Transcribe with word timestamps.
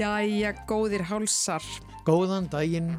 Jæja, 0.00 0.54
góðir 0.64 1.02
hálsar. 1.04 1.64
Góðan 2.06 2.46
daginn 2.48 2.94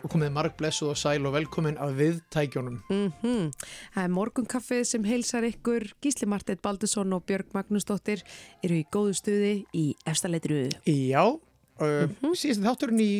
og 0.00 0.08
komið 0.08 0.30
marg 0.32 0.54
blessuð 0.56 0.94
og 0.94 0.96
sæl 0.96 1.26
og 1.28 1.34
velkomin 1.34 1.76
að 1.76 1.98
viðtækjónum. 1.98 2.78
Mm 2.88 3.50
Það 3.92 4.00
er 4.02 4.14
morgunkaffið 4.14 4.80
sem 4.88 5.04
heilsar 5.04 5.44
ykkur. 5.44 5.84
Gísli 6.00 6.24
Marteit 6.24 6.62
Baldursson 6.64 7.12
og 7.12 7.26
Björg 7.28 7.52
Magnúsdóttir 7.52 8.24
eru 8.64 8.78
í 8.80 8.86
góðu 8.88 9.12
stuði 9.18 9.52
í 9.76 9.84
efstaleitru. 10.08 10.70
Já, 10.88 11.28
uh, 11.28 12.32
síðast 12.32 12.64
þátturinn 12.64 13.04
í 13.04 13.12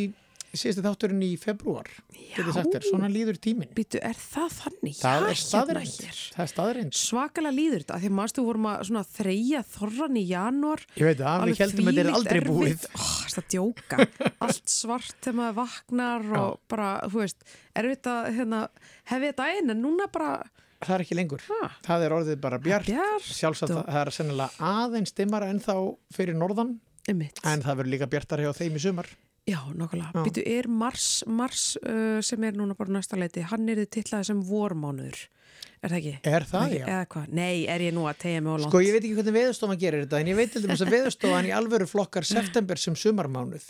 síðast 0.61 0.83
þátturinn 0.85 1.23
í 1.27 1.31
februar 1.41 1.89
svona 2.87 3.09
líður 3.13 3.39
tíminn. 3.43 3.71
Býtu, 3.77 4.01
er 4.03 4.17
það 4.19 4.51
þannig? 4.61 4.97
það 5.01 5.17
Já, 5.17 5.27
er 5.27 5.41
er 6.45 6.51
staðreind 6.53 6.97
Svakalega 6.97 7.55
líður 7.57 7.85
þetta, 7.85 7.99
því 8.03 8.11
að 8.11 8.17
maður 8.19 8.33
stu 8.35 8.45
vorum 8.47 8.69
að 8.71 9.13
þreyja 9.17 9.63
þorran 9.77 10.19
í 10.21 10.25
janúar. 10.31 10.85
ég 10.97 11.09
veit 11.11 11.23
það, 11.23 11.47
við 11.47 11.63
heldum 11.65 11.91
að 11.91 11.97
þetta 11.97 12.07
er 12.07 12.19
aldrei 12.21 12.41
búið. 12.47 12.87
Ó, 12.93 13.07
það 13.27 13.41
er 13.43 13.49
djóka. 13.55 14.09
Allt 14.47 14.69
svart 14.77 15.17
þegar 15.21 15.39
maður 15.41 15.57
vaknar 15.63 16.29
og 16.43 16.61
bara, 16.73 16.91
þú 17.11 17.23
veist, 17.25 17.47
erfitt 17.77 18.11
að 18.13 18.31
hérna, 18.37 18.63
hefði 19.13 19.33
þetta 19.33 19.51
einn 19.57 19.75
en 19.77 19.83
núna 19.85 20.09
bara, 20.13 20.31
það 20.85 20.95
er 20.99 21.05
ekki 21.07 21.17
lengur, 21.19 21.45
ha, 21.49 21.71
það 21.87 22.07
er 22.07 22.15
orðið 22.19 22.41
bara 22.43 22.59
bjart. 22.63 22.87
Bjart 22.91 23.31
sjálfsagt 23.33 23.73
og- 23.77 23.87
það 23.89 24.03
er 24.03 24.11
sennilega 24.17 24.73
aðeins 24.73 25.15
dimmara 25.17 25.49
en 25.51 25.61
þá 25.61 25.73
fyrir 26.15 26.37
norðan 26.37 26.77
einmitt. 27.09 27.41
en 27.45 27.63
það 27.63 27.77
verður 27.81 27.93
líka 27.95 28.11
bjartar 28.13 28.43
hjá 28.45 28.53
þeim 28.53 28.77
í 28.77 28.83
sumar 28.83 29.07
Já, 29.47 29.61
nokkulega. 29.79 30.25
Býtu, 30.27 30.43
er 30.43 30.67
Mars, 30.67 31.23
Mars 31.31 31.77
uh, 31.87 32.19
sem 32.27 32.43
er 32.49 32.57
núna 32.59 32.75
bara 32.75 32.97
næsta 32.97 33.15
leiti, 33.19 33.45
hann 33.47 33.69
er 33.71 33.79
þið 33.85 33.91
tillaði 33.95 34.27
sem 34.33 34.41
vormánuður, 34.49 35.21
er 35.87 35.93
það 35.93 35.99
ekki? 36.01 36.15
er 36.33 36.47
það, 36.51 36.65
Ekki- 36.67 36.81
já? 36.81 36.87
Eða 36.97 37.07
hvað? 37.15 37.29
Nei, 37.39 37.57
er 37.71 37.85
ég 37.87 37.95
nú 37.95 38.09
að 38.11 38.19
tegja 38.25 38.43
mig 38.43 38.51
á 38.51 38.57
langt? 38.59 38.71
Sko, 38.73 38.83
ég 38.83 38.97
veit 38.97 39.05
ekki 39.05 39.15
hvernig 39.21 39.37
veðustofan 39.39 39.79
gerir 39.85 40.03
þetta 40.03 40.21
en 40.25 40.31
ég 40.33 40.39
veit 40.41 40.51
til 40.57 40.65
dæmis 40.67 40.83
að 40.83 40.95
veðustofan 40.97 41.47
í 41.47 41.55
alvöru 41.55 41.87
flokkar 41.87 42.27
september 42.27 42.83
sem 42.83 42.99
sumarmánuð 42.99 43.69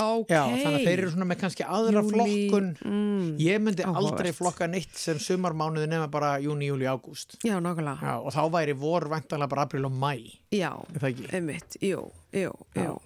Ok. 0.00 0.30
Já, 0.32 0.40
þannig 0.48 0.78
að 0.78 0.84
þeir 0.86 0.98
eru 1.02 1.10
svona 1.12 1.26
með 1.28 1.38
kannski 1.42 1.64
aðra 1.68 2.00
Júlí, 2.00 2.12
flokkun 2.14 2.68
Mm, 2.82 3.36
Ég 3.38 3.58
myndi 3.60 3.84
Áhugavert. 3.84 4.00
aldrei 4.00 4.32
flokka 4.32 4.66
neitt 4.72 4.96
sem 4.96 5.18
sumarmánuði 5.20 5.86
nema 5.92 6.06
bara 6.10 6.38
júni, 6.40 6.70
júli, 6.70 6.86
ágúst 6.88 7.36
já. 7.44 7.60
Já, 7.60 8.14
og 8.24 8.32
þá 8.32 8.42
væri 8.54 8.72
vor 8.74 9.04
væntanlega 9.12 9.48
bara 9.52 9.62
april 9.68 9.84
og 9.84 9.92
mæ 9.92 10.14
Já, 10.50 10.72
Er 10.96 11.36
einmitt, 11.36 11.76
jú, 11.80 12.10
jú, 12.32 12.52
jú. 12.74 12.98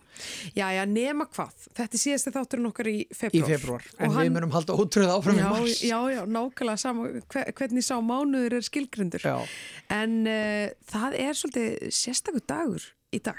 Já, 0.56 0.70
já, 0.72 0.84
nema 0.88 1.26
hvað. 1.28 1.50
Þetta 1.76 1.92
er 1.92 2.00
síðasti 2.00 2.30
þátturinn 2.32 2.66
okkar 2.70 2.86
í 2.88 2.94
í 3.02 3.06
februar. 3.12 3.50
februar, 3.50 3.82
en 3.98 4.06
Og 4.08 4.14
við 4.14 4.16
hann- 4.16 4.32
munum 4.32 4.50
halda 4.54 4.72
ótröð 4.72 5.10
áfram 5.12 5.36
í 5.36 5.42
Já, 5.42 5.50
mars 5.50 5.82
já, 5.82 5.98
já, 6.14 6.22
nákvæmlega 6.24 6.78
sama, 6.78 7.08
hve- 7.28 7.52
hvernig 7.52 7.84
sá 7.84 7.98
mánuður 8.00 8.52
er 8.56 8.62
skilgrindur. 8.62 9.20
Já. 9.20 9.46
En 9.90 10.26
uh, 10.26 10.70
það 10.88 11.18
er 11.20 11.32
svolítið 11.34 11.90
sérstakur 11.92 12.46
dagur 12.46 12.82
í 13.12 13.20
dag. 13.22 13.36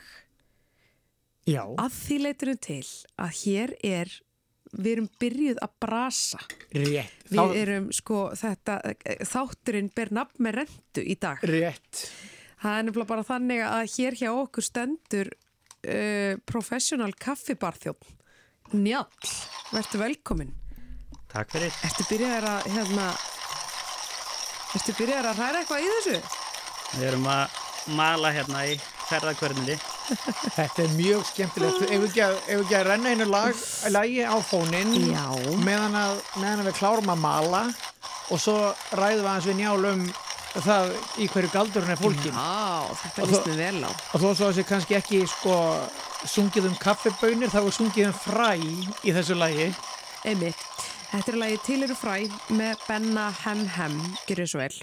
Já, 1.47 1.61
að 1.79 1.93
því 1.95 2.17
leiturum 2.25 2.57
til 2.67 2.81
að 3.23 3.35
hér 3.41 3.73
er 3.87 4.11
við 4.77 4.89
erum 4.97 5.05
byrjuð 5.21 5.59
að 5.63 5.75
brasa. 5.79 6.39
Rétt. 6.75 7.13
Við 7.31 7.37
Þá- 7.39 7.55
erum 7.61 7.85
sko 7.95 8.17
þetta 8.35 8.75
þátturinn 9.29 9.87
ber 9.95 10.11
nafn 10.11 10.43
með 10.43 10.57
rentu 10.61 11.03
í 11.07 11.15
dag. 11.19 11.39
Rétt. 11.47 12.01
Það 12.59 12.75
er 12.81 12.83
nefnilega 12.87 13.11
bara 13.13 13.23
þannig 13.29 13.63
að 13.63 13.91
hér 13.95 14.17
hjá 14.19 14.29
okkur 14.33 14.65
stendur 14.65 15.29
uh, 15.31 16.33
professional 16.49 17.11
kaffibarþjótt 17.13 18.07
Njall, 18.73 19.05
verður 19.71 20.01
velkomin 20.01 20.49
Takk 21.31 21.53
fyrir. 21.53 21.71
Ertu 21.85 22.03
byrjaðar 22.09 22.47
að 22.49 22.65
hérna 22.73 23.05
Ertu 24.75 24.95
byrjaðar 24.97 25.29
að 25.31 25.39
hræra 25.39 25.61
eitthvað 25.61 25.85
í 25.85 25.91
þessu? 25.93 26.17
Við 26.97 27.05
erum 27.11 27.29
að 27.31 27.55
mala 27.95 28.31
hérna 28.35 28.63
í 28.67 28.75
ferðarkvörnindi. 29.07 29.77
Þetta 30.55 30.83
er 30.83 30.93
mjög 30.95 31.25
skemmtilegt 31.29 31.81
Ef 31.87 31.91
við 31.91 32.05
ekki 32.07 32.23
að, 32.23 32.37
við 32.47 32.75
að 32.77 32.85
renna 32.87 33.11
einu 33.11 33.27
lag, 33.31 33.65
lagi 33.91 34.23
á 34.23 34.35
fóninn 34.43 34.93
Já. 35.11 35.25
meðan, 35.63 35.97
að, 35.99 36.21
meðan 36.39 36.63
að 36.63 36.69
við 36.69 36.77
klárum 36.79 37.11
að 37.11 37.21
mala 37.23 37.61
og 38.31 38.41
svo 38.43 38.55
ræðum 38.95 39.23
við 39.23 39.29
aðeins 39.31 39.49
við 39.49 39.59
njál 39.61 39.89
um 39.91 40.07
það 40.57 40.93
í 41.21 41.27
hverju 41.31 41.53
galdurinn 41.53 41.93
er 41.93 41.99
fólkin 42.01 42.35
Já, 42.39 42.95
þetta 43.03 43.27
líst 43.29 43.49
mér 43.51 43.61
vel 43.61 43.87
á 43.87 43.91
og 43.91 44.23
þó 44.23 44.27
svo 44.27 44.47
að 44.47 44.47
þessi 44.47 44.67
kannski 44.71 44.97
ekki 44.97 45.21
sko 45.29 45.57
sungið 46.27 46.69
um 46.71 46.77
kaffibönir 46.81 47.51
þá 47.53 47.59
er 47.61 47.75
sungið 47.77 48.09
um 48.09 48.19
fræ 48.23 48.51
í 48.57 49.15
þessu 49.15 49.37
lagi 49.37 49.71
Einmitt. 50.27 50.59
Þetta 51.11 51.31
er 51.31 51.39
lagið 51.43 51.65
Til 51.67 51.79
eru 51.85 51.95
fræ 51.95 52.15
með 52.51 52.85
Benna 52.87 53.29
Hem 53.45 53.65
Hem, 53.77 53.99
gerir 54.27 54.49
svo 54.49 54.63
vel. 54.63 54.73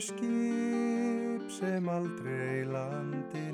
Skip 0.00 1.50
sem 1.50 1.88
aldrei 1.88 2.64
landi 2.64 3.49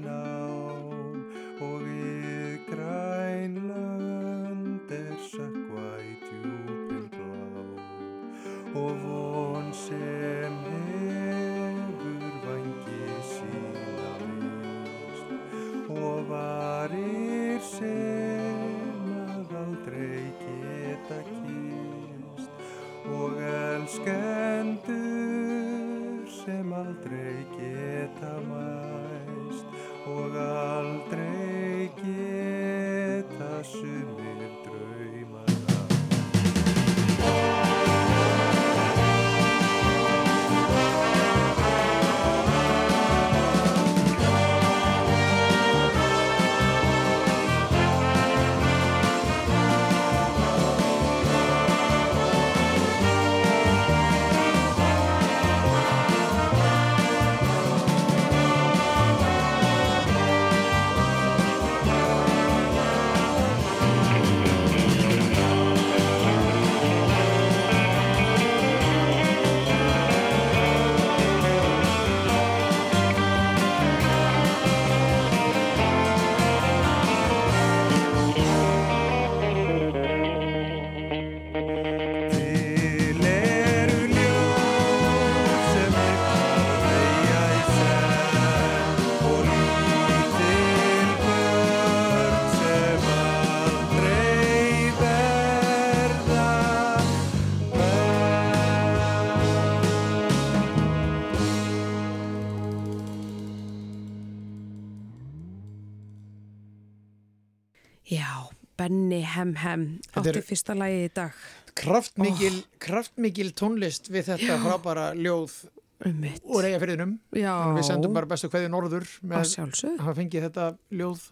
Hem 109.36 109.54
Hem 109.62 109.86
átti 110.16 110.42
fyrsta 110.50 110.74
lagi 110.78 111.04
í 111.06 111.12
dag. 111.14 111.32
kraftmikil, 111.76 112.60
kraftmikil 112.80 113.50
tónlist 113.56 114.08
við 114.12 114.30
þetta 114.32 114.60
frábæra 114.64 115.10
ljóð 115.16 115.64
Um 116.04 116.18
mitt. 116.20 116.42
úr 116.44 116.66
eigafyrðinum 116.68 117.14
Já, 117.32 117.54
við 117.72 117.86
sendum 117.88 118.12
bara 118.12 118.28
bestu 118.28 118.50
kveði 118.52 118.68
norður 118.68 119.06
með 119.24 119.46
að 119.56 119.94
hafa 120.02 120.12
fengið 120.18 120.42
þetta 120.50 120.66
ljóð 120.92 121.22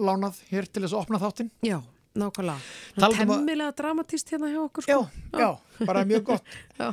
lánað 0.00 0.38
hér 0.48 0.64
til 0.72 0.80
þess 0.86 0.94
að 0.96 1.02
opna 1.02 1.20
þáttinn 1.20 1.50
Já, 1.68 1.76
nákvæmlega. 2.16 3.10
Temmilega 3.18 3.74
dramatist 3.76 4.32
hérna 4.32 4.48
hjá 4.54 4.62
okkur 4.62 4.88
Já, 4.88 4.96
sko. 5.02 5.42
já, 5.44 5.50
bara 5.84 6.06
mjög 6.08 6.24
gott 6.30 6.48
Já. 6.80 6.88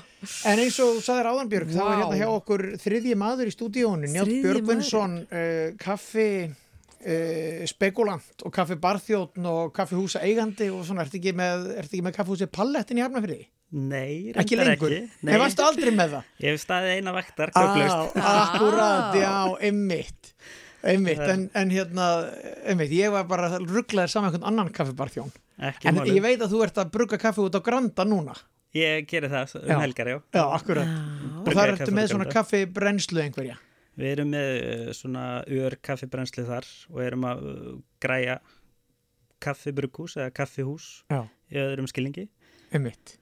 En 0.51 0.59
eins 0.65 0.79
og 0.83 0.97
þú 0.97 1.05
sagðir 1.07 1.29
Áðanbjörg, 1.31 1.71
þá 1.71 1.79
er 1.79 1.87
Vá. 1.87 1.95
hérna 2.01 2.19
hjá 2.19 2.27
okkur 2.35 2.65
þriðji 2.83 3.15
maður 3.23 3.47
í 3.47 3.55
stúdíónu, 3.55 4.11
Njátt 4.11 4.33
Björgvinsson, 4.43 5.15
uh, 5.31 5.71
kaffi 5.79 6.27
uh, 7.01 7.63
spekulant 7.69 8.45
og 8.45 8.53
kaffi 8.55 8.77
barþjóttn 8.81 9.45
og 9.51 9.73
kaffi 9.75 9.97
húsa 9.99 10.21
eigandi 10.25 10.69
og 10.73 10.85
svona, 10.87 11.05
ertu 11.05 11.17
ekki 11.19 11.33
með, 11.37 11.67
ertu 11.81 11.95
ekki 11.97 12.05
með 12.07 12.15
kaffi 12.19 12.33
húsi 12.35 12.47
pallettin 12.51 13.01
í 13.01 13.05
Hafnafriði? 13.05 13.47
Nei, 13.71 14.33
Ekki 14.35 14.57
lengur? 14.59 14.91
Nei, 15.23 15.35
varstu 15.39 15.63
aldrei 15.63 15.93
með 15.95 16.17
það? 16.17 16.25
Ég 16.43 16.51
hef 16.57 16.63
staðið 16.65 16.97
eina 16.97 17.13
vaktar, 17.15 17.53
Á, 17.55 17.61
köflust. 17.61 18.17
akkurat, 18.19 19.15
já, 19.15 19.31
einmitt. 19.63 20.33
Einmitt, 20.83 21.21
en, 21.29 21.45
en 21.55 21.69
hérna, 21.71 22.07
einmitt, 22.67 22.91
ég 22.97 23.13
var 23.13 23.27
bara 23.29 23.51
rugglaðir 23.61 24.11
saman 24.11 24.31
einhvern 24.31 24.47
annan 24.49 24.71
kaffibarþjón. 24.75 25.31
Ekki 25.71 25.87
En 25.91 25.99
máli. 26.01 26.15
ég 26.17 26.23
veit 26.25 26.41
að 26.41 26.51
þú 26.55 26.63
ert 26.65 26.79
að 26.81 26.91
brugga 26.97 27.19
kaffi 27.21 27.43
út 27.45 27.55
á 27.55 27.61
Granda 27.63 28.03
núna. 28.09 28.33
Ég 28.75 29.05
geri 29.07 29.29
það 29.31 29.55
um 29.61 29.67
Já. 29.69 29.79
helgar, 29.85 30.07
já. 30.09 30.17
Já, 30.35 30.43
akkurat. 30.57 30.91
Og 31.45 31.51
kaffi 31.53 31.67
ertu 31.75 31.91
með 31.95 32.11
svona 32.11 32.25
Granda. 32.27 32.35
kaffi 32.41 32.61
brennslu 32.75 33.21
einhverja. 33.23 33.55
Við 33.99 34.13
erum 34.13 34.31
með 34.31 34.49
uh, 34.57 34.91
svona 34.95 35.25
ör 35.51 35.75
kaffibrennslu 35.83 36.45
þar 36.47 36.67
og 36.91 37.01
erum 37.03 37.27
að 37.27 37.43
uh, 37.49 37.73
græja 38.03 38.37
kaffibrukkús 39.41 40.15
eða 40.19 40.31
kaffihús 40.37 40.87
Já. 41.11 41.25
í 41.51 41.59
öðrum 41.59 41.89
skilningi. 41.89 42.27
Einmitt. 42.71 43.17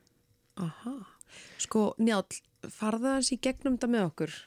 Aha. 0.60 0.96
Sko, 1.62 1.94
Njál, 2.02 2.26
farða 2.74 3.18
hans 3.18 3.32
í 3.34 3.40
gegnum 3.42 3.78
þetta 3.78 3.92
með 3.96 4.08
okkur. 4.10 4.40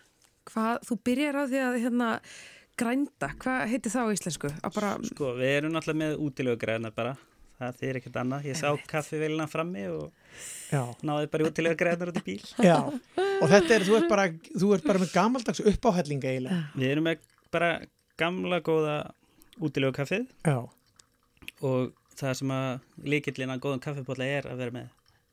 Hvað, 0.50 0.82
þú 0.88 0.98
byrjar 1.06 1.38
á 1.38 1.44
því 1.48 1.60
að 1.62 1.78
hérna 1.84 2.08
grænda, 2.78 3.30
hvað 3.42 3.60
heitir 3.70 3.94
það 3.94 4.08
á 4.10 4.14
íslensku? 4.16 4.50
Bara, 4.74 4.94
Sko, 5.06 5.34
við 5.38 5.54
erum 5.58 5.74
náttúrulega 5.76 6.00
með 6.02 6.24
útilegugræðina 6.26 6.92
bara. 6.94 7.14
Það 7.58 7.78
þýr 7.80 7.98
ekkert 8.00 8.19
annað. 8.22 8.46
Ég 8.50 8.58
sá 8.58 8.69
kaffivélina 8.90 9.46
frammi 9.50 9.84
og 9.92 10.21
Já. 10.73 10.82
náði 11.05 11.29
bara 11.32 11.49
útilegugræðinar 11.50 12.12
út 12.12 12.20
í 12.20 12.25
bíl. 12.26 12.44
Já. 12.64 12.79
Og 13.43 13.49
þetta 13.50 13.75
er, 13.76 13.87
þú 13.88 13.96
ert 13.99 14.08
bara, 14.11 14.29
þú 14.56 14.70
ert 14.76 14.87
bara 14.87 15.02
með 15.02 15.12
gamaldags 15.17 15.64
uppáhellinga 15.73 16.31
eiginlega. 16.31 16.61
Við 16.76 16.94
erum 16.94 17.08
með 17.08 17.26
bara 17.52 17.73
gamla 18.20 18.61
góða 18.64 18.96
útilegukaffið 19.62 20.26
Já. 20.46 20.58
og 21.61 21.93
það 22.17 22.38
sem 22.40 22.52
að 22.55 22.70
líkillin 23.12 23.52
að 23.52 23.62
góðan 23.67 23.84
kaffibólla 23.84 24.29
er 24.38 24.49
að 24.49 24.62
vera 24.62 24.76
með 24.76 24.88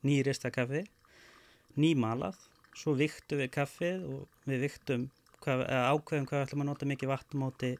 nýrista 0.06 0.50
kaffi, 0.52 0.84
nýmalað, 1.80 2.36
svo 2.76 2.94
viktum 2.98 3.40
við 3.40 3.50
kaffið 3.56 4.06
og 4.08 4.48
við 4.48 4.64
viktum 4.66 5.08
hvað, 5.44 5.64
ákveðum 5.68 6.28
hvað 6.28 6.40
við 6.40 6.46
ætlum 6.46 6.64
að 6.64 6.70
nota 6.70 6.88
mikið 6.90 7.12
vatn 7.12 7.40
móti 7.40 7.72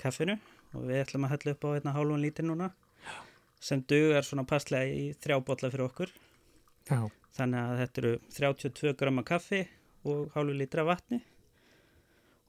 kaffinu 0.00 0.36
og 0.74 0.86
við 0.88 1.02
ætlum 1.04 1.26
að 1.26 1.34
hella 1.34 1.54
upp 1.54 1.66
á 1.66 1.68
einna 1.74 1.94
hálfun 1.96 2.24
lítir 2.24 2.48
núna 2.48 2.70
sem 3.60 3.82
dugar 3.88 4.24
svona 4.24 4.46
passlega 4.48 4.88
í 4.88 5.10
þrjá 5.20 5.40
bolla 5.44 5.70
fyrir 5.72 5.86
okkur 5.88 6.12
Já. 6.88 7.10
þannig 7.36 7.60
að 7.60 7.82
þetta 7.82 8.02
eru 8.02 8.14
32 8.38 8.94
grama 8.98 9.26
kaffi 9.26 9.64
og 10.08 10.30
hálfu 10.34 10.56
lítra 10.56 10.86
vatni 10.88 11.20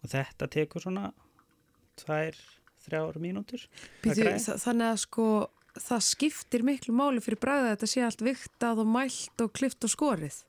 og 0.01 0.11
þetta 0.11 0.47
tekur 0.51 0.85
svona 0.85 1.09
tvær, 2.01 2.37
þrjár 2.85 3.19
mínútur 3.21 3.65
að 3.65 4.05
býtu, 4.05 4.55
þannig 4.63 4.87
að 4.87 5.01
sko, 5.03 5.25
það 5.77 6.05
skiptir 6.07 6.65
miklu 6.67 6.95
máli 6.95 7.23
fyrir 7.23 7.41
bræða 7.41 7.75
þetta 7.75 7.91
sé 7.91 8.05
allt 8.05 8.23
viktað 8.25 8.81
og 8.83 8.89
mælt 8.89 9.43
og 9.45 9.51
klift 9.57 9.85
og 9.87 9.93
skorið. 9.93 10.39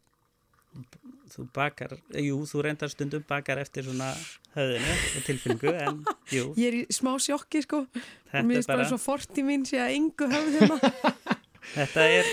þú 1.33 1.47
bakar, 1.53 1.93
jú, 2.17 2.39
þú 2.49 2.63
reyndar 2.65 2.91
stundum 2.93 3.25
bakar 3.29 3.61
eftir 3.61 3.85
svona 3.85 4.11
höfðinu 4.55 4.95
og 5.19 5.27
tilfinningu, 5.27 5.75
en 5.85 6.01
jú, 6.33 6.53
Ég 6.61 6.67
er 6.69 6.77
í 6.81 6.83
smá 6.93 7.13
sjokki, 7.21 7.63
sko. 7.67 7.85
þetta 8.31 8.47
Mér 8.49 8.63
er 8.63 8.67
bara 8.67 8.81
bara, 8.81 8.89
svo 8.89 9.01
forti 9.01 9.45
mín 9.45 9.67
sé 9.69 9.81
að 9.85 9.97
yngu 9.99 10.29
hérna. 10.33 10.79
þetta 11.77 12.07
er, 12.09 12.33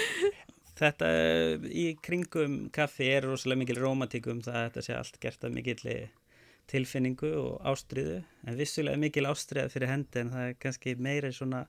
þetta 0.80 1.12
í 1.70 1.86
kringum 2.04 2.58
kaffi 2.76 3.10
er 3.12 3.28
rosalega 3.28 3.64
mikil 3.64 3.80
rómatík 3.84 4.30
um 4.32 4.42
það 4.46 4.58
að 4.60 4.66
þetta 4.70 4.86
sé 4.86 4.98
allt 4.98 5.20
gert 5.24 5.46
af 5.48 5.54
mikil 5.56 5.80
tilfinningu 6.70 7.32
og 7.40 7.68
ástriðu, 7.68 8.20
en 8.48 8.58
vissulega 8.60 9.00
mikil 9.02 9.28
ástriða 9.30 9.72
fyrir 9.74 9.90
hendi, 9.90 10.22
en 10.24 10.34
það 10.34 10.48
er 10.48 10.58
kannski 10.62 10.96
meira 11.02 11.32
svona, 11.34 11.64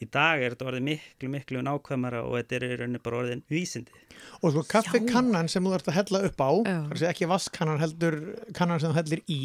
í 0.00 0.06
dag 0.14 0.40
er 0.40 0.54
þetta 0.54 0.68
orðið 0.70 0.86
miklu, 0.86 1.30
miklu 1.34 1.62
nákvæmara 1.66 2.22
og 2.24 2.36
þetta 2.38 2.56
er 2.58 2.66
í 2.68 2.70
rauninni 2.80 3.02
bara 3.04 3.20
orðin 3.22 3.42
vísindi. 3.50 3.92
Og 4.40 4.54
sko 4.54 4.64
kaffikannan 4.70 5.50
sem 5.52 5.66
þú 5.66 5.74
ert 5.76 5.90
að 5.90 5.98
hella 5.98 6.22
upp 6.30 6.40
á, 6.40 6.50
Já. 6.64 6.78
þar 6.92 7.02
sé 7.02 7.10
ekki 7.10 7.30
vasskannan 7.34 7.82
heldur, 7.82 8.18
kannan 8.56 8.82
sem 8.82 8.94
þú 8.94 9.00
hellir 9.02 9.24
í, 9.26 9.40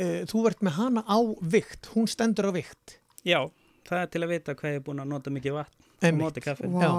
uh, 0.00 0.20
þú 0.30 0.44
ert 0.50 0.66
með 0.66 0.78
hana 0.80 1.04
á 1.06 1.18
vikt, 1.54 1.92
hún 1.94 2.10
stendur 2.10 2.50
á 2.50 2.52
vikt. 2.56 2.98
Já, 3.24 3.40
það 3.86 4.02
er 4.02 4.12
til 4.12 4.24
að 4.24 4.34
vita 4.34 4.58
hvað 4.58 4.74
ég 4.74 4.82
er 4.82 4.86
búin 4.88 5.04
að 5.04 5.12
nota 5.14 5.32
mikið 5.32 5.58
vatn 5.60 5.78
á 5.78 6.06
Einmitt. 6.08 6.24
móti 6.24 6.44
kaffi. 6.44 6.68
Vá, 6.74 6.90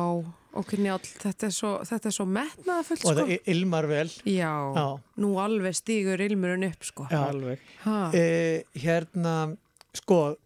ok, 0.55 0.71
Njál, 0.81 0.99
þetta 1.21 1.47
er 1.49 1.53
svo, 1.55 1.71
þetta 1.87 2.09
er 2.09 2.15
svo 2.15 2.25
metnaðafullt, 2.29 3.03
Og 3.05 3.11
sko. 3.11 3.13
það 3.19 3.31
il- 3.35 3.51
ilmar 3.55 3.87
vel. 3.87 4.07
Já, 4.25 4.53
Já. 4.75 4.85
nú 5.17 5.33
alveg 5.41 5.75
stígur 5.75 6.21
ilmurinn 6.25 6.63
upp, 6.69 6.83
sko. 6.83 7.07
Já. 7.11 7.21
Alveg. 7.29 7.59
Ha, 7.83 7.97
Uh, 8.09 8.61
hérna, 8.79 9.57
sko, 9.93 10.37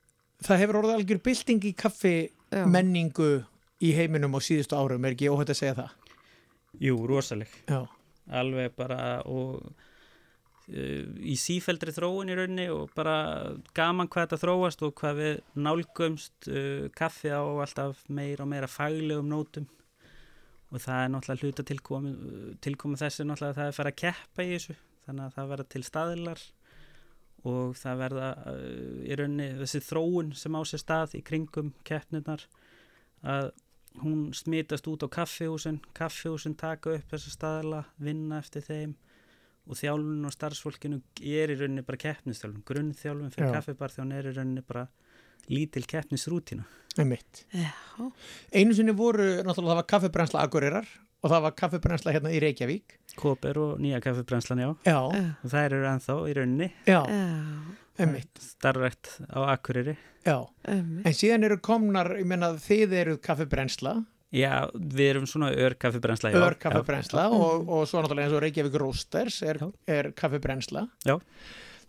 það 0.43 0.59
hefur 0.63 0.79
orðið 0.81 0.95
algjör 0.99 1.21
bylting 1.23 1.61
í 1.63 1.75
kaffi 1.75 2.29
já. 2.51 2.65
menningu 2.65 3.45
í 3.81 3.93
heiminum 3.95 4.33
á 4.35 4.39
síðustu 4.39 4.75
árum, 4.75 5.05
er 5.05 5.13
ekki 5.15 5.29
óhætt 5.29 5.49
að 5.53 5.59
segja 5.61 5.75
það? 5.75 5.89
Jú, 6.81 6.95
rosaleg. 7.07 7.47
Já. 7.67 7.87
alveg 8.31 8.75
bara 8.77 9.23
og 9.25 9.63
uh, 10.69 11.05
í 11.25 11.33
sífeldri 11.39 11.89
þróun 11.95 12.29
í 12.29 12.35
rauninni 12.37 12.67
og 12.69 12.91
bara 12.93 13.55
gaman 13.73 14.07
hvað 14.07 14.27
þetta 14.27 14.39
þróast 14.43 14.83
og 14.85 14.93
hvað 14.99 15.15
við 15.17 15.39
nálgumst 15.65 16.49
uh, 16.51 16.89
kaffi 16.93 17.31
á 17.33 17.41
alltaf 17.41 18.03
meira 18.09 18.43
og 18.45 18.51
meira 18.51 18.67
faglegum 18.69 19.29
nótum 19.31 19.65
og 20.69 20.83
það 20.83 21.03
er 21.03 21.11
náttúrulega 21.13 21.47
hluta 21.47 21.65
tilkomi, 21.65 22.13
tilkomi 22.61 22.99
þessi 22.99 23.25
náttúrulega 23.25 23.53
að 23.53 23.59
það 23.59 23.65
er 23.65 23.73
að 23.73 23.79
fara 23.79 23.93
að 23.93 23.99
keppa 24.03 24.45
í 24.45 24.51
þessu. 24.53 24.75
Þannig 25.07 25.25
að 25.25 25.35
það 25.37 25.51
verða 25.53 25.67
til 25.73 25.83
staðilar 25.87 26.43
og 27.49 27.77
það 27.79 28.03
verða 28.03 28.29
uh, 28.51 28.61
í 29.07 29.17
rauninni 29.17 29.49
þessi 29.61 29.81
þróun 29.87 30.31
sem 30.37 30.57
á 30.59 30.61
sér 30.67 30.83
stað 30.83 31.17
í 31.17 31.23
kringum 31.25 31.73
keppnirnar 31.87 32.45
að 33.23 33.51
hún 34.03 34.29
smitast 34.37 34.87
út 34.91 35.03
á 35.03 35.07
kaffihúsin 35.11 35.79
kaffihúsin 35.97 36.55
taka 36.59 36.93
upp 36.97 37.13
þessa 37.13 37.31
staðala 37.33 37.83
vinna 37.97 38.39
eftir 38.43 38.63
þeim 38.67 38.95
og 39.69 39.77
þjálfun 39.77 40.27
og 40.27 40.33
starfsfólkinu 40.33 40.99
er 41.21 41.53
í 41.53 41.57
rauninni 41.57 41.85
bara 41.85 42.01
keppnistjálfun, 42.01 42.63
grunnþjálfun 42.65 43.33
fyrir 43.33 43.55
kaffibarþjón 43.57 44.15
er 44.17 44.29
í 44.29 44.35
rauninni 44.35 44.63
bara 44.65 44.87
lítil. 45.49 45.85
Já, 47.53 47.71
Einu 48.55 48.73
sinni 48.75 48.91
voru, 48.97 49.23
náttúrulega, 49.45 49.75
það 49.75 49.79
var 49.79 49.87
kaffibrensla 49.93 50.41
Akureyrar 50.43 50.87
og 51.19 51.31
það 51.33 51.43
var 51.45 51.53
kaffibrensla 51.59 52.13
hérna 52.15 52.31
í 52.33 52.39
Reykjavík. 52.43 52.95
Kóper 53.19 53.57
og 53.59 53.79
nýja 53.83 53.99
kaffibrænslan, 54.03 54.61
já 54.63 54.69
Já, 54.87 54.97
og 55.05 55.49
það 55.51 55.65
eru 55.67 55.79
ennþá 55.89 56.15
í 56.31 56.35
rauninni 56.37 56.69
já, 56.87 56.99
já, 57.03 58.03
einmitt. 58.03 58.39
starfrækt 58.39 59.11
á 59.27 59.39
Akureyri 59.53 59.97
Já, 60.25 60.37
einmitt. 60.67 61.05
en 61.07 61.13
síðan 61.17 61.43
eru 61.47 61.57
komnar, 61.63 62.13
ég 62.19 62.27
menna 62.27 62.53
þið 62.59 62.95
eruð 63.03 63.21
kaffibrensla, 63.25 63.95
já, 64.35 64.53
við 64.75 65.05
erum 65.13 65.27
svona 65.27 65.51
ör 65.55 65.75
kaffibrænsla 65.79 66.31
já. 66.33 66.39
ör 66.39 66.55
kaffibrensla 66.59 67.29
og, 67.35 67.67
og 67.69 67.87
svo 67.87 68.03
náttúrulega 68.03 68.27
eins 68.29 68.37
og 68.37 68.43
Reykjavík 68.45 68.79
Roasters 68.79 69.41
er, 69.43 69.59
er 69.87 70.11
kaffibrensla. 70.15 70.87
Já. 71.07 71.17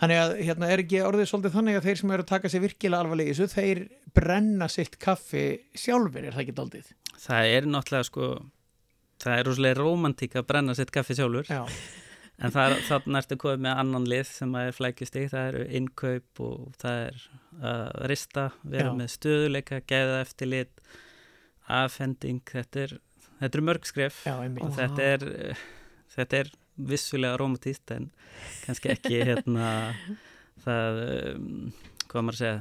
Þannig 0.00 0.20
að 0.22 0.30
hérna 0.46 0.68
er 0.72 0.80
ekki 0.80 1.02
orðið 1.04 1.26
svolítið 1.28 1.56
þannig 1.58 1.76
að 1.76 1.86
þeir 1.88 1.98
sem 2.00 2.12
eru 2.14 2.24
að 2.24 2.30
taka 2.30 2.50
sér 2.52 2.62
virkilega 2.64 3.04
alvarlega 3.04 3.30
í 3.30 3.34
þessu, 3.36 3.52
þeir 3.52 3.80
brenna 4.16 4.68
sitt 4.72 4.94
kaffi 5.02 5.44
sjálfur, 5.76 6.24
er 6.24 6.36
það 6.36 6.44
ekki 6.46 6.56
daldið? 6.60 6.94
það 7.20 7.54
er 7.56 7.66
náttúrulega 7.68 8.08
sko 8.08 8.28
það 9.20 9.34
er 9.34 9.48
rosalega 9.50 9.76
romantík 9.80 10.38
að 10.40 10.46
brenna 10.48 10.76
sitt 10.78 10.92
kaffi 10.94 11.18
sjálfur 11.18 11.50
Já, 11.52 11.64
En 12.40 12.54
það 12.54 12.72
er 12.72 12.84
þannig 12.86 13.18
ertu 13.18 13.36
komið 13.36 13.58
með 13.66 13.80
annan 13.82 14.06
lið 14.08 14.28
sem 14.32 14.54
að 14.56 14.70
er 14.70 14.76
flækjustig, 14.78 15.26
það 15.28 15.48
eru 15.50 15.64
innkaup 15.76 16.40
og 16.46 16.78
það 16.80 17.00
er 17.02 17.18
að 17.68 18.06
rista, 18.08 18.44
vera 18.62 18.86
Já. 18.86 18.94
með 18.96 19.10
stöðuleika, 19.12 19.80
geða 19.92 20.14
eftir 20.22 20.48
lit, 20.48 20.80
afhending, 21.68 22.40
þetta 22.48 22.86
er, 22.86 22.94
þetta 23.42 23.60
er 23.60 23.66
mörg 23.68 23.90
skref 23.90 24.22
já, 24.24 24.32
einmitt. 24.40 24.64
og 24.64 24.72
þetta 24.78 25.10
er, 25.10 25.26
þetta 26.16 26.40
er 26.40 26.52
vissulega 26.88 27.38
romantíst 27.40 27.92
en 27.94 28.10
kannski 28.64 28.92
ekki 28.94 29.22
hérna 29.28 29.70
það, 30.64 31.00
um, 31.34 31.72
hvað 32.06 32.26
maður 32.26 32.36
að 32.36 32.42
segja, 32.42 32.60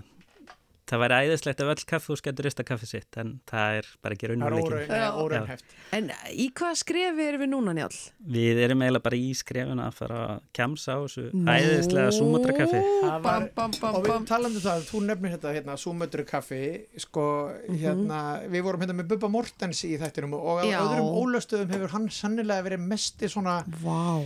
það 0.89 1.01
væri 1.03 1.17
æðislegt 1.23 1.59
ef 1.63 1.69
öll 1.73 1.83
kaffihús 1.91 2.21
getur 2.25 2.47
rista 2.47 2.63
kaffi 2.65 2.87
sitt 2.89 3.17
en 3.21 3.35
það 3.49 3.77
er 3.79 3.89
bara 4.03 4.15
ekki 4.17 4.25
er 4.27 4.31
raunveruleikin. 4.33 5.61
En 5.93 6.09
í 6.33 6.47
hvaða 6.57 6.77
skrefi 6.81 7.25
erum 7.29 7.43
við 7.43 7.49
núna, 7.53 7.73
Njál? 7.77 7.93
Við 8.37 8.61
erum 8.65 8.81
eiginlega 8.85 9.05
bara 9.05 9.19
í 9.19 9.29
skrefuna 9.37 9.87
að 9.89 9.97
fara 9.99 10.19
að 10.25 10.41
kjamsa 10.57 10.97
á 10.97 10.99
þessu 11.05 11.25
æðislega 11.55 12.11
súmatra 12.17 12.57
kaffi. 12.57 12.81
Var- 13.05 13.21
Bam, 13.29 13.47
bam, 13.55 13.95
Og 13.95 14.03
við 14.05 14.11
bam. 14.13 14.25
talandi 14.29 14.59
um 14.59 14.65
það, 14.65 14.83
þú 14.89 15.01
nefnir 15.05 15.33
þetta 15.37 15.53
hérna, 15.55 15.77
súmötru 15.77 16.25
kaffi, 16.29 16.61
sko, 17.05 17.25
hérna, 17.69 18.19
við 18.49 18.63
vorum 18.65 18.81
hérna 18.85 18.97
með 18.99 19.09
Bubba 19.13 19.29
Mortens 19.29 19.83
í 19.85 19.93
þættinum 20.01 20.33
og 20.37 20.61
á 20.61 20.65
öðrum 20.69 21.09
ólöstuðum 21.21 21.73
hefur 21.73 21.93
hann 21.95 22.09
sannilega 22.09 22.65
verið 22.65 22.85
mesti 22.89 23.29
svona, 23.29 23.59
Vá. 23.83 24.21
uh, 24.21 24.25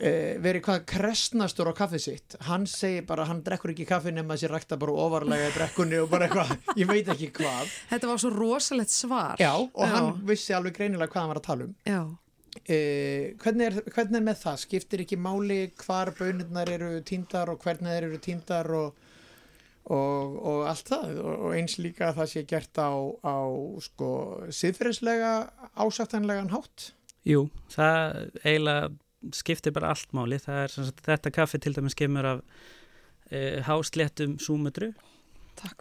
verið 0.00 0.62
hvað 0.64 0.84
krestnastur 0.88 1.68
á 1.68 1.74
kaffið 1.76 2.02
sitt. 2.04 2.36
Hann 2.46 2.64
segir 2.70 3.04
bara, 3.08 3.26
hann 3.28 3.42
drekkur 3.44 3.74
ekki 3.74 3.84
kaffi 3.88 4.14
nema 4.16 4.36
þessi 4.36 4.48
rækta 4.52 4.78
bara 4.80 4.94
ofarlega 5.04 5.50
í 5.50 5.52
drekkunni 5.58 5.98
og 6.00 6.08
bara 6.12 6.28
eitthvað, 6.28 6.54
ég 6.80 6.88
veit 6.88 7.10
ekki 7.12 7.28
hvað. 7.36 7.74
Þetta 7.90 8.08
var 8.08 8.22
svo 8.22 8.30
rosalegt 8.32 8.94
svar. 8.94 9.36
Já, 9.42 9.52
og 9.58 9.84
Já. 9.84 9.92
hann 9.92 10.10
vissi 10.30 10.56
alveg 10.56 10.78
greinilega 10.78 11.12
hvað 11.12 11.24
hann 11.24 11.32
var 11.34 11.42
að 11.42 11.48
tala 11.50 11.68
um. 11.68 11.74
Já. 11.84 12.00
Uh, 12.60 13.26
hvernig, 13.40 13.66
er, 13.68 13.76
hvernig 13.94 14.18
er 14.18 14.24
með 14.26 14.40
það? 14.40 14.56
Skiptir 14.64 15.04
ekki 15.04 15.18
máli 15.20 15.60
hvar 15.84 16.10
bönirnar 16.18 16.70
eru 16.72 16.96
tíndar 17.06 17.52
og 17.52 17.60
hvernig 17.62 17.92
þeir 17.92 18.06
eru 18.08 18.18
tíndar 18.24 18.70
og, 18.74 19.04
og, 19.86 20.40
og 20.40 20.64
allt 20.70 20.90
það 20.90 21.20
og, 21.22 21.34
og 21.46 21.54
eins 21.60 21.76
líka 21.78 22.08
að 22.08 22.18
það 22.22 22.32
sé 22.32 22.42
gert 22.50 22.80
á, 22.82 22.90
á 23.22 23.38
sko 23.86 24.10
siðferðislega 24.50 25.30
ásættanlegan 25.78 26.50
hátt 26.54 26.90
Jú, 27.28 27.46
það 27.70 28.18
eiginlega 28.42 28.90
skiptir 29.36 29.74
bara 29.76 29.92
allt 29.94 30.12
máli. 30.16 30.38
Það 30.40 30.62
er 30.64 30.74
sagt, 30.74 31.04
þetta 31.06 31.34
kaffi 31.34 31.60
til 31.60 31.74
dæmis 31.76 31.96
kemur 31.98 32.28
af 32.34 32.42
e, 33.30 33.60
hásléttum 33.66 34.38
súmutru 34.42 34.92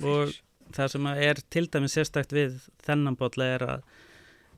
og 0.03 0.35
það 0.75 0.93
sem 0.93 1.09
er 1.13 1.41
til 1.49 1.67
dæmis 1.71 1.95
sérstakt 1.97 2.35
við 2.35 2.59
þennan 2.85 3.17
botla 3.19 3.47
er 3.55 3.65
að 3.65 3.85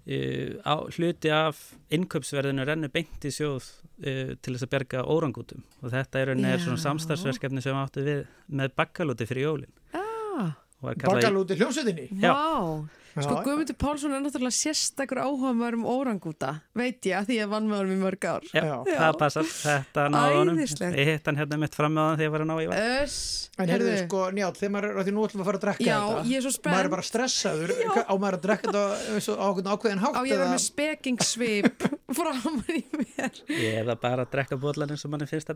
e, 0.06 0.18
á, 0.66 0.76
hluti 0.98 1.32
af 1.34 1.62
innkaupsverðinu 1.94 2.66
rennur 2.68 2.94
beint 2.94 3.28
í 3.28 3.34
sjóð 3.34 3.70
e, 4.02 4.36
til 4.42 4.56
þess 4.56 4.68
að 4.68 4.74
berga 4.74 5.06
órangútum. 5.06 5.64
Og 5.82 5.94
þetta 5.94 6.24
er, 6.24 6.34
er 6.36 6.66
samstarfsverkefni 6.86 7.64
sem 7.64 7.78
áttu 7.78 8.06
við 8.06 8.26
með 8.50 8.76
bakkalúti 8.82 9.30
fyrir 9.30 9.50
jólin. 9.50 9.78
Ah, 9.94 10.58
var 10.82 10.96
bakalúti 11.06 11.60
hljómsveitinni 11.60 12.10
Já. 12.22 12.34
vá. 12.34 12.90
Sko 13.12 13.34
Já. 13.36 13.42
Guðmundur 13.44 13.76
Pálsson 13.76 14.14
er 14.16 14.22
náttúrulega 14.24 14.56
sérstakur 14.56 15.20
áhuga 15.20 15.50
maður 15.52 15.76
um 15.76 15.88
órangúta, 15.92 16.52
veit 16.80 17.04
ég, 17.04 17.12
að 17.18 17.26
því 17.28 17.36
ég 17.42 17.50
vann 17.52 17.66
með 17.68 17.82
honum 17.82 17.92
í 17.92 18.00
mörg 18.06 18.24
ár. 18.24 18.46
Já, 18.56 18.62
Já. 18.64 18.78
það 19.02 19.18
passar, 19.20 19.50
þetta 19.52 20.06
náði 20.14 20.38
honum 20.38 20.62
Æðislegt. 20.62 20.96
ég 20.96 21.10
hitt 21.12 21.28
hann 21.28 21.40
hérna 21.42 21.60
mitt 21.60 21.76
fram 21.76 21.92
með 21.98 22.08
hann 22.08 22.16
þegar 22.22 22.30
ég 22.30 22.32
var 22.38 22.46
að 22.46 22.48
ná 22.48 22.56
í 22.56 22.70
Öss. 23.04 23.18
en 23.60 23.74
heyrðu 23.76 23.98
sko, 24.06 24.22
njál, 24.40 24.54
þegar 24.62 24.72
maður 24.78 24.88
er 24.94 25.02
að 25.04 25.10
því 25.10 25.16
nú 25.18 25.26
ætlum 25.28 25.42
við 25.42 25.44
að 25.44 25.50
fara 25.52 25.60
að 25.60 25.66
drekka 25.68 25.90
Já, 25.90 26.00
þetta 26.08 26.24
ég 26.32 26.40
er 26.40 26.48
svo 26.48 26.54
spennt. 26.56 26.72
maður 26.78 26.88
er 26.88 26.94
bara 26.96 27.08
stressaður, 27.12 27.76
á 28.08 28.14
maður 28.16 28.40
að 28.40 28.44
drekka 28.48 28.72
þetta 28.72 28.86
á, 28.88 29.34
á 29.44 29.48
ákveðin 29.76 30.04
hátt 30.08 30.16
Á 30.16 30.22
ég 30.24 30.32
að 30.32 30.40
eða- 30.40 30.52
með 30.56 30.64
spekingsvip 30.72 31.88
framan 32.16 32.64
í 32.72 32.84
mér. 32.96 33.44
Ég 33.52 33.74
er 33.84 33.92
það 33.92 34.00
bara 34.08 34.24
að 34.24 34.32
drekka 34.40 34.56
bólan 34.56 34.96
eins 34.96 35.04
og 35.04 35.12
finnst 35.28 35.52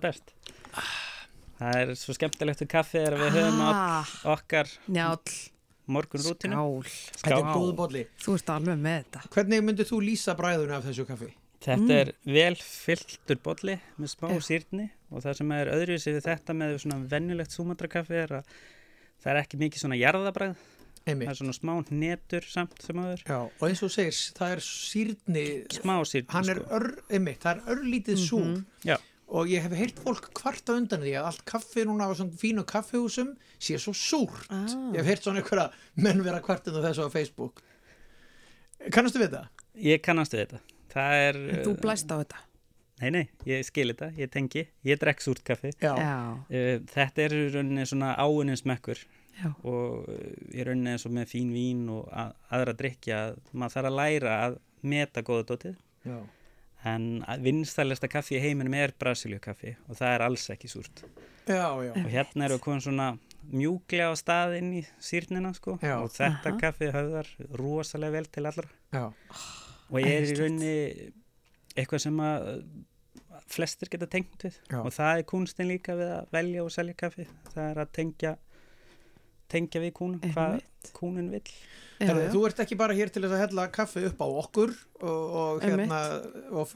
það 1.59 1.71
Það 1.71 1.81
er 1.81 1.93
svo 1.95 2.13
skemmtilegt 2.17 2.61
við 2.65 2.69
kaffi 2.75 2.99
er 2.99 3.15
að 3.15 3.23
við 3.25 3.37
höfum 3.39 3.61
Ah, 3.69 4.09
okkar 4.35 4.67
Njál, 4.91 5.17
morgun 5.87 6.23
rútinu 6.25 6.59
skál. 6.59 6.91
þetta 7.21 7.39
er 7.39 7.73
bolli 7.79 8.05
Þú 8.25 8.35
ert 8.39 8.49
alveg 8.55 8.77
með 8.83 8.97
þetta. 9.05 9.23
hvernig 9.35 9.63
myndir 9.63 9.85
þú 9.89 10.01
lýsa 10.03 10.35
bræðuna 10.35 10.77
af 10.79 10.85
þessu 10.89 11.05
kaffi? 11.07 11.31
Þetta 11.65 11.95
er 12.01 12.11
vel 12.29 12.55
fylltur 12.61 13.39
bolli 13.41 13.77
með 13.97 14.11
smá 14.11 14.27
Já. 14.35 14.39
sýrni 14.49 14.89
og 15.11 15.23
það 15.23 15.37
sem 15.39 15.51
er 15.55 15.71
öðruvísi 15.73 16.13
við 16.17 16.23
þetta 16.27 16.53
með 16.53 16.75
svona 16.83 16.99
venjulegt 17.09 17.55
súmandrakaffi 17.55 18.17
er 18.25 18.33
að 18.41 18.49
það 19.23 19.31
er 19.31 19.39
ekki 19.41 19.57
mikið 19.63 19.79
svona 19.85 19.97
jarðabræð 19.97 20.55
það 20.59 21.09
Einmitt. 21.13 21.29
er 21.29 21.37
svona 21.39 21.53
smá 21.55 21.73
netur 21.93 22.45
samt 22.49 22.81
sem 22.81 22.97
öður 22.97 23.23
Já, 23.25 23.39
og 23.45 23.65
eins 23.69 23.81
og 23.85 23.91
segir, 23.93 24.19
það 24.37 24.53
er 24.57 24.61
sýrni 24.67 25.45
smá 25.79 25.95
sýrni 26.09 26.33
hann 26.33 26.49
er 26.49 26.61
sko. 26.61 26.77
ör, 26.79 26.87
einmitt, 27.13 27.39
það 27.45 27.55
er 27.55 27.75
örlítið 27.75 28.21
súr 28.27 28.63
Já. 28.85 28.97
Og 29.27 29.47
ég 29.49 29.63
hef 29.65 29.73
heyrt 29.73 29.99
fólk 30.03 30.27
kvarta 30.37 30.75
undan 30.77 31.01
því 31.01 31.15
að 31.17 31.29
allt 31.31 31.43
kaffi 31.49 31.85
núna 31.87 32.05
á 32.07 32.13
svona 32.13 32.37
fínu 32.37 32.63
kaffihúsum 32.69 33.31
sé 33.59 33.79
svo 33.81 33.93
súrt 33.97 34.45
Ah. 34.53 34.67
ég 34.93 35.01
hef 35.01 35.05
heyrt 35.09 35.23
svona 35.25 35.41
einhverja 35.41 35.71
menn 35.95 36.21
vera 36.23 36.41
kvartinu 36.45 36.83
þessu 36.83 37.07
á 37.07 37.09
Facebook 37.09 37.63
kannastu 38.93 39.19
við 39.23 39.33
það? 39.37 39.47
Ég 39.81 40.01
kannast 40.05 40.35
við 40.35 40.45
þetta 40.45 40.59
það 40.95 41.15
er, 41.27 41.39
Þú 41.65 41.73
blæst 41.81 42.11
á 42.13 42.15
þetta. 42.21 42.37
nei 43.01 43.09
nei, 43.11 43.25
ég 43.49 43.65
skil 43.67 43.89
þetta, 43.91 44.11
ég 44.15 44.29
tengi 44.31 44.61
ég 44.87 44.99
drekk 45.01 45.19
súrt 45.25 45.43
kaffi 45.43 45.73
Já, 45.81 45.95
Já. 45.99 46.13
Uh, 46.47 46.79
þetta 46.93 47.25
er 47.25 47.35
í 47.35 47.43
rauninni 47.55 47.85
svona 47.89 48.13
áunnins 48.21 48.63
mekkur 48.69 49.01
Já. 49.41 49.49
og 49.67 50.05
uh, 50.07 50.15
í 50.55 50.63
rauninni 50.63 50.93
eins 50.93 51.05
og 51.09 51.11
með 51.17 51.33
fín 51.33 51.51
vín 51.55 51.89
og 51.91 52.07
að, 52.13 52.31
aðra 52.55 52.77
drikja 52.79 53.19
maður 53.51 53.73
þarf 53.79 53.89
að 53.91 53.97
læra 53.99 54.37
að 54.45 54.57
meta 54.85 55.25
góða 55.25 55.47
dótið 55.49 55.75
já. 56.05 56.19
En 56.85 57.23
vinnstælista 57.43 58.09
kaffi 58.11 58.37
í 58.37 58.43
heiminum 58.43 58.75
er 58.77 58.93
Brasilíu 58.99 59.41
kaffi 59.43 59.75
og 59.89 59.97
það 59.97 60.13
er 60.13 60.25
alls 60.27 60.49
ekki 60.53 60.69
súrt 60.71 61.03
já, 61.47 61.69
já. 61.85 61.91
og 61.93 62.09
hérna 62.11 62.47
eru 62.47 62.59
komin 62.61 62.83
svona 62.83 63.09
mjúklega 63.51 64.09
á 64.09 64.15
stað 64.17 64.57
inn 64.59 64.71
í 64.79 64.81
sýrnina 65.01 65.53
sko 65.57 65.77
Já. 65.81 65.99
og 66.01 66.09
þetta 66.13 66.51
Aha. 66.51 66.59
kaffi 66.61 66.89
höfðar 66.93 67.29
rosalega 67.59 68.17
vel 68.17 68.25
til 68.31 68.45
allra 68.49 68.69
já. 68.93 69.05
og 69.89 69.99
ég 70.01 70.11
er 70.15 70.29
í 70.29 70.37
rauninni 70.39 70.75
eitthvað 71.75 72.05
sem 72.07 72.21
að 72.23 72.49
flestir 73.51 73.91
geta 73.91 74.07
tengt 74.09 74.47
við 74.47 74.57
Já. 74.71 74.79
og 74.81 74.91
það 74.95 75.19
er 75.19 75.27
kunstin 75.29 75.69
líka 75.69 75.97
við 75.97 76.13
að 76.15 76.33
velja 76.33 76.65
og 76.65 76.73
selja 76.73 76.97
kaffi 76.97 77.27
það 77.51 77.65
er 77.69 77.81
að 77.83 77.93
tengja 77.99 78.35
tengja 79.51 79.81
við 79.83 79.93
kúnum, 79.97 80.21
hvað 80.33 80.57
vill. 80.57 80.63
Já, 81.95 82.09
Herðu, 82.09 82.23
þú 82.33 82.39
ert 82.49 82.57
ekki 82.59 82.75
bara 82.75 82.93
hér 82.93 83.07
til 83.09 83.21
þess 83.23 83.33
að 83.37 83.41
hella 83.45 83.63
kaffi 83.71 84.01
upp 84.09 84.19
á 84.19 84.27
okkur 84.27 84.71
og, 84.99 85.35
og, 85.39 85.61
hérna, 85.63 85.99
og 86.51 86.73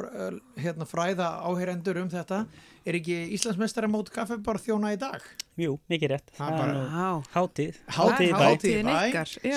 hérna 0.63 0.85
fræða 0.87 1.27
áheyrendur 1.43 1.97
um 1.99 2.07
þetta. 2.13 2.37
Er 2.87 2.95
ekki 3.01 3.17
Íslandsmeistara 3.35 3.89
mót 3.91 4.09
kaffi 4.15 4.37
bara 4.45 4.61
þjóna 4.63 4.93
í 4.95 4.99
dag? 5.01 5.19
Jú, 5.59 5.73
mikið 5.91 6.13
rétt, 6.13 6.31
hátíð. 7.35 7.81
Hátíðin 7.91 8.87
bæ. 8.87 8.95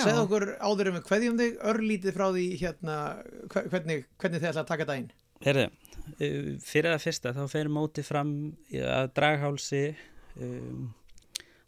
Segð 0.03 0.19
okkur 0.25 0.45
áður 0.59 0.89
um 0.91 0.97
við 0.99 1.05
kveðjum 1.07 1.39
þig 1.39 1.55
örlítið 1.71 2.17
frá 2.19 2.25
því 2.35 2.43
hérna 2.59 2.97
hve- 3.55 3.65
hvernig, 3.71 4.03
hvernig 4.19 4.43
þið 4.43 4.49
ætla 4.51 4.65
að 4.65 4.71
taka 4.73 4.89
daginn. 4.91 5.11
Herðu, 5.47 5.63
uh, 6.19 6.51
fyrir 6.59 6.91
það 6.91 7.05
fyrsta 7.07 7.33
þá 7.39 7.41
fer 7.55 7.71
mótið 7.79 8.09
fram 8.11 8.35
að 8.73 9.09
draghálsi 9.15 9.85
um, 10.43 10.91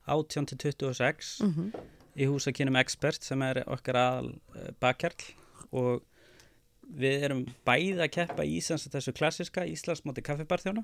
18 0.08 0.46
til 0.46 0.58
26 0.72 1.42
Mhm. 1.44 1.72
í 2.16 2.26
húsakinnum 2.30 2.78
Expert 2.80 3.24
sem 3.24 3.42
er 3.42 3.64
okkar 3.68 3.96
aðal 4.00 4.30
uh, 4.56 4.70
bakkjarl 4.80 5.34
og 5.72 6.04
við 6.96 7.24
erum 7.26 7.46
bæði 7.66 7.98
að 8.06 8.12
keppa 8.12 8.44
í 8.46 8.58
Íslands 8.60 8.88
þessu 8.88 9.12
klassiska 9.18 9.66
Íslandsmóti 9.66 10.22
kaffibarþjóna 10.24 10.84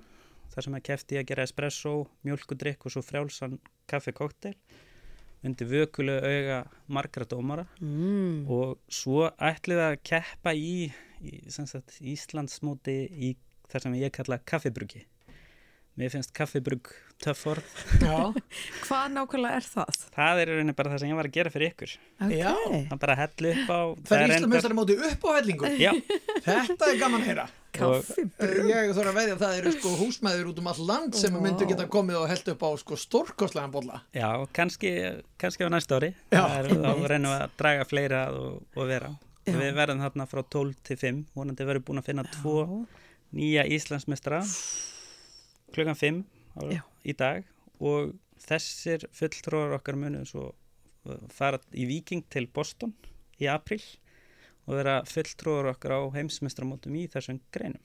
þar 0.52 0.64
sem 0.66 0.76
er 0.76 0.82
keppt 0.84 1.12
í 1.14 1.20
að 1.22 1.28
gera 1.30 1.44
espresso, 1.48 2.08
mjölkudrykk 2.26 2.86
og 2.86 2.92
svo 2.92 3.02
frjálsan 3.06 3.60
kaffekoktel 3.88 4.56
undir 5.44 5.68
vökulu 5.70 6.18
auga 6.22 6.66
margra 6.88 7.26
dómara 7.26 7.68
Mm. 7.80 8.50
og 8.50 8.78
svo 8.90 9.30
ætlum 9.40 9.78
við 9.78 9.88
að 9.92 10.04
keppa 10.04 10.52
í, 10.54 10.92
í 11.22 11.42
Íslandsmóti 12.14 12.98
í 13.10 13.36
þar 13.72 13.82
sem 13.86 13.94
ég 13.96 14.12
kalla 14.12 14.38
kaffibruggi 14.40 15.06
mér 15.98 16.10
finnst 16.12 16.34
kaffibrugg 16.34 16.92
töff 17.24 17.42
orð 17.52 17.70
Já, 18.02 18.18
Hvað 18.86 19.14
nákvæmlega 19.16 19.60
er 19.62 19.66
það? 19.70 20.00
það 20.16 20.42
er 20.44 20.52
í 20.52 20.58
rauninni 20.58 20.76
bara 20.78 20.92
það 20.94 21.02
sem 21.04 21.12
ég 21.12 21.20
var 21.22 21.30
að 21.30 21.36
gera 21.38 21.54
fyrir 21.54 21.72
ykkur. 21.72 21.96
Ok. 22.26 22.34
Já. 22.36 22.52
það 22.52 22.94
er 22.96 23.02
bara 23.06 23.16
að 23.16 23.22
hella 23.24 23.52
upp 23.56 23.72
á 23.72 23.80
það 24.12 24.22
er 24.26 24.34
Íslandsmeistara 24.36 24.78
móti 24.82 24.98
upp 25.10 25.26
á 25.26 25.30
hellingu. 25.38 25.72
Já, 25.86 25.92
Þetta 26.46 26.92
er 26.92 27.02
gaman 27.02 27.22
að 27.24 27.30
heyra. 27.32 27.48
Kaffi. 27.72 28.24
Uh, 28.36 28.56
Ég 28.68 28.90
þarf 28.98 29.10
að 29.14 29.18
veðja 29.22 29.36
að 29.38 29.44
það 29.46 29.58
eru 29.62 29.72
sko 29.78 29.92
húsmæður 30.02 30.50
út 30.52 30.58
um 30.60 30.70
all 30.74 30.82
land 30.90 31.16
sem 31.16 31.32
Vá. 31.38 31.40
myndu 31.46 31.68
geta 31.70 31.86
komið 31.94 32.18
og 32.20 32.26
held 32.34 32.50
upp 32.52 32.66
á 32.68 32.70
sko 32.82 32.98
stórkostlegan 33.00 33.72
bolla. 33.72 34.02
Já, 34.12 34.28
kannski 34.52 34.92
kannski 35.40 35.64
á 35.64 35.72
næsta 35.72 36.02
ári. 36.02 36.10
Já. 36.34 36.42
Það 36.42 36.58
er, 36.58 36.74
þá 36.84 37.06
reynum 37.14 37.32
við 37.32 37.46
að 37.46 37.54
draga 37.62 37.88
fleira 37.88 38.20
að 38.28 38.42
og, 38.42 38.58
og 38.76 38.90
vera. 38.92 39.14
Já. 39.42 39.56
og 39.56 39.62
við 39.64 39.72
verðum 39.80 40.04
þarna 40.04 40.28
frá 40.30 40.42
12 40.54 40.76
til 40.90 40.98
5 41.02 41.22
vonandi 41.40 41.66
verðum 41.66 41.86
búin 41.88 42.02
að 42.04 42.10
finna 42.12 42.26
tvo 42.30 42.58
nýja 43.40 43.64
Íslandsmeistra 43.74 44.42
klukkan 45.74 45.96
5 45.98 46.20
á, 46.22 46.41
Já. 46.60 46.82
í 47.08 47.14
dag 47.18 47.46
og 47.80 48.14
þessir 48.42 49.06
fulltróðar 49.16 49.78
okkar 49.80 49.96
munu 50.00 50.24
svo 50.28 50.50
uh, 50.52 51.18
fara 51.34 51.60
í 51.74 51.86
Viking 51.90 52.24
til 52.30 52.48
Boston 52.54 52.94
í 53.42 53.48
april 53.50 53.82
og 54.68 54.76
vera 54.78 55.00
fulltróðar 55.10 55.72
okkar 55.74 55.96
á 55.98 56.02
heimsmeistramótum 56.16 56.94
í 57.00 57.08
þessum 57.10 57.40
greinum. 57.54 57.82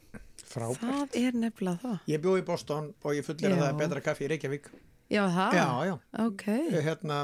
Frábært 0.46 0.82
Það 0.82 1.14
er 1.22 1.38
nefnilega 1.40 1.80
það. 1.82 1.96
Ég 2.12 2.20
bjó 2.22 2.34
í 2.38 2.44
Boston 2.46 2.90
og 3.02 3.14
ég 3.16 3.24
fullir 3.26 3.48
að 3.50 3.56
Já. 3.56 3.62
það 3.62 3.70
er 3.72 3.78
betra 3.80 4.02
kaffi 4.04 4.26
í 4.26 4.30
Reykjavík 4.34 4.68
Já, 5.06 5.22
það? 5.30 5.54
Já, 5.56 5.66
já 5.86 5.94
Ok. 6.26 6.44
hérna, 6.84 7.20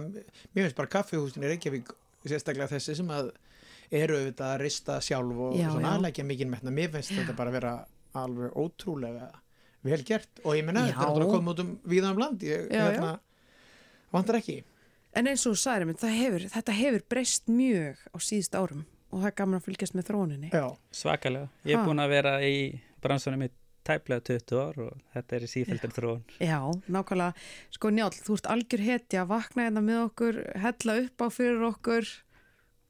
Mér 0.54 0.64
finnst 0.68 0.78
bara 0.78 0.88
kaffihúsin 0.96 1.44
í 1.44 1.50
Reykjavík 1.52 1.92
sérstaklega 2.24 2.70
þessi 2.72 2.94
sem 3.00 3.08
að 3.12 3.32
eru 3.92 4.16
auðvitað 4.20 4.48
að 4.54 4.60
rista 4.62 4.96
sjálf 5.04 5.40
og 5.50 5.56
Já, 5.58 5.68
svona 5.68 5.88
já. 5.90 5.94
aðlækja 5.98 6.24
mikið 6.30 6.50
metna 6.54 6.72
mér 6.72 6.92
finnst 6.94 7.12
þetta 7.12 7.34
bara 7.36 7.50
vera 7.54 7.72
alveg 8.16 8.54
ótrúlega 8.56 9.28
vel 9.84 10.02
gert 10.06 10.42
og 10.44 10.54
ég 10.56 10.64
menna 10.66 10.86
þetta 10.86 11.02
er 11.02 11.08
náttúrulega 11.08 11.34
komið 11.36 11.52
út 11.54 11.62
um 11.64 11.72
víða 11.92 12.10
um 12.14 12.18
land 12.22 12.42
ég 12.46 12.68
Já, 12.70 12.84
hérna, 12.90 13.12
vantar 14.12 14.38
ekki 14.42 14.60
En 15.14 15.26
eins 15.28 15.42
og 15.44 15.52
þú 15.52 15.60
sagðir 15.60 15.84
mér, 15.90 15.96
það 16.00 16.12
hefur, 16.16 16.44
þetta 16.54 16.72
hefur 16.72 17.02
breyst 17.12 17.50
mjög 17.52 17.98
á 18.12 18.16
síðust 18.24 18.54
árum 18.56 18.84
og 19.12 19.18
það 19.20 19.26
er 19.28 19.34
gaman 19.42 19.58
að 19.58 19.64
fylgjast 19.66 19.92
með 19.98 20.06
þróuninni. 20.08 20.48
Já, 20.54 20.62
Svakalega. 20.96 21.48
Ég 21.68 21.74
er 21.74 21.82
Ha. 21.82 21.84
búin 21.84 22.00
að 22.00 22.08
vera 22.14 22.30
í 22.40 22.80
bransunum 23.04 23.42
í 23.44 23.48
tæplega 23.84 24.24
20 24.24 24.56
ár 24.62 24.78
og 24.86 25.02
þetta 25.12 25.36
er 25.36 25.44
í 25.44 25.50
sífældir 25.52 25.92
þróun. 25.92 26.22
Já, 26.40 26.56
nákvæmlega. 26.88 27.34
Sko 27.76 27.90
Njál, 27.92 28.08
þú 28.24 28.38
ert 28.38 28.48
algjör 28.54 28.84
hetja, 28.88 29.26
vakna 29.28 29.66
hérna 29.68 29.82
með 29.84 30.00
okkur, 30.06 30.38
hella 30.64 30.96
upp 31.04 31.20
á 31.20 31.28
fyrir 31.28 31.60
okkur. 31.68 32.08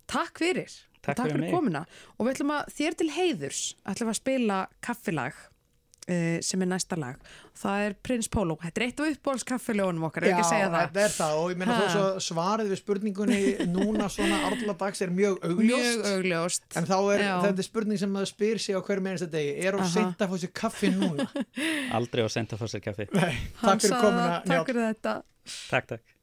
Takk 0.07 0.39
fyrir. 0.45 0.71
Takk 1.03 1.19
Og 1.19 1.27
fyrir 1.27 1.41
mig. 1.43 1.51
komuna. 1.51 1.83
Og 2.21 2.27
við 2.29 2.37
ætlum 2.37 2.55
að 2.55 2.71
þér 2.79 2.99
til 3.03 3.11
heiðurs 3.19 3.63
ætlum 3.83 4.13
að 4.15 4.21
spila 4.23 4.61
kaffilag 4.81 5.35
sem 6.43 6.63
er 6.65 6.67
næsta 6.67 6.97
lag. 6.99 7.17
Það 7.63 7.83
er 7.87 7.95
Prins 8.03 8.29
Pólo. 8.33 8.57
Þetta 8.63 8.81
er 8.81 8.85
eitt 8.89 9.01
af 9.03 9.11
uppbóls 9.13 9.45
kaffiljónum 9.47 10.07
okkar, 10.09 10.25
er 10.27 10.33
ekki 10.33 10.43
að 10.43 10.49
segja 10.51 10.71
það? 10.73 10.87
þetta 10.89 11.03
er 11.05 11.13
það 11.15 11.37
og 11.43 11.51
ég 11.53 11.61
meina 11.61 11.77
þó 11.79 11.85
svo 11.95 12.07
svarið 12.27 12.73
við 12.73 12.81
spurningunni 12.81 13.41
núna 13.71 14.09
svona 14.11 14.41
árla 14.49 14.75
dags 14.81 15.03
er 15.07 15.13
mjög 15.15 15.39
augljóst 15.47 15.69
Mjög 15.69 16.09
augljóst. 16.17 16.67
en 16.81 16.89
þá 16.91 16.97
er 17.15 17.23
Já. 17.27 17.35
þetta 17.47 17.63
er 17.65 17.69
spurning 17.69 18.03
sem 18.03 18.13
maður 18.17 18.33
spyr 18.33 18.63
sig 18.65 18.75
á 18.75 18.81
hverjum 18.83 19.07
einasta 19.13 19.31
degi 19.31 19.53
er 19.69 19.79
seint 19.93 20.25
að 20.27 20.33
fá 20.33 20.37
sér 20.43 20.53
kaffi 20.63 20.91
núna 20.97 21.29
Aldrei 21.93 22.25
á 22.27 22.29
senda 22.33 22.59
fór 22.59 22.73
sér 22.73 22.83
kaffi. 22.85 23.07
Nei, 23.15 23.37
takk 23.63 23.85
fyrir 23.85 24.01
komuna 24.03 24.43
Takk 24.49 24.67
fyrir 24.73 24.89
þetta. 24.93 25.15
Takk, 25.71 25.87
takk. 25.95 26.19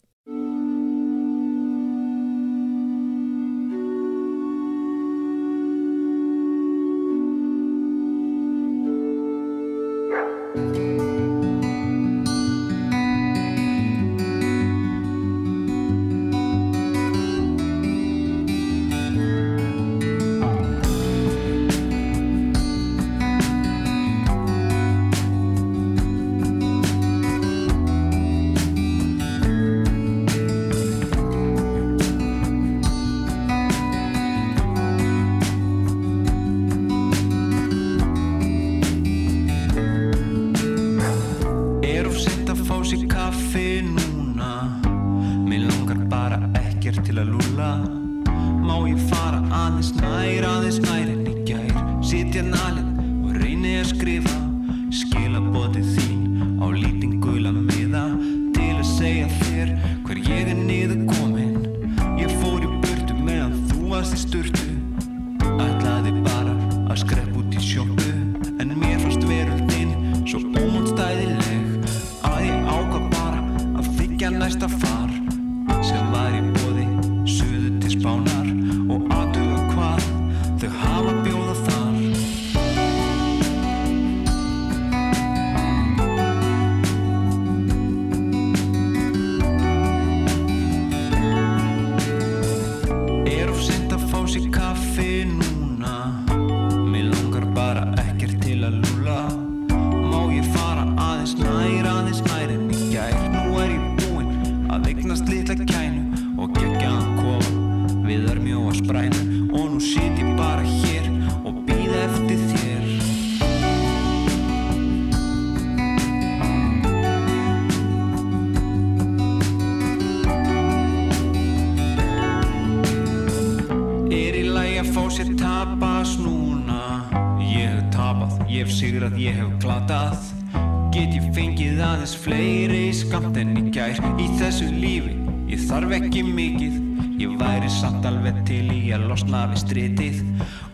Aðeins 132.10 132.26
fleiri 132.26 132.89
skamt 132.95 133.38
en 133.38 133.52
í 133.60 133.69
gær. 133.69 134.00
Í 134.17 134.26
þessu 134.39 134.69
lífi, 134.74 135.13
ég 135.52 135.62
þarf 135.69 135.91
ekki 136.00 136.24
mikið. 136.26 136.80
Ég 137.19 137.36
væri 137.38 137.69
samt 137.69 138.06
alveg 138.08 138.39
til 138.48 138.65
í 138.74 138.89
að 138.95 139.06
losna 139.12 139.45
við 139.52 139.62
stritið. 139.62 140.24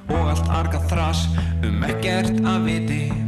Og 0.08 0.32
allt 0.32 0.48
arga 0.54 0.80
þras 0.88 1.26
um 1.65 1.84
ekkert 1.84 2.39
að 2.39 2.69
viti 2.69 3.25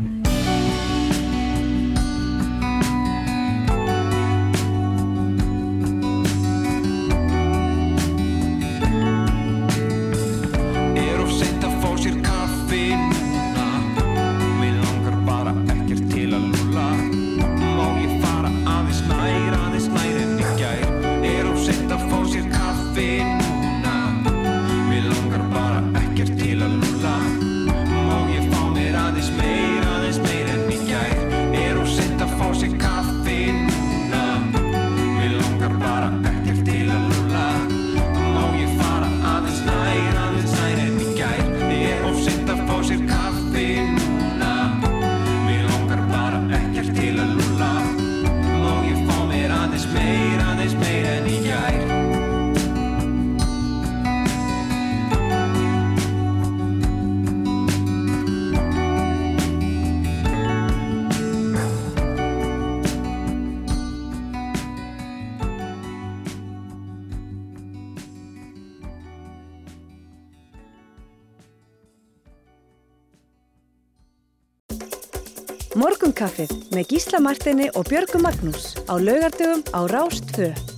Martini 77.28 77.68
og 77.76 77.90
Björgu 77.92 78.22
Magnús 78.24 78.78
á 78.88 78.96
laugardögum 78.96 79.60
á 79.76 79.84
Rást 79.92 80.77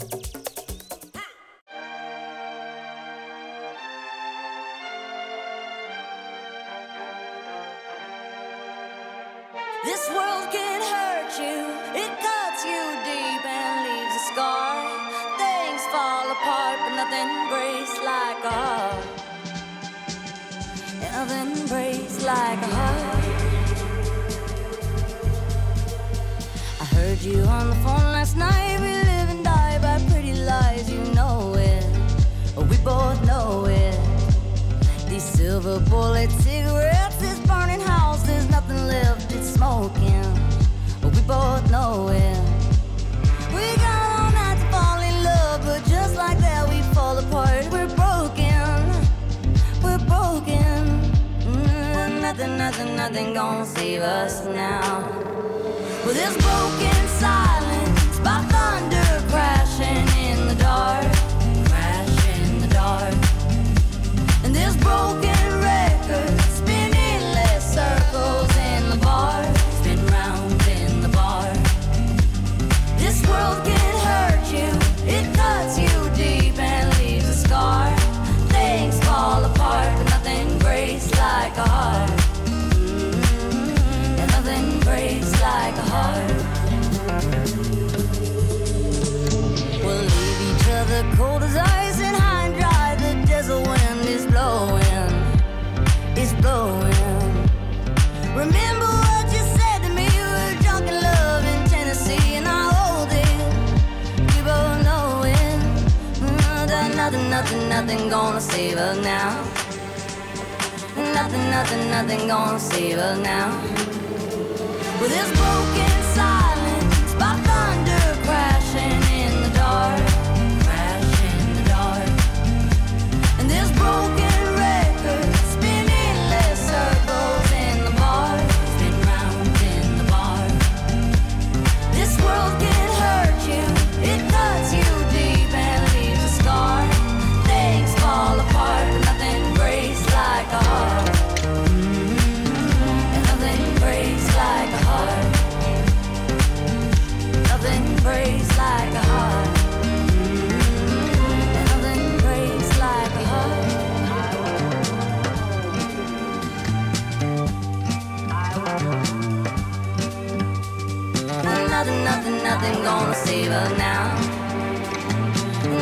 Nothing, 161.80 162.04
nothing, 162.04 162.44
nothing 162.44 162.84
gonna 162.84 163.16
save 163.16 163.52
us 163.52 163.78
now. 163.78 164.14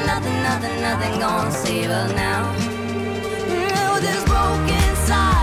Nothing, 0.05 0.43
nothing, 0.43 0.79
nothing 0.79 1.19
gonna 1.19 1.51
save 1.51 1.89
us 1.89 2.13
now. 2.13 2.53
With 3.93 4.03
this 4.03 4.23
broken 4.25 4.95
silence, 5.07 5.36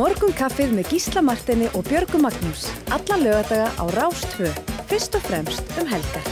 Morgun 0.00 0.30
kaffið 0.32 0.70
með 0.72 0.94
Gísla 0.94 1.20
Martini 1.20 1.66
og 1.76 1.82
Björgu 1.84 2.16
Magnús. 2.22 2.62
Alla 2.88 3.18
lögadaga 3.20 3.66
á 3.76 3.84
Rástvö. 3.92 4.48
Fyrst 4.88 5.12
og 5.18 5.26
fremst 5.26 5.74
um 5.76 5.90
helgar. 5.90 6.24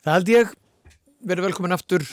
Það 0.00 0.14
held 0.14 0.32
ég, 0.32 0.54
verið 1.28 1.48
velkomin 1.50 1.76
aftur 1.76 2.08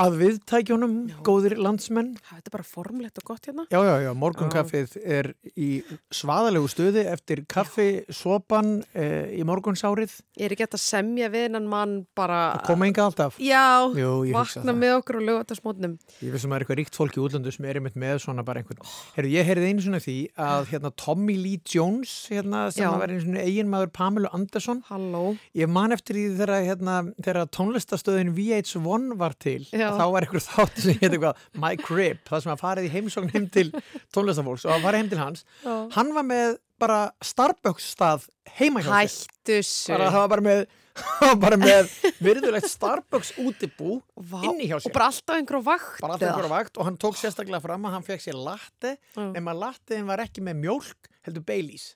að 0.00 0.16
viðtækjónum, 0.18 0.94
góðir 1.26 1.54
landsmenn. 1.62 2.14
Þetta 2.26 2.50
er 2.50 2.54
bara 2.56 2.66
formlegt 2.66 3.18
og 3.20 3.26
gott 3.28 3.44
hérna. 3.46 3.64
Já, 3.70 3.78
já, 3.86 3.92
já, 4.02 4.10
morgunkaffið 4.18 4.96
er 5.06 5.28
í 5.54 5.68
svaðalegu 6.14 6.66
stöði 6.72 7.04
eftir 7.12 7.44
kaffi, 7.50 7.86
sopan 8.10 8.80
e, 8.90 9.04
í 9.38 9.44
morgunsárið. 9.46 10.16
Ég 10.40 10.48
er 10.48 10.54
ekki 10.56 10.66
hægt 10.66 10.74
að 10.78 10.82
semja 10.82 11.28
við 11.30 11.46
hennan 11.46 11.68
mann 11.70 11.94
bara... 12.18 12.40
Það 12.58 12.66
koma 12.72 12.88
enga 12.90 13.04
alltaf. 13.06 13.38
Já, 13.38 13.62
Jú, 13.94 14.10
vakna 14.34 14.64
það. 14.66 14.80
með 14.82 14.96
okkur 14.98 15.20
og 15.20 15.26
lögata 15.28 15.58
smótnum. 15.60 15.94
Ég 16.24 16.34
veist 16.34 16.48
að 16.48 16.50
maður 16.50 16.58
er 16.58 16.66
eitthvað 16.66 16.80
ríkt 16.82 16.98
fólk 16.98 17.14
í 17.18 17.22
útlöndu 17.22 17.54
sem 17.54 17.68
er 17.70 17.78
einmitt 17.78 17.98
með 18.00 18.18
svona 18.26 18.44
bara 18.46 18.64
einhvern. 18.64 18.82
Herru, 19.14 19.30
ég 19.30 19.46
heyrði 19.46 19.70
einu 19.70 19.86
svona 19.86 20.02
því 20.02 20.16
að 20.48 20.68
hérna 20.74 20.92
Tommy 21.04 21.38
Lee 21.38 21.62
Jones, 21.70 22.16
hérna, 22.32 22.64
sem 22.74 22.82
Já. 22.82 22.90
að 22.90 22.98
vera 23.04 23.14
einu 23.14 23.24
svona 23.28 23.46
eiginmaður 23.46 23.94
Pamelu 23.94 24.32
Andersson, 24.34 24.82
Halló. 24.90 25.24
ég 25.54 25.70
man 25.70 25.94
eftir 25.94 26.18
því 26.18 26.26
þegar, 26.40 26.54
hérna, 26.66 26.98
þegar 27.22 27.50
tónlistastöðin 27.54 28.34
VH1 28.34 29.14
var 29.20 29.38
til, 29.38 29.60
Já. 29.70 29.83
Að 29.88 29.98
þá 30.00 30.04
var 30.14 30.26
einhver 30.26 30.44
þátt 30.44 30.78
sem 30.84 30.94
heit 31.00 31.08
eitthvað 31.10 31.42
My 31.64 31.72
Crib, 31.80 32.22
það 32.28 32.44
sem 32.44 32.52
að 32.54 32.62
farið 32.64 32.86
í 32.88 32.92
heimsókn 32.94 33.32
heim 33.34 33.48
til 33.54 33.66
tónlistafólks 34.14 34.64
og 34.68 34.76
að 34.76 34.86
fara 34.88 35.00
heim 35.02 35.10
til 35.12 35.20
hans. 35.20 35.44
Já. 35.64 35.74
Hann 35.96 36.14
var 36.16 36.26
með 36.28 36.56
bara 36.84 37.00
Starbucks 37.24 37.90
stað 37.94 38.24
heima 38.58 38.82
hjá 38.82 38.90
sér. 38.90 38.96
Hættu 39.04 39.60
svo. 39.68 39.94
Bara, 39.94 40.08
það 40.10 40.24
var 40.24 40.32
bara 40.34 40.44
með, 40.48 40.64
bara 41.44 41.58
með 41.62 41.92
virðulegt 42.22 42.68
Starbucks 42.70 43.32
útibú 43.42 43.98
inni 44.42 44.66
hjá 44.70 44.76
sér. 44.78 44.90
Og 44.90 44.96
bara 44.96 45.08
alltaf 45.12 45.38
einhver 45.38 45.62
vakt. 45.66 46.00
bara 46.02 46.16
alltaf 46.16 46.28
einhverja 46.32 46.52
vakt 46.54 46.78
og 46.80 46.88
hann 46.88 46.98
tók 47.00 47.18
sérstaklega 47.20 47.62
fram 47.64 47.86
að 47.88 47.94
hann 47.98 48.06
fekk 48.06 48.24
sér 48.26 48.38
latte 48.38 48.96
Já. 49.14 49.24
nema 49.36 49.54
lattein 49.56 50.06
var 50.10 50.22
ekki 50.26 50.42
með 50.44 50.60
mjólk 50.66 51.10
heldur 51.26 51.46
Baileys 51.46 51.92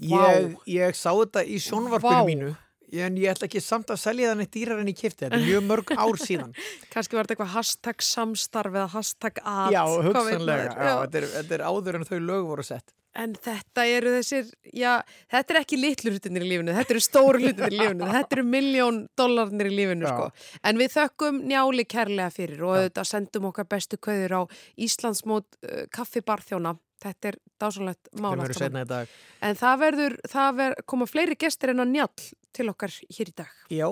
ég, 0.00 0.52
ég 0.70 0.94
sá 0.98 1.10
þetta 1.12 1.42
í 1.46 1.58
sjónvarpinu 1.62 2.26
mínu 2.28 2.50
en 2.92 3.18
ég 3.20 3.30
ætla 3.30 3.46
ekki 3.46 3.62
samt 3.62 3.90
að 3.94 4.00
selja 4.02 4.30
það 4.32 4.40
neitt 4.42 4.54
dýrar 4.56 4.80
en 4.82 4.90
ég 4.90 4.98
kipti 4.98 5.26
þetta 5.26 5.42
mjög 5.44 5.66
mörg 5.68 5.92
ár 6.02 6.20
síðan 6.20 6.54
Kannski 6.90 7.16
var 7.18 7.28
þetta 7.28 7.36
eitthvað 7.36 7.54
hashtag 7.56 8.02
samstarf 8.02 8.74
eða 8.74 8.88
hashtag 8.94 9.42
at. 9.44 9.74
já, 9.74 9.82
hugsanlega, 9.86 10.72
já, 10.74 10.94
þetta, 11.04 11.20
er, 11.22 11.28
þetta 11.36 11.54
er 11.58 11.66
áður 11.70 12.00
en 12.00 12.08
þau 12.10 12.18
lög 12.18 12.48
voru 12.50 12.66
sett 12.66 12.94
En 13.18 13.32
þetta 13.34 13.84
eru 13.90 14.12
þessir, 14.14 14.50
já, 14.70 15.00
þetta 15.34 15.54
er 15.54 15.58
ekki 15.64 15.78
litlu 15.80 16.12
hlutinir 16.14 16.44
í 16.46 16.50
lífinu, 16.52 16.74
þetta 16.76 16.94
eru 16.94 17.00
stóru 17.02 17.40
hlutinir 17.42 17.74
í 17.74 17.80
lífinu, 17.80 18.06
þetta 18.06 18.36
eru 18.36 18.44
miljón 18.46 19.00
dollarnir 19.18 19.66
í 19.66 19.72
lífinu, 19.74 20.06
Já. 20.06 20.12
sko. 20.14 20.60
En 20.70 20.78
við 20.78 20.92
þökkum 20.94 21.40
njáli 21.50 21.84
kærlega 21.90 22.30
fyrir 22.30 22.62
og 22.62 22.76
auðvitað 22.76 23.08
sendum 23.10 23.48
okkar 23.50 23.66
bestu 23.74 23.98
kveður 23.98 24.36
á 24.38 24.42
Íslandsmót 24.86 25.58
uh, 25.66 25.82
kaffibarþjóna. 25.90 26.76
Þetta 27.02 27.32
er 27.32 27.40
dásalegt 27.58 28.10
þeir 28.12 28.22
mál 28.22 28.30
verður 28.36 28.46
allt 28.46 28.58
saman. 28.60 28.68
setna 28.68 28.80
í 28.84 28.88
dag 28.90 29.12
En 29.48 29.56
það 29.56 29.78
verður, 29.82 30.16
það 30.28 30.56
verður, 30.58 30.82
koma 30.92 31.06
fleiri 31.08 31.36
gestir 31.40 31.72
en 31.72 31.82
að 31.82 31.92
njál 31.96 32.08
til 32.56 32.68
okkar 32.72 32.94
hér 33.08 33.32
í 33.32 33.36
dag. 33.42 33.50
já, 33.70 33.88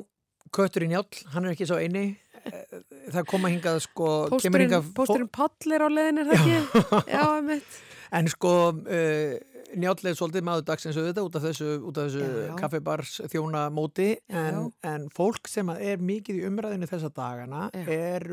Köttur 0.49 0.87
í 0.87 0.88
njál, 0.88 1.05
hann 1.35 1.44
er 1.44 1.53
ekki 1.53 1.66
svo 1.68 1.77
eini 1.77 2.16
Eh, 2.47 2.81
það 3.12 3.25
koma 3.29 3.51
hingað 3.53 3.81
sko 3.85 4.09
Pósturinn, 4.33 4.62
hingað 4.68 4.90
pósturinn 4.97 5.31
Páll 5.35 5.75
er 5.75 5.85
á 5.85 5.88
leiðin, 5.90 6.21
er 6.23 6.29
það 6.29 6.37
ekki? 6.38 6.83
Já, 7.12 7.23
einmitt. 7.38 7.79
En 8.14 8.29
sko, 8.33 8.53
uh, 8.73 9.64
njállega 9.77 10.16
svolítið 10.16 10.47
maður 10.49 10.64
dagsins 10.71 10.97
auðvitað 10.97 11.27
út 11.29 11.38
af 11.40 11.44
þessu, 11.44 11.66
út 11.90 11.99
af 12.01 12.07
þessu 12.09 12.23
Já, 12.25 12.38
já. 12.47 12.53
kaffibars 12.62 13.16
þjóna 13.35 13.64
móti 13.75 14.07
en, 14.31 14.55
Já. 14.55 14.92
en 14.94 15.09
fólk 15.12 15.51
sem 15.51 15.68
er 15.75 16.01
mikið 16.01 16.38
í 16.40 16.47
umræðinu 16.49 16.88
þessa 16.88 17.11
dagana 17.18 17.66
Já. 17.75 17.85
er, 17.99 18.25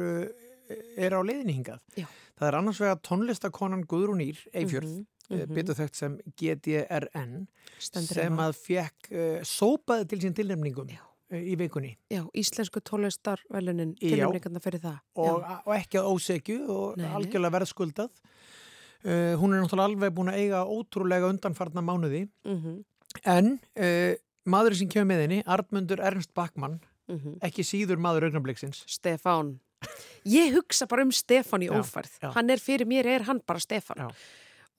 er 0.95 1.17
á 1.17 1.19
leiðinni 1.25 1.57
hingað. 1.57 1.81
Já. 1.99 2.07
Það 2.39 2.47
er 2.51 2.59
annars 2.61 2.79
vegar 2.85 3.01
tónlistakonan 3.09 3.83
Guðrún 3.89 4.23
Ír, 4.29 4.39
Eifjörð, 4.53 4.93
mm 5.01 5.03
Mhm, 5.29 5.41
mhm. 5.41 5.55
betur 5.57 5.77
þekkt 5.79 5.95
sem 5.99 6.17
GDRN, 6.37 7.47
Stendur 7.81 8.19
sem 8.19 8.29
hérna. 8.29 8.47
að 8.49 8.57
fekk 8.61 9.11
uh, 9.11 9.39
sópaði 9.47 10.07
til 10.11 10.19
sín 10.21 10.35
tilnefningum 10.37 10.91
uh, 10.93 11.39
í 11.39 11.55
vikunni 11.57 11.95
Já, 12.13 12.21
íslensku 12.37 12.81
tónlistarvelunin 12.85 13.95
Já. 13.97 14.09
tilnefningarna 14.11 14.61
fyrir 14.61 14.83
það. 14.83 14.99
og, 15.15 15.47
og 15.65 15.73
ekki 15.77 16.01
að 16.01 16.11
ósegju 16.11 16.59
og 16.69 16.99
Nei, 17.01 17.07
algjörlega 17.09 17.55
verðskuldað. 17.57 18.11
Uh, 19.05 19.33
hún 19.41 19.53
er 19.53 19.61
náttúrulega 19.61 19.89
alveg 19.91 20.13
búin 20.17 20.31
að 20.33 20.39
eiga 20.43 20.63
ótrúlega 20.65 21.29
undanfarna 21.29 21.81
mánuði 21.85 22.27
Mhm, 22.45 22.83
En 23.23 23.59
uh, 23.79 24.13
maður 24.45 24.75
sem 24.75 24.89
kemur 24.91 25.07
með 25.07 25.21
henni, 25.25 25.43
Artmundur 25.47 26.01
Ernst 26.03 26.33
Backmann, 26.35 26.79
mhm. 27.07 27.37
ekki 27.45 27.63
síður 27.63 28.01
maður 28.01 28.27
augnabliksins. 28.29 28.83
Stefán. 28.91 29.55
Ég 30.25 30.55
hugsa 30.57 30.87
bara 30.89 31.05
um 31.05 31.13
Stefán 31.13 31.63
í 31.63 31.69
ófærð. 31.69 32.17
Hann 32.35 32.49
er 32.49 32.61
fyrir 32.61 32.89
mér, 32.89 33.05
er 33.05 33.25
hann 33.29 33.41
bara 33.45 33.61
Stefán. 33.61 34.01
Já. 34.01 34.09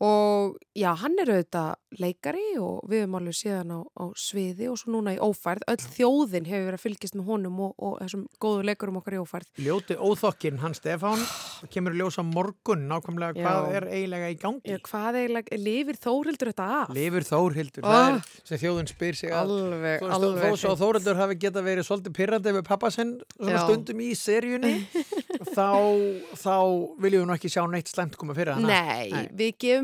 Og 0.05 0.59
já, 0.77 0.91
hann 1.01 1.15
er 1.23 1.31
auðvitað 1.33 1.77
leikari 1.97 2.43
og 2.61 2.83
við 2.91 3.07
höfum 3.07 3.15
alveg 3.17 3.37
síðan 3.39 3.71
á, 3.73 3.81
á 3.97 4.05
sviði 4.13 4.67
og 4.69 4.77
svo 4.77 4.91
núna 4.93 5.15
í 5.17 5.21
ófærð. 5.25 5.63
Öll 5.73 5.79
þjóðin 5.81 6.49
hefur 6.51 6.67
verið 6.67 6.77
að 6.77 6.83
fylgjast 6.83 7.15
með 7.17 7.31
honum 7.31 7.61
og, 7.65 7.71
og 7.81 7.95
þessum 8.03 8.27
góðu 8.45 8.67
leikarum 8.69 8.99
okkar 9.01 9.17
í 9.17 9.21
ófærð. 9.23 9.49
Ljóti 9.65 9.97
óþokkin, 9.97 10.59
hann 10.61 10.77
Stefán, 10.77 11.23
kemur 11.73 11.97
í 11.97 12.03
ljós 12.03 12.19
á 12.21 12.25
morgun 12.29 12.85
nákvæmlega 12.91 13.41
Já. 13.41 13.47
hvað 13.47 13.79
er 13.81 13.87
eiginlega 13.89 14.29
í 14.29 14.37
gangi. 14.43 14.75
Já, 14.75 14.77
hvað 14.85 15.19
eiginlega, 15.23 15.61
lifir 15.65 16.01
Þórildur 16.05 16.53
þetta 16.53 16.69
af? 16.83 16.93
Lifur 16.99 17.25
Þórhildur, 17.31 17.87
Oh. 17.87 17.97
það 17.97 18.11
er 18.13 18.21
sem 18.53 18.59
þjóðin 18.67 18.93
spyr 18.93 19.17
sig 19.17 19.33
að. 19.33 19.55
Alveg, 19.57 19.97
Þú 20.05 20.11
veist, 20.11 20.19
alveg. 20.21 20.45
þó 20.45 20.61
svo 20.61 20.75
að 20.77 20.81
Þórhildur 20.85 21.17
hafi 21.23 21.39
geta 21.47 21.65
verið 21.65 21.89
svolítið 21.89 22.17
pyrrandi 22.21 22.53
við 22.59 22.65
pappa 22.69 22.91
sinn 22.93 23.17
svona 23.41 23.57
Já. 23.57 23.65
stundum 23.65 24.05
í 24.05 24.13
seríunni 24.13 24.75
þá, 25.57 25.73
þá 26.37 26.57
viljum 27.01 27.25
við 27.25 27.33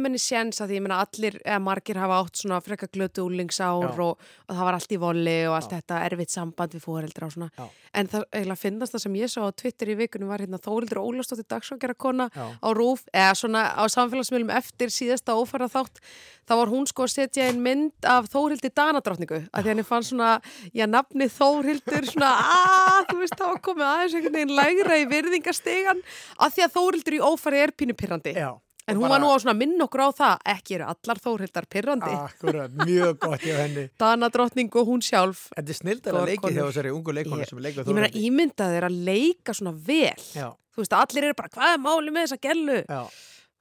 gefum 0.02 0.10
henni 0.10 0.20
séns 0.20 0.60
að 0.60 0.70
því 0.70 0.78
ég 0.78 0.82
meina 0.82 0.98
allir, 1.02 1.36
eða 1.44 1.60
margir 1.62 1.98
hafa 2.00 2.18
átt 2.22 2.40
svona 2.40 2.58
frekka 2.62 2.88
glötu 2.92 3.24
úlingsár 3.26 4.00
og, 4.02 4.18
og 4.18 4.52
það 4.52 4.66
var 4.66 4.76
allt 4.76 4.92
í 4.92 4.98
voli 4.98 5.36
og 5.46 5.56
allt 5.56 5.70
Já. 5.70 5.78
þetta 5.78 6.00
erfitt 6.08 6.32
samband 6.34 6.74
við 6.74 6.84
fóreldra 6.86 7.28
og 7.28 7.34
svona. 7.34 7.50
Já. 7.56 7.68
En 7.92 8.08
það 8.08 8.24
eiginlega 8.32 8.62
finnast 8.62 8.96
það 8.96 9.04
sem 9.04 9.18
ég 9.20 9.32
sá 9.32 9.40
á 9.44 9.50
Twitter 9.62 9.92
í 9.92 9.96
vikunum 10.00 10.32
var 10.32 10.42
hérna 10.42 10.60
Þórildur 10.62 11.02
Ólastóttir 11.02 11.46
dagsókjara 11.52 11.94
kona 11.94 12.28
Já. 12.32 12.46
á 12.58 12.68
Rúf, 12.72 13.04
eða 13.12 13.34
svona 13.38 13.64
á 13.76 13.82
samfélagsmiðlum 13.92 14.54
eftir 14.56 14.92
síðasta 14.92 15.36
ófæra 15.36 15.68
þátt 15.70 16.00
þá 16.48 16.54
var 16.58 16.72
hún 16.72 16.88
sko 16.90 17.06
að 17.06 17.14
setja 17.14 17.46
einn 17.48 17.62
mynd 17.62 18.08
af 18.08 18.30
Þórildi 18.32 18.72
Danadrottningu, 18.74 19.44
að 19.52 19.62
því 19.62 19.74
henni 19.74 19.86
fann 19.86 20.06
svona 20.06 20.32
já, 20.74 20.86
nafni 20.90 21.28
Þórildur 21.30 22.08
svona 22.08 22.32
að, 22.42 23.06
þú 23.12 23.20
veist, 23.20 23.38
var 23.38 23.62
komið 23.62 23.88
aðeins 23.90 24.16
einhvern 24.18 24.38
veginn 24.40 24.56
lægra 24.58 24.98
í 24.98 25.06
virðingastegan 25.12 26.02
að 26.42 26.56
því 26.56 26.66
að 26.66 26.76
Þórildur 26.78 27.18
í 27.18 27.22
ófæri 27.22 27.62
er 27.62 27.76
pínu 27.76 27.96
pirrandi 27.98 28.34
Já. 28.34 28.50
En 28.88 28.96
hún 28.98 29.04
bara- 29.06 29.14
var 29.14 29.20
nú 29.22 29.28
á 29.30 29.36
svona 29.38 29.54
minn 29.54 29.78
okkur 29.84 30.00
á 30.02 30.08
það, 30.10 30.38
ekki 30.56 30.74
eru 30.74 30.84
allar 30.90 31.18
þórhildar 31.22 31.66
pirrandi. 31.70 32.14
Akkurat, 32.18 32.70
mjög 32.82 33.18
gott 33.22 33.40
hjá 33.46 33.56
henni. 33.62 33.84
Dana 34.02 34.28
drottning 34.28 34.70
og 34.74 34.88
hún 34.90 35.00
sjálf. 35.06 35.44
Þetta 35.54 35.70
er 35.70 35.78
snild 35.78 36.08
að 36.10 36.18
leikið 36.26 36.48
hjá 36.50 36.62
konur. 36.62 36.72
þessari 36.72 36.90
ungu 36.96 37.14
leikonu 37.14 37.46
sem 37.46 37.58
leikur 37.62 37.86
Ég 37.86 37.94
meina, 37.94 38.10
ímyndað 38.10 38.74
er 38.80 38.88
að 38.88 38.96
leika 39.06 39.54
svona 39.54 39.72
vel. 39.86 40.16
Já, 40.34 40.48
Þú 40.72 40.80
veist, 40.82 40.92
allir 40.96 41.24
eru 41.28 41.34
bara, 41.36 41.48
hvað 41.52 41.74
er 41.76 41.80
máli 41.84 42.10
með 42.16 42.26
þessa 42.26 42.40
gellu? 42.48 42.78
já, 42.88 43.02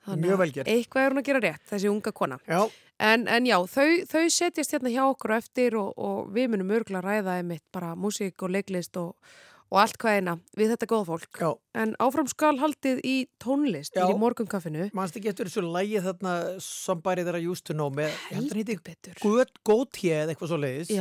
Þannig 0.08 0.24
mjög 0.26 0.34
að 0.34 0.42
vel 0.42 0.52
gert. 0.56 0.68
Eitthvað 0.74 1.04
er 1.06 1.12
hún 1.14 1.20
að 1.22 1.28
gera 1.30 1.42
rétt, 1.46 1.66
þessi 1.70 1.90
unga 1.92 2.12
kona. 2.12 2.40
já, 2.48 2.62
En, 3.02 3.28
en 3.28 3.46
já, 3.50 3.58
þau, 3.66 4.06
þau 4.06 4.26
setjast 4.30 4.72
hérna 4.76 4.90
hjá 4.94 5.02
okkur 5.10 5.32
á 5.34 5.38
eftir 5.42 5.74
og, 5.78 5.94
og 5.98 6.28
við 6.34 6.52
munum 6.54 6.70
örgulega 6.78 7.02
ræða 7.02 7.38
einmitt 7.42 7.64
bara 7.74 7.96
músík 7.98 8.42
og 8.46 8.52
leiklist 8.54 8.98
og, 9.02 9.16
og 9.72 9.80
allt 9.80 9.98
hvað 10.02 10.18
eina 10.20 10.34
við 10.60 10.74
þetta 10.74 10.88
góða 10.92 11.08
fólk. 11.08 11.40
já. 11.40 11.50
En 11.82 11.94
áfram 12.04 12.28
skal 12.28 12.58
haldið 12.60 13.00
í 13.08 13.16
tónlist 13.42 13.96
Já. 13.96 14.04
í 14.12 14.18
morgunkaffinu. 14.20 14.90
Manst 14.98 15.16
ekki 15.16 15.32
eftir 15.32 15.48
þessu 15.48 15.64
lægi 15.64 16.02
þarna 16.04 16.34
Somebody 16.60 17.24
That 17.24 17.40
I 17.40 17.48
Used 17.48 17.66
To 17.70 17.74
Know 17.78 17.90
með, 17.90 18.12
Goatee 19.64 20.18
eða 20.26 20.36
eitthvað 20.36 20.52
svo 20.52 20.60
leiðis. 20.60 20.92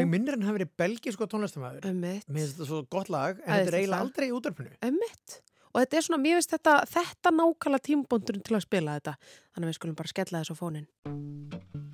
Mér 0.00 0.08
minnir 0.08 0.38
hann 0.38 0.46
hafi 0.48 0.62
verið 0.62 0.72
belgísko 0.80 1.28
tónlistamæður. 1.28 1.90
Mér 1.92 2.22
finnst 2.24 2.56
þetta 2.56 2.70
svo 2.70 2.84
gott 2.88 3.12
lag, 3.12 3.40
en 3.44 3.58
þetta 3.60 3.74
er 3.74 3.80
eiginlega 3.82 4.06
aldrei 4.08 4.30
í. 4.30 4.78
Ömmitt. 4.88 5.40
Og 5.74 5.82
þetta 5.82 5.98
er 5.98 6.06
svona, 6.06 6.22
mér 6.22 6.38
finnst 6.38 6.54
þetta, 6.54 6.76
þetta 6.86 7.34
nákvæmlega 7.34 7.88
tímbúndurinn 7.90 8.46
til 8.46 8.56
að 8.56 8.64
spila 8.64 8.96
þetta. 9.00 9.18
Þannig 9.52 9.66
að 9.66 9.72
við 9.74 9.80
skulum 9.80 9.98
bara 9.98 10.14
skella 10.14 10.44
þessu 10.44 10.56
á 10.56 10.62
fónin. 10.62 11.93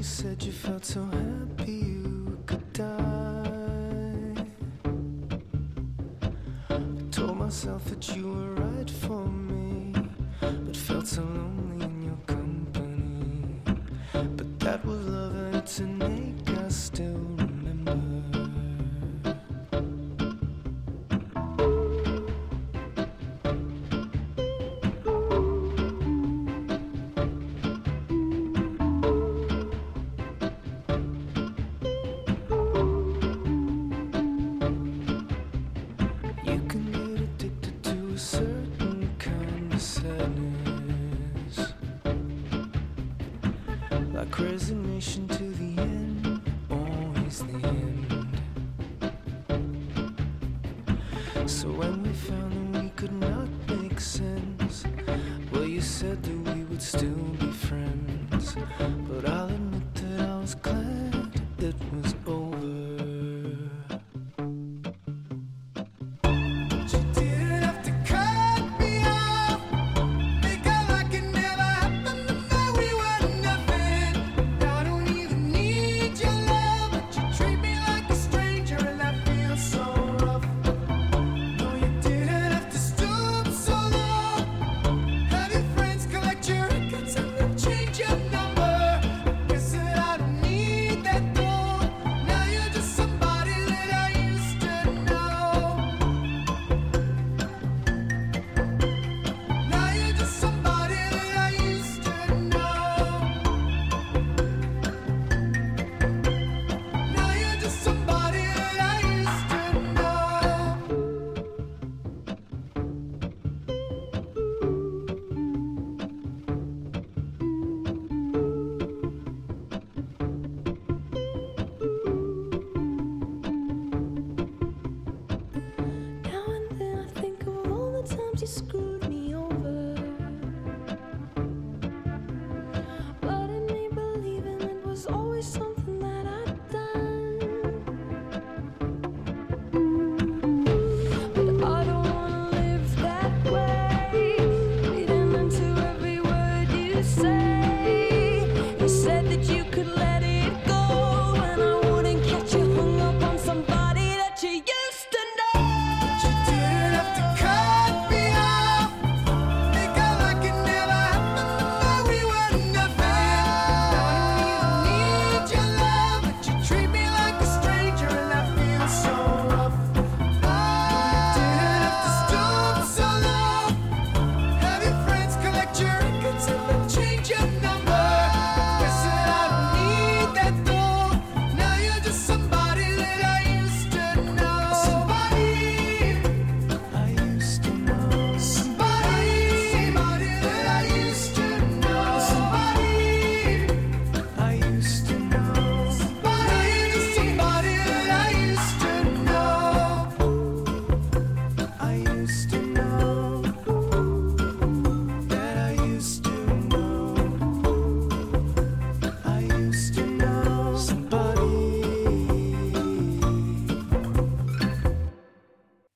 You 0.00 0.04
said 0.04 0.42
you 0.42 0.50
felt 0.50 0.82
so 0.82 1.04
happy 1.04 1.72
you 1.72 2.38
could 2.46 2.72
die. 2.72 4.46
I 6.70 6.78
told 7.10 7.36
myself 7.36 7.84
that 7.84 8.16
you 8.16 8.28
were 8.28 8.54
right 8.54 8.88
for 8.88 9.26
me, 9.26 9.92
but 10.40 10.74
felt 10.74 11.06
so 11.06 11.20
lonely 11.20 11.84
in 11.84 12.02
your 12.02 12.16
company. 12.26 13.60
But 14.14 14.58
that 14.60 14.82
was 14.86 15.04
love 15.04 15.34
and 15.36 15.56
it's 15.56 15.80
an 15.80 16.02
ache 16.02 16.58
I 16.58 16.68
still 16.68 17.29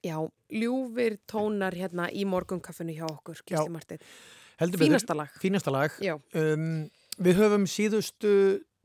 Já, 0.04 0.18
ljúfir 0.52 1.18
tónar 1.30 1.72
hérna 1.74 2.10
í 2.12 2.26
morgunkaffinu 2.28 2.92
hjá 2.96 3.06
okkur. 3.08 3.40
Heldur 3.48 4.78
betur. 4.78 4.84
Fínasta 4.84 5.16
lag. 5.16 5.32
Fínasta 5.42 5.72
lag. 5.74 5.96
Um, 6.36 6.86
við 7.18 7.40
höfum 7.40 7.64
síðustu 7.70 8.34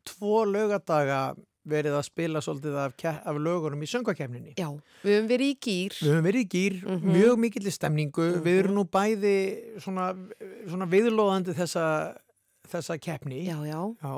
tvo 0.08 0.46
lögadaga 0.50 1.36
verið 1.70 1.94
að 2.00 2.06
spila 2.08 2.40
svolítið 2.42 2.78
af, 2.82 2.94
af 3.30 3.38
lögunum 3.38 3.84
í 3.86 3.90
söngvakefninni. 3.92 4.56
Já, 4.58 4.70
við 5.04 5.18
höfum 5.20 5.28
verið 5.30 5.52
í 5.52 5.58
gýr. 5.68 5.98
Við 6.00 6.10
höfum 6.14 6.26
verið 6.30 6.46
í 6.46 6.50
gýr, 6.56 6.78
Mhm. 6.88 7.12
mjög 7.14 7.38
mikill 7.44 7.72
stemningu, 7.76 8.30
við 8.42 8.60
erum 8.64 8.76
nú 8.80 8.86
bæði 8.90 9.36
svona, 9.84 10.08
svona 10.66 10.88
viðlóðandi 10.90 11.54
þessa, 11.60 11.86
þessa 12.72 12.98
keppni. 12.98 13.44
Já, 13.46 13.60
já. 13.68 13.84
Já. 14.02 14.16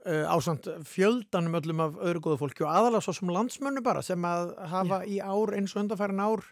Uh, 0.00 0.24
ásamt 0.32 0.64
fjöldanum 0.88 1.58
öllum 1.58 1.80
af 1.84 1.98
öðru 2.00 2.22
góðu 2.24 2.38
fólki 2.40 2.64
og 2.64 2.70
aðalega 2.72 3.04
svo 3.04 3.12
sem 3.18 3.28
landsmönnu 3.28 3.82
bara 3.84 4.00
sem 4.00 4.22
að 4.24 4.54
hafa 4.70 5.02
í 5.04 5.18
ár 5.20 5.52
eins 5.58 5.74
og 5.76 5.82
undanfærin 5.82 6.22
ár 6.24 6.46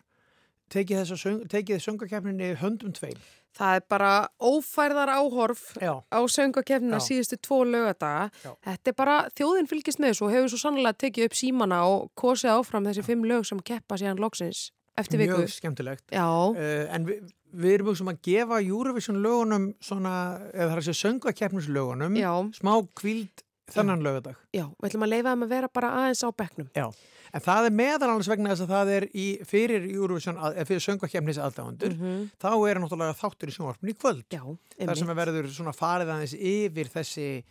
tekið, 0.68 1.12
tekið 1.48 1.80
söngakefninni 1.80 2.50
höndum 2.60 2.92
tveim. 2.92 3.16
Það 3.58 3.78
er 3.78 3.84
bara 3.90 4.10
ófærðar 4.38 5.10
áhorf 5.16 5.62
Já. 5.80 5.94
á 6.12 6.20
söngakefnina 6.28 7.00
Já. 7.00 7.06
síðustu 7.08 7.38
tvo 7.40 7.62
lögadaga. 7.64 8.28
Já. 8.44 8.52
Þetta 8.68 8.92
er 8.92 8.96
bara, 9.00 9.16
þjóðin 9.32 9.70
fylgist 9.70 10.02
með 10.02 10.12
þessu 10.12 10.26
og 10.28 10.34
hefur 10.36 10.52
svo 10.52 10.60
sannlega 10.62 11.00
tekið 11.06 11.30
upp 11.30 11.38
símana 11.40 11.80
og 11.88 12.10
kosið 12.20 12.52
áfram 12.52 12.86
þessi 12.86 13.06
fimm 13.08 13.24
lög 13.24 13.48
sem 13.48 13.64
keppa 13.64 13.98
síðan 13.98 14.20
loksins 14.22 14.68
eftir 14.98 15.22
viku. 15.22 15.40
Mjög 15.40 15.56
skemmtilegt. 15.56 16.04
Já, 16.12 16.28
Uh, 16.28 16.84
en 16.94 17.08
við, 17.08 17.32
við 17.54 17.74
erum 17.78 17.94
sem 17.96 18.08
að 18.12 18.20
gefa 18.22 18.60
Eurovision 18.62 19.22
lögunum 19.22 19.68
svona, 19.80 20.14
eða 20.52 20.68
það 20.68 20.72
er 20.76 20.80
að 20.82 20.88
segja 20.88 21.02
söngvakeppnislögunum 21.04 22.16
Já. 22.18 22.32
smá 22.58 22.74
kvíld 22.98 23.44
þennan 23.68 24.00
lögadag. 24.02 24.36
já, 24.54 24.64
við 24.80 24.88
ætlum 24.88 25.04
að 25.04 25.12
leifa 25.12 25.32
þeim 25.34 25.44
að 25.44 25.48
vera 25.52 25.68
bara 25.68 25.90
aðeins 26.02 26.24
á 26.24 26.28
bekknum. 26.32 26.68
Já. 26.74 26.88
En 27.36 27.40
það 27.44 27.66
er 27.68 27.74
meðal 27.76 28.08
annars 28.08 28.28
vegna 28.30 28.48
þess 28.54 28.64
að 28.64 28.70
það 28.72 28.90
er 28.96 29.04
í, 29.12 29.24
fyrir 29.44 29.82
Eurovision, 29.92 30.38
eða 30.40 30.64
fyrir 30.64 30.80
söngvakeppnis 30.80 31.36
aðdáðundur, 31.44 31.92
Mhm. 31.98 32.30
þá 32.40 32.48
er 32.70 32.80
náttúrulega 32.80 33.18
þáttur 33.20 33.48
í 33.48 33.52
sjónvarpinu 33.52 33.92
í 33.92 33.98
kvöld. 34.00 34.24
Já, 34.32 34.40
þar 34.86 34.96
sem 34.96 35.08
að 35.08 35.20
verður 35.20 35.48
svona 35.52 35.74
farið 35.76 36.08
aðeins 36.14 36.34
yfir 36.40 36.88
þessi 36.88 37.44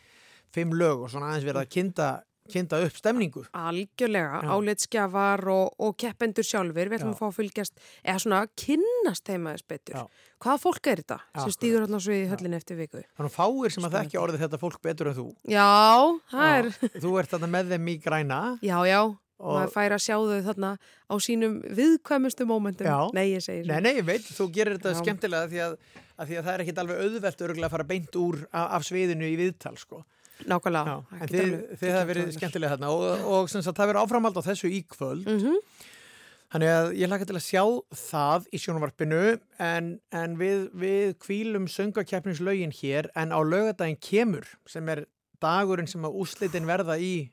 fimm 0.51 0.71
lög 0.73 1.03
og 1.03 1.09
svona 1.11 1.29
aðeins 1.29 1.45
verið 1.45 1.61
að 1.61 1.69
kynda, 1.69 2.23
kynda 2.53 2.79
upp 2.85 2.95
stemningu. 2.99 3.43
Algjörlega, 3.57 4.39
Já. 4.43 4.49
álitskjafar 4.55 5.43
og, 5.53 5.73
og 5.79 5.97
keppendur 6.01 6.45
sjálfur, 6.47 6.89
við 6.89 6.97
ætlum 6.99 7.13
að 7.15 7.19
fá 7.21 7.27
að 7.29 7.35
fylgjast, 7.41 7.77
eða 8.03 8.23
svona 8.23 8.41
kynnast 8.63 9.25
þeim 9.27 9.47
aðeins 9.51 9.67
betur. 9.67 9.95
Já. 9.99 10.25
Hvaða 10.37 10.61
fólk 10.61 10.87
er 10.91 11.01
þetta 11.01 11.19
sem 11.43 11.53
stýður 11.55 11.85
hérna 11.87 11.99
svo 12.05 12.13
í 12.13 12.25
höllin 12.29 12.57
eftir 12.57 12.77
viku? 12.77 13.03
Þannig 13.17 13.31
að 13.31 13.37
fáir 13.37 13.73
sem 13.73 13.87
að 13.87 13.95
þekkja 13.99 14.21
orðið 14.25 14.43
þetta 14.45 14.59
fólk 14.61 14.81
betur 14.85 15.09
en 15.11 15.15
þú. 15.17 15.27
Já, 15.49 15.69
það 16.33 16.57
er, 16.57 16.69
Þú 17.03 17.13
ert 17.21 17.31
þarna 17.33 17.49
með 17.57 17.71
þeim 17.73 17.87
í 17.89 17.95
græna. 18.03 18.41
já, 18.61 18.77
já, 18.91 18.99
Og- 19.37 19.53
maður 19.53 19.73
fær 19.73 19.93
að 19.93 20.01
sjá 20.01 20.15
þau 20.17 20.41
þarna 20.49 20.69
á 20.81 21.13
sínum 21.21 21.55
viðkvæmustu 21.77 22.45
mómentum. 22.49 22.87
Já. 22.89 22.99
Nei, 23.13 23.25
ég 23.35 23.43
segir 23.45 23.67
Nei, 23.69 23.79
nei, 23.85 23.91
ég 23.99 24.05
veit, 24.07 24.25
þú 24.33 24.47
gerir 24.53 24.77
þetta 24.79 24.93
Já. 24.95 25.01
skemmtilega 25.03 25.49
því 25.51 25.59
að, 25.65 25.75
að 26.17 26.29
því 26.31 26.37
að 26.39 26.47
það 26.47 26.53
er 26.55 26.63
ekkit 26.65 26.81
alveg 26.83 27.01
auðvelt 27.05 27.43
örgulega 27.45 27.67
að 27.69 27.75
fara 27.75 27.85
beint 27.91 28.17
úr 28.17 28.39
af 28.57 28.85
sviðinu 28.87 29.29
í 29.29 29.35
viðtal, 29.37 29.75
sko. 29.77 29.99
Nákvæmlega. 30.45 30.93
Já, 30.93 31.21
en 31.21 31.29
þið, 31.31 31.53
þið 31.79 31.93
hafa 31.93 32.07
verið 32.07 32.23
ákvarðanir. 32.23 32.37
skemmtilega 32.37 32.73
þarna 32.75 32.89
og, 32.93 33.27
og 33.33 33.49
sagt, 33.49 33.69
það 33.73 33.87
verður 33.89 34.01
áframhald 34.03 34.37
á 34.37 34.47
þessu 34.51 34.69
í 34.71 34.81
kvöld. 34.87 35.25
Mhm. 35.27 35.61
Þannig 36.47 36.69
að 36.71 36.89
ég 36.95 37.09
hlaka 37.11 37.25
til 37.27 37.35
að 37.35 37.43
sjá 37.43 37.63
það 37.91 38.45
í 38.55 38.59
sjónvarpinu 38.63 39.23
en, 39.59 39.87
en 40.15 40.37
við, 40.39 40.69
við 40.79 41.09
kvílum 41.19 41.65
söngakeppnislaugin 41.67 42.71
hér 42.71 43.09
en 43.19 43.33
á 43.35 43.39
lögadaginn 43.43 43.99
kemur 43.99 44.47
sem 44.69 44.87
er 44.93 45.03
dagurinn 45.43 45.89
sem 45.91 46.05
að 46.07 46.15
úslitin 46.23 46.69
verða 46.69 46.95
í 47.03 47.27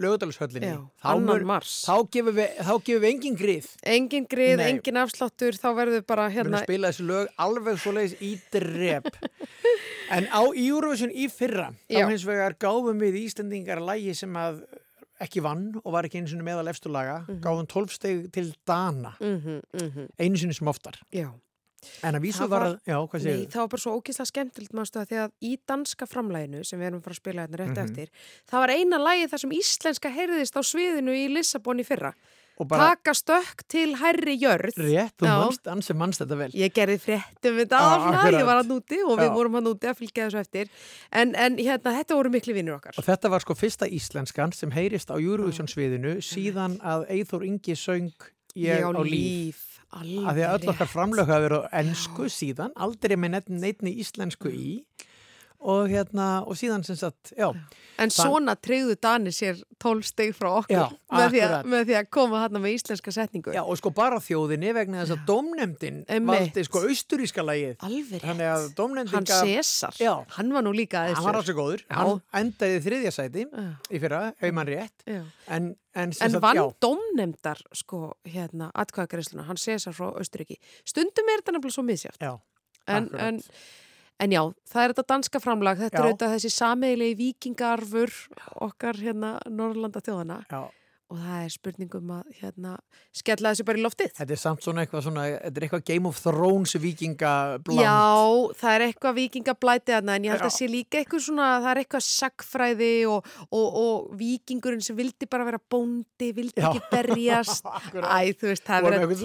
lögadalshöllinni. 0.00 0.70
Þá 1.00 1.96
gefum 2.12 2.36
við, 2.38 2.54
þá 2.58 2.72
gefum 2.86 3.02
við 3.04 3.08
engin 3.10 3.36
grið. 3.38 3.68
Engin 3.94 4.28
grið, 4.30 4.54
Nei. 4.60 4.66
engin 4.72 5.00
afsláttur, 5.02 5.58
þá 5.60 5.68
verður 5.76 6.06
bara 6.08 6.28
Við 6.28 6.40
erum 6.40 6.52
hérna... 6.52 6.62
að 6.62 6.68
spila 6.68 6.92
þessu 6.92 7.08
lög 7.10 7.34
alveg 7.46 7.82
svoleiðis 7.82 8.16
í 8.24 8.32
drep. 8.54 9.10
en 10.16 10.30
á 10.32 10.42
Eurovision 10.42 11.12
í 11.12 11.28
fyrra, 11.32 11.68
þá 11.90 12.00
hins 12.08 12.26
vegar 12.28 12.56
gáfum 12.60 13.04
við 13.04 13.20
Íslendingar 13.24 13.82
lægi 13.84 14.16
sem 14.18 14.40
að 14.40 14.64
ekki 15.22 15.42
vann 15.44 15.70
og 15.84 15.92
var 15.94 16.08
ekki 16.08 16.20
einu 16.20 16.32
sinni 16.32 16.44
meðal 16.46 16.66
eftirlaga, 16.72 17.20
gáfum 17.44 17.68
12 17.70 17.94
steg 17.94 18.28
til 18.34 18.52
Dana, 18.66 19.14
Mm 19.20 19.40
-hmm, 19.44 20.08
einu 20.18 20.36
sinni 20.36 20.54
sem 20.54 20.68
oftar. 20.68 20.98
Já. 21.12 21.30
En 22.02 22.14
að 22.14 22.20
vísu 22.26 22.48
var 22.48 22.48
var- 22.54 22.66
að, 22.68 22.78
já, 22.86 22.96
hvað 23.08 23.20
segir 23.24 23.36
Nei, 23.38 23.46
það 23.46 23.60
var 23.64 23.68
bara 23.74 23.84
svo 23.84 23.96
ógeðslega 24.00 24.30
skemmtilegt 24.32 24.72
mástu 24.74 25.00
að 25.02 25.08
því 25.10 25.18
að 25.24 25.30
í 25.42 25.52
danska 25.66 26.06
framlæginu 26.06 26.64
sem 26.64 26.78
við 26.80 26.86
erum 26.90 27.00
að 27.00 27.04
fara 27.04 27.14
að 27.14 27.22
spila 27.22 27.42
hérna 27.46 27.60
rétt 27.64 27.76
Mhm. 27.76 27.84
eftir 27.84 28.08
það 28.50 28.58
var 28.64 28.68
eina 28.70 28.98
lægi 28.98 29.28
þar 29.30 29.38
sem 29.40 29.50
íslenska 29.50 30.08
heyrðist 30.14 30.56
á 30.56 30.62
sviðinu 30.62 31.12
í 31.14 31.28
Lissabon 31.34 31.80
í 31.80 31.84
fyrra 31.86 32.14
bara 32.68 32.94
taka 32.94 33.10
stökk 33.10 33.64
til 33.66 33.96
hærri 33.98 34.38
jörð 34.38 34.76
rétt, 34.78 35.16
þú 35.18 35.26
Já. 35.26 35.38
manst, 35.42 35.64
ansi 35.66 35.92
manst 35.98 36.20
þetta 36.20 36.36
vel. 36.38 36.50
Ég 36.54 36.70
gerði 36.72 37.00
fréttum 37.02 37.56
við 37.58 37.66
það, 37.66 38.30
ég 38.30 38.46
var 38.46 38.62
að 38.62 38.68
núti 38.70 38.98
og 39.02 39.18
við 39.18 39.26
Já. 39.26 39.34
vorum 39.34 39.56
að 39.58 39.64
núti 39.66 39.88
að 39.90 39.96
fylgja 39.98 40.28
þessu 40.30 40.38
eftir 40.38 40.68
en, 41.10 41.34
en 41.34 41.56
hérna, 41.58 41.90
þetta 41.98 42.14
voru 42.14 42.30
miklu 42.30 42.54
vinnur 42.54 42.76
okkar 42.78 42.94
Og 42.96 43.04
þetta 43.04 43.28
var 43.28 43.40
sko 43.40 43.54
fyrsta 43.58 43.88
íslenskan 43.90 44.54
sem 44.54 44.70
heyrist 44.70 45.10
á 45.10 45.18
Eurovision 45.18 45.66
sviðinu 45.66 46.22
síðan 46.22 46.78
að 46.78 47.08
Eithor 47.10 47.42
Ingi 47.42 47.74
söng 47.74 48.12
Ég 48.54 48.86
á 48.86 49.02
líf. 49.02 49.73
Alveg 49.94 50.26
Af 50.28 50.34
því 50.36 50.44
að 50.48 50.54
öll 50.58 50.72
okkar 50.74 50.90
framlög 50.90 51.28
hafa 51.30 51.44
verið 51.44 51.64
á 51.64 51.70
ennsku 51.80 52.28
síðan, 52.32 52.72
aldrei 52.76 53.16
með 53.16 53.30
neitt- 53.36 53.52
neittni 53.62 53.92
íslensku 54.02 54.50
í 54.50 54.70
og 55.64 55.88
hérna, 55.88 56.28
og 56.44 56.58
síðan 56.60 56.84
sem 56.86 56.98
sagt, 57.00 57.32
já, 57.38 57.48
En 57.94 58.10
svona 58.10 58.56
treyðu 58.58 58.96
Dani 58.98 59.30
sér 59.30 59.60
12 59.82 60.06
steg 60.08 60.32
frá 60.34 60.48
okkur 60.58 60.74
Já, 60.74 60.84
með, 61.14 61.28
því 61.30 61.42
að, 61.46 61.52
með 61.70 61.84
því 61.88 61.94
að 62.00 62.08
koma 62.16 62.40
þarna 62.42 62.62
með 62.64 62.72
íslenska 62.74 63.12
setningu. 63.14 63.52
Já, 63.54 63.60
og 63.62 63.78
sko 63.78 63.92
bara 63.94 64.18
þjóðinni 64.22 64.72
vegna 64.74 65.04
þess 65.04 65.14
að 65.14 65.20
Einmitt. 66.10 66.40
valdi 66.40 66.64
sko 66.66 66.82
austuríska 66.88 67.44
lagið. 67.46 67.76
Alveg 67.86 68.24
rétt. 68.24 68.26
Hann 68.26 68.42
César, 69.30 70.00
Já. 70.02 70.12
hann 70.36 70.50
var 70.56 70.66
nú 70.66 70.72
líka 70.74 71.04
aðeins 71.04 71.20
hann 71.20 71.28
var 71.28 71.38
alveg 71.38 71.58
góður, 71.60 71.84
Já. 71.86 71.94
hann 72.00 72.20
endaði 72.40 72.82
þriðja 72.88 73.14
sæti 73.14 73.46
í 73.46 74.02
fyrra, 74.02 74.22
ef 74.40 74.54
mann 74.58 74.70
rétt, 74.72 75.06
Já. 75.06 75.22
en, 75.46 75.70
en, 75.94 76.16
En 76.26 76.40
vann 76.42 76.62
domnemdar 76.82 77.62
sko 77.72 78.02
hérna 78.26 78.72
atkvæðagreisluna, 78.74 79.46
hann 79.46 79.60
César 79.60 79.94
frá 79.94 80.10
Austuríki 80.10 80.58
stundum 80.82 81.30
er 81.30 81.42
þetta 81.42 81.56
nefnilega 81.56 81.78
svo 81.78 81.86
misjátt 81.86 82.18
já, 82.20 82.34
en, 82.90 83.08
en, 83.14 83.40
en 84.22 84.34
já, 84.34 84.42
það 84.70 84.82
er 84.84 84.94
þetta 84.94 85.06
danska 85.14 85.40
framlag. 85.42 85.80
Þetta 85.82 85.96
Já. 85.96 86.00
er 86.00 86.08
auðvitað 86.08 86.34
þessi 86.36 86.52
sameigilegi 86.54 87.16
vikingarfur 87.18 88.14
okkar 88.68 89.00
hérna 89.00 89.36
Norrlanda 89.50 90.02
þjóðana 90.04 90.40
já, 90.50 90.62
og 91.12 91.18
það 91.20 91.42
er 91.44 91.52
spurningum 91.52 92.12
að 92.16 92.38
hérna, 92.40 92.72
skella 93.14 93.52
þessu 93.52 93.66
bara 93.68 93.80
í 93.80 93.84
loftið. 93.84 94.12
Þetta 94.16 94.34
er 94.34 94.40
samt 94.40 94.64
svona 94.64 94.84
eitthvað 94.84 95.04
svona, 95.06 95.26
þetta 95.34 95.60
er 95.60 95.66
eitthvað 95.66 95.84
Game 95.90 96.10
of 96.10 96.20
Thrones 96.24 96.74
vikingabland. 96.80 97.82
Já, 97.84 98.54
það 98.62 98.76
er 98.76 98.84
eitthvað 98.86 99.18
vikingablæti 99.20 99.96
en 99.98 100.12
ég 100.16 100.34
held 100.34 100.46
að 100.48 100.54
sé 100.56 100.68
líka 100.70 101.00
eitthvað 101.02 101.24
svona, 101.28 101.50
það 101.60 101.70
er 101.74 101.82
eitthvað 101.82 102.06
sagfræði 102.08 102.90
og, 103.12 103.30
og, 103.50 103.78
og 103.84 104.16
vikingurinn 104.20 104.84
sem 104.84 104.98
vildi 104.98 105.28
bara 105.30 105.48
vera 105.50 105.60
bóndi, 105.60 106.32
vildi 106.36 106.64
Já. 106.64 106.70
ekki 106.72 106.84
berjast. 106.90 107.70
Æ, 107.94 108.32
þú 108.32 108.50
veist, 108.50 108.66
það 108.66 108.76
er 108.78 108.88
með 108.88 108.98
eitthvað 109.04 109.22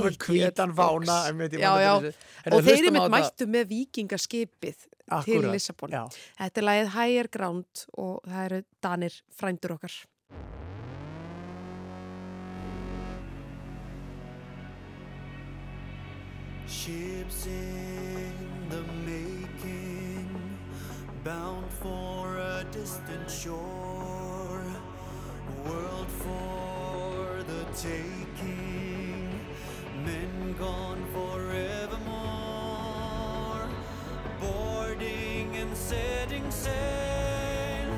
svona 1.08 1.20
einmitt, 1.30 1.58
ég 1.58 1.64
Já, 1.64 1.74
já, 1.80 1.94
og 1.96 2.64
þeir 2.66 2.78
eru 2.78 2.96
þetta. 3.00 3.10
mættu 3.16 3.50
með 3.50 3.68
vikingaskipið 3.74 4.88
til 5.26 5.44
Lissabon. 5.50 5.98
Þetta 6.38 6.62
er 6.62 6.70
lagið 6.70 6.94
Higher 6.96 7.34
Ground 7.34 7.86
og 7.98 8.20
það 8.28 8.48
eru 8.50 8.64
Danir 8.84 9.22
frændur 9.40 9.78
okkar. 9.80 10.02
Ships 16.70 17.48
in 17.48 18.32
the 18.70 18.84
making, 19.04 20.30
bound 21.24 21.66
for 21.82 22.38
a 22.38 22.64
distant 22.72 23.28
shore, 23.30 24.64
world 25.66 26.08
for 26.08 27.44
the 27.44 27.66
taking, 27.76 29.40
men 30.06 30.56
gone 30.60 31.04
forevermore, 31.12 31.98
boarding 34.40 35.56
and 35.56 35.76
setting 35.76 36.52
sail, 36.52 37.90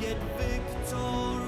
yet 0.00 0.18
victory 0.36 1.45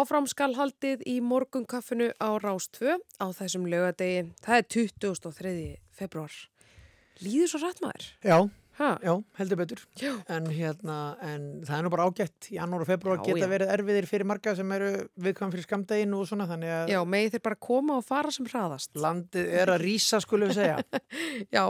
Áfram 0.00 0.24
skal 0.30 0.54
haldið 0.56 1.02
í 1.04 1.18
morgunkaffinu 1.20 2.06
á 2.16 2.28
Rástvö 2.40 2.94
á 3.20 3.26
þessum 3.36 3.66
lögadegi. 3.68 4.30
Það 4.40 4.56
er 4.56 4.68
23. 4.72 5.52
februar. 5.92 6.36
Líður 7.20 7.50
svo 7.52 7.60
rætt 7.60 7.82
maður? 7.84 8.06
Já, 8.24 8.38
já, 9.04 9.12
heldur 9.36 9.60
betur. 9.60 9.82
Já. 10.00 10.14
En, 10.32 10.46
hérna, 10.48 10.96
en 11.20 11.44
það 11.68 11.74
er 11.76 11.84
nú 11.84 11.92
bara 11.92 12.06
ágætt. 12.08 12.48
Janúar 12.54 12.86
og 12.86 12.88
februar 12.88 13.20
Já, 13.20 13.26
geta 13.28 13.50
verið 13.50 13.74
erfiðir 13.76 14.08
fyrir 14.08 14.30
marga 14.30 14.56
sem 14.56 14.72
eru 14.78 14.88
viðkvæm 15.20 15.52
fyrir 15.52 15.68
skamdeginu 15.68 16.22
og 16.22 16.30
svona, 16.30 16.48
að 16.48 16.94
Já, 16.94 17.00
megið 17.04 17.36
þeir 17.36 17.44
bara 17.50 17.60
koma 17.68 18.00
og 18.00 18.08
fara 18.08 18.32
sem 18.32 18.48
hraðast. 18.48 18.94
landið 18.96 19.52
er 19.60 19.74
að 19.74 19.84
rýsa, 19.84 20.22
skulum 20.24 20.48
við 20.48 20.62
segja. 20.62 20.80
Já, 21.58 21.66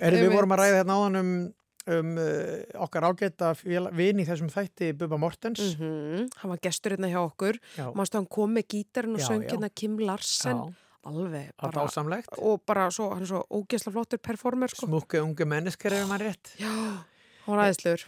Er, 0.00 0.16
við 0.16 0.32
vorum 0.32 0.54
að 0.56 0.62
ræða 0.62 0.76
hérna 0.80 0.94
áðan 0.96 1.20
um, 1.20 1.32
um 1.88 2.16
uh, 2.20 2.82
okkar 2.84 3.06
ágæta 3.08 3.54
vin 3.96 4.20
í 4.20 4.26
þessum 4.28 4.50
þætti 4.52 4.92
Bubba 4.98 5.16
Mortens. 5.18 5.76
mm 5.78 6.28
hann 6.42 6.50
var 6.52 6.58
gestur 6.60 6.92
hérna 6.96 7.08
hjá 7.08 7.20
okkur. 7.24 7.58
Mástu 7.96 8.18
hann 8.20 8.26
kom 8.28 8.52
með 8.54 8.66
gítarinn 8.74 9.14
og 9.16 9.20
söng 9.24 9.46
hérna 9.48 9.70
Kim 9.74 9.98
Larsen. 9.98 10.56
já, 10.56 10.74
Alveg 11.08 11.50
bara. 11.56 11.86
Og 12.44 12.60
bara 12.66 12.90
svo, 12.92 13.08
hann 13.14 13.22
er 13.24 13.30
svo 13.30 13.40
ógeðsla 13.48 13.92
flottur 13.94 14.18
performer, 14.20 14.68
sko. 14.68 14.86
Smukki 14.86 15.22
unge 15.24 15.46
mennesker 15.48 15.92
ef 15.96 16.06
maður 16.10 16.26
rétt. 16.28 16.52
Já. 16.60 16.74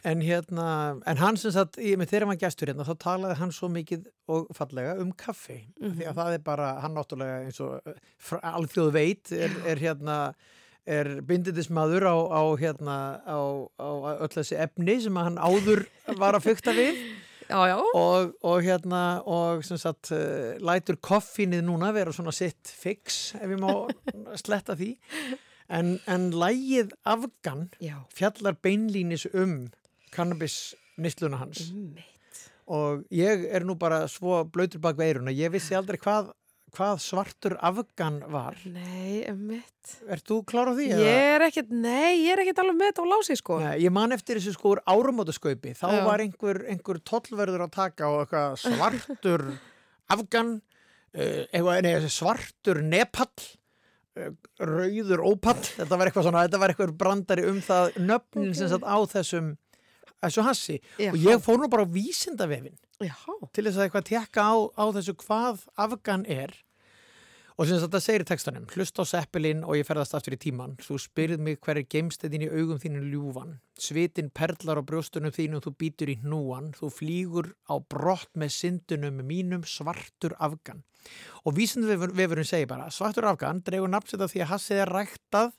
En 0.05 0.21
hérna, 0.21 1.01
en 1.09 1.17
hann 1.17 1.37
sem 1.41 1.51
sagt, 1.51 1.79
ég 1.81 1.97
með 1.99 2.11
þegar 2.13 2.21
hann 2.27 2.33
var 2.35 2.41
gestur 2.43 2.69
hérna, 2.69 2.85
þá 2.85 2.95
talaði 3.01 3.37
hann 3.41 3.51
svo 3.57 3.71
mikið 3.73 4.05
og 4.29 4.51
fallega 4.55 4.99
um 5.01 5.11
kaffi. 5.13 5.57
Mhm. 5.81 5.97
Því 5.99 6.07
að 6.11 6.19
það 6.21 6.35
er 6.37 6.43
bara, 6.47 6.69
hann 6.85 6.95
náttúrulega 6.95 7.39
eins 7.47 7.61
og 7.65 7.97
fra- 8.19 8.43
alþjóð 8.53 8.93
veit, 8.93 9.33
er, 9.33 9.51
er 9.67 9.77
hérna, 9.81 10.19
er 10.87 11.21
bindindismadur 11.27 12.05
á, 12.09 12.17
á 12.33 12.43
hérna, 12.59 12.97
á, 13.23 13.39
á 13.79 13.89
öll 14.19 14.33
þessi 14.33 14.59
efni 14.59 14.99
sem 15.05 15.19
að 15.19 15.29
hann 15.29 15.39
áður 15.39 15.85
var 16.19 16.39
að 16.39 16.49
fykta 16.51 16.75
við. 16.77 16.99
Já, 17.53 17.59
já. 17.69 17.77
og, 17.99 18.31
og 18.49 18.63
hérna 18.65 19.21
og 19.29 19.65
sem 19.67 19.77
sagt 19.77 20.09
uh, 20.15 20.55
lætur 20.63 20.97
koffínið 21.05 21.61
núna 21.67 21.91
vera 21.93 22.13
svona 22.15 22.33
sitt 22.33 22.71
fix 22.71 23.35
ef 23.37 23.51
ég 23.51 23.61
má 23.61 23.91
sletta 24.41 24.73
því 24.79 24.95
en, 25.69 25.99
en 26.09 26.31
lægið 26.33 26.95
Afgan 27.05 27.67
Já. 27.83 27.99
fjallar 28.15 28.57
beinlínis 28.63 29.27
um 29.35 29.67
cannabis 30.15 30.73
nýstluna 30.97 31.43
hans 31.43 31.67
Einmitt. 31.67 32.41
og 32.73 33.05
ég 33.13 33.45
er 33.53 33.67
nú 33.69 33.77
bara 33.77 34.07
svo 34.09 34.47
blöytur 34.49 34.81
bak 34.81 34.97
veiruna, 34.97 35.35
ég 35.35 35.53
vissi 35.53 35.77
aldrei 35.77 36.01
hvað, 36.01 36.33
hvað 36.77 37.01
svartur 37.05 37.55
Afgan 37.61 38.19
var 38.33 38.57
Nei, 38.69 39.23
einmitt. 39.29 39.95
Ert 40.11 40.25
þú 40.29 40.39
klár 40.49 40.73
á 40.73 40.75
því? 40.77 40.89
Ég 41.03 41.31
er 41.35 41.45
ekkert, 41.47 41.73
nei, 41.75 42.23
ég 42.23 42.33
er 42.35 42.43
ekkert 42.45 42.63
alveg 42.63 42.79
með 42.79 42.93
þetta 42.93 43.05
á 43.05 43.13
lási, 43.13 43.37
sko. 43.39 43.59
Nei, 43.63 43.75
ég 43.85 43.95
man 43.95 44.15
eftir 44.17 44.39
þessu 44.41 44.55
sko 44.57 44.75
úr 44.77 44.83
árumótaskaupi 44.89 45.75
þá 45.79 45.87
Já. 45.91 46.03
var 46.07 46.25
einhver, 46.25 46.63
einhver 46.73 47.01
tollverður 47.09 47.67
að 47.67 47.75
taka 47.77 48.09
á 48.09 48.13
eitthvað 48.23 48.61
svartur 48.65 49.49
afgan 50.15 50.55
uh, 50.59 51.43
eitthvað, 51.51 51.83
nei, 51.85 52.13
svartur 52.13 52.83
Nepal 52.87 53.29
uh, 53.29 54.31
rauður 54.63 55.27
Opal 55.29 55.59
þetta 55.67 55.99
var 55.99 56.09
eitthvað 56.09 56.29
svona, 56.29 56.47
þetta 56.47 56.63
var 56.63 56.75
eitthvað 56.75 56.97
brandari 57.05 57.49
um 57.51 57.61
það 57.65 57.99
nöfnin 58.01 58.57
sem 58.57 58.73
sagt 58.73 58.89
á 58.89 58.97
þessum 59.13 59.55
þessu 60.31 60.47
hassi. 60.47 60.81
Já. 60.99 61.13
og 61.13 61.19
ég 61.21 61.43
fór 61.45 61.63
nú 61.63 61.71
bara 61.73 61.87
á 61.87 61.91
vísindavefin 61.91 62.77
Já, 63.03 63.17
til 63.51 63.65
þess 63.67 63.79
að 63.81 63.87
eitthvað 63.89 64.11
tekka 64.11 64.45
á, 64.47 64.55
á 64.79 64.85
þessu 64.95 65.17
hvað 65.25 65.65
Afgan 65.81 66.27
er. 66.31 66.53
Og 67.61 67.69
sem 67.69 67.77
þetta 67.83 68.01
segir 68.01 68.23
í 68.25 68.27
textanum 68.27 68.65
hlust 68.73 68.97
á 68.97 69.05
seppilinn 69.05 69.61
og 69.67 69.77
ég 69.77 69.87
ferðast 69.87 70.15
aftur 70.17 70.37
í 70.37 70.39
tíman 70.41 70.73
þú 70.81 70.97
spyrð 71.03 71.43
mig 71.45 71.59
hver 71.63 71.83
er 71.83 71.89
geimstæðin 71.91 72.47
í 72.47 72.49
augum 72.49 72.81
þínu 72.81 73.03
ljúfan. 73.11 73.59
Svitin 73.77 74.31
perlar 74.33 74.81
á 74.81 74.87
brjóstunum 74.89 75.35
þínu 75.35 75.61
þú 75.65 75.75
býtur 75.83 76.13
í 76.15 76.17
hnúan. 76.23 76.71
Þú 76.79 76.91
flýgur 76.97 77.51
á 77.69 77.77
brott 77.77 78.33
með 78.39 78.55
syndunum 78.57 79.21
mínum 79.29 79.67
svartur 79.69 80.37
Afgan. 80.41 80.81
Og 81.45 81.59
vísindavefurinn 81.59 82.49
segir 82.49 82.71
bara 82.71 82.89
svartur 82.95 83.29
Afgan 83.29 83.61
dregur 83.67 83.91
nafnsett 83.93 84.25
af 84.25 84.33
því 84.33 84.47
að 84.47 84.53
hassið 84.55 84.85
er 84.87 84.95
ræktað 84.97 85.53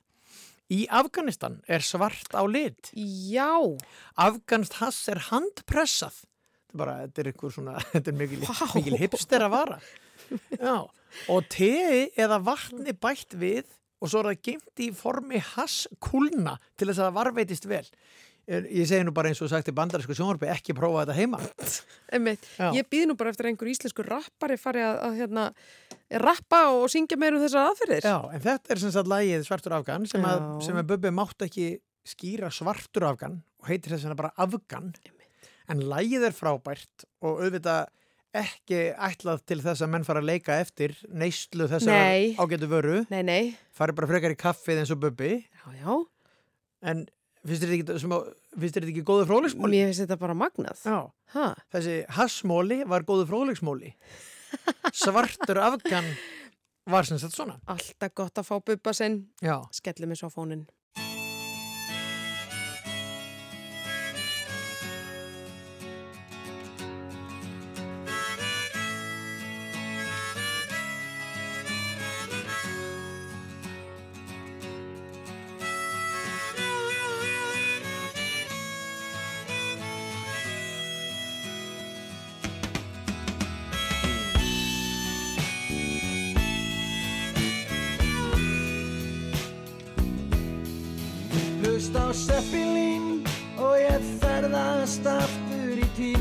í 0.71 0.83
Afganistan 0.91 1.59
er 1.67 1.83
svart 1.85 2.35
á 2.35 2.43
lit. 2.47 2.91
Já, 2.95 3.59
afganst 4.15 4.79
hass 4.79 5.07
er 5.11 5.21
handpressað. 5.29 6.23
Þetta 6.23 6.73
er 6.73 6.81
bara, 6.81 6.97
þetta 7.03 7.21
er 7.23 7.31
einhver 7.31 7.53
svona 7.53 7.77
þetta 7.93 8.13
er 8.13 8.19
mikil, 8.19 8.43
mikil 8.77 8.99
hipster 9.01 9.45
að 9.45 9.55
vara. 9.57 9.79
Já, 10.57 10.77
og 11.29 11.47
tei 11.51 12.09
eða 12.17 12.39
vatni 12.43 12.95
bætt 12.95 13.35
við 13.37 13.67
og 14.03 14.11
svo 14.11 14.19
er 14.23 14.33
það 14.33 14.45
geimt 14.49 14.83
í 14.83 14.89
formi 14.95 15.39
hasskúlna 15.53 16.57
til 16.75 16.89
þess 16.89 16.99
að 16.99 17.05
það 17.07 17.17
varveitist 17.19 17.67
vel. 17.69 17.85
Ég 18.43 18.83
segi 18.89 19.05
nú 19.07 19.13
bara 19.15 19.29
eins 19.31 19.39
og 19.39 19.47
sagt 19.47 19.69
í 19.71 19.75
bandarísku 19.75 20.15
sjónvarpi 20.17 20.49
ekki 20.51 20.73
prófa 20.75 21.05
þetta 21.05 21.15
heima. 21.15 21.39
Ég 22.75 22.89
býð 22.91 23.05
nú 23.07 23.15
bara 23.19 23.31
eftir 23.31 23.47
einhver 23.47 23.69
íslensku 23.71 24.03
rappari 24.03 24.57
fari 24.59 24.83
að, 24.83 24.97
að 25.05 25.21
hérna, 25.21 25.45
rappa 26.11 26.59
og 26.75 26.89
syngja 26.91 27.17
meir 27.17 27.33
um 27.37 27.41
þessar 27.41 27.69
aðferðir. 27.71 28.03
já, 28.05 28.17
en 28.35 28.41
þetta 28.43 28.73
er 28.75 28.79
sem 28.83 28.91
sagt 28.91 29.07
lagið 29.09 29.45
svartur 29.47 29.73
afgan 29.79 30.05
sem 30.09 30.23
að, 30.27 30.43
sem 30.65 30.77
að 30.77 30.87
Bubbi 30.91 31.11
mátt 31.15 31.41
ekki 31.47 31.67
skýra 32.05 32.51
svartur 32.53 33.07
afgan 33.07 33.39
og 33.63 33.67
heitir 33.71 33.93
þess 33.95 34.03
vegna 34.05 34.15
bara 34.19 34.33
afgan 34.37 34.91
en 35.71 35.79
lagið 35.87 36.25
er 36.27 36.35
frábært 36.35 37.05
og 37.23 37.39
auðvitað 37.45 37.87
ekki 38.33 38.79
ætlað 38.97 39.43
til 39.45 39.59
þess 39.61 39.83
að 39.85 39.91
menn 39.93 40.03
fara 40.07 40.19
að 40.23 40.29
leika 40.31 40.55
eftir 40.59 40.95
neyslu 41.13 41.67
þessar 41.69 41.93
Nei. 41.93 42.35
ágætu 42.35 42.67
vöru 42.71 43.03
Nei, 43.13 43.21
nei, 43.23 43.43
fari 43.71 43.93
bara 43.93 44.09
frekar 44.09 44.33
í 44.33 44.39
kaffið 44.41 44.81
eins 44.83 44.91
og 44.93 44.99
Bubbi 45.05 45.35
já, 45.45 45.65
já. 45.79 45.95
en 46.91 47.05
finnst 47.45 47.63
þér 47.63 47.73
þetta 47.73 47.93
ekki, 47.93 48.03
smá- 48.05 48.23
finnst 48.57 48.75
þér 48.77 48.85
þetta 48.87 48.93
ekki 48.95 49.05
góðu 49.07 49.27
fróðleiksmóli? 49.29 49.79
Mér 49.83 49.89
finnst 49.91 50.03
þetta 50.05 50.17
bara 50.21 50.33
magnað. 50.39 50.79
Já, 50.87 50.99
Ha, 51.33 51.47
þessi 51.73 51.95
hassmóli 52.13 52.83
var 52.85 53.03
góðu 53.07 53.25
fróðleiksmóli 53.29 53.93
svartur 54.93 55.59
afgan 55.63 56.07
var 56.89 57.07
sem 57.07 57.19
sagt 57.19 57.35
svona 57.35 57.59
alltaf 57.69 58.13
gott 58.15 58.39
að 58.39 58.47
fá 58.49 58.55
bubba 58.59 58.93
sinn. 58.93 59.21
Já, 59.43 59.61
Skellum 59.71 60.11
eins 60.13 60.23
á 60.25 60.29
fónin. 60.33 60.65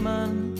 Aftur 0.06 0.51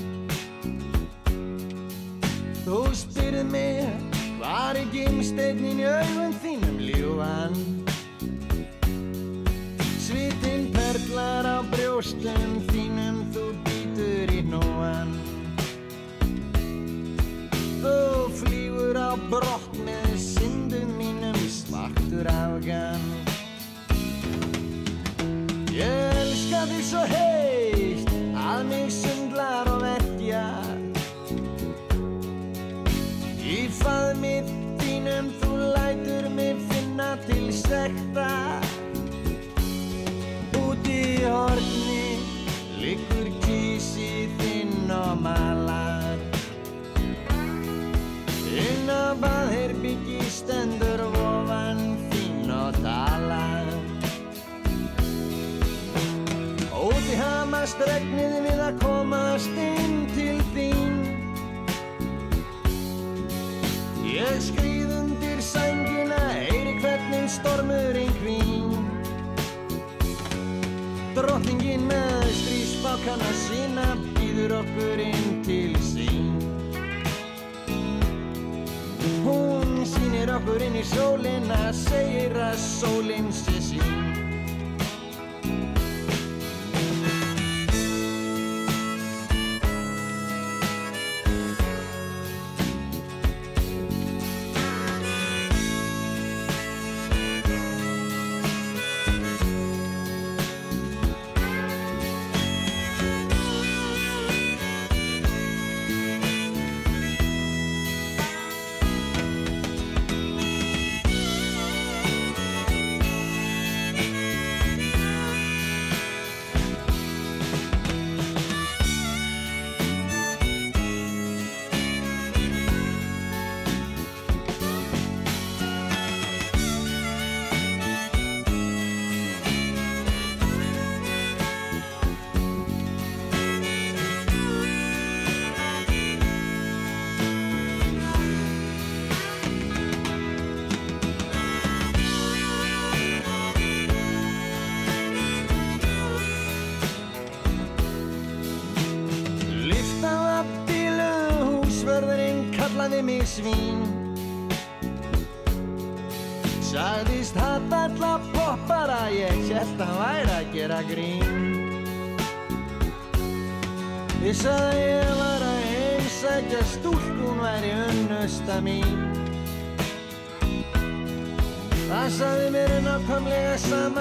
nákvæmlega 173.52 173.58
sama 173.58 173.91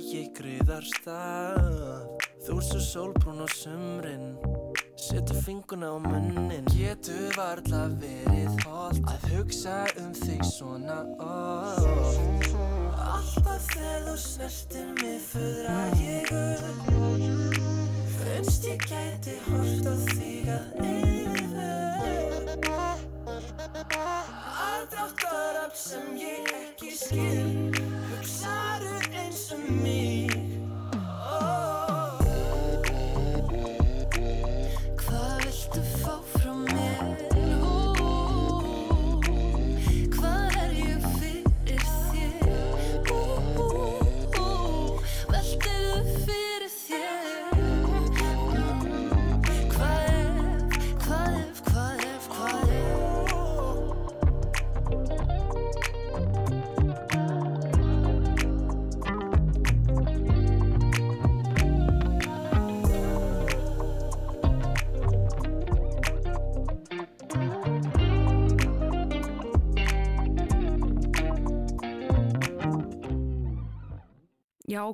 ég 0.00 0.32
gríðar 0.36 0.86
stað 0.96 2.22
Þú 2.42 2.56
svo 2.58 2.80
sólbrún 2.82 3.38
á 3.38 3.48
sumrin. 3.54 4.24
Seta 4.98 5.34
finguna 5.44 5.94
á 5.94 5.98
munnin. 6.02 6.66
Getur 6.74 7.30
varla 7.38 7.84
verið 8.02 8.50
holt 8.66 8.98
Að 9.06 9.26
hugsa 9.30 9.76
um 10.02 10.10
þig 10.10 10.42
svona 10.50 11.04
oft. 11.22 12.50
Alltaf 12.98 13.68
þegar 13.70 14.08
þú 14.08 14.16
snertir 14.24 14.88
mig 14.98 15.11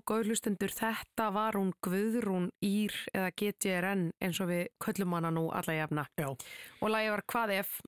góðlustendur, 0.06 0.70
þetta 0.70 1.32
var 1.32 1.52
hún 1.58 1.72
Guðrún 1.82 2.50
Ír 2.64 2.92
eða 3.14 3.30
GTRN 3.34 4.10
eins 4.20 4.40
og 4.40 4.48
við 4.48 4.66
köllum 4.84 5.14
hana 5.18 5.30
nú 5.30 5.48
alla 5.52 5.74
jafna. 5.74 6.06
Já. 6.18 6.28
Og 6.82 6.90
lagi 6.90 7.10
var 7.10 7.22
hvað 7.32 7.54
ef? 7.58 7.80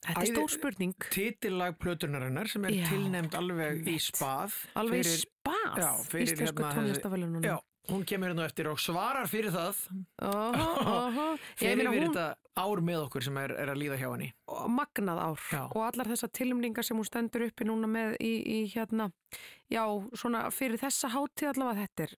Þetta 0.00 0.20
er 0.20 0.24
Æði- 0.26 0.34
stór 0.36 0.50
spurning. 0.54 0.94
Titillag 1.12 1.74
plötunarinnar 1.78 2.48
sem 2.48 2.64
er 2.64 2.70
Já, 2.72 2.86
tilnefnd 2.88 3.34
alveg 3.36 3.82
í 3.86 3.98
spað 4.00 4.54
Alveg 4.80 5.04
í 5.04 5.16
spað? 5.20 5.76
Já, 5.76 5.90
fyrir 6.08 6.24
Íslensku 6.30 6.62
hérna 6.64 6.70
tónlistarverðlaununum. 6.78 7.44
Já, 7.44 7.58
hún 7.92 8.04
kemur 8.08 8.30
hérna 8.32 8.46
eftir 8.48 8.68
og 8.70 8.80
svarar 8.82 9.28
fyrir 9.30 9.52
það 9.54 9.80
Óhó, 10.22 10.68
óhó. 10.84 11.26
Ég 11.60 11.64
fyrir 11.64 11.84
yfir 11.86 11.90
hún 11.92 12.14
þetta 12.14 12.26
ár 12.60 12.82
með 12.84 13.04
okkur 13.06 13.24
sem 13.24 13.38
er, 13.40 13.54
er 13.62 13.72
að 13.72 13.80
líða 13.82 13.98
hjá 14.00 14.08
henni 14.12 14.30
magnað 14.80 15.22
ár 15.22 15.46
Já. 15.52 15.62
og 15.68 15.80
allar 15.86 16.10
þessar 16.12 16.32
tilmningar 16.40 16.86
sem 16.86 16.98
hún 16.98 17.08
stendur 17.08 17.46
uppi 17.48 17.66
núna 17.68 17.88
með 17.90 18.16
í, 18.20 18.32
í 18.44 18.58
hérna, 18.74 19.08
já, 19.72 19.84
svona 20.18 20.46
fyrir 20.54 20.80
þessa 20.82 21.12
hátíð 21.14 21.52
allavega 21.54 21.86
þetta 21.86 22.08
er 22.08 22.16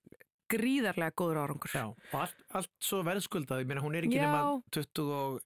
gríðarlega 0.53 1.15
góður 1.17 1.39
árangur. 1.43 1.71
Já, 1.73 1.85
og 1.89 2.19
allt, 2.19 2.45
allt 2.53 2.71
svo 2.83 3.01
verðskuldað, 3.07 3.63
ég 3.63 3.69
meina 3.69 3.83
hún 3.83 3.95
er 3.97 4.05
ekki 4.07 4.19
Já. 4.19 4.27
nema 4.27 4.41
21, 4.75 5.39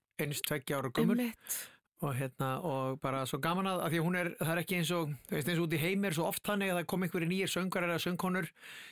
20 0.49 0.73
ára 0.75 0.91
Einmitt. 0.97 1.57
og 2.01 2.13
hérna 2.17 2.49
og 2.67 2.97
bara 3.01 3.23
svo 3.29 3.39
gaman 3.41 3.69
að, 3.71 3.83
að 3.85 3.93
því 3.93 4.01
að 4.01 4.07
hún 4.07 4.17
er, 4.19 4.31
það 4.41 4.51
er 4.55 4.61
ekki 4.63 4.79
eins 4.81 4.91
og 4.97 5.13
þú 5.29 5.37
veist 5.37 5.47
eins 5.53 5.61
og 5.61 5.67
út 5.67 5.77
í 5.77 5.81
heimi 5.81 6.09
er 6.09 6.17
svo 6.17 6.27
oft 6.29 6.43
þannig 6.45 6.73
að 6.73 6.79
það 6.81 6.89
kom 6.91 7.05
einhverju 7.07 7.29
nýjir 7.31 7.53
söngar 7.53 7.87
eða 7.87 8.01
söngkonur 8.03 8.49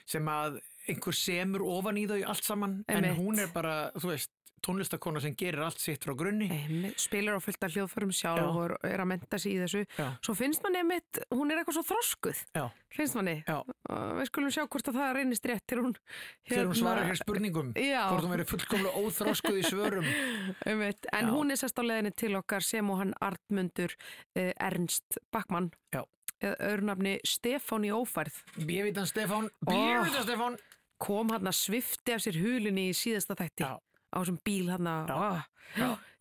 sem 0.10 0.32
að 0.32 0.62
einhver 0.90 1.18
semur 1.18 1.66
ofan 1.66 1.98
í 2.02 2.08
þau 2.10 2.22
allt 2.32 2.48
saman 2.48 2.80
en 2.88 3.04
Einmitt. 3.04 3.20
hún 3.20 3.40
er 3.42 3.54
bara, 3.54 3.92
þú 3.98 4.12
veist 4.14 4.32
tónlistakona 4.66 5.22
sem 5.22 5.36
gerir 5.38 5.62
allt 5.66 5.82
sitt 5.82 6.06
frá 6.06 6.16
grunni 6.18 6.48
Einmitt, 6.50 6.98
spilar 7.02 7.38
á 7.38 7.42
fullt 7.44 7.66
af 7.68 7.74
hljóðförum 7.76 8.14
sjálf 8.16 8.42
Já. 8.42 8.48
og 8.50 8.88
er 8.88 9.04
að 9.04 9.10
menta 9.12 9.40
sig 9.42 9.54
í 9.54 9.60
þessu 9.62 9.84
Já. 9.98 10.08
svo 10.26 10.36
finnst 10.38 10.64
manni 10.66 10.82
einmitt, 10.82 11.20
hún 11.34 11.52
er 11.54 11.62
eitthvað 11.62 11.78
svo 11.78 11.84
þroskuð 11.92 12.42
Já. 12.56 12.64
finnst 12.96 13.18
manni 13.20 13.36
og 13.52 13.70
við 14.18 14.30
skulum 14.32 14.56
sjá 14.56 14.64
hvort 14.66 14.90
að 14.90 15.00
það 15.02 15.14
reynist 15.20 15.50
rétt 15.52 15.68
til 15.70 15.82
hún 15.84 15.94
þegar 16.50 16.72
hún 16.72 16.80
svarar 16.82 17.10
hér 17.12 17.22
spurningum 17.22 17.72
Já. 17.78 18.02
hvort 18.10 18.26
hún 18.26 18.36
verið 18.38 18.52
fullkomlega 18.56 19.04
óþróskuð 19.04 19.62
í 19.62 19.68
svörum 19.70 20.10
Einmitt, 20.70 21.10
en 21.14 21.32
hún 21.36 21.54
er 21.54 21.62
sérst 21.62 21.78
á 21.78 21.84
leiðinni 21.86 22.16
til 22.18 22.34
okkar 22.40 22.66
sem 22.66 22.90
og 22.90 23.04
hann 23.04 23.14
Artmundur 23.22 23.94
uh, 23.94 24.52
Ernst 24.56 25.22
Backmann 25.30 25.70
Já. 25.94 26.02
Eða 26.42 26.56
öðrunafni 26.70 27.14
Stefán 27.28 27.86
í 27.88 27.92
ófærð. 27.96 28.40
Bjövitan 28.68 29.08
Stefán, 29.10 29.50
Ó. 29.68 29.72
Bjövitan 29.72 30.26
Stefán. 30.28 30.58
Kom 30.98 31.30
hann 31.30 31.48
að 31.50 31.58
svifti 31.60 32.14
af 32.16 32.22
sér 32.24 32.38
hulinni 32.40 32.90
í 32.92 32.96
síðasta 32.96 33.36
þætti 33.36 33.66
Já. 33.66 33.76
á 33.76 34.16
þessum 34.16 34.38
bíl 34.48 34.70
hann 34.72 34.88
að 34.88 35.10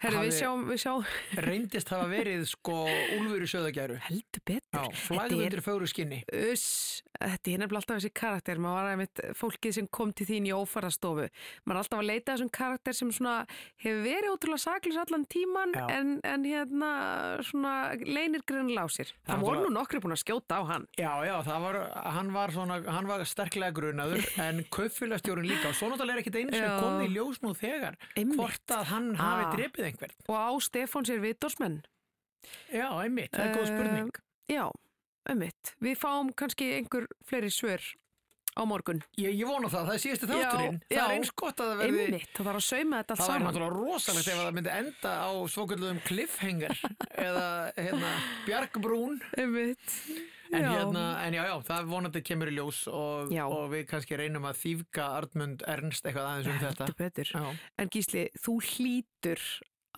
Já. 0.05 0.11
Herru, 0.11 0.24
við 0.26 0.34
sjáum, 0.36 0.64
við 0.68 0.80
sjáum 0.84 1.05
reyndist 1.46 1.88
hafa 1.94 2.09
verið 2.11 2.42
sko 2.50 2.74
úlfur 3.16 3.44
í 3.44 3.48
söðagæru 3.48 3.96
heldur 4.05 4.42
betur. 4.44 4.84
Er- 4.84 5.32
undir 5.34 5.62
fögru 5.64 5.88
skinni 5.88 6.18
Uss, 6.52 7.02
þetta 7.16 7.52
er 7.55 7.62
nefnilega 7.62 7.80
alltaf 7.80 7.96
þessi 8.02 8.11
karakter, 8.20 8.61
maður 8.61 8.76
var 8.82 8.90
einmitt 8.92 9.22
fólkið 9.38 9.74
sem 9.78 9.86
kom 9.88 10.12
til 10.12 10.26
þín 10.28 10.48
í 10.50 10.52
ófærastofu, 10.52 11.28
maður 11.64 11.78
er 11.78 11.80
alltaf 11.80 12.02
að 12.02 12.09
leita 12.11 12.34
þessum 12.34 12.50
karakter 12.59 12.96
sem 12.98 13.12
svona 13.16 13.36
hefur 13.80 14.02
verið 14.05 14.32
ótrúlega 14.34 14.62
saklis 14.66 14.98
allan 15.00 15.24
tíman 15.32 15.72
en, 15.88 16.12
en 16.24 16.44
hérna 16.44 16.90
svona 17.48 17.74
leinir 18.05 18.44
grunlega 18.46 18.84
á 18.84 18.88
sér. 18.92 19.12
Það 19.24 19.34
Það 19.34 19.44
voru 19.48 19.64
nú 19.64 19.72
nokkri 19.78 20.02
búin 20.05 20.14
að 20.16 20.22
skjóta 20.22 20.61
á 20.61 20.62
hann. 20.68 20.86
Já, 21.00 21.12
já, 21.26 21.34
það 21.48 21.64
var, 21.64 21.78
hann 22.18 22.32
var 22.36 22.55
svona, 22.55 22.76
hann 22.98 23.09
var 23.11 23.24
sterklega 23.28 23.74
grunaður 23.80 24.22
en 24.46 24.62
kauffélagstjórin 24.74 25.48
líka 25.48 25.70
og 25.72 25.78
svo 25.78 25.90
náttúrulega 25.92 26.20
er 26.20 26.24
ekkit 26.24 26.38
einu 26.42 26.55
sem 26.55 26.68
komið 26.82 27.09
í 27.09 27.14
ljós 27.16 27.40
nú 27.44 27.55
þegar 27.59 27.96
hvort 28.36 28.76
að 28.76 28.84
hann 28.92 29.11
hafi 29.18 29.42
Ah. 29.44 29.50
Einhvern 29.95 30.14
Og 30.28 30.36
á 30.36 30.51
Stefán 30.68 31.09
sér 31.09 31.22
vitorsmenn. 31.24 31.80
Já, 32.68 32.88
einmitt, 33.01 33.32
það 33.32 33.47
er 33.49 33.59
góð 33.59 33.68
spurning 33.72 34.14
Uh, 34.14 34.53
já, 34.53 34.64
einmitt. 35.32 35.74
Við 35.80 35.95
fáum 35.97 36.34
kannski 36.36 36.66
einhver 36.76 37.07
fleiri 37.24 37.49
svör 37.55 37.80
á 38.55 38.62
morgun. 38.68 39.01
Ég, 39.18 39.32
ég 39.34 39.49
vona 39.49 39.66
það, 39.72 39.86
það 39.88 39.95
er 39.97 40.03
síðustu 40.03 40.26
þátturinn 40.30 40.76
Já, 40.84 40.99
Það 41.01 41.09
er 41.09 41.14
eins 41.16 41.30
gott 41.40 41.59
að 41.64 41.70
það 41.72 41.80
verði 41.80 42.03
Einmitt, 42.05 42.28
það 42.36 42.47
þarf 42.47 42.61
að 42.61 42.66
sauma 42.68 43.01
þetta 43.01 43.14
allt 43.14 43.22
Það 43.22 43.26
var 43.26 43.34
saman. 43.34 43.47
náttúrulega 43.49 43.78
rosalegt 43.80 44.28
ef 44.30 44.36
það 44.38 44.53
myndi 44.59 44.72
enda 44.74 45.14
á 45.24 45.30
svokölduðum 45.55 45.99
cliffhanger 46.07 46.76
eða 47.26 47.49
hérna, 47.80 48.12
bjargbrún 48.47 49.16
Einmitt. 49.42 49.97
en, 50.53 50.61
Já. 50.62 50.70
hérna, 50.70 51.03
en 51.26 51.34
já, 51.34 51.42
já, 51.51 51.55
það 51.72 51.90
vonandi 51.97 52.22
kemur 52.30 52.53
í 52.53 52.55
ljós 52.61 52.84
og, 52.92 53.34
og 53.49 53.66
við 53.74 53.86
kannski 53.90 54.20
reynum 54.22 54.47
að 54.47 54.61
þýfka 54.62 55.09
Arnmund 55.18 55.66
Ernst 55.74 56.07
eitthvað 56.07 56.28
aðeins 56.30 56.53
um 56.53 56.61
þetta 56.62 56.86
Heldur 56.92 57.01
betur. 57.03 57.32
Já. 57.34 57.45
En 57.82 57.90
Gísli, 57.97 58.28
þú 58.38 58.55
hlýtur 58.70 59.42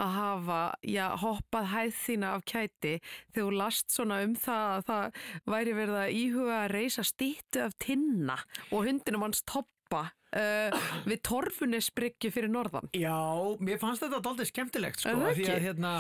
að 0.02 0.12
hafa, 0.16 0.60
já, 0.86 1.06
hoppað 1.22 1.70
hæð 1.72 1.94
þína 2.02 2.32
af 2.36 2.44
kæti. 2.48 2.94
Þegar 3.32 3.46
þú 3.46 3.56
last 3.60 3.94
svona 3.94 4.20
um 4.26 4.34
það 4.40 4.66
að 4.74 4.84
það 4.90 5.22
væri 5.54 5.76
verið 5.80 6.00
að 6.02 6.18
íhuga 6.20 6.58
að 6.60 6.70
reysa 6.74 7.06
stýttu 7.06 7.64
af 7.64 7.76
tinna 7.82 8.38
og 8.70 8.86
hundinum 8.88 9.26
hans 9.26 9.44
toppa 9.48 10.02
uh, 10.36 10.88
við 11.08 11.22
torfunisbryggju 11.30 12.32
fyrir 12.34 12.52
norðan. 12.52 12.90
Já, 12.96 13.16
mér 13.60 13.80
fannst 13.82 14.04
þetta 14.04 14.22
dálítið 14.24 14.52
skemmtilegt 14.52 15.04
sko, 15.04 15.16
að 15.16 15.40
því 15.40 15.48
að 15.54 15.64
hérna 15.70 15.94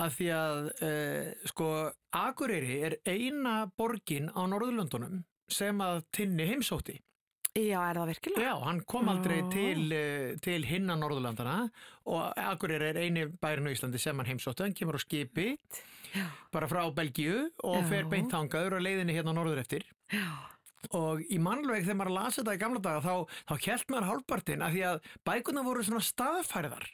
að 0.00 0.14
því 0.16 0.30
að 0.36 0.62
uh, 0.86 1.48
sko 1.50 1.70
Akureyri 2.16 2.80
er 2.88 2.98
eina 3.04 3.54
borgin 3.76 4.30
á 4.32 4.40
Norðurlöndunum 4.48 5.22
sem 5.50 5.80
að 5.82 6.04
Tinni 6.14 6.46
heimsótti 6.48 7.00
Já, 7.58 7.80
er 7.82 7.98
það 7.98 8.10
virkilega? 8.12 8.42
Já, 8.46 8.52
hann 8.62 8.80
kom 8.86 9.08
aldrei 9.10 9.40
Ó. 9.42 9.48
til, 9.50 9.80
uh, 9.90 10.36
til 10.44 10.66
hinna 10.68 10.94
Norðurlandana 11.00 11.56
og 12.06 12.38
Akureyri 12.38 12.92
er 12.92 13.00
eini 13.02 13.24
bærin 13.26 13.66
á 13.66 13.74
Íslandi 13.74 13.98
sem 13.98 14.16
hann 14.22 14.28
heimsótti, 14.30 14.62
hann 14.62 14.76
kemur 14.76 14.94
á 14.94 15.02
skipi 15.02 15.48
bara 16.54 16.68
frá 16.70 16.84
Belgíu 16.94 17.50
og 17.66 17.82
Já. 17.82 17.88
fer 17.90 18.06
beint 18.10 18.30
þangað 18.30 18.78
og 18.78 18.84
leiðinni 18.86 19.16
hérna 19.16 19.34
norður 19.34 19.62
eftir 19.64 19.82
Já. 20.14 20.30
og 20.94 21.22
í 21.26 21.38
mannleg 21.42 21.82
þegar 21.82 21.98
maður 21.98 22.16
lasi 22.20 22.40
þetta 22.40 22.54
í 22.54 22.62
gamla 22.62 22.84
daga 22.86 23.02
þá, 23.02 23.14
þá 23.50 23.54
held 23.66 23.90
maður 23.90 24.08
hálfpartin 24.12 24.64
að 24.66 24.76
því 24.76 24.86
að 24.92 25.12
bækuna 25.26 25.66
voru 25.66 25.86
svona 25.86 26.06
staðfæriðar 26.06 26.86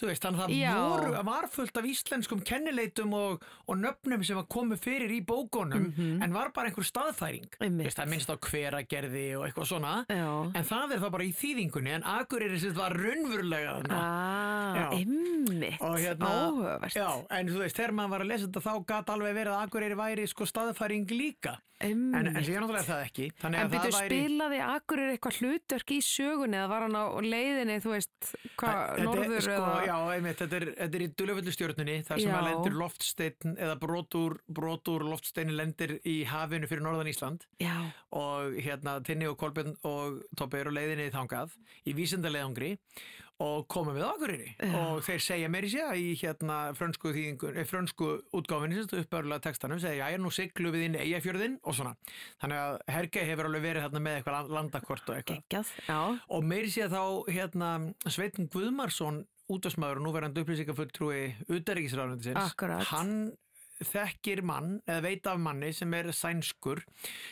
þú 0.00 0.08
veist, 0.10 0.24
þannig 0.24 0.42
að 0.44 0.54
það 0.64 0.84
voru, 0.90 1.10
var 1.28 1.48
fullt 1.54 1.76
af 1.80 1.88
íslenskum 1.90 2.40
kennileitum 2.46 3.12
og, 3.14 3.44
og 3.70 3.78
nöfnum 3.78 4.24
sem 4.26 4.40
komu 4.50 4.78
fyrir 4.80 5.12
í 5.14 5.20
bókunum 5.24 5.86
en 6.24 6.34
var 6.34 6.50
bara 6.54 6.70
einhver 6.70 6.86
staðfæring. 6.88 7.46
Veist, 7.60 7.98
það 8.00 8.10
minnst 8.10 8.32
á 8.32 8.36
hveragerði 8.36 9.24
og 9.38 9.46
eitthvað 9.48 9.70
svona 9.70 9.94
Já. 10.10 10.26
en 10.50 10.68
það 10.70 10.96
er 10.96 11.04
það 11.04 11.14
bara 11.16 11.28
í 11.28 11.34
þýðingunni 11.40 11.94
en 11.98 12.08
Akureyri 12.14 12.72
var 12.74 12.96
raunverulega 12.98 13.76
þarna. 13.78 14.00
Ah, 14.04 14.94
og 15.84 15.98
hérna, 16.00 16.32
Áhugavert. 16.48 16.96
já, 16.96 17.08
en 17.38 17.52
þú 17.52 17.62
veist, 17.62 17.76
þegar 17.78 17.94
maður 17.94 18.14
var 18.14 18.24
að 18.24 18.32
lesa 18.32 18.48
þetta 18.48 18.64
þá 18.64 18.74
gat 18.90 19.14
alveg 19.14 19.38
verið 19.38 19.54
að 19.54 19.64
Akureyri 19.68 19.98
væri 19.98 20.26
sko 20.30 20.48
staðfæring 20.48 21.06
líka 21.14 21.58
en, 21.82 22.02
en 22.14 22.28
Einmitt. 22.28 22.46
síðan 22.46 22.64
náttúrulega 22.64 22.82
er 22.82 22.88
það 22.88 23.02
ekki 23.08 23.26
En 23.44 23.70
byrju, 23.72 23.92
væri 23.94 24.18
spilaði 24.18 24.60
Akureyri 24.64 25.14
eitthvað 25.16 25.38
hlutverk 25.40 25.94
í 25.94 25.98
sögunni 26.06 26.58
eða 26.60 26.68
var 26.70 26.86
hann 26.86 26.98
á 26.98 27.04
leiðinni, 27.24 27.78
þú 27.84 27.94
veist, 27.94 28.30
hvað, 28.60 29.02
norður 29.08 29.46
sko, 29.46 29.56
eða... 29.56 29.72
Já, 29.88 29.96
einmitt, 30.14 30.38
þetta 30.42 30.58
er, 30.60 30.68
þetta 30.78 30.98
er 31.00 31.04
í 31.06 31.08
dulöfullu 31.22 31.56
stjórnunni 31.56 31.96
þar 32.06 32.22
sem 32.22 32.30
Já. 32.30 32.36
að 32.38 32.48
lendir 32.50 32.78
loftsteinn 32.82 33.58
eða 33.66 33.74
brotur, 33.82 34.38
brotur 34.60 35.06
loftsteinin 35.10 35.58
lendir 35.58 35.96
í 36.06 36.16
hafinu 36.30 36.70
fyrir 36.70 36.86
norðan 36.86 37.10
Ísland 37.10 37.48
Já. 37.62 37.74
og 38.14 38.56
hérna 38.64 38.96
Tinni 39.04 39.28
og 39.30 39.36
Kolbjörn 39.40 39.76
og 39.90 40.22
Toppi 40.38 40.62
eru 40.62 40.74
leiðinni 40.74 41.10
þangað 41.14 41.58
í 41.84 41.96
vísindarleiðangri 41.98 42.74
og 43.42 43.66
komum 43.68 43.96
við 43.96 44.04
Akureyri 44.06 44.50
og 44.78 45.00
þeir 45.02 45.22
segja 45.24 45.48
meiri 45.50 45.70
sé 45.72 45.86
í 45.98 46.12
hérna 46.20 46.58
frönsku, 46.78 47.10
eh, 47.10 47.64
frönsku 47.66 48.10
útgáfinni 48.36 48.78
sem 48.78 49.02
uppbörlega 49.02 49.42
textanum 49.48 49.80
segja 49.82 50.10
já, 50.12 50.18
nú 50.22 50.30
siglu 50.30 50.70
við 50.70 50.86
inn 50.86 50.98
Eyjafjörðin 51.02 51.58
og 51.64 51.74
svona. 51.74 51.96
Þannig 52.42 52.62
að 52.62 52.78
Herge 52.94 53.26
hefur 53.26 53.50
alveg 53.50 53.66
verið 53.66 53.86
hérna 53.88 54.04
með 54.06 54.18
eitthvað 54.20 54.50
landakort 54.54 55.10
og 55.10 55.16
eitthvað. 55.16 55.42
Og 56.30 56.44
meiri 56.44 56.70
sé 56.70 56.88
þá 56.88 57.02
hérna 57.28 57.70
Sveitin 58.06 58.48
Guðmarsson 58.48 59.24
útvarsmaður 59.50 60.00
og 60.00 60.06
núverandi 60.06 60.40
upplýsingafulltrúi 60.40 61.34
utanríkisráðunendisins 61.52 62.52
Akkurat. 62.54 62.86
hann 62.94 63.32
þekkir 63.82 64.42
mann 64.46 64.76
eða 64.86 65.04
veit 65.06 65.26
af 65.30 65.40
manni 65.42 65.72
sem 65.74 65.94
er 65.96 66.10
sænskur 66.14 66.84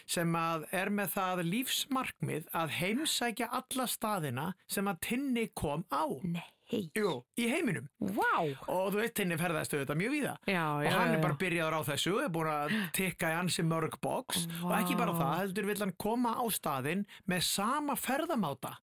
sem 0.08 0.32
að 0.38 0.66
er 0.74 0.90
með 0.94 1.14
það 1.16 1.44
lífsmarkmið 1.50 2.48
að 2.62 2.74
heimsækja 2.80 3.50
alla 3.60 3.86
staðina 3.90 4.48
sem 4.70 4.90
að 4.90 5.00
Tinni 5.06 5.46
kom 5.54 5.86
á. 5.92 6.04
Nei. 6.22 6.48
Jú, 6.72 7.18
í 7.36 7.48
heiminum. 7.52 7.88
Vá. 8.00 8.48
og 8.70 8.94
þú 8.94 9.00
veist 9.02 9.16
Tinni 9.18 9.36
ferðaðist 9.36 9.74
auðvitað 9.76 9.98
mjög 10.00 10.14
víða. 10.14 10.36
Já, 10.48 10.62
og 10.70 10.84
já, 10.86 10.92
hann 10.96 11.16
er 11.16 11.20
bara 11.20 11.36
byrjaður 11.42 11.76
á 11.76 11.80
þessu 11.90 12.14
er 12.22 12.30
búin 12.32 12.48
að 12.52 12.76
tikka 12.96 13.32
í 13.32 13.36
ansi 13.42 13.64
mörg 13.66 13.98
box. 14.00 14.46
Og 14.62 14.72
ekki 14.78 14.96
bara 14.96 15.12
það, 15.18 15.34
heldur 15.42 15.68
vill 15.68 15.82
hann 15.84 15.92
koma 16.00 16.32
á 16.40 16.44
staðinn 16.48 17.04
með 17.28 17.44
sama 17.50 17.98
ferðamáta 18.00 18.78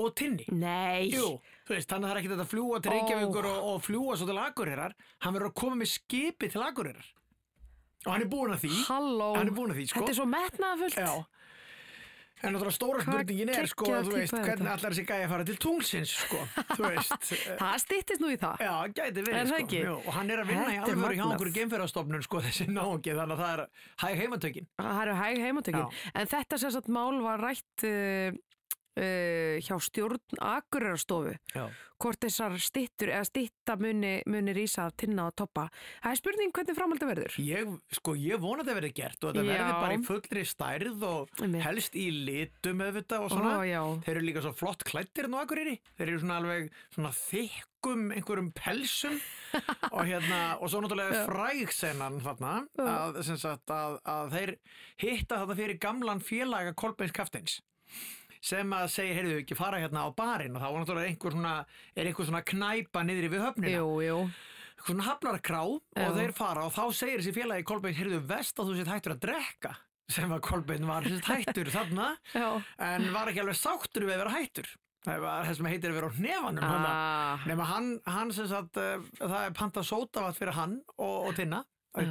og 0.00 0.14
Tinni 0.16 0.46
Nei. 0.56 1.10
Jú, 1.12 1.34
þú 1.68 1.74
veist, 1.76 1.88
þannig 1.90 2.06
að 2.06 2.08
það 2.08 2.14
er 2.16 2.20
ekki 2.22 2.30
þetta 2.32 2.46
að 2.46 2.52
fljúa 2.54 2.80
til. 2.80 2.92
Reykjavíkur 2.94 3.50
og, 3.50 3.58
og 3.72 3.82
fljúa 3.84 4.16
svo 4.16 4.26
til 4.30 4.38
Akureyrar 4.40 4.94
hann 5.26 5.34
verður 5.36 5.50
að 5.52 5.58
koma 5.60 5.80
með 5.82 5.92
skipi 5.96 6.48
til 6.54 6.62
Akureyrar 6.64 7.10
og 8.02 8.10
hann 8.16 8.24
er 8.24 8.30
búin 8.32 8.50
að 8.56 8.64
því 8.64 8.72
Halló. 8.88 9.28
hann 9.36 9.46
er 9.52 9.54
búin 9.54 9.70
að 9.74 9.78
því, 9.82 9.84
sko 9.92 10.00
Þetta 10.02 10.10
er 10.16 10.20
svo 10.22 10.28
metnaðafullt. 10.32 10.98
Já 10.98 11.12
En 12.42 12.50
náttúrulega 12.56 12.74
stóra 12.74 13.02
spurningin 13.04 13.50
er, 13.54 13.66
sko, 13.70 13.86
þú 14.02 14.14
veist, 14.16 14.32
er 14.34 14.40
hvernig 14.42 14.64
þetta? 14.66 14.72
allar 14.74 14.90
þessi 14.96 15.02
gæja 15.06 15.26
fara 15.30 15.44
til 15.46 15.54
tunglsins, 15.62 16.14
sko, 16.24 16.40
þú 16.72 16.82
veist. 16.90 17.28
Það 17.60 17.76
stýttist 17.84 18.18
nú 18.24 18.32
í 18.34 18.38
það. 18.42 18.64
Já, 18.66 18.72
gæti 18.96 19.22
verið, 19.22 19.36
Er 19.38 19.46
sko. 19.52 19.58
ekki? 19.62 19.82
Og 19.92 20.08
hann 20.16 20.32
er 20.34 20.42
að 20.42 20.50
vinna 20.50 20.64
í 20.74 20.80
alvöru 20.82 20.96
hjá 21.14 21.20
magnað. 21.22 21.36
okkur 21.36 21.52
geimferðarstofnun, 21.60 22.24
sko, 22.26 22.40
þessi 22.42 22.66
náungi, 22.74 23.14
þannig 23.14 23.36
að 23.36 23.44
það 23.44 23.52
er 23.54 23.62
hæg 24.02 24.18
heimatökin. 24.24 24.66
Það 24.82 24.98
eru 25.04 25.14
hæg 25.20 25.38
heimatökin. 25.46 26.00
En 26.18 26.32
þetta 26.34 26.58
sagt 26.64 26.90
mál 26.98 27.20
var 27.28 27.44
rætt 27.46 27.86
uh, 27.86 28.40
uh, 28.98 29.56
hjá 29.62 29.78
stjórn 29.80 30.20
Akureyrastofu. 30.42 31.34
Já. 31.54 31.66
Hvort 32.02 32.24
þessar 32.24 32.56
stittur 32.58 33.12
eða 33.14 33.26
stitta 33.28 33.76
muni, 33.78 34.16
muni 34.26 34.54
rísa 34.56 34.88
af 34.88 34.96
tinna 34.98 35.28
og 35.30 35.36
toppa. 35.38 35.68
Það 36.02 36.14
er 36.14 36.18
spurning 36.18 36.54
hvernig 36.56 36.74
framhaldi 36.74 37.06
verður. 37.06 37.36
Ég, 37.46 37.74
sko, 37.94 38.16
ég 38.18 38.40
vona 38.42 38.64
þetta 38.64 38.78
verið 38.80 38.94
gert 38.96 39.26
og 39.28 39.38
Já. 39.38 39.44
verði 39.46 39.76
bara 39.76 39.94
í 39.94 40.00
fullri 40.08 40.44
stærð 40.50 41.04
og 41.06 41.44
helst 41.62 41.98
í 41.98 42.08
litum 42.10 42.82
auðvitað 42.82 43.26
og 43.28 43.34
svona. 43.36 43.54
Ó. 43.78 43.86
Þeir 44.02 44.16
eru 44.16 44.24
líka 44.26 44.42
svo 44.42 44.54
flott 44.58 44.82
klættir 44.88 45.30
nú 45.30 45.38
Akureyri. 45.38 45.76
Þeir 45.94 46.08
eru 46.08 46.22
svona 46.24 46.40
alveg 46.42 46.72
svona 46.96 47.14
þykkum 47.20 48.06
einhverjum 48.16 48.50
pelsum 48.58 49.18
og 49.94 50.02
hérna, 50.08 50.40
og 50.58 50.72
svo 50.72 50.82
náttúrulega 50.82 51.22
frægsenan 51.28 52.18
þarna 52.24 52.56
að, 52.82 53.22
að, 53.22 54.00
að 54.16 54.34
þeir 54.34 54.56
hitta 55.04 55.44
þetta 55.44 55.58
fyrir 55.62 55.78
gamlan 55.86 56.24
félaga 56.24 56.74
Kolbeins 56.74 57.14
Kaftins 57.14 57.60
sem 58.42 58.72
að 58.74 58.88
segja, 58.90 59.14
heyrðu 59.20 59.36
ekki 59.42 59.56
fara 59.58 59.78
hérna 59.82 60.02
á 60.02 60.08
barinn? 60.18 60.56
Og 60.58 60.62
þá 60.62 60.66
var 60.68 60.82
náttúrulega 60.82 61.12
einhver 61.12 61.36
svona, 61.36 61.54
er 61.94 62.10
einhver 62.10 62.26
svona 62.28 62.42
knæpa 62.52 63.04
niðri 63.06 63.30
við 63.32 63.44
höfnina. 63.46 63.78
Jú, 63.78 63.92
jú. 64.02 64.18
svona 64.82 65.06
hafnarkrá 65.06 65.62
og 65.70 65.80
þeir 66.18 66.32
fara 66.34 66.64
og 66.66 66.72
þá 66.74 66.82
segir 66.98 67.20
þessi 67.22 67.34
félagi 67.36 67.66
Kolbeinn, 67.70 67.94
heyrðu 67.94 68.20
vest 68.26 68.58
að 68.58 68.72
þú 68.72 68.78
sétt 68.80 68.90
hættur 68.90 69.14
að 69.14 69.20
drekka? 69.28 69.74
Sem 70.10 70.32
að 70.34 70.40
Kolbeinn 70.44 70.88
var 70.90 71.06
hættur 71.06 71.70
þarna 71.72 72.08
en 72.90 73.06
var 73.14 73.30
ekki 73.30 73.44
alveg 73.44 73.56
sáttur 73.60 74.08
við 74.08 74.16
að 74.16 74.24
vera 74.24 74.34
hættur. 74.34 74.72
Það 75.02 75.22
var 75.22 75.46
þess 75.48 75.58
sem 75.58 75.66
heitir 75.70 75.90
að 75.90 75.96
vera 75.98 76.10
á 76.10 76.14
nefanum 76.26 76.64
Ah. 76.66 77.46
nema 77.50 77.64
hann, 77.66 77.88
hann 78.06 78.28
sem 78.34 78.46
sagt 78.50 78.76
uh, 78.78 78.98
það 79.18 79.38
er 79.46 79.54
panta 79.58 79.82
sótavat 79.86 80.36
fyrir 80.38 80.54
hann 80.58 80.76
og, 80.98 81.30
og 81.30 81.32
Tinna. 81.38 81.62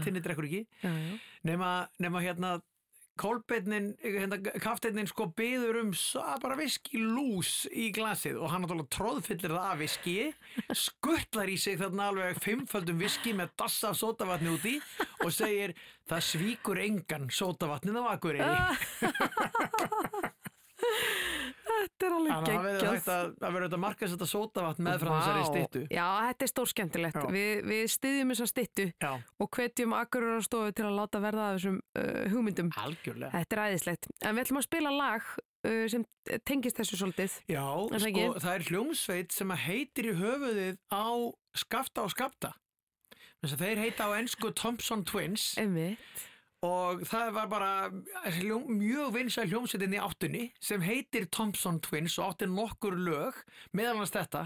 Tinni 0.03 0.19
drekkur 0.21 0.45
ekki. 0.45 0.65
Nema, 1.47 1.69
nema 2.03 2.19
hérna 2.21 2.55
Kolbeinnin, 3.19 3.89
hérna, 3.99 4.37
kafteinin 4.63 5.07
sko 5.09 5.25
byður 5.37 5.81
um 5.81 5.89
bara 6.41 6.55
viski 6.57 6.97
lús 6.97 7.67
í 7.67 7.91
glasið 7.93 8.37
og 8.39 8.49
hann 8.53 8.61
náttúrulega 8.63 8.89
tróðfyllir 8.95 9.51
það 9.51 9.67
af 9.67 9.79
viski 9.81 10.15
skuttlar 10.77 11.49
í 11.51 11.57
sig 11.59 11.79
þarna 11.81 12.03
alveg 12.11 12.39
fimmföldum 12.41 12.97
viski 13.01 13.31
með 13.37 13.47
dassa 13.59 13.85
af 13.91 13.97
sótavatni 13.99 14.49
úti 14.55 14.75
og 15.25 15.31
segir 15.35 15.71
það 16.09 16.21
svíkur 16.29 16.77
engan 16.81 17.25
sótavatnið 17.35 17.95
á 17.99 18.03
Akureyri 18.15 18.55
Þetta 21.81 22.07
er 22.07 22.15
alveg 22.15 22.31
Þannig 22.31 22.81
að 22.85 23.31
það 23.41 23.45
verður 23.45 23.65
þetta 23.65 23.79
markast 23.81 24.15
þetta 24.15 24.27
sótavatn 24.29 24.85
meðfram 24.85 25.13
Vá. 25.13 25.19
þessari 25.19 25.45
styttu. 25.49 25.81
Já, 25.89 26.05
þetta 26.27 26.45
er 26.45 26.51
stór 26.51 26.71
skemmtilegt. 26.71 27.19
Já. 27.19 27.27
Vi, 27.35 27.45
við 27.71 27.83
styðjum 27.95 28.33
þessa 28.33 28.47
styttu 28.51 28.87
Já. 28.91 29.11
og 29.17 29.51
hvetjum 29.57 29.95
Akureyrastofu 29.97 30.75
til 30.77 30.87
að 30.87 30.97
láta 30.99 31.21
verða 31.23 31.47
þessum 31.55 31.79
uh, 31.81 32.23
hugmyndum. 32.33 32.71
Algjörlega. 32.81 33.31
Þetta 33.35 33.57
er 33.57 33.63
æðislegt. 33.65 34.09
En 34.21 34.37
við 34.37 34.45
ætlum 34.45 34.61
að 34.61 34.67
spila 34.67 34.95
lag 34.95 35.29
uh, 35.33 35.85
sem 35.93 36.07
tengist 36.47 36.81
þessu 36.81 37.01
svolítið. 37.01 37.37
Já, 37.51 37.65
það 37.65 38.07
sko, 38.07 38.25
það 38.45 38.55
er 38.55 38.67
hljómsveit 38.69 39.37
sem 39.37 39.55
heitir 39.65 40.11
í 40.11 40.17
höfuðið 40.21 40.81
á 40.93 41.07
skafta 41.65 42.05
og 42.05 42.13
skafta. 42.13 42.55
Þess 43.41 43.55
að 43.55 43.63
þeir 43.65 43.79
heita 43.87 44.05
á 44.05 44.09
ennsku 44.19 44.51
Thompson 44.53 45.01
Twins. 45.07 45.55
Einmitt. 45.57 46.27
Og 46.61 46.99
það 47.09 47.31
var 47.33 47.47
bara 47.49 47.69
mjög 48.69 49.15
vinsæl 49.15 49.47
hljómsveitin 49.49 49.95
í 49.97 50.01
áttunni 50.01 50.43
sem 50.61 50.83
heitir 50.85 51.25
Thompson 51.33 51.79
Twins 51.81 52.19
og 52.21 52.35
átti 52.35 52.45
nokkur 52.45 52.93
lög, 52.93 53.33
meðal 53.73 53.97
hans 54.03 54.13
þetta. 54.13 54.45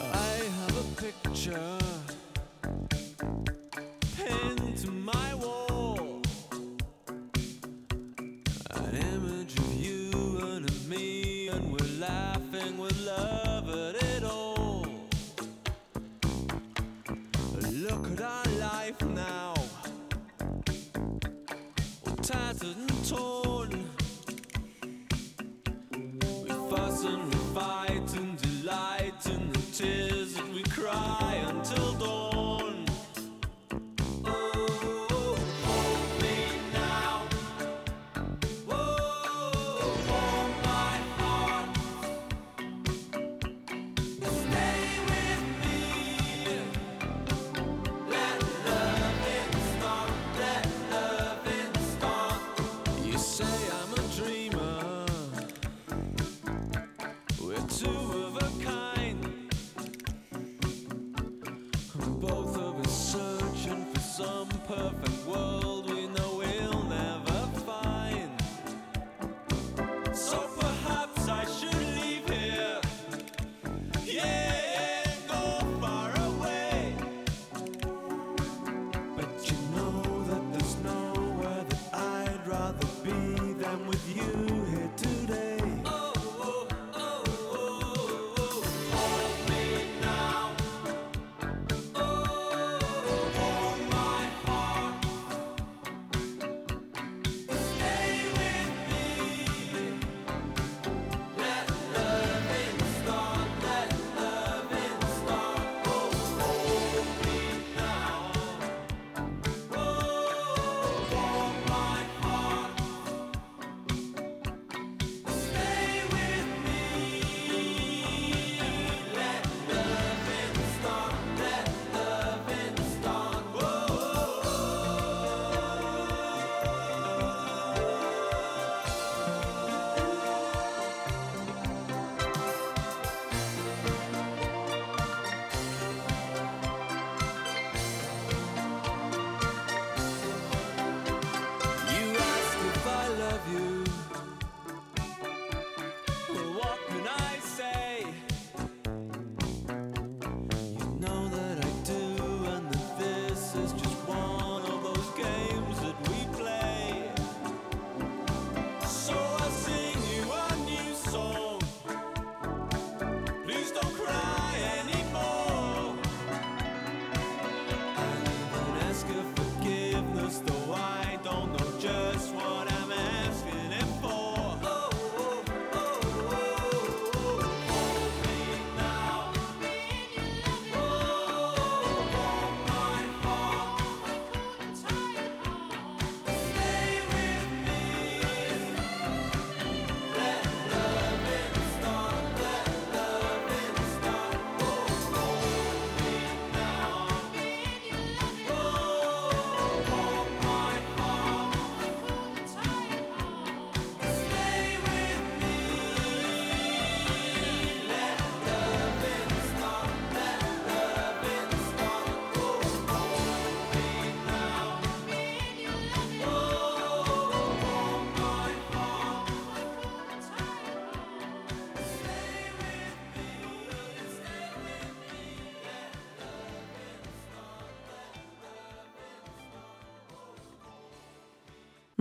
I 0.00 0.48
have 0.56 0.76
a 0.80 0.86
picture 0.96 1.89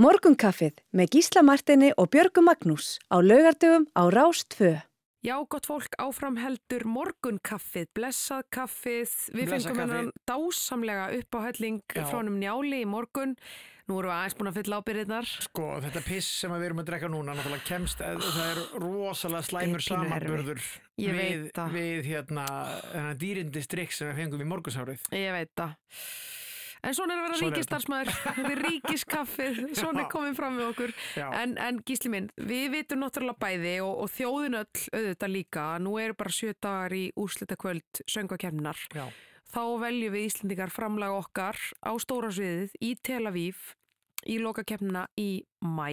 Morgunkaffið 0.09 0.79
með 0.97 1.11
Gísla 1.13 1.41
Martini 1.45 1.89
og 2.01 2.07
Björgu 2.09 2.41
Magnús 2.41 2.95
á 3.13 3.21
laugardöfum 3.21 3.83
á 3.93 4.09
Rás 4.09 4.39
2. 4.55 4.71
Já, 5.21 5.35
gott 5.45 5.67
fólk, 5.69 5.93
áfram 6.01 6.39
heldur 6.41 6.87
morgunkaffið, 6.89 7.91
blessað 7.93 8.47
kaffið, 8.49 9.13
við 9.35 9.51
Blessað 9.51 9.75
fengum 9.75 9.81
hennan 9.83 10.09
dásamlega 10.25 11.03
uppáhælling 11.19 11.83
frá 11.93 12.15
hennum 12.23 12.39
njáli 12.41 12.79
í 12.81 12.87
morgun. 12.89 13.35
Nú 13.85 13.99
erum 13.99 14.09
við 14.09 14.15
aðeins 14.15 14.37
búin 14.39 14.49
að 14.49 14.57
fylla 14.57 14.81
ábyrðirnar. 14.81 15.29
Sko, 15.45 15.67
þetta 15.85 16.03
piss 16.07 16.33
sem 16.41 16.55
við 16.55 16.67
erum 16.71 16.81
að 16.81 16.89
drekka 16.89 17.11
núna 17.13 17.37
náttúrulega 17.37 17.69
kemst, 17.69 18.01
eh, 18.01 18.17
það 18.17 18.49
er 18.55 18.63
rosalega 18.81 19.45
slæmur 19.51 19.85
Ég 20.97 21.21
við, 21.21 21.45
við 21.75 22.09
hérna, 22.15 22.49
hérna 22.95 23.13
dýrindi 23.13 23.61
strikk 23.61 23.93
sem 23.93 24.09
við 24.09 24.23
fengum 24.23 24.41
í 24.41 24.49
morgunsárið. 24.55 25.05
Ég 25.13 25.37
veit 25.37 25.53
það. 25.53 25.77
En 26.79 26.95
svona 26.95 27.15
er 27.15 27.19
að 27.19 27.25
vera 27.25 27.37
er 27.37 27.43
ríkistarsmaður, 27.43 28.11
þetta 28.37 28.51
er 28.53 28.61
ríkiskaffið, 28.65 29.57
svona 29.75 30.03
er 30.05 30.11
komin 30.13 30.37
fram 30.37 30.59
við 30.59 30.67
okkur. 30.69 30.93
En, 31.27 31.55
en 31.59 31.81
gísli 31.87 32.11
minn, 32.13 32.29
við 32.39 32.69
vitum 32.77 33.03
náttúrulega 33.03 33.41
bæði 33.41 33.73
og, 33.83 34.05
og 34.05 34.13
þjóðin 34.15 34.61
öll 34.61 34.85
auðvitað 34.93 35.33
líka, 35.33 35.65
nú 35.83 35.97
eru 35.99 36.15
bara 36.19 36.35
sjö 36.35 36.53
dagar 36.55 36.95
í 36.95 37.03
úrslita 37.19 37.59
kvöld 37.59 38.03
söngvakefnar. 38.07 38.85
Já. 38.95 39.09
Þá 39.49 39.63
veljum 39.81 40.13
við 40.13 40.29
Íslendingar 40.29 40.71
framlag 40.71 41.15
okkar 41.17 41.57
á 41.81 41.91
stóra 41.99 42.29
sviðið 42.31 42.75
í 42.85 42.93
Tel 43.01 43.23
Aviv 43.27 43.71
í 44.29 44.37
lokakefnina 44.41 45.07
í 45.17 45.31
mæ 45.65 45.89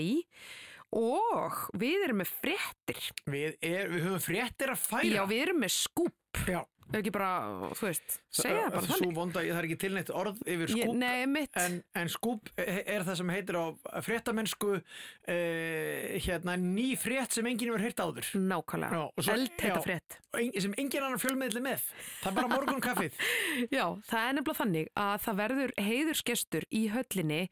og 0.97 1.64
við 1.78 2.05
erum 2.07 2.20
með 2.22 2.30
fréttir. 2.43 3.01
Við, 3.26 3.57
er, 3.64 3.91
við 3.91 4.07
höfum 4.07 4.22
fréttir 4.22 4.72
að 4.72 4.82
færa. 4.84 5.09
Já, 5.09 5.22
við 5.28 5.43
erum 5.47 5.61
með 5.64 5.74
skúp. 5.76 6.14
Já. 6.47 6.62
Ef 6.87 7.01
ekki 7.01 7.11
bara, 7.11 7.28
þú 7.74 7.89
veist, 7.89 8.12
segja 8.30 8.68
bara 8.70 8.78
Svo 8.87 8.95
þannig. 9.01 9.14
vonda, 9.16 9.41
það 9.43 9.57
er 9.59 9.66
ekki 9.66 9.76
tilnætt 9.82 10.11
orð 10.14 10.37
yfir 10.47 10.70
Ég- 10.70 10.84
skúp. 10.87 10.93
nei, 11.01 11.24
mitt. 11.26 11.57
En, 11.59 11.80
en 11.99 12.11
skúp 12.12 12.47
er 12.62 13.03
það 13.03 13.16
sem 13.18 13.32
heitir 13.34 13.59
á 13.59 13.64
fréttamennsku 14.07 14.68
uh, 14.76 14.84
hérna 16.22 16.55
ný 16.61 16.93
frétt 17.01 17.34
sem 17.34 17.49
enginn 17.51 17.72
hefur 17.72 17.82
heyrt 17.82 18.03
áður. 18.05 18.28
Nákvæmlega. 18.39 19.03
Eldheita 19.34 19.80
frétt. 19.82 20.18
En, 20.39 20.53
sem 20.62 20.76
enginn 20.78 21.09
annar 21.09 21.18
fjölmiðli 21.26 21.64
með. 21.66 21.82
Það 22.22 22.30
er 22.30 22.39
bara 22.39 22.53
morgun 22.55 22.84
kaffið. 22.87 23.18
Já, 23.76 23.84
það 24.07 24.22
er 24.28 24.39
nefnilega 24.39 24.61
þannig 24.62 24.95
að 25.09 25.18
það 25.26 25.41
verður 25.43 25.74
heiðursgestur 25.89 26.68
í 26.70 26.84
höllinni 26.95 27.43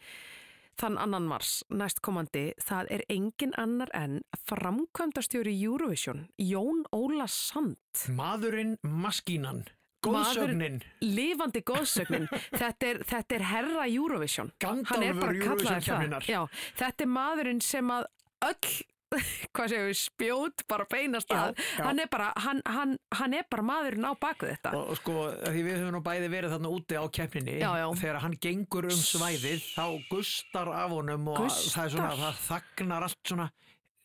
þann 0.81 0.99
annan 1.01 1.29
mars 1.31 1.62
næstkomandi. 1.70 2.47
Það 2.62 2.91
er 2.97 3.05
engin 3.12 3.55
annar 3.61 3.93
en 3.95 4.20
framkvæmdastjóri 4.49 5.55
Eurovision, 5.55 6.27
Jón 6.39 6.85
Óla 6.95 7.29
Sand. 7.31 7.79
Maðurinn 8.14 8.77
maskínan. 8.83 9.64
Góðsögnin. 10.05 10.83
Lifandi 11.01 11.62
góðsögnin. 11.64 12.27
þetta, 12.61 12.91
er, 12.91 12.99
þetta 13.09 13.39
er 13.39 13.47
herra 13.49 13.87
Eurovision. 13.89 14.51
Gandalfur. 14.61 15.33
Eurovision-keppninnar. 15.33 16.27
Já, 16.29 16.43
þetta 16.77 17.07
er 17.07 17.14
maðurinn 17.14 17.62
sem 17.64 17.95
að 17.95 18.11
öll 18.45 18.75
hvað 19.55 19.73
séu 19.73 19.87
við, 19.89 19.99
spjót 20.01 20.65
bara 20.71 20.87
beinast 20.91 21.33
að. 21.35 21.61
hann 21.81 22.03
er 22.03 22.11
bara, 22.12 22.31
hann, 22.45 22.62
hann, 22.67 22.97
hann 23.15 23.37
er 23.39 23.49
bara 23.51 23.67
maðurinn 23.67 24.09
á 24.09 24.12
baku 24.19 24.49
þetta. 24.51 24.75
Og, 24.79 24.95
og 24.95 25.01
sko, 25.01 25.17
því 25.45 25.67
við 25.67 25.79
höfum 25.81 25.97
nú 25.97 26.03
bæði 26.05 26.31
verið 26.33 26.57
þarna 26.57 26.73
úti 26.75 26.99
á 26.99 27.05
keppninni. 27.19 27.59
Já, 27.62 27.71
já. 27.81 27.87
þegar 28.03 28.21
hann 28.25 28.39
gengur 28.47 28.91
um 28.91 29.05
svæðið 29.05 29.69
þá 29.75 29.87
gustar 30.11 30.73
af 30.75 30.97
honum 30.97 31.31
og 31.35 31.45
Gustar? 31.45 31.71
það 31.75 31.85
er 31.85 31.95
svona, 31.97 32.17
það 32.25 32.43
þagnar 32.49 33.09
allt 33.09 33.23
svona 33.29 33.51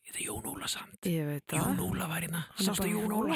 Þetta 0.10 0.20
er 0.24 0.26
Jón 0.26 0.46
Óla 0.50 0.68
samt. 0.68 1.06
Ég 1.06 1.26
veit 1.30 1.44
það. 1.48 1.60
Jón 1.62 1.82
Óla 1.86 2.08
var 2.10 2.24
hérna, 2.26 2.40
sástu 2.58 2.88
Jón 2.90 3.12
Óla. 3.14 3.36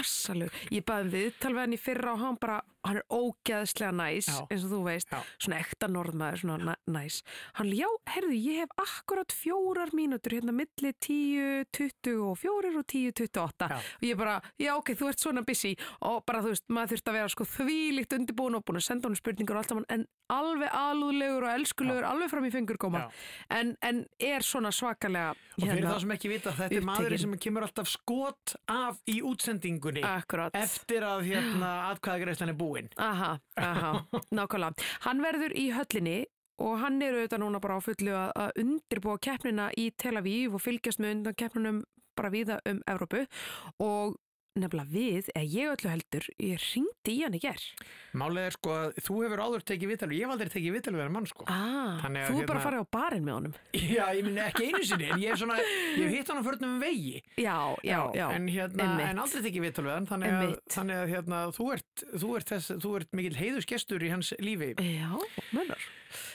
Ég 0.74 0.86
baði 0.88 1.11
viðtal 1.13 1.51
við 1.53 1.59
hann 1.61 1.76
í 1.76 1.80
fyrra 1.80 2.13
og 2.15 2.21
hann 2.24 2.38
bara, 2.41 2.55
hann 2.84 2.97
er 2.97 3.05
ógeðslega 3.13 3.91
næs, 3.93 4.26
Já. 4.28 4.39
eins 4.49 4.65
og 4.65 4.71
þú 4.74 4.80
veist, 4.88 5.13
svona 5.38 5.59
ekta 5.61 5.88
norðmaður, 5.88 6.41
svona 6.41 6.74
næ- 6.74 6.91
næs. 6.97 7.19
Hann, 7.59 7.69
já, 7.78 7.86
herðu, 8.09 8.34
ég 8.41 8.57
hef 8.63 8.74
akkurat 8.82 9.32
fjórar 9.38 9.93
mínútur 9.93 10.34
hérna 10.34 10.51
milli 10.51 10.93
10, 10.99 11.65
24 11.71 12.74
og 12.82 12.88
10, 12.88 13.11
28 13.21 13.69
og 13.78 14.01
ég 14.09 14.17
bara, 14.17 14.41
já, 14.59 14.74
ok, 14.76 14.89
þú 14.97 15.09
ert 15.13 15.19
svona 15.19 15.45
busy. 15.45 15.76
Og 16.01 16.26
bara, 16.26 16.41
þú 16.41 16.55
veist, 16.55 16.65
maður 16.74 16.95
þurft 16.97 17.07
að 17.13 17.17
vera 17.19 17.30
sko 17.30 17.43
þvílíkt 17.53 18.17
undirbúin 18.17 18.55
og 18.57 18.65
búin 18.65 18.82
að 18.82 18.88
senda 18.89 19.07
honum 19.07 19.21
spurningar 19.21 19.55
og 19.55 19.61
allt 19.63 19.69
saman, 19.69 19.86
en 19.93 20.07
alveg 20.34 20.69
alúðlegur 20.74 21.45
og 21.45 21.53
elskulegur, 21.59 22.03
alveg 22.09 22.30
fram 22.34 22.45
í 22.49 22.51
fingur 22.51 22.78
koma, 22.82 23.05
en, 23.53 23.76
en 23.86 24.03
er 24.19 24.41
svona 24.41 24.71
svakalega 24.74 25.36
Og 25.53 25.67
fyrir 25.69 25.86
það 25.86 25.99
sem 26.01 26.13
ekki 26.15 26.30
vita, 26.32 26.51
þetta 26.64 26.80
er 26.82 26.88
maðurinn 26.89 27.22
sem 27.24 27.36
kemur 27.45 27.66
alltaf 27.68 27.89
skot 27.91 28.55
af 28.72 28.99
í 29.09 29.20
útsendingunni 29.26 30.03
Akkurat. 30.07 30.55
eftir 30.57 31.05
að 31.07 31.26
hérna, 31.30 31.72
atkvæðagreislan 31.93 32.53
er 32.53 32.59
búin 32.59 32.89
Aha, 32.97 33.34
aha, 33.57 33.93
nákvæmlega. 34.32 34.88
Hann 35.07 35.24
verður 35.24 35.55
í 35.59 35.70
höllinni 35.76 36.18
og 36.64 36.78
hann 36.84 37.01
er 37.01 37.16
auðvitað 37.18 37.41
núna 37.41 37.59
bara 37.64 37.80
á 37.80 37.82
fullu 37.84 38.14
að 38.20 38.59
undirbúa 38.61 39.18
keppnina 39.20 39.72
í 39.78 39.89
Tel 39.97 40.18
Aviv 40.20 40.53
og 40.57 40.61
fylgjast 40.64 41.01
með 41.01 41.18
undan 41.18 41.38
keppnunum 41.39 41.82
bara 42.14 42.30
viða 42.30 42.59
um 42.70 42.80
Evrópu 42.88 43.24
og 43.82 44.20
nefnilega 44.59 44.91
við, 44.93 45.29
eða 45.33 45.49
ég 45.49 45.71
öllu 45.73 45.89
heldur, 45.89 46.25
ég 46.43 46.65
ringdi 46.73 47.13
í 47.13 47.21
hann 47.23 47.37
í 47.37 47.41
gerð. 47.41 47.63
Málið 48.21 48.43
er 48.47 48.55
sko 48.55 48.73
að 48.77 48.99
þú 49.07 49.15
hefur 49.23 49.41
áður 49.43 49.65
tekið 49.71 49.91
viðtalið, 49.93 50.17
ég 50.19 50.27
hef 50.27 50.33
aldrei 50.35 50.51
tekið 50.53 50.75
við 50.75 50.89
hann 51.01 51.15
mann 51.15 51.29
sko 51.29 51.47
Ah, 51.49 52.03
þú 52.03 52.11
er 52.13 52.21
bara 52.21 52.29
hérna- 52.29 52.59
að 52.59 52.67
fara 52.67 52.83
á 52.83 52.85
barinn 52.93 53.25
með 53.25 53.37
honum. 53.37 53.55
Já, 53.97 54.03
ég 54.13 54.27
minn 54.27 54.37
ekki 54.43 54.67
einu 54.69 54.83
sinni, 54.85 55.09
en 55.09 55.23
ég 55.23 55.33
hef 55.33 55.41
svona, 55.41 55.57
ég 55.63 56.03
hef 56.05 56.13
hitt 56.17 56.29
hann 56.33 56.43
á 56.43 56.45
förnum 56.45 56.77
vegi. 56.84 57.15
Já, 57.41 57.57
já, 57.81 57.99
já. 58.13 58.27
En, 58.35 58.47
hérna, 58.53 58.89
en 59.09 59.23
aldrei 59.25 59.41
tekið 59.47 59.67
viðtal 59.67 59.88
við 59.89 59.95
hann, 59.97 60.09
þannig 60.13 60.38
að, 60.38 60.53
þannig 60.77 61.01
að 61.01 61.13
hérna, 61.15 61.41
þú, 61.57 61.67
ert, 61.77 62.05
þú, 62.13 62.31
ert 62.38 62.53
þess, 62.53 62.71
þú 62.85 62.95
ert 63.01 63.11
mikill 63.17 63.39
heiðusgestur 63.41 64.05
í 64.05 64.13
hans 64.13 64.34
lífi. 64.43 64.73
Já, 64.77 65.09
mennar. 65.55 65.89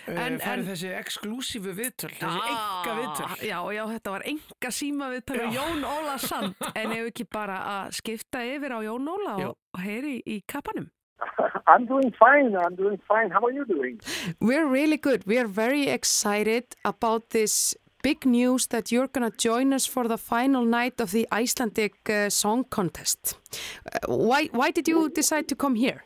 En, 0.07 0.17
En- 0.19 0.39
færið 0.41 0.59
en- 0.59 0.67
þessi 0.71 0.91
exklúsífu 0.99 1.73
viðtöl, 1.79 2.13
þessi 2.19 2.41
Ah, 2.43 2.83
enga 2.83 2.95
viðtöl. 3.01 3.49
Já, 3.49 3.59
já, 3.77 3.83
þetta 3.95 4.11
var 4.11 4.23
enga 4.33 4.71
síma 4.73 5.11
við 5.15 5.25
tala 5.27 5.43
Já. 5.49 5.51
Jón 5.61 5.85
Óla 5.85 6.19
Sand, 6.19 6.55
en 6.75 6.93
ef 6.93 7.11
ekki 7.13 7.27
bara 7.31 7.59
að 7.75 7.93
skipta 8.01 8.45
yfir 8.45 8.71
á 8.73 8.81
Jón 8.85 9.09
Óla 9.09 9.39
Já. 9.39 9.49
og, 9.49 9.57
og 9.75 9.81
heyri 9.81 10.23
í 10.27 10.43
kappanum. 10.47 10.91
I'm 11.67 11.85
doing 11.87 12.13
fine. 12.19 12.57
I'm 12.57 12.77
doing 12.77 12.99
fine. 13.09 13.31
How 13.31 13.45
are 13.45 13.53
you 13.53 13.65
doing? 13.65 14.01
We're 14.41 14.67
really 14.67 14.97
good. 14.97 15.27
We 15.27 15.37
are 15.39 15.49
very 15.49 15.89
excited 15.89 16.65
about 16.85 17.31
this 17.31 17.75
big 18.03 18.25
news 18.25 18.69
that 18.69 18.93
you're 18.93 19.09
going 19.09 19.29
to 19.29 19.37
join 19.37 19.73
us 19.73 19.85
for 19.85 20.07
the 20.07 20.17
final 20.17 20.65
night 20.65 21.01
of 21.01 21.11
the 21.11 21.27
Icelandic 21.33 21.95
uh, 22.09 22.31
Song 22.31 22.65
Contest. 22.71 23.37
Uh, 23.85 23.99
why, 24.07 24.47
why 24.53 24.71
did 24.71 24.87
you 24.87 25.09
decide 25.11 25.49
to 25.49 25.57
come 25.57 25.75
here? 25.75 26.05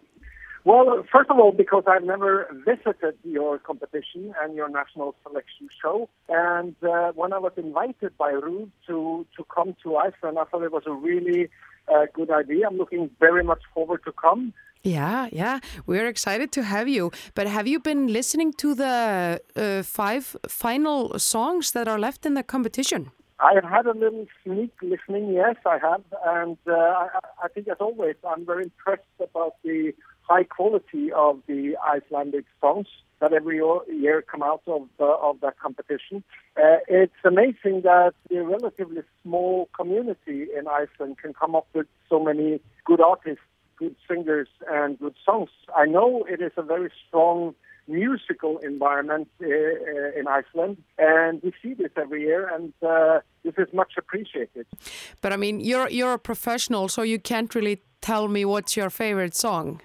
Well, 0.65 1.05
first 1.11 1.29
of 1.29 1.39
all, 1.39 1.51
because 1.51 1.85
I've 1.89 2.05
never 2.05 2.47
visited 2.65 3.17
your 3.25 3.59
competition 3.59 4.33
and 4.41 4.55
your 4.55 4.69
national 4.69 5.17
selection 5.25 5.69
show. 5.81 6.09
And 6.29 6.77
uh, 6.85 7.13
when 7.13 7.33
I 7.33 7.39
was 7.39 7.53
invited 7.57 8.17
by 8.17 8.33
Ruud 8.33 8.71
to, 8.87 9.27
to 9.37 9.45
come 9.53 9.75
to 9.83 9.97
Iceland, 9.97 10.39
I 10.39 10.45
thought 10.45 10.63
it 10.63 10.73
was 10.73 10.85
a 10.87 10.93
really 10.93 11.49
uh, 11.93 12.07
good 12.15 12.31
idea. 12.31 12.69
I'm 12.69 12.79
looking 12.79 13.11
very 13.19 13.43
much 13.43 13.63
forward 13.75 14.03
to 14.05 14.13
come. 14.13 14.53
Yeah, 14.85 15.29
yeah, 15.33 15.61
we're 15.87 16.07
excited 16.07 16.51
to 16.53 16.63
have 16.65 16.89
you. 16.89 17.13
But 17.35 17.47
have 17.47 17.67
you 17.67 17.79
been 17.79 18.09
listening 18.09 18.53
to 18.55 18.75
the 18.75 19.41
uh, 19.57 19.83
five 19.83 20.37
final 20.49 21.19
songs 21.19 21.73
that 21.73 21.89
are 21.89 21.99
left 21.99 22.25
in 22.25 22.35
the 22.35 22.43
competition? 22.43 23.11
I 23.39 23.55
have 23.55 23.65
had 23.65 23.87
a 23.87 23.93
little 23.93 24.27
sneak 24.45 24.71
listening, 24.83 25.33
yes, 25.33 25.57
I 25.67 25.79
have. 25.79 26.03
And 26.25 26.57
uh, 26.69 26.73
I, 26.73 27.09
I 27.45 27.49
think, 27.49 27.67
as 27.69 27.77
always, 27.81 28.15
I'm 28.29 28.47
very 28.47 28.65
impressed 28.65 29.03
about 29.21 29.55
the 29.65 29.93
high 30.33 30.45
quality 30.45 31.13
of 31.13 31.35
the 31.51 31.77
Icelandic 31.97 32.47
songs 32.61 32.89
that 33.21 33.33
every 33.33 33.57
year- 34.03 34.23
come 34.33 34.43
out 34.43 34.63
of, 34.67 34.83
uh, 34.99 35.29
of 35.29 35.35
that 35.45 35.57
competition. 35.67 36.17
Uh, 36.57 36.79
it's 37.01 37.23
amazing 37.33 37.77
that 37.83 38.13
a 38.39 38.41
relatively 38.57 39.03
small 39.23 39.69
community 39.79 40.41
in 40.59 40.65
Iceland 40.83 41.15
can 41.23 41.33
come 41.43 41.55
up 41.61 41.67
with 41.77 41.89
so 42.11 42.17
many 42.29 42.51
good 42.91 43.01
artists, 43.13 43.47
good 43.77 43.95
singers, 44.09 44.49
and 44.79 44.89
good 45.05 45.17
songs. 45.29 45.51
I 45.83 45.85
know 45.95 46.09
it 46.35 46.41
is 46.49 46.55
a 46.57 46.65
very 46.75 46.91
strong 47.05 47.55
musical 47.89 48.53
environment 48.73 49.29
uh, 49.41 49.47
uh, 49.47 50.21
in 50.21 50.25
Iceland, 50.41 50.75
and 50.99 51.33
we 51.45 51.51
see 51.63 51.73
this 51.75 51.93
every 52.05 52.23
year, 52.29 52.43
and 52.55 52.73
uh, 52.95 53.21
this 53.45 53.55
is 53.65 53.69
much 53.73 53.93
appreciated. 54.03 54.67
But 55.23 55.31
I 55.35 55.37
mean, 55.45 55.57
you're 55.71 55.89
you're 55.99 56.17
a 56.21 56.25
professional, 56.33 56.85
so 56.95 57.01
you 57.13 57.19
can't 57.31 57.51
really 57.59 57.77
tell 58.01 58.25
me 58.37 58.45
what's 58.53 58.73
your 58.81 58.91
favorite 58.91 59.35
song. 59.47 59.81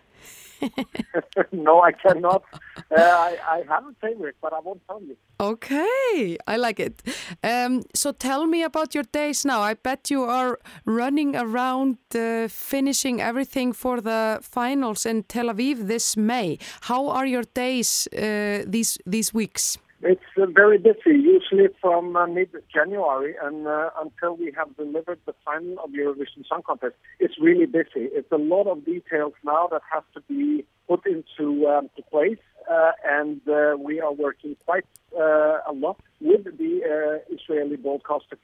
no, 1.52 1.82
I 1.82 1.92
cannot. 1.92 2.44
Uh, 2.92 2.96
I, 2.98 3.38
I 3.48 3.64
have 3.68 3.86
a 3.86 3.94
favorite, 4.02 4.36
but 4.42 4.54
I 4.54 4.60
won't 4.60 4.82
tell 4.88 5.02
you. 5.02 5.16
Okay, 5.40 6.38
I 6.48 6.58
like 6.58 6.80
it. 6.80 7.04
Um, 7.44 7.84
so 7.94 8.12
tell 8.12 8.48
me 8.48 8.64
about 8.64 8.96
your 8.96 9.04
days 9.04 9.46
now. 9.46 9.62
I 9.62 9.74
bet 9.76 10.10
you 10.10 10.24
are 10.24 10.60
running 10.86 11.36
around 11.36 11.98
uh, 12.16 12.48
finishing 12.48 13.22
everything 13.22 13.74
for 13.74 14.02
the 14.02 14.40
finals 14.42 15.06
in 15.06 15.24
Tel 15.24 15.48
Aviv 15.48 15.88
this 15.88 16.18
May. 16.18 16.58
How 16.82 17.10
are 17.10 17.26
your 17.26 17.44
days 17.54 18.08
uh, 18.14 18.64
these 18.66 18.98
these 19.06 19.34
weeks? 19.34 19.78
It's 20.02 20.22
uh, 20.40 20.46
very 20.46 20.78
busy, 20.78 21.00
usually 21.06 21.70
from 21.82 22.16
uh, 22.16 22.28
mid-January 22.28 23.34
and 23.42 23.68
uh, 23.68 23.90
until 24.00 24.38
we 24.38 24.54
have 24.56 24.76
delivered 24.78 25.20
the 25.26 25.34
final 25.44 25.84
of 25.84 25.90
Eurovision 25.90 26.48
Song 26.48 26.62
Contest. 26.66 26.94
It's 27.20 27.34
really 27.42 27.66
busy. 27.66 28.06
It's 28.14 28.32
a 28.32 28.38
lot 28.38 28.68
of 28.68 28.86
details 28.86 29.34
now 29.44 29.68
that 29.72 29.82
have 29.92 30.04
to 30.14 30.22
be 30.30 30.66
put 30.88 31.04
into 31.08 31.68
um, 31.68 31.90
to 31.96 32.04
place, 32.04 32.38
uh, 32.70 32.92
and 33.04 33.42
uh, 33.50 33.76
we 33.80 34.00
are 34.00 34.14
working 34.14 34.56
quite 34.66 34.86
uh, 35.18 35.62
a 35.68 35.74
lot 35.74 36.00
with 36.22 36.44
the 36.44 37.22
uh, 37.30 37.34
Israeli 37.34 37.78
broadcaster 37.78 38.38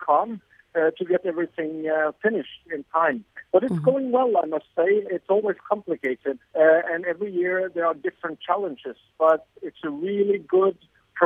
uh, 0.75 0.89
to 0.97 1.05
get 1.05 1.23
everything 1.25 1.87
uh, 1.87 2.11
finished 2.21 2.49
in 2.73 2.83
time. 2.91 3.23
But 3.51 3.63
it's 3.63 3.77
going 3.79 4.11
well, 4.11 4.33
I 4.41 4.47
must 4.47 4.65
say. 4.75 4.89
It's 5.11 5.29
always 5.29 5.57
complicated, 5.69 6.39
uh, 6.55 6.81
and 6.91 7.05
every 7.05 7.31
year 7.31 7.69
there 7.73 7.85
are 7.85 7.93
different 7.93 8.39
challenges. 8.41 8.97
But 9.19 9.45
it's 9.61 9.77
a 9.83 9.91
really 9.91 10.39
good 10.39 10.77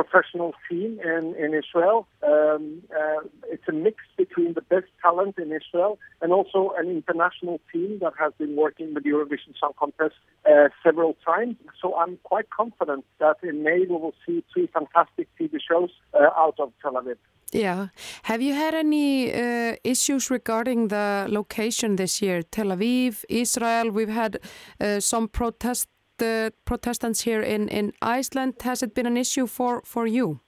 professional 0.02 0.52
team 0.68 1.00
in, 1.04 1.34
in 1.42 1.50
Israel. 1.62 2.06
Um, 2.22 2.82
uh, 2.98 3.20
it's 3.54 3.68
a 3.68 3.72
mix 3.72 3.96
between 4.16 4.54
the 4.54 4.62
best 4.74 4.90
talent 5.02 5.34
in 5.38 5.48
Israel 5.60 5.98
and 6.22 6.32
also 6.32 6.60
an 6.78 6.88
international 6.88 7.60
team 7.72 7.98
that 8.00 8.12
has 8.18 8.32
been 8.38 8.54
working 8.56 8.94
with 8.94 9.02
the 9.04 9.10
Eurovision 9.10 9.52
Song 9.58 9.72
Contest 9.78 10.16
uh, 10.50 10.68
several 10.84 11.16
times. 11.24 11.56
So 11.80 11.96
I'm 11.96 12.18
quite 12.22 12.48
confident 12.50 13.04
that 13.18 13.36
in 13.42 13.62
May 13.62 13.80
we 13.80 13.96
will 14.04 14.14
see 14.24 14.44
three 14.52 14.68
fantastic 14.78 15.26
TV 15.38 15.52
shows 15.68 15.90
uh, 16.14 16.30
out 16.44 16.56
of 16.58 16.72
Tel 16.82 16.94
Aviv. 17.00 17.18
Yeah. 17.52 17.88
Have 18.24 18.42
you 18.42 18.54
had 18.54 18.74
any 18.74 19.32
uh, 19.32 19.76
issues 19.82 20.30
regarding 20.30 20.88
the 20.88 21.26
location 21.28 21.96
this 21.96 22.20
year? 22.20 22.42
Tel 22.42 22.66
Aviv, 22.66 23.24
Israel, 23.28 23.90
we've 23.90 24.16
had 24.22 24.38
uh, 24.80 25.00
some 25.00 25.28
protest, 25.28 25.88
uh, 26.22 26.50
protestants 26.64 27.22
here 27.22 27.40
in, 27.40 27.68
in 27.68 27.92
Iceland. 28.00 28.54
Has 28.62 28.82
it 28.82 28.94
been 28.94 29.06
an 29.06 29.16
issue 29.16 29.46
for, 29.46 29.82
for 29.84 30.06
you? 30.06 30.40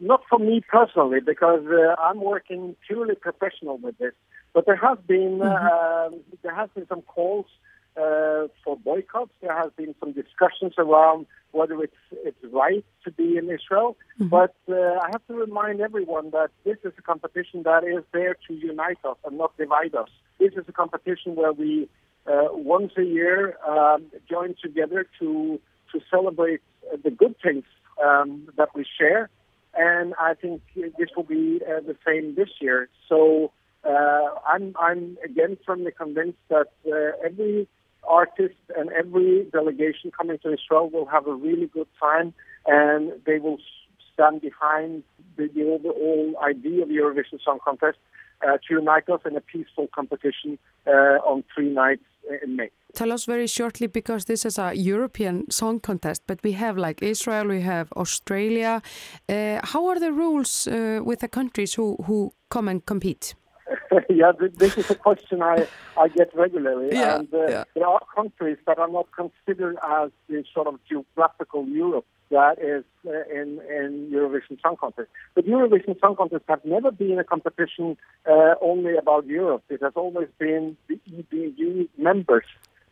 Not 0.00 0.22
for 0.28 0.38
me 0.38 0.62
personally, 0.68 1.20
because 1.20 1.64
uh, 1.66 2.00
I'm 2.00 2.20
working 2.20 2.76
purely 2.86 3.16
professional 3.16 3.78
with 3.78 3.98
this. 3.98 4.12
But 4.54 4.66
there 4.66 4.76
has 4.76 4.98
been 5.06 5.42
uh, 5.42 6.10
there 6.42 6.54
has 6.54 6.70
been 6.74 6.86
some 6.88 7.02
calls 7.02 7.46
uh, 7.96 8.46
for 8.64 8.76
boycotts. 8.76 9.32
There 9.40 9.56
has 9.56 9.70
been 9.76 9.94
some 10.00 10.12
discussions 10.12 10.74
around 10.78 11.26
whether 11.52 11.82
it's 11.82 11.96
it's 12.12 12.42
right 12.52 12.84
to 13.04 13.10
be 13.10 13.36
in 13.36 13.50
Israel. 13.50 13.96
But 14.18 14.54
uh, 14.68 14.74
I 14.74 15.08
have 15.12 15.26
to 15.28 15.34
remind 15.34 15.80
everyone 15.80 16.30
that 16.30 16.50
this 16.64 16.78
is 16.84 16.92
a 16.98 17.02
competition 17.02 17.62
that 17.64 17.84
is 17.84 18.04
there 18.12 18.36
to 18.46 18.54
unite 18.54 18.98
us 19.04 19.16
and 19.24 19.38
not 19.38 19.56
divide 19.56 19.94
us. 19.94 20.10
This 20.38 20.52
is 20.54 20.64
a 20.68 20.72
competition 20.72 21.34
where 21.34 21.52
we 21.52 21.88
once 22.52 22.92
a 22.96 23.04
year 23.04 23.56
um, 23.66 24.04
join 24.28 24.54
together 24.62 25.06
to 25.18 25.60
to 25.92 26.00
celebrate 26.10 26.60
uh, 26.92 26.96
the 27.02 27.10
good 27.10 27.34
things 27.42 27.64
um, 28.04 28.48
that 28.56 28.68
we 28.74 28.84
share 28.98 29.30
and 29.78 30.14
I 30.20 30.34
think 30.34 30.60
this 30.74 31.10
will 31.16 31.24
be 31.24 31.60
uh, 31.64 31.80
the 31.80 31.96
same 32.06 32.34
this 32.34 32.48
year. 32.60 32.88
So 33.08 33.52
uh, 33.84 34.28
I'm 34.46 34.74
I'm 34.78 35.16
again 35.24 35.56
firmly 35.64 35.92
convinced 35.96 36.38
that 36.48 36.68
uh, 36.86 37.24
every 37.24 37.68
artist 38.04 38.56
and 38.76 38.90
every 38.90 39.46
delegation 39.52 40.10
coming 40.10 40.38
to 40.38 40.54
Israel 40.54 40.90
will 40.90 41.06
have 41.06 41.26
a 41.26 41.34
really 41.34 41.66
good 41.66 41.86
time, 42.00 42.34
and 42.66 43.12
they 43.24 43.38
will 43.38 43.58
stand 44.12 44.40
behind 44.40 45.04
the, 45.36 45.48
the 45.54 45.62
overall 45.62 46.34
idea 46.42 46.82
of 46.82 46.88
Eurovision 46.88 47.40
Song 47.44 47.58
Contest 47.64 47.98
uh, 48.42 48.58
to 48.66 48.74
unite 48.74 49.08
us 49.08 49.20
in 49.24 49.36
a 49.36 49.40
peaceful 49.40 49.88
competition 49.94 50.58
uh, 50.86 51.18
on 51.30 51.44
three 51.54 51.68
nights 51.68 52.04
in 52.42 52.56
May. 52.56 52.70
Tell 52.94 53.12
us 53.12 53.26
very 53.26 53.46
shortly 53.46 53.86
because 53.86 54.24
this 54.24 54.44
is 54.44 54.58
a 54.58 54.74
European 54.74 55.50
song 55.50 55.80
contest, 55.80 56.22
but 56.26 56.42
we 56.42 56.52
have 56.52 56.76
like 56.78 57.02
Israel, 57.02 57.46
we 57.46 57.60
have 57.60 57.92
Australia. 57.92 58.82
Uh, 59.28 59.60
how 59.62 59.86
are 59.86 60.00
the 60.00 60.12
rules 60.12 60.66
uh, 60.66 61.00
with 61.04 61.20
the 61.20 61.28
countries 61.28 61.74
who, 61.74 61.96
who 62.06 62.32
come 62.48 62.68
and 62.68 62.84
compete? 62.86 63.34
yeah, 64.10 64.32
th- 64.32 64.54
this 64.54 64.76
is 64.76 64.90
a 64.90 64.94
question 64.94 65.42
I, 65.42 65.66
I 65.96 66.08
get 66.08 66.34
regularly. 66.34 66.88
Yeah, 66.92 67.18
and 67.18 67.34
uh, 67.34 67.46
yeah. 67.46 67.64
there 67.74 67.86
are 67.86 68.00
countries 68.14 68.58
that 68.66 68.78
are 68.78 68.88
not 68.88 69.08
considered 69.12 69.76
as 69.86 70.10
the 70.28 70.44
sort 70.52 70.66
of 70.66 70.78
geographical 70.88 71.66
Europe 71.66 72.06
that 72.30 72.58
is 72.58 72.84
uh, 73.06 73.10
in, 73.32 73.60
in 73.70 74.10
Eurovision 74.12 74.60
Song 74.60 74.76
Contest. 74.78 75.08
But 75.34 75.46
Eurovision 75.46 75.98
Song 76.00 76.16
Contest 76.16 76.44
has 76.48 76.60
never 76.64 76.90
been 76.90 77.18
a 77.18 77.24
competition 77.24 77.96
uh, 78.28 78.54
only 78.60 78.96
about 78.96 79.26
Europe. 79.26 79.64
It 79.68 79.82
has 79.82 79.92
always 79.96 80.28
been 80.38 80.76
the 80.88 81.00
EBU 81.10 81.88
members 81.96 82.44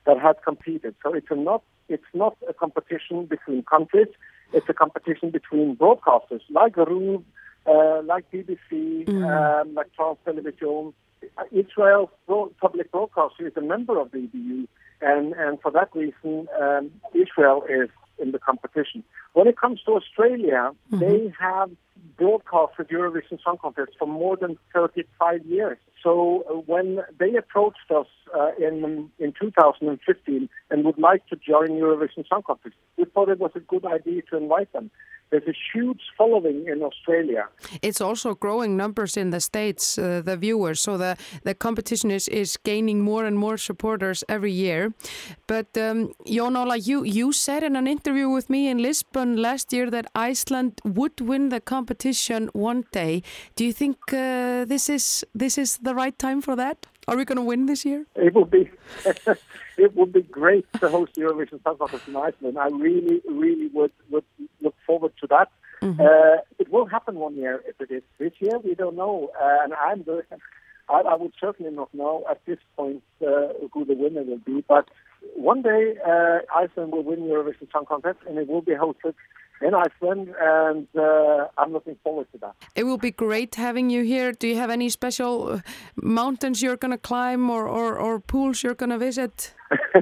that 0.06 0.18
have 0.18 0.36
competed. 0.42 0.94
So 1.02 1.12
it's 1.12 1.30
a 1.30 1.36
not 1.36 1.62
it's 1.88 2.10
not 2.14 2.36
a 2.48 2.54
competition 2.54 3.26
between 3.26 3.62
countries. 3.64 4.08
It's 4.52 4.68
a 4.68 4.74
competition 4.74 5.30
between 5.30 5.76
broadcasters 5.76 6.40
like 6.50 6.74
RUV, 6.74 7.22
uh, 7.66 8.02
like 8.02 8.30
BBC, 8.30 9.08
um, 9.08 9.74
like 9.74 9.88
France 9.96 10.18
Television. 10.24 10.92
Israel 11.50 12.10
Public 12.60 12.90
Broadcasting 12.92 13.46
is 13.46 13.52
a 13.56 13.60
member 13.60 13.98
of 14.00 14.10
the 14.12 14.18
EBU, 14.18 14.68
and, 15.00 15.32
and 15.34 15.60
for 15.60 15.70
that 15.72 15.94
reason, 15.94 16.46
um, 16.60 16.90
Israel 17.14 17.64
is 17.68 17.88
in 18.18 18.32
the 18.32 18.38
competition. 18.38 19.02
When 19.36 19.48
it 19.48 19.58
comes 19.58 19.82
to 19.84 19.92
Australia, 19.92 20.70
they 20.90 21.30
have 21.38 21.70
broadcasted 22.16 22.88
Eurovision 22.88 23.38
Song 23.44 23.58
Contest 23.60 23.92
for 23.98 24.08
more 24.08 24.34
than 24.34 24.56
35 24.72 25.44
years. 25.44 25.76
So 26.02 26.42
uh, 26.48 26.54
when 26.72 27.00
they 27.20 27.36
approached 27.36 27.90
us 27.90 28.06
uh, 28.34 28.52
in 28.58 29.10
in 29.18 29.34
2015 29.38 30.48
and 30.70 30.84
would 30.86 30.98
like 30.98 31.26
to 31.26 31.36
join 31.36 31.68
Eurovision 31.84 32.26
Song 32.26 32.44
Contest, 32.46 32.76
we 32.96 33.04
thought 33.04 33.28
it 33.28 33.38
was 33.38 33.50
a 33.54 33.64
good 33.72 33.84
idea 33.84 34.22
to 34.30 34.38
invite 34.38 34.72
them. 34.72 34.90
There's 35.30 35.48
a 35.48 35.56
huge 35.72 36.02
following 36.16 36.66
in 36.68 36.82
Australia. 36.82 37.48
It's 37.82 38.00
also 38.00 38.34
growing 38.34 38.76
numbers 38.76 39.16
in 39.16 39.30
the 39.30 39.40
States, 39.40 39.98
uh, 39.98 40.22
the 40.24 40.36
viewers, 40.36 40.80
so 40.80 40.96
the, 40.96 41.16
the 41.42 41.52
competition 41.52 42.12
is, 42.12 42.28
is 42.28 42.56
gaining 42.58 43.00
more 43.00 43.24
and 43.24 43.36
more 43.36 43.56
supporters 43.56 44.22
every 44.28 44.52
year. 44.52 44.94
But 45.48 45.66
um, 45.76 46.12
Jónola, 46.26 46.76
you, 46.86 47.02
you 47.02 47.32
said 47.32 47.64
in 47.64 47.74
an 47.74 47.88
interview 47.88 48.28
with 48.28 48.48
me 48.48 48.68
in 48.68 48.78
Lisbon 48.78 49.25
last 49.34 49.72
year 49.72 49.90
that 49.90 50.06
Iceland 50.14 50.80
would 50.84 51.20
win 51.20 51.48
the 51.48 51.60
competition 51.60 52.48
one 52.52 52.84
day. 52.92 53.22
Do 53.56 53.64
you 53.64 53.72
think 53.72 53.96
uh, 54.12 54.64
this 54.64 54.88
is 54.88 55.24
this 55.34 55.58
is 55.58 55.78
the 55.78 55.94
right 55.94 56.16
time 56.18 56.40
for 56.40 56.54
that? 56.54 56.86
Are 57.08 57.16
we 57.16 57.24
going 57.24 57.36
to 57.36 57.42
win 57.42 57.66
this 57.66 57.84
year? 57.84 58.06
It 58.14 58.34
would 58.34 58.50
be 58.50 58.70
it 59.76 59.96
would 59.96 60.12
be 60.12 60.22
great 60.22 60.66
to 60.80 60.88
host 60.88 61.14
the 61.14 61.22
Eurovision 61.22 61.62
Song 61.62 61.76
Contest 61.78 62.08
in 62.08 62.16
Iceland. 62.16 62.58
I 62.58 62.68
really, 62.68 63.20
really 63.28 63.68
would 63.74 63.92
would 64.10 64.24
look 64.60 64.74
forward 64.86 65.12
to 65.20 65.26
that. 65.28 65.48
Uh, 65.82 66.38
it 66.58 66.72
will 66.72 66.86
happen 66.86 67.16
one 67.16 67.36
year. 67.36 67.62
If 67.66 67.80
it 67.80 67.94
is 67.94 68.02
this 68.18 68.32
year, 68.40 68.58
we 68.58 68.74
don't 68.74 68.96
know, 68.96 69.30
uh, 69.40 69.58
and 69.62 69.72
I'm 69.74 70.02
very, 70.02 70.22
I, 70.88 71.00
I 71.00 71.14
would 71.14 71.32
certainly 71.40 71.70
not 71.70 71.92
know 71.94 72.24
at 72.30 72.40
this 72.46 72.58
point 72.76 73.02
uh, 73.22 73.48
who 73.72 73.84
the 73.84 73.94
winner 73.94 74.22
will 74.22 74.38
be. 74.38 74.64
But 74.66 74.88
one 75.34 75.62
day, 75.62 75.94
uh, 76.06 76.38
Iceland 76.54 76.92
will 76.92 77.02
win 77.02 77.20
the 77.20 77.34
Eurovision 77.34 77.70
Song 77.72 77.84
Contest, 77.86 78.18
and 78.28 78.38
it 78.38 78.48
will 78.48 78.62
be 78.62 78.72
hosted 78.72 79.14
in 79.62 79.74
Iceland, 79.74 80.34
and 80.40 80.86
uh, 80.98 81.48
I'm 81.56 81.72
looking 81.72 81.96
forward 82.02 82.26
to 82.32 82.38
that. 82.38 82.54
It 82.74 82.84
will 82.84 82.98
be 82.98 83.10
great 83.10 83.54
having 83.54 83.88
you 83.90 84.02
here. 84.02 84.32
Do 84.32 84.48
you 84.48 84.56
have 84.56 84.70
any 84.70 84.90
special 84.90 85.48
uh, 85.48 85.60
mountains 85.96 86.62
you're 86.62 86.76
going 86.76 86.90
to 86.90 86.98
climb 86.98 87.48
or, 87.48 87.66
or, 87.66 87.98
or 87.98 88.20
pools 88.20 88.62
you're 88.62 88.74
going 88.74 88.90
to 88.90 88.98
visit? 88.98 89.54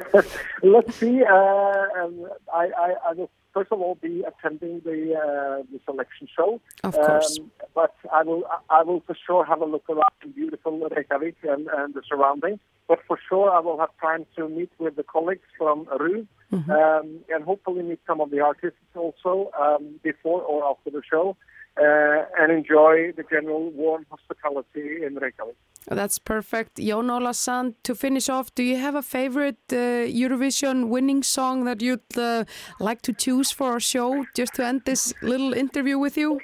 Let's 0.63 0.97
see. 0.97 1.23
Uh, 1.23 1.35
um, 1.35 2.29
I, 2.53 2.71
I, 2.77 2.95
I 3.09 3.13
will 3.13 3.31
first 3.53 3.71
of 3.71 3.81
all 3.81 3.95
be 3.95 4.25
attending 4.27 4.81
the 4.81 5.15
uh, 5.15 5.63
the 5.71 5.81
selection 5.85 6.27
show. 6.37 6.61
Of 6.83 6.95
course. 6.95 7.39
Um, 7.39 7.51
but 7.75 7.95
I 8.13 8.23
will 8.25 8.45
I 8.69 8.83
will 8.83 9.01
for 9.07 9.17
sure 9.27 9.45
have 9.45 9.61
a 9.61 9.65
look 9.65 9.89
around 9.89 10.19
in 10.25 10.33
beautiful 10.33 10.79
Reykjavik 10.79 11.37
and, 11.45 11.69
and 11.69 11.95
the 11.95 12.03
surroundings. 12.07 12.59
But 12.89 12.99
for 13.07 13.19
sure 13.29 13.51
I 13.51 13.61
will 13.61 13.79
have 13.79 13.91
time 14.01 14.27
to 14.37 14.49
meet 14.49 14.71
with 14.79 14.97
the 14.97 15.03
colleagues 15.03 15.49
from 15.57 15.87
RU 15.99 16.27
um, 16.53 17.21
and 17.29 17.45
hopefully 17.45 17.83
meet 17.83 18.01
some 18.07 18.21
of 18.21 18.31
the 18.31 18.41
artists 18.41 18.79
also 18.95 19.51
um, 19.61 20.01
before 20.03 20.43
or 20.43 20.65
after 20.65 20.91
the 20.91 21.03
show. 21.11 21.37
Uh, 21.77 22.25
and 22.39 22.53
enjoy 22.53 23.11
the 23.17 23.25
general 23.29 23.69
warm 23.73 24.07
hospitality 24.09 25.05
in 25.05 25.17
Reykjavik. 25.17 25.57
That's 25.89 26.21
perfect. 26.21 26.77
Jon 26.77 27.11
Ola 27.11 27.35
Sand, 27.35 27.75
to 27.83 27.97
finish 27.97 28.29
off, 28.29 28.55
do 28.55 28.63
you 28.63 28.77
have 28.77 28.95
a 28.95 29.03
favorite 29.03 29.59
uh, 29.73 30.07
Eurovision 30.07 30.87
winning 30.87 31.25
song 31.25 31.65
that 31.65 31.83
you'd 31.83 32.17
uh, 32.17 32.45
like 32.79 33.03
to 33.03 33.13
choose 33.13 33.51
for 33.51 33.73
our 33.73 33.81
show, 33.81 34.25
just 34.37 34.55
to 34.55 34.65
end 34.65 34.83
this 34.87 35.13
little 35.21 35.53
interview 35.53 35.99
with 35.99 36.17
you? 36.17 36.39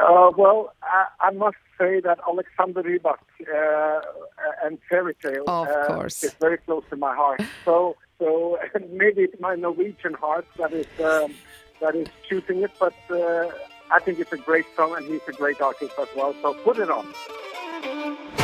Uh, 0.00 0.30
well, 0.34 0.72
I, 0.82 1.28
I 1.28 1.30
must 1.32 1.58
say 1.80 2.00
that 2.00 2.18
Alexander 2.28 2.82
Rybak 2.82 3.22
uh, 3.40 4.00
and 4.64 4.78
Fairy 4.88 5.14
Tale 5.22 5.44
Of 5.48 5.68
uh, 5.68 5.86
course. 5.86 6.22
is 6.22 6.34
very 6.34 6.58
close 6.58 6.84
to 6.90 6.96
my 6.96 7.14
heart. 7.14 7.40
So, 7.64 7.96
so 8.18 8.58
maybe 8.90 9.22
it's 9.22 9.40
my 9.40 9.54
Norwegian 9.54 10.14
heart 10.14 10.46
that 10.58 10.72
is 10.72 10.86
um, 11.00 11.34
that 11.80 11.94
is 11.94 12.08
choosing 12.28 12.62
it, 12.62 12.72
but 12.78 12.94
uh, 13.10 13.48
I 13.90 13.98
think 14.04 14.18
it's 14.18 14.32
a 14.32 14.42
great 14.48 14.66
song, 14.76 14.94
and 14.96 15.04
he's 15.06 15.26
a 15.28 15.32
great 15.32 15.60
artist 15.60 15.94
as 15.98 16.08
well. 16.16 16.34
So 16.42 16.54
put 16.64 16.78
it 16.78 16.90
on. 16.90 18.39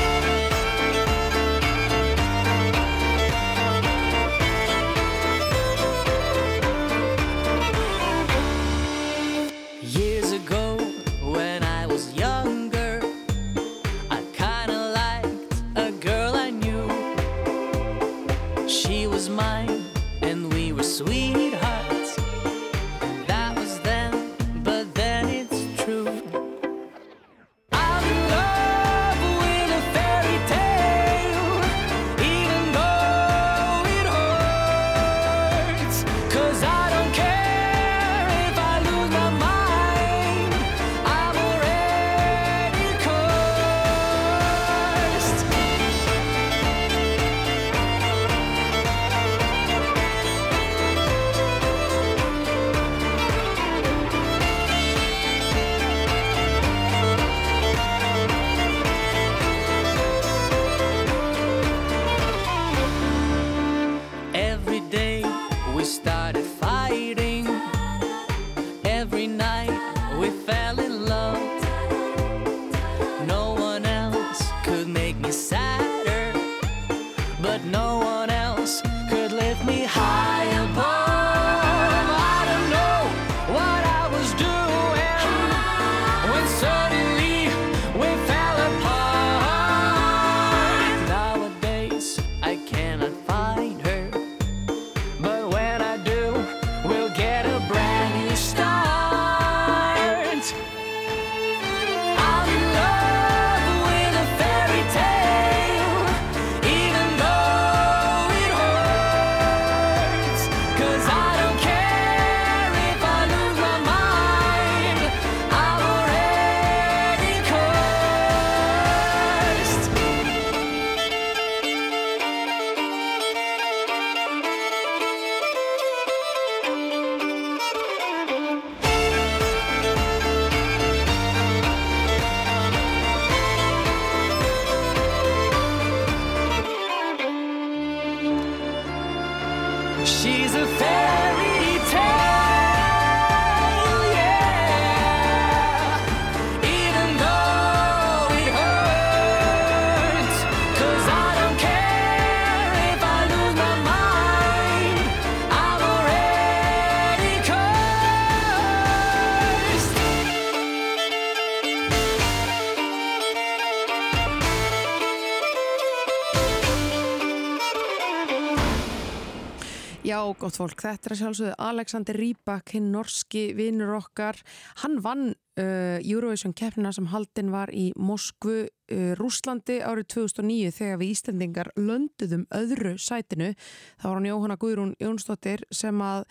Já, 170.36 170.40
gott 170.44 170.56
fólk, 170.58 170.82
þetta 170.84 171.08
er 171.08 171.16
sjálfsögðu 171.16 171.52
Alexander 171.64 172.16
Rybak, 172.20 172.74
hinn 172.74 172.90
norski 172.92 173.54
vinnur 173.56 173.94
okkar. 173.96 174.36
Hann 174.82 174.98
vann 175.00 175.30
uh, 175.32 175.96
Eurovision 176.02 176.52
keppnina 176.52 176.90
sem 176.92 177.06
haldin 177.08 177.48
var 177.54 177.72
í 177.72 177.86
Moskvu, 177.96 178.66
uh, 178.68 179.14
Rúslandi 179.16 179.78
árið 179.80 180.10
2009 180.12 180.74
þegar 180.76 181.00
við 181.00 181.14
Íslendingar 181.14 181.70
lönduðum 181.80 182.44
öðru 182.52 182.92
sætinu. 183.00 183.54
Það 183.96 184.10
var 184.10 184.20
hann 184.20 184.28
Jóhanna 184.28 184.58
Guðrún 184.60 184.92
Jónsdóttir 185.00 185.64
sem 185.72 186.04
að 186.04 186.26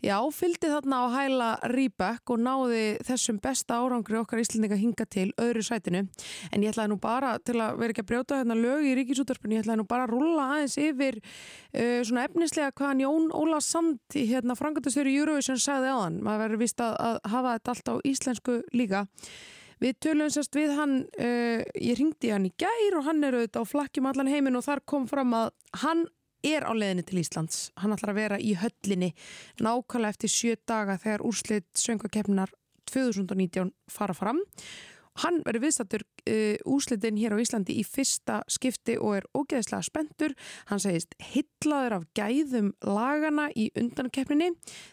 Já, 0.00 0.16
fylgdi 0.32 0.68
þarna 0.70 1.02
á 1.04 1.06
hæla 1.12 1.48
Rýbæk 1.68 2.30
og 2.32 2.38
náði 2.40 2.84
þessum 3.04 3.36
besta 3.44 3.76
árangri 3.82 4.16
okkar 4.16 4.40
Íslandinga 4.40 4.78
hinga 4.80 5.04
til 5.04 5.26
öðru 5.36 5.60
sætinu. 5.66 6.06
En 6.48 6.64
ég 6.64 6.72
ætlaði 6.72 6.94
nú 6.94 6.96
bara, 7.02 7.34
til 7.44 7.58
að 7.60 7.76
vera 7.82 7.92
ekki 7.92 8.04
að 8.06 8.08
brjóta 8.08 8.38
hérna 8.40 8.56
lög 8.56 8.86
í 8.88 8.94
ríkisútvarpinu, 8.96 9.58
ég 9.58 9.66
ætlaði 9.66 9.82
nú 9.82 9.86
bara 9.90 10.06
að 10.06 10.14
rulla 10.14 10.46
aðeins 10.54 10.78
yfir 10.80 11.20
uh, 11.20 12.00
svona 12.08 12.24
efnislega 12.30 12.72
hvaðan 12.80 13.02
Jón 13.04 13.28
Óla 13.36 13.60
Sand 13.60 14.16
í 14.16 14.24
hérna 14.30 14.56
frangatastjóri 14.56 15.12
Eurovision 15.20 15.60
sagði 15.60 15.92
hann. 15.92 16.16
Maður 16.24 16.46
verður 16.46 16.62
vist 16.64 16.80
að, 16.80 16.94
að 16.96 17.18
hafa 17.34 17.56
þetta 17.58 17.74
allt 17.74 17.90
á 17.92 17.94
íslensku 18.08 18.56
líka. 18.72 19.02
Við 19.80 19.98
tölum 20.04 20.32
sérst 20.32 20.56
við 20.56 20.72
hann, 20.76 20.96
uh, 21.20 21.60
ég 21.76 22.00
ringdi 22.00 22.32
hann 22.32 22.48
í 22.48 22.54
gær 22.56 22.96
og 22.96 23.04
hann 23.04 23.20
er 23.24 23.36
auðvitað 23.36 23.68
á 23.68 23.72
flakkjum 23.74 24.08
allan 24.08 24.32
heiminn 24.32 24.56
og 24.56 24.64
þar 24.64 24.80
kom 24.88 25.04
fram 25.12 25.36
að 25.36 25.52
hann 25.84 26.06
er 26.46 26.66
á 26.66 26.72
leiðinni 26.72 27.04
til 27.08 27.20
Íslands. 27.22 27.68
Hann 27.80 27.94
ætlar 27.94 28.14
að 28.14 28.20
vera 28.20 28.38
í 28.40 28.54
höllinni 28.60 29.12
nákvæmlega 29.60 30.14
eftir 30.14 30.32
sjö 30.32 30.56
daga 30.68 30.98
þegar 31.00 31.26
úrslit 31.26 31.68
söngakefnar 31.78 32.52
2019 32.90 33.74
fara 33.90 34.16
fram. 34.16 34.40
Hann 35.20 35.40
verður 35.44 35.66
viðstattur 35.66 36.04
uh, 36.06 36.56
úrslitin 36.70 37.18
hér 37.18 37.34
á 37.34 37.42
Íslandi 37.42 37.74
í 37.80 37.84
fyrsta 37.84 38.40
skipti 38.48 38.94
og 38.96 39.18
er 39.18 39.26
ógeðslega 39.36 39.82
spendur. 39.84 40.34
Hann 40.70 40.82
segist 40.82 41.16
hillaður 41.32 41.98
af 41.98 42.06
gæðum 42.16 42.70
lagana 42.86 43.48
í 43.52 43.68
undankeppninni. 43.76 44.52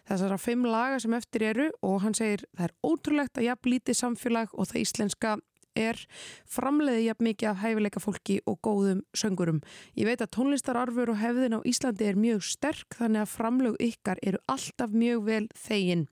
Þessara 0.10 0.40
fimm 0.42 0.66
laga 0.68 1.00
sem 1.04 1.14
eftir 1.18 1.46
eru 1.54 1.70
og 1.86 2.02
hann 2.04 2.18
segir 2.18 2.48
það 2.58 2.70
er 2.70 2.76
ótrúlegt 2.90 3.40
að 3.40 3.50
jafn 3.52 3.72
lítið 3.76 4.02
samfélag 4.02 4.58
og 4.58 4.72
það 4.72 4.84
íslenska 4.84 5.38
er 5.78 6.02
framleiði 6.50 7.06
jafn 7.08 7.30
mikið 7.30 7.52
af 7.52 7.62
hæfileika 7.62 8.04
fólki 8.04 8.40
og 8.50 8.60
góðum 8.66 9.06
söngurum. 9.14 9.62
Ég 9.96 10.10
veit 10.10 10.26
að 10.26 10.34
tónlistararfur 10.38 11.14
og 11.14 11.22
hefðin 11.22 11.58
á 11.58 11.60
Íslandi 11.62 12.10
er 12.10 12.20
mjög 12.20 12.44
sterk 12.50 13.00
þannig 13.00 13.24
að 13.24 13.34
framlög 13.38 13.82
ykkar 13.88 14.22
eru 14.26 14.44
alltaf 14.50 14.94
mjög 14.94 15.26
vel 15.32 15.46
þegin 15.56 16.08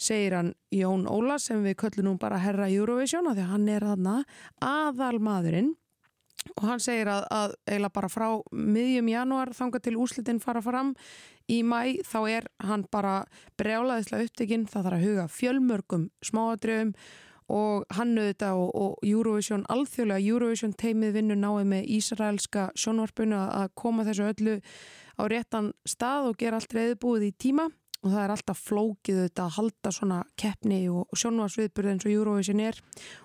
segir 0.00 0.34
hann 0.34 0.54
Jón 0.74 1.06
Óla 1.06 1.38
sem 1.38 1.62
við 1.64 1.78
köllum 1.84 2.08
nú 2.08 2.18
bara 2.18 2.40
herra 2.42 2.66
Eurovision 2.66 3.28
af 3.30 3.36
því 3.36 3.44
að 3.44 3.52
hann 3.52 3.68
er 3.70 3.86
þarna 3.86 4.14
aðal 4.58 5.18
maðurinn 5.22 5.74
og 6.58 6.66
hann 6.68 6.82
segir 6.82 7.08
að, 7.08 7.24
að 7.32 7.54
eiginlega 7.68 7.94
bara 7.94 8.10
frá 8.12 8.26
miðjum 8.52 9.08
janúar 9.12 9.54
þanga 9.56 9.80
til 9.84 9.96
úslitin 10.00 10.42
fara 10.42 10.60
fram 10.64 10.92
í 11.50 11.60
mæ 11.64 12.00
þá 12.04 12.18
er 12.30 12.48
hann 12.64 12.84
bara 12.92 13.22
brjálaðislega 13.60 14.28
upptekinn 14.28 14.66
það 14.68 14.88
þarf 14.88 14.98
að 14.98 15.06
huga 15.06 15.26
fjölmörgum 15.32 16.08
smáadröfum 16.24 16.94
og 17.52 17.84
hann 17.92 18.16
auðvitað 18.18 18.58
og, 18.60 18.70
og 18.74 19.06
Eurovision, 19.06 19.64
alþjóðlega 19.68 20.32
Eurovision 20.32 20.72
teimið 20.80 21.16
vinnu 21.18 21.36
náið 21.38 21.64
með 21.72 21.88
Ísraelska 21.98 22.68
sjónvarpunu 22.78 23.36
að 23.36 23.56
að 23.60 23.72
koma 23.74 24.06
þessu 24.08 24.28
öllu 24.30 24.58
á 25.20 25.22
réttan 25.30 25.72
stað 25.86 26.30
og 26.30 26.38
gera 26.40 26.60
allt 26.60 26.74
reyðbúið 26.74 27.28
í 27.28 27.32
tíma 27.38 27.68
og 28.04 28.12
það 28.12 28.20
er 28.20 28.32
alltaf 28.34 28.60
flókið 28.60 29.18
auðvitað 29.22 29.44
að 29.44 29.54
halda 29.56 29.92
svona 29.96 30.18
keppni 30.40 30.80
og, 30.92 31.06
sjónvarsviðburð 31.16 31.92
eins 31.94 32.04
og 32.04 32.12
Eurovision 32.12 32.60
er. 32.60 32.80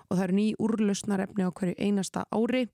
Og 0.08 0.16
það 0.16 0.24
eru 0.24 0.36
ný 0.38 0.46
úrlausnarefni 0.58 1.44
á 1.46 1.50
hverju 1.52 1.74
einasta 1.78 2.24
ári. 2.34 2.64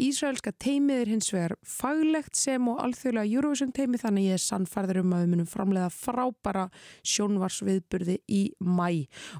Ísraelska 0.00 0.54
teimið 0.54 1.02
er 1.02 1.10
hins 1.12 1.32
vegar 1.34 1.56
faglegt 1.66 2.38
sem 2.38 2.70
og 2.70 2.78
alþjóðlega 2.84 3.34
Eurovision 3.34 3.74
teimið 3.74 4.04
þannig 4.06 4.28
ég 4.30 4.38
er 4.38 4.44
sannfærður 4.44 5.02
um 5.02 5.16
að 5.16 5.24
við 5.24 5.32
munum 5.34 5.50
framlega 5.50 5.90
frábæra 5.92 6.68
sjónvarsviðburði 7.02 8.20
í 8.30 8.42
mæ 8.62 8.86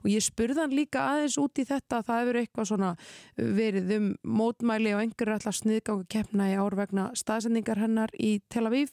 og 0.02 0.10
ég 0.10 0.24
spurði 0.24 0.60
hann 0.60 0.76
líka 0.76 1.06
aðeins 1.12 1.38
út 1.40 1.62
í 1.62 1.66
þetta 1.68 2.00
að 2.00 2.08
það 2.08 2.20
hefur 2.22 2.40
eitthvað 2.42 2.70
svona 2.72 2.92
verið 3.38 3.94
um 3.96 4.10
mótmæli 4.38 4.92
og 4.96 5.04
einhverju 5.04 5.38
alltaf 5.38 5.58
sniðganga 5.62 6.08
keppna 6.12 6.50
í 6.52 6.58
ár 6.58 6.76
vegna 6.78 7.08
staðsendingar 7.18 7.80
hennar 7.80 8.12
í 8.18 8.38
Tel 8.50 8.66
Aviv 8.68 8.92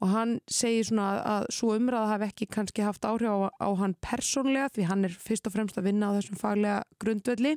og 0.00 0.10
hann 0.12 0.34
segir 0.50 0.86
svona 0.88 1.06
að, 1.14 1.20
að 1.32 1.48
svo 1.56 1.72
umræða 1.76 2.10
hafi 2.12 2.28
ekki 2.28 2.48
kannski 2.56 2.84
haft 2.84 3.06
áhrif 3.08 3.32
á, 3.32 3.38
á 3.56 3.68
hann 3.80 3.96
persónlega 4.04 4.70
því 4.74 4.88
hann 4.90 5.08
er 5.08 5.16
fyrst 5.26 5.48
og 5.48 5.56
fremst 5.56 5.80
að 5.80 5.88
vinna 5.88 6.10
á 6.12 6.16
þessum 6.18 6.40
faglega 6.40 6.78
grundvelli. 7.02 7.56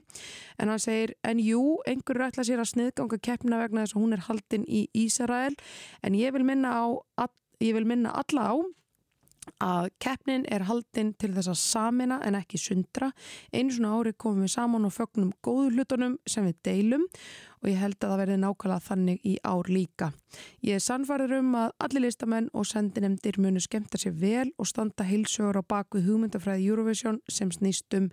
En 0.60 0.72
hann 0.72 0.84
segir 0.84 1.16
en 1.28 1.44
jú, 1.44 1.64
einhverju 1.90 2.30
ætla 2.30 2.48
sér 2.48 2.64
að 2.64 2.72
sniðganga 2.74 3.22
keppna 3.24 3.62
vegna 3.64 3.86
þess 3.86 3.98
að 3.98 4.04
hún 4.06 4.18
er 4.18 4.26
haldin 4.30 4.68
í 4.68 4.86
Ísrael. 5.06 5.56
En 6.04 6.18
ég 6.18 6.36
vil 6.36 6.46
minna, 6.48 6.76
á, 6.80 6.86
all, 7.20 7.34
ég 7.64 7.76
vil 7.76 7.88
minna 7.90 8.16
alla 8.24 8.52
á 8.52 8.56
að 9.64 9.90
keppnin 10.00 10.46
er 10.52 10.66
haldinn 10.70 11.12
til 11.20 11.32
þess 11.36 11.52
að 11.52 11.60
samina 11.62 12.20
en 12.26 12.38
ekki 12.40 12.60
sundra. 12.62 13.12
Einu 13.52 13.76
svona 13.76 13.94
ári 13.98 14.14
komum 14.16 14.46
við 14.46 14.54
saman 14.56 14.88
og 14.88 14.96
fögnum 14.96 15.34
góðu 15.46 15.74
hlutunum 15.76 16.18
sem 16.28 16.48
við 16.48 16.60
deilum 16.68 17.08
og 17.60 17.68
ég 17.68 17.82
held 17.82 17.98
að 18.00 18.14
það 18.14 18.22
verði 18.22 18.38
nákvæmlega 18.40 18.86
þannig 18.86 19.26
í 19.28 19.34
ár 19.44 19.72
líka. 19.72 20.12
Ég 20.64 20.80
er 20.80 20.86
sannfærður 20.86 21.36
um 21.42 21.58
að 21.60 21.74
allir 21.86 22.06
listamenn 22.06 22.48
og 22.54 22.70
sendinemdir 22.70 23.40
munu 23.44 23.60
skemmta 23.64 24.00
sér 24.00 24.16
vel 24.16 24.48
og 24.58 24.70
standa 24.72 25.08
heilsugur 25.08 25.60
á 25.60 25.64
baku 25.64 26.00
hugmyndafræði 26.06 26.70
Eurovision 26.72 27.20
sem 27.28 27.52
snýst 27.52 27.98
um 28.00 28.08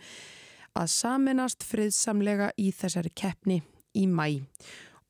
að 0.76 0.90
saminast 0.92 1.64
friðsamlega 1.64 2.50
í 2.58 2.72
þessari 2.74 3.14
keppni 3.14 3.62
í 3.96 4.08
mæ 4.10 4.42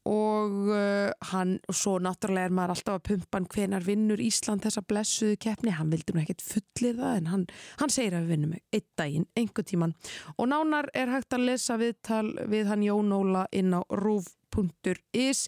og 0.07 0.70
uh, 0.70 1.11
hann, 1.33 1.57
og 1.66 1.77
svo 1.77 1.97
náttúrulega 2.03 2.51
er 2.51 2.55
maður 2.55 2.77
alltaf 2.77 2.99
að 2.99 3.05
pumpa 3.11 3.41
hann 3.41 3.49
hvenar 3.53 3.87
vinnur 3.87 4.23
Ísland 4.23 4.65
þessa 4.65 4.85
blessuðu 4.87 5.39
keppni, 5.43 5.74
hann 5.74 5.91
vildi 5.93 6.15
nú 6.15 6.23
ekkert 6.23 6.45
fullir 6.47 6.99
það 7.01 7.20
en 7.20 7.31
hann, 7.33 7.45
hann 7.83 7.93
segir 7.93 8.16
að 8.16 8.27
við 8.27 8.35
vinnum 8.37 8.57
einn 8.57 8.87
daginn, 9.01 9.28
einhver 9.37 9.66
tíman 9.66 9.97
og 10.37 10.51
nánar 10.53 10.91
er 10.95 11.12
hægt 11.12 11.37
að 11.37 11.49
lesa 11.51 11.78
viðtal 11.81 12.27
við 12.47 12.70
hann 12.70 12.87
Jón 12.87 13.15
Óla 13.16 13.47
inn 13.51 13.74
á 13.74 13.83
rúf.is 13.91 15.47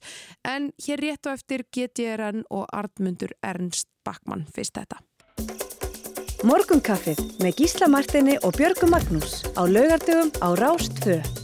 en 0.49 0.73
hér 0.87 1.05
rétt 1.07 1.31
og 1.31 1.39
eftir 1.39 1.67
GTRN 1.71 2.45
og 2.51 2.67
Artmundur 2.75 3.37
Ernst 3.43 3.91
Backmann 4.05 4.49
fyrst 4.55 4.81
þetta. 4.81 5.03
Morgunkaffið 6.47 7.19
með 7.43 7.57
Gísla 7.59 7.89
Martini 7.91 8.37
og 8.47 8.55
Björgu 8.55 8.87
Magnús 8.93 9.43
á 9.59 9.67
laugardögum 9.67 10.31
á 10.39 10.49
Rást 10.55 11.03
2. 11.03 11.38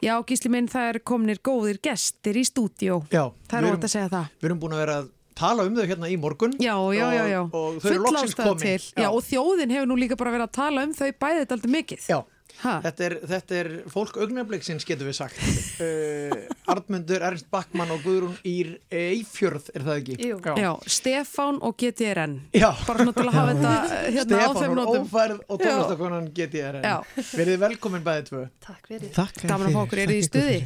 Já, 0.00 0.14
Gísli 0.24 0.50
minn, 0.52 0.68
það 0.70 0.86
er 0.94 0.98
komnir 1.04 1.40
góðir 1.44 1.80
gestir 1.84 2.38
í 2.40 2.44
stúdíó. 2.48 3.02
Já, 3.12 3.26
Það 3.50 3.66
er 3.66 3.74
ótt 3.74 3.84
að 3.84 3.92
segja 3.92 4.12
það. 4.12 4.30
Við 4.40 4.48
erum 4.48 4.60
búin 4.62 4.76
að 4.76 4.82
vera 4.84 4.98
að 5.02 5.10
tala 5.40 5.64
um 5.68 5.76
þau 5.76 5.86
hérna 5.88 6.08
í 6.10 6.16
morgun 6.20 6.54
Já, 6.60 6.74
já, 6.96 7.06
já, 7.16 7.22
já. 7.30 7.40
og, 7.44 7.54
og 7.56 7.78
þau 7.80 7.90
eru 7.90 8.02
loksins 8.06 8.36
komin 8.36 8.62
til. 8.64 8.86
Já. 8.96 9.08
og 9.08 9.22
þjóðin 9.28 9.74
hefur 9.76 9.88
nú 9.90 9.96
líka 10.00 10.18
bara 10.20 10.34
verið 10.34 10.46
að 10.48 10.54
tala 10.56 10.84
um 10.88 10.94
þau 10.96 11.08
bæðið 11.24 11.54
aldrei 11.56 11.72
mikið. 11.76 12.06
Já. 12.10 12.18
Ha. 12.60 12.74
Þetta 12.84 13.04
er, 13.06 13.14
þetta 13.30 13.56
er 13.60 13.68
fólk 13.92 14.18
augnabliksins 14.20 14.84
getur 14.88 15.08
við 15.08 15.16
sagt 15.20 15.38
uh, 15.80 16.34
Arnmundur, 16.72 17.22
Ernst 17.24 17.48
Backmann 17.52 17.92
og 17.94 18.02
Guðrún 18.04 18.34
Ír 18.46 18.74
Eifjörð 18.92 19.70
er 19.74 19.86
það 19.86 20.02
ekki? 20.02 20.18
Jú. 20.28 20.40
Já. 20.60 20.70
Stefán 20.90 21.60
og 21.64 21.76
GTRN. 21.80 22.36
Já. 22.56 22.68
Bara 22.88 23.06
svona 23.06 23.16
til 23.16 23.26
að 23.26 23.38
hafa 23.38 23.54
þetta 23.54 23.74
hérna 24.16 24.42
á 24.42 24.50
Stefán 24.50 24.82
og 24.84 24.92
ófærð 24.98 25.40
og 25.46 25.56
Já. 25.56 25.64
tónlistakonan 25.70 26.28
GTRN 26.36 26.86
Já. 26.90 26.96
Verið 27.32 27.64
velkomin 27.64 28.06
bæðið 28.06 28.30
tvö 28.30 28.44
Takk 28.66 28.92
fyrir. 28.92 29.14
Takk 29.16 29.42
Gaman 29.46 29.70
að 29.70 29.78
fá 29.78 29.82
okkur, 29.86 30.04
eru 30.04 30.16
þið 30.16 30.20
í 30.20 30.28
stuði? 30.28 30.60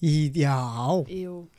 Í, 0.00 0.14
já. 0.40 0.56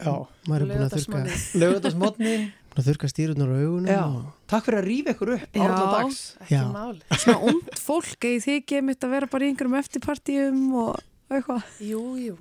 Já. 0.01 0.15
Maður 0.49 0.63
er 0.63 0.69
búin 0.71 0.85
að 0.87 0.95
þurka, 0.95 1.19
Laugardagsmotni 1.61 2.31
búin 2.33 2.60
að 2.79 2.87
þurka 2.91 3.09
stýrunar 3.11 3.49
á 3.51 3.55
augunum. 3.61 3.89
Já. 3.91 4.03
og- 4.05 4.47
Takk 4.51 4.65
fyrir 4.67 4.79
að 4.81 4.87
rífa 4.91 5.13
ykkur 5.15 5.33
upp 5.35 5.55
Já. 5.55 5.67
dags 5.95 6.21
Já. 6.51 6.63
Svona 7.23 7.39
ungt 7.51 7.79
fólk, 7.79 8.19
eða 8.19 8.43
þið 8.45 8.55
ekki 8.61 8.81
mitt 8.83 9.01
að 9.07 9.09
vera 9.17 9.27
bara 9.31 9.45
í 9.45 9.49
einhverjum 9.51 9.79
eftirpartíum 9.81 10.61
og 10.85 11.01
eitthvað. 11.31 11.63
Jú, 11.79 12.05
jú. 12.19 12.37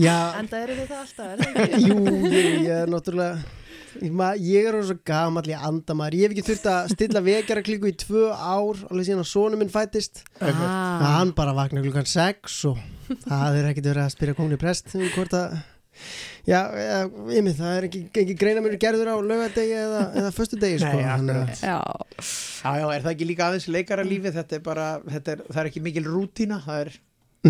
Já. 0.00 0.18
En 0.38 0.48
það 0.48 0.62
eru 0.66 0.76
við 0.80 0.86
það 0.92 1.00
alltaf, 1.04 1.26
er 1.26 1.38
það 1.40 1.64
ekki? 1.64 1.80
Jú, 1.88 1.96
ég, 2.30 2.52
ég 2.64 2.76
er 2.84 2.92
náttúrulega 2.92 3.56
ég, 4.38 4.68
er 4.70 4.76
svo 4.86 4.94
gamall 5.04 5.48
í 5.50 5.56
andamæður 5.58 6.14
ég 6.14 6.22
hef 6.22 6.34
ekki 6.36 6.44
þurft 6.46 6.68
að 6.70 6.92
stilla 6.94 7.20
vekjara 7.26 7.62
klíku 7.66 7.88
í 7.90 7.96
tvö 7.98 8.28
ár 8.30 8.78
alveg 8.86 9.08
síðan 9.08 9.24
að 9.24 9.30
sonu 9.32 9.58
minn 9.58 9.72
fættist 9.72 10.22
Ah. 10.40 11.18
hann 11.18 11.32
bara 11.34 11.52
vakna 11.56 11.82
klukkan 11.82 12.06
sex 12.06 12.60
og 12.70 12.78
það 13.26 13.58
er 13.58 13.68
ekkert 13.72 13.88
verið 13.90 14.04
að 14.06 14.14
spyrja 14.14 14.36
komni 14.38 14.56
prest 14.62 14.94
um 14.94 15.02
hvort 15.16 15.34
að 15.34 15.58
já, 16.48 16.60
ja, 16.80 17.00
yfir, 17.08 17.52
það 17.58 17.74
er 17.76 17.86
ekki, 17.88 18.00
ekki 18.22 18.36
greina 18.40 18.62
mér 18.64 18.76
gerður 18.82 19.12
á 19.12 19.16
laugadegi 19.18 19.76
eða, 19.80 20.00
eða 20.22 20.32
föstudegi 20.36 20.80
sko, 20.82 20.94
Nei, 20.96 21.10
akkurat. 21.14 21.62
Já, 21.64 21.78
já, 22.80 22.86
er 22.94 23.04
það 23.04 23.12
ekki 23.12 23.28
líka 23.28 23.48
aðeins 23.48 23.68
leikara 23.70 24.06
lífi? 24.06 24.34
Þetta 24.38 24.58
er 24.58 24.64
bara, 24.66 24.88
þetta 25.06 25.36
er, 25.36 25.44
það 25.50 25.62
er 25.62 25.70
ekki 25.72 25.84
mikil 25.86 26.06
rútína 26.08 26.60
það 26.64 26.82
er 26.86 26.92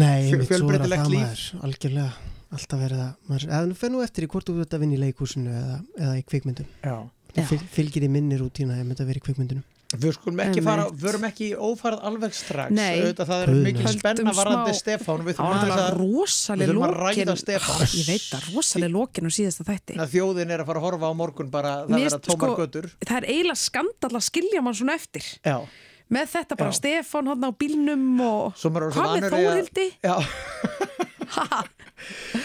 er 0.01 0.45
fjölbreytilegt 0.47 1.03
það 1.05 1.15
líf. 1.15 1.25
maður, 1.25 1.47
algjörlega 1.67 2.11
alltaf 2.51 2.83
verið 2.83 3.03
að, 3.07 3.11
maður, 3.31 3.49
eða 3.51 3.67
nú 3.71 3.79
fer 3.79 3.93
nú 3.95 4.05
eftir 4.05 4.27
í 4.27 4.31
hvort 4.31 4.49
þú 4.49 4.57
veit 4.59 4.75
að 4.75 4.85
vinna 4.85 4.97
í 4.97 5.03
leikúsinu 5.05 5.53
eða, 5.55 5.81
eða 5.99 6.15
í 6.19 6.25
kvikmyndum. 6.27 6.71
Já. 6.83 6.97
það 7.35 7.53
fyl, 7.53 7.61
fylgir 7.79 8.07
í 8.07 8.11
minni 8.11 8.39
rútína 8.39 8.79
ef 8.81 8.89
þetta 8.91 9.07
verið 9.07 9.23
í 9.23 9.27
kvikmyndunum 9.29 9.67
Við 9.91 10.13
skulum 10.15 10.39
ekki 10.45 10.63
fara, 10.63 10.85
förum 11.03 11.25
ekki 11.27 11.47
í 11.51 11.55
ófarð 11.67 12.05
alveg 12.07 12.35
strax. 12.39 12.71
Auðvitað, 12.71 13.27
það 13.27 13.41
er 13.43 13.51
mikil 13.65 13.89
spenna 13.91 14.33
smá- 14.37 14.69
Stefán 14.79 15.25
Við 15.27 15.35
þurfum 15.41 15.73
að, 15.75 15.97
rosaleg 15.99 16.71
við 16.71 16.79
að 16.87 16.95
ræða 17.01 17.35
Stefán 17.41 17.81
Ég 17.99 18.07
veit 18.07 18.27
það, 18.29 18.45
rosaleg 18.55 18.93
lokin 18.95 19.27
á 19.27 19.31
síðasta 19.35 19.67
þætti. 19.67 19.97
að 19.99 20.13
þjóðin 20.15 20.55
er 20.55 20.63
að 20.63 20.67
fara 20.71 20.79
að 20.79 20.87
horfa 20.87 21.11
á 21.11 21.15
morgun 21.19 21.51
bara 21.51 21.73
það 21.83 21.91
vera 21.91 22.07
finnst, 22.07 22.23
tómar 22.29 22.53
sko, 22.55 22.61
götur 22.63 22.87
Það 23.03 23.17
er 23.19 23.27
eiginlega 23.35 23.59
skandal 23.65 24.13
að 24.15 24.25
skilja 24.31 24.63
mann 24.63 24.79
svona 24.79 24.95
eftir. 24.95 25.27
Já, 25.43 25.59
Með 26.11 26.27
þetta 26.37 26.57
bara 26.59 26.71
Já. 26.71 26.79
Stefán 26.81 27.27
hann 27.31 27.45
á 27.47 27.51
bílnum 27.51 28.07
og 28.23 28.55
er 28.55 28.95
hvað 28.95 29.11
með 29.19 29.27
að- 29.27 29.43
Þórildi? 29.43 29.87
Já 30.07 30.17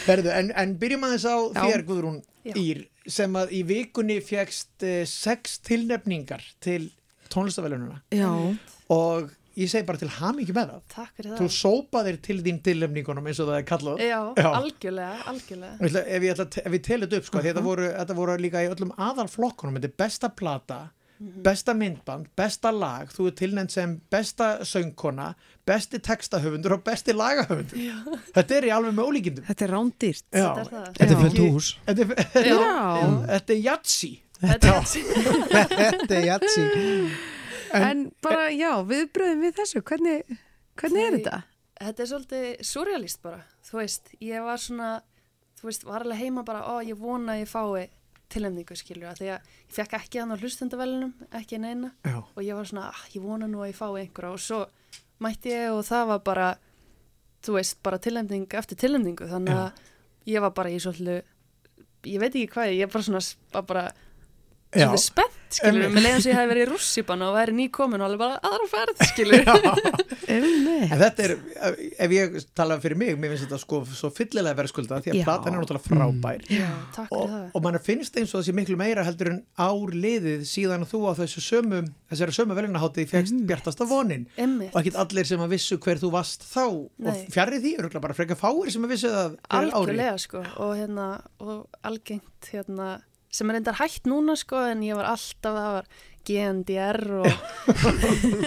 Herðu, 0.06 0.30
en, 0.36 0.52
en 0.56 0.74
byrjum 0.82 1.06
aðeins 1.08 1.26
á 1.26 1.36
Já. 1.54 1.62
þér 1.64 1.84
Guðrún 1.88 2.20
Ír 2.56 2.84
sem 3.10 3.34
að 3.40 3.54
í 3.58 3.62
vikunni 3.66 4.20
fegst 4.26 4.84
uh, 4.86 5.02
sex 5.10 5.58
tilnefningar 5.66 6.44
til 6.62 6.92
tónlistavelununa 7.36 8.02
Já. 8.16 8.30
og 8.96 9.30
ég 9.56 9.70
segi 9.72 9.86
bara 9.88 9.98
til 10.02 10.10
hamingi 10.18 10.52
með 10.56 10.72
það 10.74 10.82
Takk 10.96 11.12
fyrir 11.16 11.38
Þú 11.38 11.46
það. 11.46 11.54
sópaðir 11.62 12.18
til 12.28 12.42
þín 12.44 12.58
tilnefningunum 12.66 13.28
eins 13.32 13.40
og 13.40 13.48
það 13.52 13.60
er 13.62 13.68
kallað 13.70 14.02
Já, 14.04 14.20
algjörlega, 14.52 15.16
algjörlega. 15.32 15.78
Ég 15.80 15.88
ætla- 15.90 16.06
Ef, 16.08 16.22
ég 16.26 16.34
ætla, 16.34 16.46
að 16.46 16.52
te- 16.58 16.66
ef 16.66 16.72
við 16.76 16.84
telum 16.90 17.08
þetta 17.08 17.18
upp 17.22 17.30
sko, 17.30 17.38
uh 17.40 17.44
þetta, 17.48 17.64
voru, 17.64 17.88
þetta 17.96 18.16
voru 18.20 18.36
líka 18.44 18.66
í 18.66 18.70
öllum 18.74 18.92
aðalflokkunum 18.98 19.78
þetta 19.80 19.92
er 19.92 19.96
besta 20.04 20.30
plata, 20.36 20.80
besta 21.46 21.74
myndband 21.74 22.28
besta 22.36 22.72
lag, 22.76 23.08
þú 23.16 23.28
er 23.30 23.36
tilnefnd 23.40 23.72
sem 23.72 24.02
besta 24.12 24.50
söngkona, 24.68 25.30
besti 25.66 25.98
textahöfundur 26.04 26.74
og 26.76 26.84
besti 26.84 27.14
lagahöfundur 27.16 27.80
Já. 27.80 27.96
þetta 28.36 28.58
er 28.60 28.68
í 28.68 28.74
alveg 28.76 28.94
með 29.00 29.08
ólíkindum 29.08 29.48
Þetta 29.48 29.64
er 29.70 29.72
rándýrt 29.78 30.24
Já, 30.36 30.52
Þetta 30.52 30.60
er 30.60 30.70
það. 30.76 30.92
Þetta 30.92 31.06
er 31.06 31.16
ekki- 31.16 31.24
fullt 31.24 31.40
hús. 31.56 31.72
Þetta 31.88 32.02
er, 32.02 32.46
Já. 32.52 33.40
þetta 34.42 34.70
er 34.70 34.76
jatsi 34.76 35.04
Þetta 35.06 36.16
er 36.16 36.16
er 36.20 36.28
jatsi 36.32 36.68
En, 37.76 38.06
bara, 38.24 38.48
já, 38.56 38.72
viðbröðum 38.88 39.42
við 39.44 39.58
þessu, 39.58 39.82
hvernig, 39.84 40.38
hvernig 40.80 41.04
er 41.04 41.16
þetta? 41.18 41.40
Þetta 41.76 42.04
er 42.04 42.10
svolítið 42.12 42.46
surrealist 42.70 43.20
bara, 43.26 43.42
þú 43.68 43.80
veist, 43.82 44.14
ég 44.24 44.46
var 44.46 44.62
svona, 44.62 44.92
þú 45.60 45.68
veist, 45.68 45.84
var 45.88 46.06
alveg 46.06 46.22
heima 46.22 46.46
bara, 46.48 46.62
ó, 46.72 46.80
ég 46.86 46.96
vona 47.00 47.36
að 47.36 47.42
ég 47.42 47.52
fái 47.52 47.90
tilnefningu, 48.32 48.78
skilur, 48.80 49.10
að 49.12 49.20
því 49.20 49.28
að 49.34 49.50
ég 49.66 49.76
fekk 49.76 49.98
ekki 50.00 50.22
hann 50.22 50.34
á 50.34 50.38
hlustendavelunum, 50.40 51.12
ekki 51.40 51.60
neina, 51.62 51.92
Já. 52.06 52.18
og 52.24 52.42
ég 52.46 52.58
var 52.58 52.70
svona, 52.70 52.88
ah, 52.94 53.04
ég 53.14 53.26
vona 53.26 53.50
nú 53.50 53.62
að 53.64 53.72
ég 53.74 53.78
fái 53.78 53.92
einhverja. 54.06 54.32
Og 54.32 54.42
svo 54.42 54.62
mætti 55.24 55.54
ég 55.54 55.76
og 55.76 55.84
það 55.88 56.08
var 56.14 56.24
bara, 56.26 56.48
þú 57.46 57.58
veist, 57.60 57.78
bara 57.86 58.02
tilnefning 58.02 58.58
eftir 58.62 58.80
tilnefningu, 58.82 59.28
þannig 59.30 59.62
að 59.66 59.86
ég 60.32 60.46
var 60.46 60.56
bara 60.58 60.74
í 60.74 60.80
svolítið, 60.82 61.22
ég 62.10 62.24
veit 62.24 62.32
ekki 62.32 62.50
hvað, 62.56 62.74
ég 62.80 62.92
bara 62.96 63.08
svona, 63.10 63.24
bara, 63.68 63.86
Já. 64.76 64.88
svolítið 64.90 65.04
spennt, 65.06 65.42
skilur, 65.56 65.90
með 65.94 66.06
leiðan 66.06 66.24
sem 66.26 66.32
ég 66.32 66.40
hef 66.40 66.50
verið 66.52 66.66
í 66.66 66.70
rússipan 66.72 67.24
og 67.26 67.36
væri 67.38 67.56
nýkomin 67.56 68.02
og 68.04 68.08
alveg 68.10 68.22
bara 68.26 68.40
aðra 68.44 68.68
ferð, 68.72 69.04
skilur. 69.12 69.44
En 70.36 71.00
þetta 71.00 71.26
er, 71.26 71.34
ef 72.06 72.14
ég 72.16 72.36
tala 72.58 72.78
fyrir 72.84 72.98
mig, 73.00 73.14
mér 73.20 73.34
finnst 73.34 73.46
þetta 73.46 73.60
sko 73.62 73.82
svo 73.88 74.10
fyllilega 74.16 74.58
verðskulda 74.60 75.00
því 75.06 75.14
að 75.14 75.20
Já. 75.20 75.26
platan 75.28 75.54
er 75.56 75.62
náttúrulega 75.62 75.86
frábær 75.86 76.44
Já, 76.50 76.66
takk 76.96 77.10
fyrir 77.12 77.22
og, 77.22 77.34
það. 77.36 77.46
og 77.56 77.66
mann 77.66 77.80
finnst 77.86 78.20
eins 78.20 78.34
og 78.34 78.42
þessi 78.42 78.56
miklu 78.58 78.78
meira 78.80 79.06
heldur 79.08 79.32
en 79.32 79.40
ár 79.62 79.96
liðið 79.96 80.46
síðan 80.50 80.86
þú 80.90 81.02
á 81.08 81.12
þessu 81.22 81.44
sömu 81.46 81.82
þessari 82.12 82.36
sömu 82.36 82.58
velunahátið 82.58 83.10
fegst 83.14 83.40
bjartasta 83.48 83.88
vonin 83.90 84.28
Einmitt. 84.36 84.74
og 84.74 84.82
ekkit 84.82 85.00
allir 85.06 85.30
sem 85.30 85.46
að 85.46 85.56
vissu 85.56 85.80
hver 85.86 86.02
þú 86.02 86.12
varst 86.16 86.46
þá 86.50 86.66
Nei. 86.66 87.10
og 87.12 87.34
fjarrri 87.36 87.62
því, 87.64 87.76
bara 88.00 88.18
freka 88.18 88.38
fáir 88.40 88.72
sem 88.74 88.86
að 88.86 88.96
vissu 88.96 89.12
það 89.14 89.38
algjörlega 89.60 90.16
sko 90.26 90.44
og 90.56 90.76
hérna 90.80 91.10
og 91.44 91.68
algengt 91.86 92.52
hérna 92.52 92.96
sem 93.36 93.52
er 93.52 93.60
endar 93.60 93.80
hægt 93.82 94.08
núna 94.10 94.38
sko 94.40 94.62
en 94.72 94.84
ég 94.86 94.98
var 94.98 95.12
alltaf 95.12 95.58
það 95.58 95.74
var 95.78 95.90
GNDR 96.26 97.00
og 97.22 97.28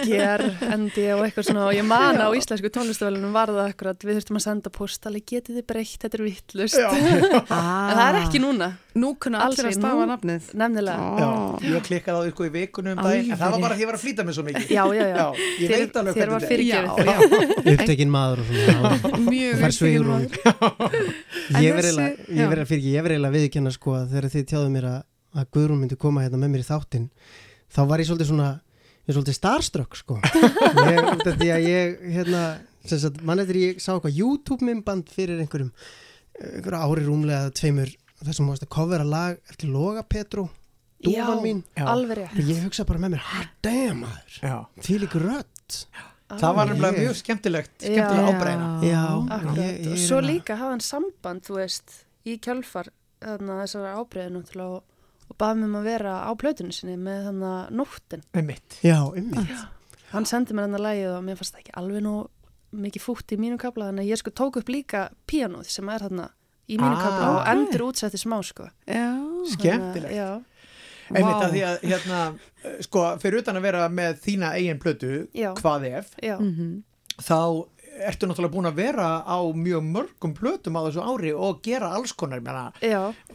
GRND 0.03 0.97
og 1.15 1.23
eitthvað 1.25 1.47
svona. 1.47 1.65
Og 1.69 1.73
ég 1.77 1.85
man 1.87 2.19
á 2.19 2.27
íslensku 2.35 2.71
tónlistavælunum 2.73 3.33
var 3.35 3.51
það 3.53 3.71
akkurat 3.73 4.05
við 4.05 4.19
þurftum 4.19 4.39
að 4.39 4.45
senda 4.45 4.73
postali 4.73 5.21
getið 5.23 5.59
þið 5.59 5.67
breytt, 5.71 5.97
þetta 6.03 6.19
er 6.19 6.25
vittlust 6.27 6.79
Já. 6.79 6.89
en 6.93 7.47
það 7.49 8.05
er 8.09 8.19
ekki 8.23 8.41
núna. 8.43 8.69
Nú 8.99 9.13
kunna 9.21 9.43
allir 9.45 9.69
að 9.69 9.75
stafa 9.77 10.05
nafnið. 10.09 10.47
Nefnilega. 10.59 11.09
Já, 11.21 11.29
ég 11.69 11.83
klikkaði 11.87 12.17
á 12.19 12.21
því 12.25 12.31
sko 12.33 12.47
í 12.47 12.51
vikunum 12.55 12.97
um 12.97 13.03
daginn, 13.05 13.29
en 13.31 13.39
það 13.39 13.53
var 13.53 13.61
bara 13.63 13.75
því 13.75 13.79
að 13.79 13.83
ég 13.85 13.89
var 13.91 13.97
að 13.99 14.03
flýta 14.03 14.25
mig 14.27 14.35
svo 14.35 14.43
mikið. 14.47 14.73
Já, 14.75 14.83
já, 14.97 15.05
já. 15.13 15.25
ég 15.39 15.69
Þér- 15.69 15.83
veit 15.83 15.99
alveg 16.01 16.17
hvernig 16.19 16.33
þetta 16.43 16.55
er. 16.55 16.63
Já, 16.65 16.81
já. 16.99 17.15
upptekinn 17.75 18.11
maður 18.13 18.41
og 18.41 18.49
svona 18.49 18.89
Mjög 19.29 19.63
upptekinn 19.69 20.09
maður. 20.09 20.29
Ég 21.59 21.77
verð 21.77 21.89
þessi- 21.89 21.99
eiginlega- 21.99 22.17
já. 22.27 22.39
ég 22.39 22.49
ég 22.89 23.37
viðkjanna 23.39 23.71
sko 23.75 23.95
að 23.99 24.09
þegar 24.15 24.29
þið 24.35 24.45
tjáðu 24.51 24.69
mér 24.73 24.85
að, 24.89 24.99
að 25.39 25.47
Guðrún 25.55 25.79
myndi 25.83 25.97
koma 26.01 26.25
hérna 26.25 26.41
með 26.41 26.51
mér 26.55 26.63
í 26.65 26.67
þáttinn 26.69 27.07
þá 27.73 27.81
var 27.89 27.99
ég 28.03 28.09
svolítið 28.09 28.29
svona 28.31 28.49
ég 28.59 29.09
er 29.13 29.17
svolítið 29.17 29.37
starstruck 29.39 29.95
sko. 29.99 30.19
Ég, 30.21 30.99
því 31.25 31.49
að 31.55 31.65
ég 31.69 31.97
hérna 32.15 32.43
sem 32.85 32.99
sagt, 33.01 33.21
mann 33.25 33.39
eftir 33.43 33.57
ég 33.59 33.79
sá 33.83 33.93
eitthvað 33.95 34.15
YouTube 34.19 34.65
myndband 34.65 35.09
fyrir 35.13 35.41
einhverjum 35.43 35.71
einhverju 36.39 36.79
ári 36.79 37.03
rúmlega 37.07 37.47
eða 37.47 37.55
tveimur 37.59 37.91
þar 38.23 38.35
sem 38.37 38.47
mást 38.47 38.63
að 38.65 38.71
covera 38.75 39.05
lag 39.07 39.37
eftir 39.51 39.69
Loga 39.73 40.03
Petru 40.03 40.45
dúfan 41.03 41.15
Já, 41.15 41.43
mín. 41.43 41.63
alveg 41.79 42.17
rétt. 42.19 42.35
og 42.39 42.49
ég 42.51 42.63
hugsa 42.65 42.83
bara 42.87 42.99
með 42.99 43.13
mér 43.15 43.49
damn 43.63 44.01
maður. 44.03 44.65
Því 44.83 44.97
líka 45.05 45.19
rödd. 45.23 45.77
Það 46.29 46.55
var 46.59 46.67
Ég- 46.69 46.97
mjög 46.99 47.15
skemmtilegt 47.17 47.71
skemmtilega 47.81 48.25
Já. 48.27 48.33
ábreyna 48.33 48.65
Já, 48.85 49.03
Akkurat. 49.33 49.55
ég- 49.57 49.79
ég 49.85 49.91
og 49.93 49.97
svo 50.03 50.19
líka 50.21 50.57
hafa 50.59 50.69
hann 50.75 50.83
samband 50.83 51.41
þú 51.47 51.55
veist, 51.57 52.03
í 52.27 52.35
kjölfar 52.39 52.89
þarna 53.21 53.55
þessara 53.63 53.95
ábreyðinu 53.97 54.43
til 54.51 54.61
og, 54.61 54.83
og 55.29 55.37
baði 55.37 55.59
mig 55.61 55.69
um 55.69 55.75
að 55.79 55.83
vera 55.91 56.13
á 56.25 56.31
plötunni 56.39 56.73
sinni 56.73 56.97
með 56.97 57.27
þarna 57.29 57.53
nóttin 57.71 58.23
Einmitt. 58.33 58.79
Já, 58.83 58.97
einmitt. 59.15 59.55
hann 60.11 60.25
sendi 60.25 60.53
mér 60.57 60.67
hann 60.67 60.77
að 60.79 60.85
lægið 60.87 61.13
og 61.17 61.23
mér 61.27 61.39
fannst 61.39 61.53
það 61.55 61.63
ekki 61.63 61.77
alveg 61.83 62.03
nú 62.05 62.15
mikið 62.73 63.01
fútt 63.05 63.31
í 63.33 63.37
mínu 63.41 63.57
kabla 63.61 63.89
þannig 63.89 64.05
að 64.05 64.11
ég 64.13 64.19
sko 64.21 64.31
tók 64.31 64.57
upp 64.61 64.69
líka 64.69 65.07
píanóð 65.29 65.69
sem 65.73 65.89
er 65.89 66.03
þarna 66.05 66.27
í 66.69 66.77
mínu 66.77 66.95
Ah, 66.97 67.01
kabla 67.01 67.29
og 67.37 67.47
endur 67.53 67.87
útsetti 67.89 68.17
smá 68.21 68.37
sko 68.45 68.67
Já. 68.85 69.07
Skemmtilegt. 69.55 70.13
Já, 70.13 70.41
einmitt 71.09 71.41
að 71.41 71.53
því 71.55 71.61
að 71.65 71.85
hérna, 71.89 72.19
sko, 72.85 73.05
fyrir 73.23 73.39
utan 73.41 73.57
að 73.57 73.65
vera 73.65 73.87
með 73.89 74.19
þína 74.21 74.51
eigin 74.59 74.77
plötu, 74.81 75.27
Já. 75.33 75.53
hvað 75.57 75.87
ef 75.97 76.11
já, 76.21 76.35
Mhm. 76.37 76.83
þá 77.17 77.65
ertu 78.07 78.27
náttúrulega 78.29 78.53
búin 78.53 78.69
að 78.69 78.77
vera 78.79 79.07
á 79.27 79.37
mjög 79.55 79.83
mörgum 79.93 80.33
plötum 80.37 80.77
á 80.79 80.81
þessu 80.87 81.01
ári 81.03 81.33
og 81.35 81.59
gera 81.65 81.89
alls 81.97 82.13
konar, 82.13 82.39
menna, 82.45 82.67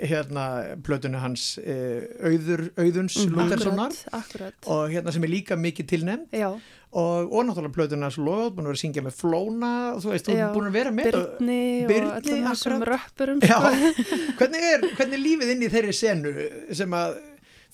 hérna 0.01 0.45
plötunni 0.87 1.21
hans 1.21 1.59
uh, 1.59 2.05
Auður, 2.25 2.69
Auðuns 2.81 3.19
Mhm. 3.25 3.35
Lúterssonar 3.39 3.93
og 4.67 4.89
hérna 4.95 5.13
sem 5.13 5.25
er 5.25 5.29
líka 5.35 5.57
mikið 5.57 5.87
tilnefnd 5.95 6.33
og, 6.95 7.33
og 7.35 7.45
náttúrulega 7.49 7.75
plötunni 7.75 8.07
hans 8.07 8.19
Lóð, 8.23 8.53
búin 8.55 8.65
að 8.65 8.73
vera 8.73 8.79
að 8.79 8.83
syngja 8.85 9.03
með 9.03 9.17
Flóna 9.19 9.73
og 9.97 10.03
þú 10.05 10.13
veist, 10.15 10.29
þú 10.29 10.37
búin 10.55 10.69
að 10.71 10.77
vera 10.79 10.91
með 10.95 11.05
Birni 11.11 11.61
og 11.85 11.89
Birni, 11.91 12.11
öllum 12.21 12.49
þessum 12.51 12.85
röppurum 12.91 13.41
sko. 13.43 13.61
hvernig 14.39 14.67
er, 14.73 14.89
hvernig 14.97 15.19
er 15.19 15.25
lífið 15.29 15.55
inn 15.57 15.65
í 15.67 15.71
þeirri 15.75 15.95
senu 15.99 16.35
sem 16.75 16.95
að 16.95 17.17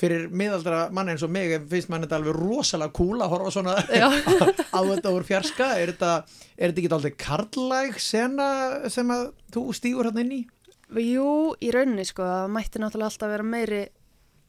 fyrir 0.01 0.29
miðaldra 0.33 0.87
mann 0.97 1.11
eins 1.13 1.25
og 1.27 1.33
mig 1.35 1.53
finnst 1.71 1.91
mann 1.93 2.05
þetta 2.07 2.19
alveg 2.21 2.39
rosalega 2.39 2.95
cool 2.97 3.21
að 3.21 3.35
horfa 3.35 3.53
svona 3.55 3.77
á 3.81 4.81
þetta 4.81 5.13
úr 5.13 5.27
fjarska 5.29 5.69
er 5.81 5.93
þetta, 5.93 6.13
er 6.57 6.73
þetta 6.73 6.83
ekki 6.83 6.93
aldrei 6.97 7.15
karlæg 7.21 8.01
sena 8.03 8.49
sem 8.93 9.13
að 9.13 9.29
þú 9.55 9.67
stígur 9.77 10.09
hérna 10.11 10.25
inn 10.25 10.37
í? 10.41 10.43
Jú, 10.91 11.55
í 11.63 11.71
rauninni 11.71 12.07
sko, 12.09 12.25
það 12.27 12.55
mætti 12.57 12.83
náttúrulega 12.83 13.13
alltaf 13.13 13.31
vera 13.31 13.47
meiri 13.47 13.83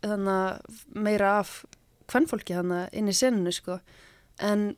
þannig 0.01 0.79
meira 0.97 1.33
af 1.41 1.55
hvernfólki 2.11 2.57
þannig 2.57 2.95
inn 2.97 3.11
í 3.11 3.15
seninu 3.15 3.53
sko 3.53 3.77
en 4.41 4.71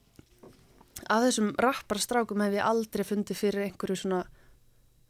að 1.12 1.28
þessum 1.30 1.52
rapparstrákum 1.62 2.44
hef 2.44 2.58
ég 2.58 2.68
aldrei 2.68 3.06
fundið 3.08 3.40
fyrir 3.40 3.68
einhverju 3.68 4.02
svona 4.04 4.24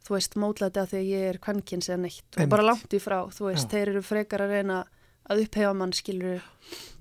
þú 0.04 0.16
veist, 0.18 0.36
mótlæti 0.40 0.80
að 0.82 0.90
því 0.92 1.00
að 1.00 1.10
ég 1.10 1.28
er 1.30 1.38
kvenkins 1.42 1.88
eða 1.88 2.02
neitt 2.02 2.24
og 2.34 2.40
Einmitt. 2.42 2.52
bara 2.52 2.66
langt 2.66 2.92
í 2.96 3.00
frá, 3.00 3.18
þú 3.32 3.48
veist, 3.48 3.66
Já. 3.66 3.70
þeir 3.72 3.92
eru 3.94 4.02
frekar 4.04 4.44
að 4.44 4.52
reyna 4.58 4.80
að 5.30 5.44
upphefa 5.46 5.74
mann 5.74 5.92
skilur 5.96 6.42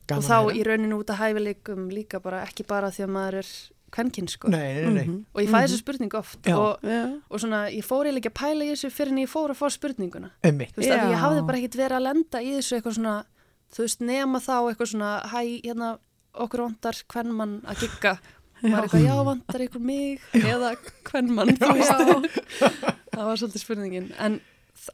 Gaman 0.08 0.20
og 0.20 0.28
þá 0.28 0.34
að 0.36 0.50
heyra. 0.50 0.58
í 0.60 0.64
rauninu 0.68 0.98
út 1.00 1.12
að 1.14 1.22
hæfileikum 1.22 1.86
líka 1.94 2.20
bara 2.24 2.42
ekki 2.48 2.66
bara 2.68 2.90
því 2.92 3.06
að 3.06 3.12
maður 3.16 3.38
er 3.44 3.52
kvenkins 3.94 4.34
sko 4.36 4.50
Nei, 4.50 4.74
nei, 4.82 4.90
nei. 4.90 5.04
Mhm. 5.06 5.18
og 5.34 5.42
ég 5.44 5.50
fæði 5.54 5.68
þessu 5.70 5.80
spurningu 5.84 6.18
oft 6.18 6.48
Já. 6.50 6.56
og, 6.58 6.88
og 7.30 7.40
svona, 7.40 7.60
ég 7.70 7.86
fór 7.86 8.08
eiginlega 8.10 8.24
ekki 8.24 8.32
að 8.34 8.40
pæla 8.42 8.66
í 8.66 8.72
þessu 8.74 8.90
fyrir 8.92 9.12
en 9.14 9.22
ég 9.24 9.30
fór 9.32 9.54
að 9.54 9.60
fá 9.62 9.68
spurninguna 9.76 10.32
Einmitt. 10.44 10.74
þú 10.74 10.82
veist, 10.82 10.92
að 10.92 11.04
Já. 11.04 11.12
ég 11.14 11.22
hafði 11.24 11.44
bara 11.48 11.58
ekkit 11.62 11.78
verið 11.78 11.98
að 12.00 12.06
lenda 12.08 12.42
í 12.42 12.54
þessu 12.58 12.78
eitthvað 12.80 12.98
svona, 12.98 13.16
þú 13.76 13.84
veist, 13.86 14.02
nema 14.02 14.42
þá 14.44 14.56
eitthvað 14.72 14.90
svona, 14.96 15.12
hæ, 15.30 15.42
hérna 15.64 15.92
okkur 16.34 16.64
vantar 16.66 17.00
hvern 17.14 17.32
mann 17.38 17.54
að 17.70 17.84
gigga 17.86 18.16
og 18.18 18.66
maður 18.66 18.84
eitthvað, 18.88 19.06
já, 19.06 19.16
vantar 19.30 19.64
ykkur 19.68 19.82
mig 19.86 20.20
eða 20.34 20.74
hvern 21.12 21.30
mann, 21.38 21.54
það 23.14 23.26
var 23.30 23.38
svolítið 23.38 23.62
spurningin 23.64 24.10
en 24.18 24.40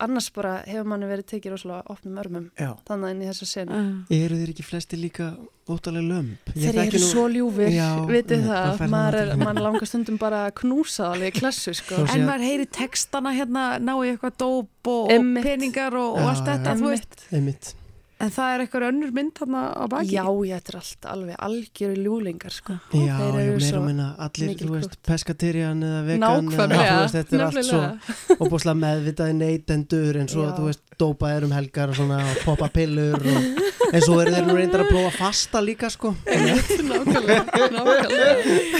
annars 0.04 0.28
bara 0.36 0.58
hefur 0.68 0.86
manni 0.92 1.08
verið 1.10 1.26
tekið 1.32 1.54
rosalega 1.56 1.84
opnum 1.94 2.18
örmum, 2.22 2.50
Já. 2.60 2.76
þannig 2.88 3.14
inn 3.16 3.22
í 3.24 3.30
þessa 3.30 3.48
senu 3.50 3.80
Eru 4.12 4.36
þeir 4.42 4.52
ekki 4.54 4.66
flesti 4.68 5.00
líka 5.00 5.30
óttalega 5.70 6.06
lömp? 6.10 6.52
Þeir 6.54 6.80
eru 6.84 7.00
nú- 7.00 7.10
svo 7.10 7.26
ljúfir, 7.32 7.72
vitið 8.10 8.46
það, 8.50 8.70
fær 8.78 8.92
maður, 8.94 9.18
er, 9.24 9.36
maður 9.38 9.62
langar 9.68 9.88
stundum 9.90 10.18
bara 10.22 10.44
að 10.50 10.54
knúsa 10.62 11.04
það 11.08 11.16
alveg 11.16 11.34
í 11.36 11.40
klassu, 11.40 11.74
sko. 11.80 11.96
En 12.06 12.08
að- 12.08 12.28
maður 12.30 12.46
heyri 12.50 12.66
textana 12.80 13.34
hérna, 13.34 13.66
ná 13.80 13.94
í 14.04 14.14
eitthvað 14.14 14.38
dóp 14.38 14.88
og, 14.94 15.12
og 15.12 15.44
peningar 15.44 15.94
og, 15.94 16.16
og 16.18 16.24
Já, 16.24 16.30
allt 16.34 16.46
þetta, 16.52 16.74
já. 16.74 16.80
þú 16.82 16.90
veist. 16.94 17.28
Einmitt. 17.34 17.74
En 18.20 18.32
það 18.36 18.50
er 18.54 18.62
eitthvað 18.66 18.84
önnur 18.90 19.12
mynd 19.16 19.32
þarna 19.40 19.60
á 19.80 19.84
baki. 19.88 20.10
Já, 20.12 20.24
ég 20.50 20.58
er 20.70 20.76
allt 20.76 21.06
alveg 21.08 21.38
algjöru 21.48 21.96
ljúlingar, 22.04 22.52
sko. 22.52 22.74
Já, 22.92 23.16
eru 23.16 23.38
meira 23.38 23.60
svo 23.64 23.80
og 23.80 23.86
minna 23.88 24.08
allir, 24.26 24.50
þú 24.60 24.72
veist, 24.74 24.90
krútt. 24.92 24.98
peskaterian 25.08 25.80
eða 25.88 26.02
vegan 26.10 26.52
eða, 26.52 26.68
þú 26.68 27.00
veist, 27.00 27.16
þetta 27.16 27.38
er 27.40 27.46
allt 27.48 27.70
svo 27.70 28.36
og 28.44 28.52
búslega 28.52 28.82
meðvitaði 28.84 29.38
neytendur 29.40 30.20
og, 30.20 30.50
Já. 30.50 30.52
þú 30.60 30.68
veist, 30.68 30.84
dópa 31.00 31.30
er 31.32 31.46
um 31.48 31.54
helgar 31.56 31.94
og 31.94 31.96
svona 31.96 32.20
poppa 32.44 32.68
pillur 32.76 33.16
og 33.24 33.94
en 33.96 34.02
svo 34.04 34.18
eru 34.20 34.34
þeir 34.36 34.50
nú 34.50 34.56
reyndar 34.60 34.84
að 34.84 34.90
prófa 34.92 35.12
fasta 35.16 35.62
líka, 35.64 35.88
sko 35.90 36.12
Nákvæmlega, 36.28 37.46
nákvæmlega. 37.72 38.34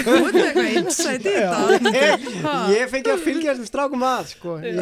Þú 0.04 0.16
veit 0.26 0.38
eitthvað 0.42 0.68
insight 0.82 1.24
í 1.24 1.32
þetta. 1.38 1.94
ég, 1.96 2.28
ég 2.76 2.92
fengi 2.92 3.12
að 3.14 3.24
fylgja 3.24 3.54
þessum 3.54 3.70
strákum 3.72 4.04
að, 4.04 4.28
sko 4.34 4.58
ég, 4.60 4.76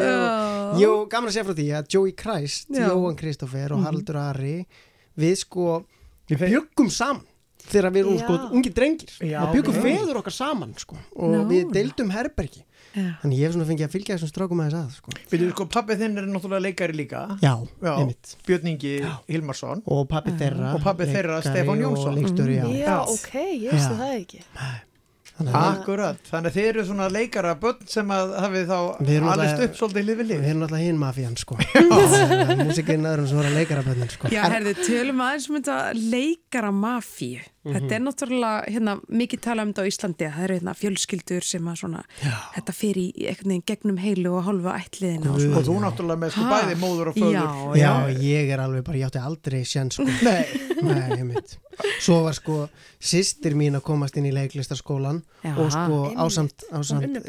ég 0.83 0.91
og 0.91 1.07
að 1.15 1.31
segja 1.37 1.47
frá 1.47 1.55
því 1.61 1.67
að 1.79 1.89
Joey 1.95 2.13
Christ. 2.19 2.67
Jóhann 2.75 3.17
Kristoffer 3.23 3.71
og 3.71 3.79
Mhm. 3.79 3.87
Haraldur 3.87 4.19
Ari 4.19 4.48
við 5.19 5.35
sko, 5.43 5.81
við 6.31 6.45
bjöggum 6.47 6.89
saman 6.93 7.25
þegar 7.69 7.91
við 7.93 8.01
erum 8.05 8.15
Já. 8.17 8.23
sko 8.23 8.55
ungi 8.57 8.71
drengir 8.73 9.11
Já, 9.19 9.39
við 9.43 9.53
bjöggum 9.59 9.75
ok. 9.77 9.85
feður 9.85 10.19
okkar 10.23 10.35
saman 10.35 10.73
sko 10.79 10.97
og 11.15 11.33
Nú, 11.35 11.41
við 11.51 11.71
deildum 11.75 12.13
herbergi 12.15 12.63
Já. 12.95 13.03
þannig 13.21 13.37
ég 13.37 13.45
hef 13.45 13.53
svona 13.53 13.67
fengið 13.69 13.85
að 13.85 13.93
fylgja 13.93 14.15
þessum 14.17 14.29
strákum 14.31 14.61
aðeins 14.63 14.77
að 14.79 14.93
sko. 14.95 15.11
Byrju, 15.29 15.49
sko, 15.53 15.65
pappi 15.69 15.97
þinn 15.99 16.17
er 16.17 16.25
náttúrulega 16.31 16.63
leikari 16.65 16.95
líka 16.97 17.19
já, 17.43 17.51
Já. 17.85 17.91
einmitt 17.99 18.31
Björn 18.47 18.71
Ingi 18.71 18.93
Hilmarsson 19.29 19.83
og 19.85 20.07
pappi 20.09 20.33
þeirra 20.39 20.71
Og 20.73 20.81
pabbi 20.87 21.05
þeirra, 21.11 21.37
leikari 21.43 21.53
Stefán 21.59 21.75
og 21.77 21.83
Jónsson. 21.85 22.17
leikstjóri, 22.17 22.55
já. 22.81 22.95
Ok, 23.05 23.35
ég 23.61 23.75
veist 23.75 23.93
það 23.93 24.15
ekki. 24.15 24.41
Að 24.57 24.77
Akkurat, 25.39 26.17
þannig 26.27 26.51
að 26.51 26.55
þið 26.57 26.65
eru 26.69 26.83
svona 26.89 27.05
leikara 27.11 27.53
börn 27.61 27.85
sem 27.87 28.09
að 28.11 28.33
hafið 28.43 28.65
þá 28.67 28.79
Við 28.99 29.21
náttúrulega- 29.23 29.63
upp 29.69 29.77
svolítið 29.79 30.05
lið 30.09 30.17
við 30.19 30.19
við 30.19 30.27
lið 30.33 30.47
erum 30.49 30.63
alltaf 30.67 30.79
hinn 30.83 30.99
mafían 30.99 31.37
sko. 31.39 31.55
Músikinn 32.59 33.07
aðrum 33.07 33.27
sem 33.29 33.37
voru 33.39 33.49
að 33.51 33.57
leikara 33.59 33.83
bönnin 33.87 34.11
sko. 34.11 34.27
Já, 34.33 34.43
herði, 34.51 34.73
tölum 34.83 35.23
aðeins 35.23 35.49
um 35.49 35.55
þetta 35.61 35.77
leikara 36.11 36.71
mafíu. 36.75 37.39
Þetta 37.59 37.95
er 37.97 38.03
náttúrulega, 38.05 38.59
hérna, 38.71 38.93
mikið 39.11 39.39
tala 39.43 39.63
um 39.65 39.71
þetta 39.73 39.83
á 39.83 39.89
Íslandi, 39.91 40.27
það 40.31 40.43
eru 40.45 40.55
hérna 40.59 40.73
fjölskyldur 40.79 41.43
sem 41.43 41.65
að 41.67 41.79
svona, 41.81 42.03
þetta 42.55 42.75
fer 42.77 42.99
í 43.01 43.07
veginn 43.27 43.63
gegnum 43.67 43.97
heilu 43.99 44.31
og 44.39 44.45
hálfa 44.47 44.75
ætliðina 44.79 45.33
og. 45.33 45.43
Og 45.59 45.65
þú 45.67 45.75
náttúrulega 45.83 46.21
með 46.23 46.31
sko 46.35 46.45
Ha? 46.45 46.51
bæði 46.55 46.77
móður 46.79 47.11
og 47.11 47.17
föður 47.19 47.33
Já, 47.35 47.47
já, 47.75 47.81
já. 47.83 48.21
ég 48.23 48.53
er 48.55 48.63
alveg 48.63 48.85
bara, 48.87 48.97
ég 49.01 49.09
átti 49.09 49.23
aldrei 49.27 49.59
sjens 49.67 49.97
sko 49.99 50.05
Nei, 50.29 50.45
Nei. 50.79 51.41
Svo 51.99 52.21
var 52.23 52.35
sko 52.37 52.61
sýstir 52.99 53.55
mín 53.59 53.75
að 53.75 53.83
komast 53.87 54.15
inn 54.19 54.27
í 54.27 54.33
leiklistaskólan 54.35 55.19
Já. 55.43 55.51
og 55.59 55.69
sko 55.75 55.99
ásamt, 56.15 56.63
ásamt. 56.71 57.19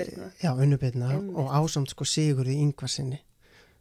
Já, 0.43 0.55
unnubirna 0.55 1.11
og 1.35 1.51
ásamt 1.59 1.91
sko 1.95 2.07
Sigurði 2.07 2.57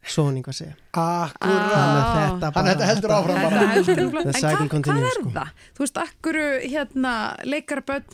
Ingvarsinni 0.00 0.08
Són 0.10 0.36
Ingvarsi 0.38 0.66
akkurat 0.96 1.36
Þannig 1.44 1.76
að 1.76 2.40
þetta 2.40 2.50
að 2.50 2.68
þetta 2.70 2.88
heldur 2.88 3.14
áfram 3.16 3.36
Þetta 3.36 3.50
bara 3.50 3.70
heldur 3.74 3.94
The 3.94 4.04
umflað, 4.06 4.26
en 4.26 4.40
hvað, 4.40 4.82
hvað 4.86 5.04
er 5.04 5.16
sko. 5.16 5.32
það? 5.34 5.52
Þú 5.76 5.84
veist, 5.84 6.00
akkuru, 6.04 6.46
hérna, 6.64 7.14
leikarabönn, 7.44 8.06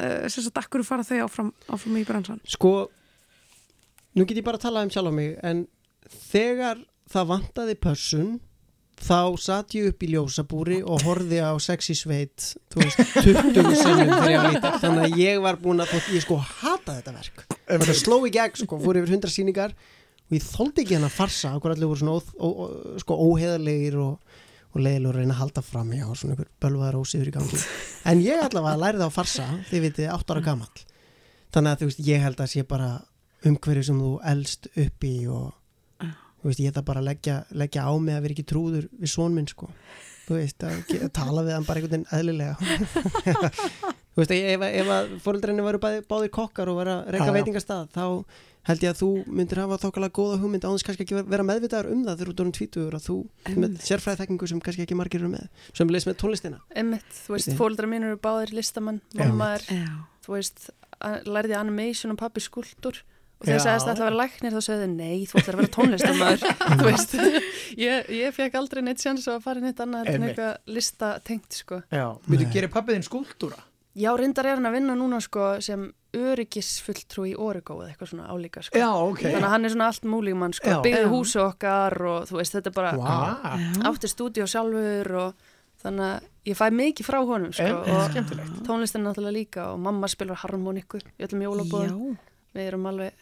uh, 0.00 0.26
sem 0.32 0.46
sagt, 0.46 0.60
akkuru 0.62 0.86
fara 0.86 1.06
þau 1.06 1.20
áfram, 1.26 1.52
áfram 1.68 2.00
í 2.00 2.04
bransan? 2.08 2.40
Sko, 2.48 2.74
nú 4.16 4.26
get 4.26 4.40
ég 4.40 4.46
bara 4.46 4.60
að 4.60 4.66
tala 4.68 4.84
um 4.86 4.92
sjálf 4.92 5.12
á 5.12 5.14
mig 5.14 5.36
en 5.44 5.66
þegar 6.32 6.80
það 7.12 7.30
vantaði 7.34 7.78
pössun 7.84 8.36
þá 8.96 9.36
satt 9.36 9.74
ég 9.76 9.90
upp 9.90 10.04
í 10.06 10.08
ljósabúri 10.14 10.78
og 10.80 11.04
horfði 11.04 11.42
á 11.44 11.52
sexy 11.60 11.92
sveit 11.98 12.54
þú 12.72 12.80
veist, 12.80 13.02
20 13.20 13.76
sinnum 13.76 14.08
var 14.08 14.78
þannig 14.80 15.02
að 15.04 15.18
ég 15.20 15.42
var 15.44 15.60
búin 15.60 15.84
að 15.84 15.92
þótt, 15.92 16.08
ég 16.16 16.24
sko 16.24 16.38
hata 16.40 16.96
þetta 16.96 17.12
verk. 17.12 17.44
Þetta 17.68 17.96
sló 18.00 18.22
í 18.24 18.32
gegn, 18.32 18.56
sko, 18.62 18.80
fór 18.80 19.02
yfir 19.02 19.12
100 19.18 19.34
sýningar 19.34 19.76
og 20.26 20.34
ég 20.34 20.42
þóldi 20.42 20.82
ekki 20.82 20.96
hennar 20.98 21.14
farsa 21.14 21.54
okkur 21.56 21.74
allir 21.74 21.90
voru 21.90 22.02
svona 22.02 22.16
ó, 22.16 22.20
ó, 22.20 22.48
ó, 22.48 22.66
sko, 23.02 23.18
óheðarlegir 23.30 23.98
og, 24.02 24.38
og 24.72 24.80
leiðilegur 24.82 25.14
að 25.14 25.20
reyna 25.22 25.36
að 25.36 25.42
halda 25.44 25.62
fram 25.64 25.92
já, 25.94 26.06
svona 26.18 26.34
einhver 26.34 26.48
bölvaðar 26.62 26.98
ósýður 26.98 27.30
í 27.30 27.34
gangi. 27.36 27.60
En 28.10 28.22
ég 28.24 28.42
allavega 28.42 28.80
lærið 28.82 29.06
á 29.06 29.10
farsa 29.14 29.46
þið 29.70 29.84
vitið, 29.86 30.08
8 30.16 30.34
ára 30.34 30.46
gamall. 30.48 30.82
Þannig 31.54 31.72
að 31.72 31.78
þú 31.82 31.90
veist, 31.90 32.02
ég 32.08 32.26
held 32.26 32.42
að 32.42 32.50
sé 32.52 32.66
bara 32.66 32.90
umhverju 33.46 33.86
sem 33.86 34.02
þú 34.02 34.10
elst 34.32 34.68
upp 34.72 35.06
í 35.06 35.14
og 35.30 35.46
þú 36.02 36.50
veist, 36.50 36.64
ég 36.64 36.72
ætla 36.72 36.84
bara 36.86 37.02
að 37.02 37.08
leggja, 37.12 37.36
leggja 37.62 37.86
á 37.86 37.92
mig 37.94 38.16
að 38.16 38.26
vera 38.26 38.36
ekki 38.36 38.48
trúður 38.50 38.90
við 38.98 39.12
són 39.12 39.36
minn 39.36 39.48
sko. 39.50 39.70
Þú 40.26 40.40
veist, 40.40 40.66
að, 40.66 40.82
að 41.06 41.12
tala 41.14 41.46
við 41.46 41.54
hann 41.54 41.68
bara 41.68 41.80
einhvern 41.80 42.02
veginn 42.02 42.18
eðlilega. 42.18 42.56
Þú 44.16 44.22
veist, 44.22 44.32
ef, 44.32 44.62
ef 44.64 44.90
að 44.94 45.10
fóreldrinni 45.22 45.64
varu 45.66 45.80
báðir 46.08 46.30
kokkar 46.34 46.70
og 46.72 46.78
vera 46.80 47.00
að 47.04 47.18
já. 47.20 47.32
veitingastað 47.36 47.90
þá 47.92 48.04
held 48.66 48.82
ég 48.84 48.92
að 48.92 49.00
þú 49.00 49.08
myndir 49.38 49.60
hafa 49.62 49.78
þokkalega 49.84 50.14
góða 50.18 50.38
hugmynd 50.42 50.66
á 50.66 50.70
þess 50.74 50.86
kannski 50.86 51.04
ekki 51.06 51.18
vera- 51.30 51.46
meðvitaður 51.46 51.90
um 51.94 52.04
það 52.06 52.20
þegar 52.20 52.30
þú 52.32 52.44
erum 52.44 52.54
tvítugur 52.58 52.96
að 52.98 53.04
þú 53.06 53.16
með 53.62 53.76
sérfræði 53.86 54.20
þekkingu 54.22 54.48
sem 54.50 54.62
kannski 54.66 54.86
ekki 54.86 54.98
margir 54.98 55.22
eru 55.22 55.32
með 55.32 55.48
sem 55.72 55.92
leys 55.94 56.06
með 56.08 56.16
tónlistina. 56.22 56.62
Einmitt, 56.74 57.10
þú 57.26 57.36
veist, 57.36 57.52
fóldra 57.58 57.90
mín 57.90 58.06
eru 58.08 58.18
báðir 58.22 58.54
listamann, 58.56 59.02
mamma 59.14 59.52
er, 59.58 59.68
þú 60.26 60.34
veist, 60.38 60.70
lærði 61.28 61.58
animation 61.60 62.14
og 62.16 62.18
pappi 62.24 62.42
skuldur 62.42 63.02
og 63.36 63.44
þegar 63.44 63.60
sagðist 63.66 63.88
ætla 63.92 64.00
að 64.00 64.08
vera 64.08 64.18
læknir 64.22 64.54
þá 64.56 64.62
sögðu 64.64 64.86
nei, 64.96 65.26
þú 65.28 65.38
ætlar 65.42 65.56
að 65.56 65.60
vera 65.60 65.72
tónlistamæður 65.76 66.44
þú 66.80 66.86
veist, 66.88 67.16
ég, 67.76 68.10
ég 68.16 68.32
fekk 68.34 68.56
aldrei 68.56 68.80
neitt 68.86 69.02
sjans 69.04 69.26
að 69.28 69.42
fara 69.44 69.60
neitt 69.60 69.82
annað 69.84 70.08
en 70.14 70.24
eitthvað 70.30 70.54
listatengt 70.72 71.58
sko. 71.60 71.82
Nei. 71.92 72.46
gerir 72.54 72.72
pappiðinn 72.72 73.04
skúltúra 73.04 73.60
Já, 73.96 74.10
reyndar 74.18 74.44
er 74.46 74.58
hann 74.58 74.68
að 74.68 74.74
vinna 74.76 74.94
núna 74.98 75.20
sko 75.24 75.54
sem 75.64 75.86
öryggisfulltrú 76.16 77.24
í 77.30 77.34
Origo 77.40 77.78
eða 77.80 77.92
eitthvað 77.94 78.10
svona 78.12 78.28
álíka 78.32 78.62
sko. 78.64 78.78
Já, 78.78 78.88
ok. 78.92 79.22
Þannig 79.24 79.46
að 79.48 79.52
hann 79.54 79.64
er 79.68 79.72
svona 79.74 79.88
allt 79.90 80.06
múlímann 80.12 80.54
sko, 80.56 80.78
byggði 80.84 81.10
húsu 81.12 81.40
okkar 81.44 81.96
og 82.12 82.28
þú 82.30 82.38
veist, 82.40 82.56
þetta 82.56 82.72
er 82.72 82.76
bara 82.76 82.92
Vá, 83.00 83.56
átti 83.90 84.10
stúdíu 84.12 84.46
sjálfur 84.50 85.10
og 85.22 85.48
þannig 85.82 86.06
að 86.10 86.28
ég 86.52 86.58
fæ 86.60 86.66
mikið 86.76 87.08
frá 87.08 87.18
honum 87.28 87.52
sko, 87.56 87.66
En- 87.66 87.96
og 87.96 88.06
skemmtilegt. 88.10 88.62
tónlistin 88.68 89.04
náttúrulega 89.06 89.36
líka 89.38 89.66
og 89.72 89.80
mamma 89.80 90.08
spilur 90.08 90.38
harmoniku 90.44 91.00
í 91.00 91.26
öllum 91.26 91.44
jólabóðum 91.48 92.16
Já. 92.16 92.16
Við 92.56 92.70
erum 92.70 92.86
alveg 92.90 93.12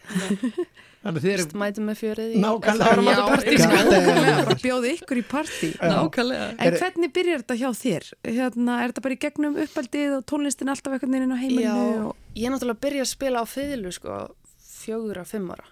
Þannig 1.05 1.21
þið 1.21 1.33
eru 1.35 1.59
mætum 1.61 1.89
með 1.91 1.99
fjörið 2.01 2.31
í 2.33 2.39
Nákvæmlega. 2.41 3.35
sko. 3.61 4.55
bjóði 4.63 4.93
ykkur 4.95 5.19
í 5.21 5.25
partí. 5.29 5.69
Nákvæmlega. 5.83 6.47
En 6.65 6.77
hvernig 6.81 7.13
byrjar 7.13 7.43
þetta 7.43 7.57
hjá 7.61 7.69
þér? 7.77 8.07
Hérna, 8.25 8.79
er 8.81 8.95
þetta 8.95 9.05
bara 9.05 9.17
í 9.19 9.21
gegnum 9.21 9.59
uppeldið 9.67 10.15
og 10.17 10.25
tónlistin 10.33 10.73
alltaf 10.73 10.97
veginn 10.97 11.19
inn 11.19 11.37
á 11.37 11.39
heimilinu? 11.43 11.85
Já, 11.85 12.07
og... 12.09 12.25
ég 12.41 12.55
náttúrulega 12.55 12.85
byrja 12.87 13.05
að 13.05 13.11
spila 13.13 13.45
á 13.45 13.47
fiðlu 13.53 13.93
sko 13.93 14.17
fjögur 14.65 15.21
að 15.21 15.31
fimm 15.35 15.53
ára 15.53 15.69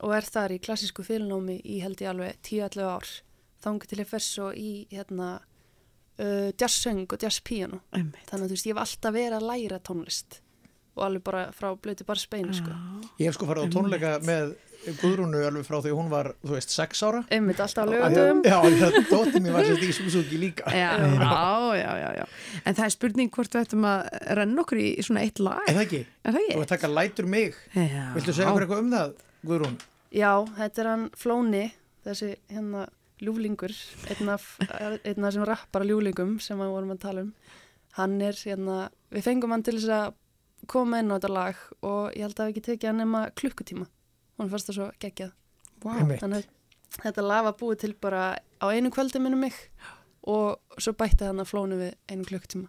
og 0.00 0.14
er 0.16 0.26
þar 0.26 0.54
í 0.54 0.60
klassísku 0.62 1.04
fiðlunámi 1.04 1.60
í 1.62 1.80
held 1.84 2.00
ég 2.00 2.12
alveg 2.12 2.38
10-11 2.46 2.90
ár 2.90 3.08
þannig 3.60 3.88
til 3.90 4.00
ég 4.00 4.08
fer 4.08 4.24
svo 4.24 4.50
í 4.56 4.70
hérna 4.92 5.30
uh, 5.38 6.50
jazzsöng 6.56 7.04
og 7.06 7.18
jazzpíano 7.20 7.82
Einmitt. 7.92 8.24
þannig 8.30 8.46
að 8.46 8.52
þú 8.52 8.56
veist 8.56 8.70
ég 8.70 8.74
hef 8.74 8.82
alltaf 8.84 9.16
verið 9.16 9.36
að 9.38 9.48
læra 9.50 9.80
tónlist 9.84 10.40
og 10.96 11.04
alveg 11.06 11.22
bara 11.24 11.44
frá 11.56 11.70
blöti 11.78 12.04
bara 12.06 12.18
speinu 12.20 12.52
sko 12.56 12.72
Ég 13.20 13.28
hef 13.30 13.36
sko 13.38 13.46
farið 13.48 13.68
á 13.68 13.74
tónleika 13.76 14.16
með 14.26 14.56
Guðrúnu 15.02 15.42
alveg 15.44 15.66
frá 15.68 15.76
því 15.84 15.90
hún 15.92 16.06
var, 16.08 16.30
þú 16.40 16.54
veist, 16.56 16.70
sex 16.72 17.02
ára 17.04 17.18
einmitt 17.28 17.58
alltaf 17.60 17.84
því 17.90 17.98
að- 18.00 18.46
Já, 18.48 18.56
því 18.64 18.84
að 18.86 18.94
dóttir 19.10 19.42
mér 19.44 19.52
var 19.58 19.66
sérst 19.68 19.84
í 19.84 19.92
Suzuki 19.98 20.38
líka 20.40 20.72
Já, 20.72 20.92
já, 21.04 21.76
já, 21.76 21.90
já, 22.00 22.08
já. 22.22 22.24
En 22.64 22.74
það 22.78 22.86
er 22.86 22.94
spurning 22.94 23.30
hvort 23.34 23.52
við 23.58 23.66
ættum 23.66 23.84
að 23.90 24.08
renna 24.40 24.62
okkur 24.64 24.80
í 24.80 24.86
svona 25.04 25.20
eitt 25.26 25.38
lag. 25.44 25.60
Er 25.68 25.76
það 25.76 25.84
ekki? 25.84 26.00
Er 26.24 26.32
það 26.32 26.40
Þú 26.40 26.46
ekki? 26.54 26.62
ert 26.64 26.72
taka 26.72 26.90
lætur 26.96 27.28
mig 27.28 27.58
Já. 27.76 28.06
Viltu 28.16 28.32
segja 28.32 28.48
okkur 28.54 28.64
eitthvað 28.66 28.82
um 28.86 28.90
það, 28.96 29.12
Guðrún? 29.50 29.76
Já, 30.16 30.32
þetta 30.56 30.82
er 30.82 30.88
hann 30.94 31.04
Flóni 31.20 31.64
þessi 32.08 32.30
hérna 32.48 32.86
ljúflingur 33.20 33.76
einn 34.16 34.32
af, 34.32 34.48
einn 35.04 35.28
af 35.28 35.34
sem 35.36 35.44
rappar 35.44 35.84
ljúflingum 35.84 36.38
sem 36.40 36.56
við 36.56 36.72
vorum 36.72 36.94
að 36.96 37.02
tala 37.04 37.26
um 37.26 37.34
hann 38.00 38.16
er 38.24 38.32
hérna, 38.32 38.86
við 39.12 39.26
fengum 39.28 39.52
hann 39.52 39.62
til 39.66 39.76
þess 39.76 39.92
að 39.92 40.14
koma 40.68 41.00
inn 41.00 41.12
á 41.12 41.16
þetta 41.16 41.32
lag 41.32 41.60
og 41.80 42.12
ég 42.16 42.26
held 42.26 42.40
að 42.40 42.48
við 42.48 42.52
ekki 42.54 42.66
tekið 42.68 42.90
hann 42.90 43.02
nema 43.04 43.22
klukkutíma 43.38 43.86
hún 44.40 44.50
fannst 44.50 44.70
það 44.70 44.76
svo 44.78 44.88
geggjað. 45.02 45.32
Einmitt. 45.80 46.20
þannig 46.20 46.44
að 46.44 47.04
þetta 47.04 47.24
lag 47.24 47.46
var 47.46 47.56
búið 47.60 47.80
til 47.84 47.94
bara 48.00 48.24
á 48.36 48.66
einu 48.68 48.90
kvöldi 48.92 49.22
minnum 49.22 49.40
mig 49.46 49.56
og 50.28 50.60
svo 50.76 50.92
bætti 50.92 51.28
hann 51.28 51.40
að 51.40 51.50
Flóni 51.52 51.78
við 51.80 51.94
einu 52.10 52.28
klukkutíma 52.28 52.68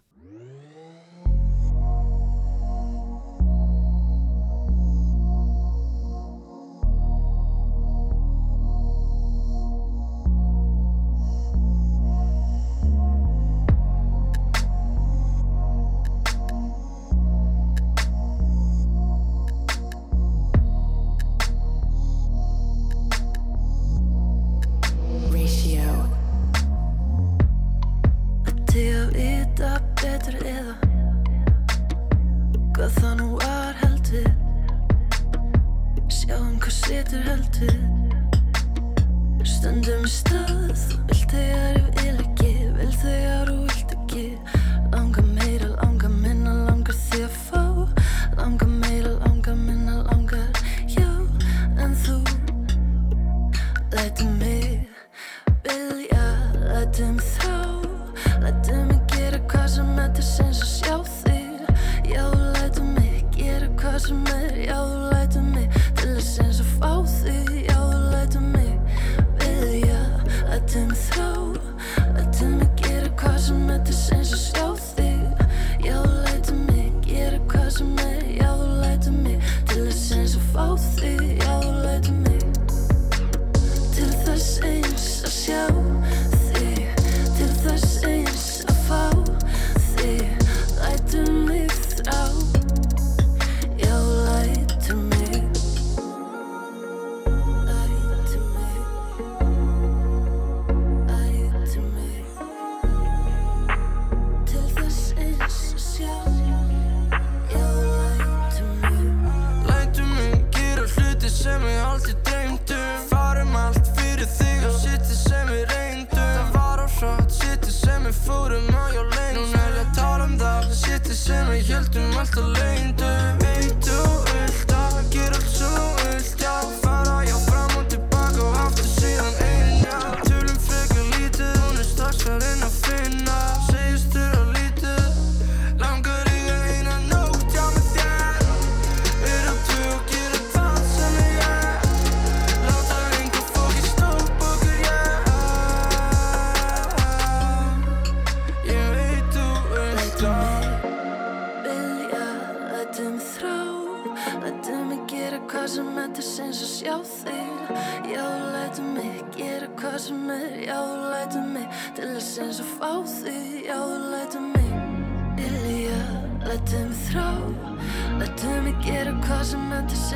við 118.11 118.19
fórum 118.27 118.67
á 118.75 118.83
já 118.91 119.03
leynd 119.07 119.37
Núna 119.39 119.61
er 119.67 119.77
ég 119.77 119.85
að 119.85 119.93
tala 119.95 120.25
um 120.27 120.35
það, 120.41 120.71
sitti 120.81 121.15
sem 121.15 121.47
við 121.51 121.71
heldum 121.71 122.19
alltaf 122.19 122.51
leyndum 122.57 123.40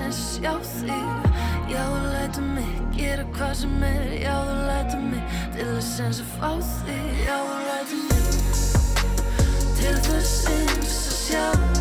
að 0.06 0.18
sjá 0.18 0.54
þig 0.62 1.72
Já, 1.72 1.84
lætu 2.14 2.42
mig 2.46 2.74
gera 2.96 3.26
hvað 3.36 3.54
sem 3.62 3.84
er. 3.84 4.12
Já, 4.22 4.36
lætu 4.68 5.00
mig 5.02 5.24
til 5.56 5.66
þess 5.72 6.00
eins 6.06 6.22
að 6.22 6.36
fá 6.36 6.52
þig 6.74 7.24
Já, 7.26 7.40
lætu 7.70 8.04
mig 8.10 8.28
Til 9.80 9.96
þess 10.10 10.36
eins 10.54 11.00
að 11.10 11.18
sjá 11.24 11.75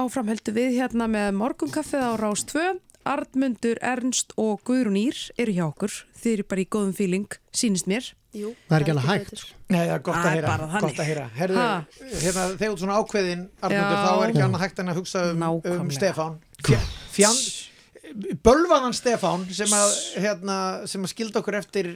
áfram 0.00 0.30
heldur 0.32 0.56
við 0.56 0.78
hérna 0.80 1.08
með 1.10 1.34
morgunkaffið 1.40 2.06
á 2.06 2.12
Rás 2.20 2.46
2 2.50 2.70
Arnmundur, 3.10 3.78
Ernst 3.80 4.34
og 4.40 4.60
Guðrún 4.68 4.98
Ír 5.00 5.16
eru 5.40 5.54
hjá 5.56 5.64
okkur, 5.70 5.94
þeir 6.20 6.34
eru 6.38 6.48
bara 6.50 6.64
í 6.64 6.66
góðum 6.68 6.96
feeling 6.96 7.38
sínist 7.56 7.88
mér 7.90 8.10
Jú, 8.30 8.52
Það 8.68 8.76
er 8.76 8.84
ekki 8.84 8.92
alveg 8.92 9.06
hægt. 9.10 9.40
Nei, 9.74 9.80
gott 10.06 10.14
Það 10.14 10.20
að 10.20 10.26
er 10.28 10.36
heyra, 10.36 10.50
bara 10.52 10.66
þannig. 10.70 10.84
gott 10.84 11.00
að 11.02 11.08
heyra. 11.08 11.24
Herðu, 11.34 11.62
hérna, 12.20 12.44
þegar 12.60 12.60
þú 12.60 12.76
svona 12.78 12.98
ákveðin, 13.00 13.42
Arnundur, 13.58 13.96
Já. 13.96 14.04
þá 14.04 14.12
er 14.12 14.30
ekki 14.30 14.44
annað 14.44 14.62
hægt 14.62 14.82
en 14.82 14.92
að 14.92 15.00
hugsa 15.00 15.22
um, 15.32 15.42
um. 15.72 15.90
Stefán. 15.96 16.36
Fjand, 17.10 17.48
bölvaðan 18.46 18.94
Stefán 18.94 19.48
sem 19.50 19.74
að, 19.74 19.96
hérna, 20.22 20.58
sem 20.92 21.02
að 21.08 21.12
skilda 21.16 21.42
okkur 21.42 21.58
eftir 21.58 21.90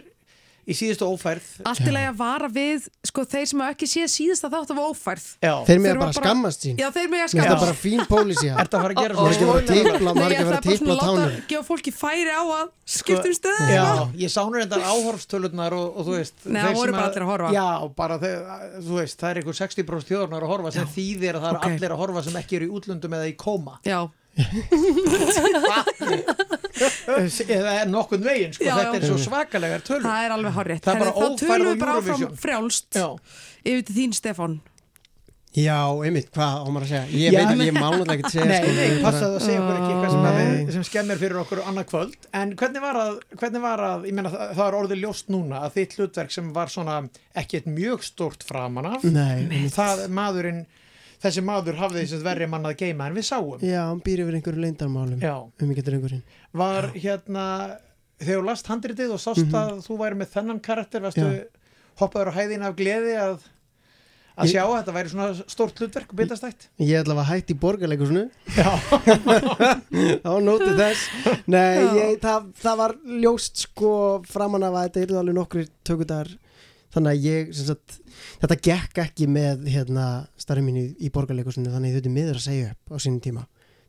í 0.65 0.75
síðustu 0.77 1.07
ófærð. 1.09 1.47
Allt 1.69 1.85
í 1.85 1.93
lagi 1.93 2.09
að 2.11 2.17
vara 2.21 2.49
við, 2.53 2.87
sko, 3.05 3.25
þeir 3.35 3.47
sem 3.51 3.61
ekki 3.69 3.87
séð 3.91 4.09
síðasta 4.15 4.49
þátt 4.53 4.71
af 4.75 4.79
ófærð 4.85 5.27
Já. 5.45 5.55
Þeir 5.69 5.79
mega 5.85 5.95
Þurfa 5.95 6.05
bara 6.05 6.17
skammast 6.19 6.61
sín. 6.65 6.75
Já, 6.81 6.89
þeir 6.95 7.09
mega 7.13 7.25
Mér 7.25 7.29
finnst 7.29 7.35
það 7.35 7.45
skammast 7.45 7.65
bara 7.65 7.77
fín 7.85 8.01
pólísía. 8.09 8.53
Ertu 8.65 8.75
að 8.75 8.83
fara 8.85 8.93
að 8.95 9.01
gera 9.03 9.13
ekki 9.15 9.21
að 9.21 9.29
að 9.29 9.69
Nei, 9.75 10.01
maður 10.05 10.21
ég 10.25 10.35
ekki 10.35 10.41
að 10.41 10.49
ætlaði 10.49 10.57
að 10.57 10.65
tipla 10.65 10.95
að 10.95 11.01
tánum. 11.05 11.35
gefa 11.53 11.65
fólki 11.69 11.91
færi 11.95 12.33
á 12.33 12.43
að 12.45 12.67
skipta 12.85 13.29
um 13.29 13.35
stöðu 13.39 13.69
Já, 13.75 13.87
ég 14.25 14.29
sá 14.33 14.41
nú 14.45 14.55
reyndar 14.59 14.83
áhorfstölurnar 14.85 15.73
og, 15.77 15.87
og 15.95 16.03
þú 16.09 16.13
veist 16.19 16.37
Nei, 16.45 16.51
þeir 16.55 16.65
það 16.65 16.75
voru 16.79 16.91
sem 16.91 16.97
bara 16.99 17.09
allir 17.11 17.25
að 17.25 17.31
horfa. 17.33 17.49
Já, 17.55 17.69
bara 18.01 18.15
þú 18.25 18.93
veist, 18.99 19.17
það 19.21 19.29
er 19.31 19.37
einhver 19.41 19.57
60% 19.61 20.09
þjóðurnar 20.11 20.43
að 20.45 20.53
horfa 20.55 20.71
sem 20.75 20.87
þýðir 20.95 21.35
að 21.39 21.45
það 23.85 24.05
er 24.35 24.43
að 27.15 27.39
eða 27.55 27.73
Já, 27.79 27.85
nokkurn 27.91 28.25
veginn, 28.27 28.53
sko, 28.57 28.65
Já, 28.67 28.73
þetta 28.81 28.93
já. 28.93 28.99
er 29.01 29.05
svo 29.09 29.19
svakalegar 29.23 29.81
tölur. 29.87 30.05
Það 30.09 30.21
er 30.29 30.33
alveg 30.37 30.53
horrið 30.59 30.79
Það 30.85 30.95
er 30.95 30.99
á 31.07 31.09
við 31.15 31.21
bara 31.81 31.93
áfram 31.99 32.15
Eurovision. 32.15 32.33
frjálst. 32.45 32.89
Já. 32.99 33.09
yfir 33.65 33.83
til 33.89 33.97
þín 33.99 34.13
Stefán. 34.19 34.55
Já, 35.55 35.87
einmitt, 36.03 36.33
hvað 36.35 36.51
á 36.51 36.67
maður 36.67 36.83
að 36.83 36.89
segja? 36.91 37.07
Ég 37.15 37.31
Já, 37.31 37.39
veit 37.39 37.47
ekki, 37.55 37.67
ég 37.69 37.77
mánulega 37.79 38.11
ekki 38.17 38.27
að 38.27 38.35
segja. 38.35 38.49
Nei, 38.51 38.59
sko, 38.59 38.71
nei, 38.75 38.91
passaðu 39.05 39.37
að 39.39 39.45
segja 39.45 39.61
okkur 39.63 39.77
ekki 39.77 39.91
eitthvað 39.93 40.11
sem, 40.15 40.25
að 40.27 40.35
við, 40.41 40.51
sem 40.75 40.83
skemmir 40.89 41.19
fyrir 41.21 41.39
okkur 41.45 41.61
annað 41.63 41.87
kvöld. 41.93 42.19
En 42.35 42.49
hvernig 42.59 42.83
var 42.83 42.97
að, 42.99 43.13
hvernig 43.39 43.63
var 43.63 43.79
að 43.87 44.03
ég 44.09 44.15
meina 44.19 44.33
það, 44.35 44.43
það 44.59 44.67
er 44.67 44.75
orðið 44.81 44.99
ljóst 45.05 45.27
núna 45.31 45.57
að 45.63 45.71
þitt 45.79 45.95
hlutverk 46.01 46.31
sem 46.35 46.47
var 46.57 46.69
svona 46.75 46.97
ekki 47.39 47.55
eitt 47.61 47.69
mjög 47.71 48.03
stórt 48.03 48.43
framan 48.49 48.91
af. 48.97 49.01
Það 49.79 49.95
maðurinn 50.19 50.67
þessi 51.25 51.43
maður 51.45 51.79
hafði 51.81 52.03
þess 52.05 52.19
að 52.21 52.27
verri 52.29 52.47
mann 52.53 52.69
að 52.69 52.77
geima 52.85 53.07
en 53.11 53.17
við 53.19 53.27
sáum 53.31 53.65
Já, 53.65 53.81
hann 53.89 54.03
býr 54.05 54.23
yfir 54.27 54.37
einhverju 54.39 54.65
leyndarmálum. 54.67 55.19
Já. 55.25 55.35
Um 55.63 55.71
ekki 55.75 55.85
drengurinn. 55.89 56.23
var 56.53 56.91
hérna 56.95 57.47
þegar 58.21 58.45
last 58.47 58.67
handritið 58.71 59.11
og 59.17 59.21
sást 59.25 59.45
Mhm. 59.49 59.55
að 59.59 59.83
þú 59.89 59.99
væri 60.05 60.21
með 60.21 60.33
þennan 60.37 60.61
karakter 60.63 61.01
varstu 61.03 61.25
Já. 61.25 61.45
hoppaður 61.99 62.31
á 62.31 62.37
hæðin 62.39 62.63
af 62.69 62.77
gleði 62.77 63.17
að 63.19 63.39
að 64.35 64.49
Ég- 64.49 64.53
sjá 64.55 64.63
að 64.67 64.77
þetta 64.83 64.95
væri 64.97 65.11
svona 65.13 65.45
stórt 65.47 65.79
hlutverk 65.79 66.11
og 66.11 66.17
bitastætt 66.19 66.69
Ég 66.81 67.03
ætla 67.05 67.15
að 67.15 67.29
hætti 67.31 67.55
í 67.55 67.59
borgarleikusinu 67.63 68.25
Þá 70.25 70.33
nóti 70.43 70.73
þess 70.79 71.05
Nei, 71.47 71.79
Já. 71.79 71.93
ég, 71.99 72.17
það, 72.23 72.49
það 72.63 72.77
var 72.81 72.95
ljóst 73.25 73.63
sko 73.69 73.93
framan 74.27 74.67
af 74.67 74.75
að 74.79 74.87
þetta 74.89 75.03
eru 75.07 75.19
alveg 75.21 75.37
nokkri 75.39 75.67
tökudagar 75.87 76.33
Þannig 76.95 77.11
að 77.11 77.27
ég, 77.27 77.51
sem 77.57 77.67
sagt, 77.73 77.97
þetta 78.43 78.57
gekk 78.69 79.01
ekki 79.03 79.27
með 79.31 79.67
hérna 79.73 80.07
starfi 80.39 80.63
mín 80.63 80.79
í, 80.79 80.85
í 81.03 81.11
borgarleikusinu 81.15 81.73
Þannig 81.73 81.89
að 81.89 81.91
ég 81.91 81.99
þurfti 81.99 82.15
miður 82.15 82.39
að 82.39 82.45
segja 82.47 82.71
upp 82.71 82.95
á 82.95 82.97
sínum 83.03 83.21
tíma. 83.25 83.45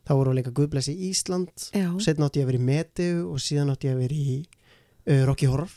Þá 0.06 0.12
voru 0.18 0.32
að 0.32 0.38
leika 0.40 0.54
Guðblessi 0.54 0.94
Ísland 1.08 1.66
Já. 1.74 1.88
Setna 2.02 2.28
átti 2.28 2.42
ég 2.42 2.46
að 2.46 2.52
vera 2.52 2.60
í 2.60 2.66
Meteu 2.66 3.14
og 3.30 3.42
síðan 3.42 3.72
átti 3.72 3.88
ég 3.88 3.96
að 3.96 4.02
vera 4.04 4.18
í 4.18 4.36
uh, 4.42 5.22
Rocky 5.28 5.50
Horror. 5.50 5.72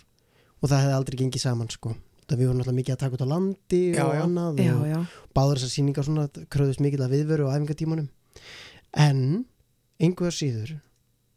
Og 0.59 0.71
það 0.71 0.83
hefði 0.83 0.97
aldrei 0.97 1.19
gengið 1.21 1.45
saman 1.45 1.71
sko. 1.73 1.93
Það 2.29 2.41
við 2.41 2.49
vorum 2.49 2.59
náttúrulega 2.59 2.79
mikið 2.79 2.95
að 2.95 3.01
taka 3.03 3.17
út 3.17 3.23
á 3.25 3.33
landi 3.33 3.79
Já, 3.95 4.03
og 4.05 4.17
annað 4.23 4.59
Já, 4.61 4.73
og, 4.73 4.83
já. 4.89 4.99
báður 5.33 5.61
þessar 5.61 5.73
sýningar 5.73 6.05
svona 6.05 6.25
kröðust 6.53 6.83
mikið 6.85 7.05
að 7.05 7.15
viðveru 7.15 7.47
og 7.47 7.55
æfingatímanum. 7.55 8.09
En 9.05 9.23
einhver 10.01 10.35
síður 10.35 10.75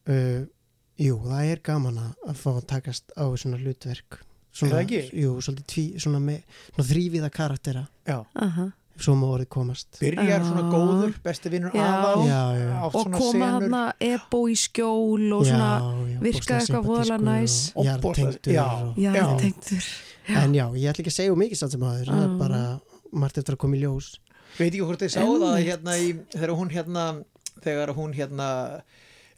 uh, 0.08 0.42
jú, 1.00 1.16
það 1.24 1.48
er 1.54 1.62
gaman 1.64 2.02
að 2.02 2.28
að 2.28 2.42
fá 2.42 2.50
að 2.52 2.68
takast 2.74 3.16
á 3.16 3.24
svona 3.40 3.60
hlutverk 3.62 4.20
svona, 4.52 4.70
Er 4.70 4.76
það 4.76 4.84
ekki? 4.84 5.00
jú, 5.22 5.32
svolítið 5.40 5.66
tví, 5.72 5.84
svona 6.02 6.20
með 6.20 6.42
svona 6.74 6.88
þrýviða 6.92 7.30
karaktera 7.32 7.82
Já. 8.08 8.18
Aha. 8.46 8.66
svo 9.02 9.14
má 9.16 9.24
orðið 9.32 9.48
komast 9.48 9.98
byrjar 10.00 10.44
svona 10.44 10.64
góður, 10.70 11.14
besti 11.24 11.48
vinnur 11.50 11.72
aðal 11.74 12.26
Já, 12.28 12.42
já. 12.60 12.68
og 12.84 12.92
koma 12.92 13.18
senur. 13.18 13.46
þarna 13.48 13.82
ebo 14.00 14.40
í 14.52 14.56
skjól 14.60 15.32
og 15.38 15.46
svona 15.48 15.70
já, 16.12 16.20
virka 16.20 16.58
eitthvað 16.60 16.84
voðalega 16.90 17.20
næs 17.24 17.56
og 17.74 17.84
jarðtengdur 17.88 18.52
Já, 18.52 18.66
og- 18.68 18.98
Já, 19.00 19.12
Já. 19.16 19.24
tengdur 19.40 19.84
en 20.42 20.52
já, 20.54 20.66
ég 20.76 20.88
ætla 20.92 21.02
ekki 21.02 21.10
að 21.10 21.18
segja 21.18 21.32
of 21.32 21.38
mikið 21.40 21.58
samt 21.62 21.72
sem 21.72 21.80
aður 21.88 22.12
það 22.12 22.22
er 22.28 22.36
bara 22.38 22.62
margt 23.12 23.38
eftir 23.40 23.54
að 23.56 23.62
koma 23.64 23.76
í 23.76 23.80
ljós 23.82 24.12
veit 24.58 24.68
ekki 24.74 24.84
hvort 24.84 25.00
þið 25.02 25.10
sáu 25.16 25.38
það 25.40 25.64
hérna 25.66 25.96
í, 25.98 26.12
þegar 26.36 26.52
hún 26.60 26.70
hérna 26.70 27.06
þegar 27.64 27.94
hún 27.96 28.12
hérna 28.14 28.48
uh, 28.76 28.80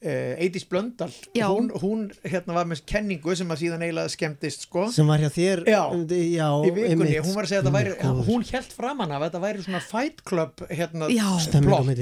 Eidís 0.05 0.67
Blöndal 0.69 1.11
Já. 1.35 1.47
hún, 1.49 1.71
hún 1.81 2.07
hérna 2.23 2.57
var 2.59 2.69
með 2.69 2.83
kenningu 2.91 3.37
sem 3.37 3.49
að 3.51 3.63
síðan 3.65 3.85
eiginlega 3.87 4.13
skemmtist 4.13 4.67
sko. 4.67 4.87
Sem 4.93 5.09
var 5.09 5.23
hjá 5.23 5.31
þér 5.33 5.65
Já. 5.65 5.83
já 6.13 6.49
í 6.69 6.73
vikunni, 6.77 7.17
hún 7.25 7.37
var 7.39 7.47
að 7.47 7.53
segja 7.53 7.63
að 7.63 7.69
þetta 7.69 7.75
væri 7.79 7.95
Góður. 8.03 8.27
hún 8.29 8.47
held 8.51 8.75
framan 8.77 9.15
af 9.15 9.21
að 9.23 9.27
þetta 9.29 9.43
væri 9.45 9.65
svona 9.65 9.83
fight 9.85 10.25
club 10.29 10.65
hérna 10.69 11.09
plott 11.65 11.93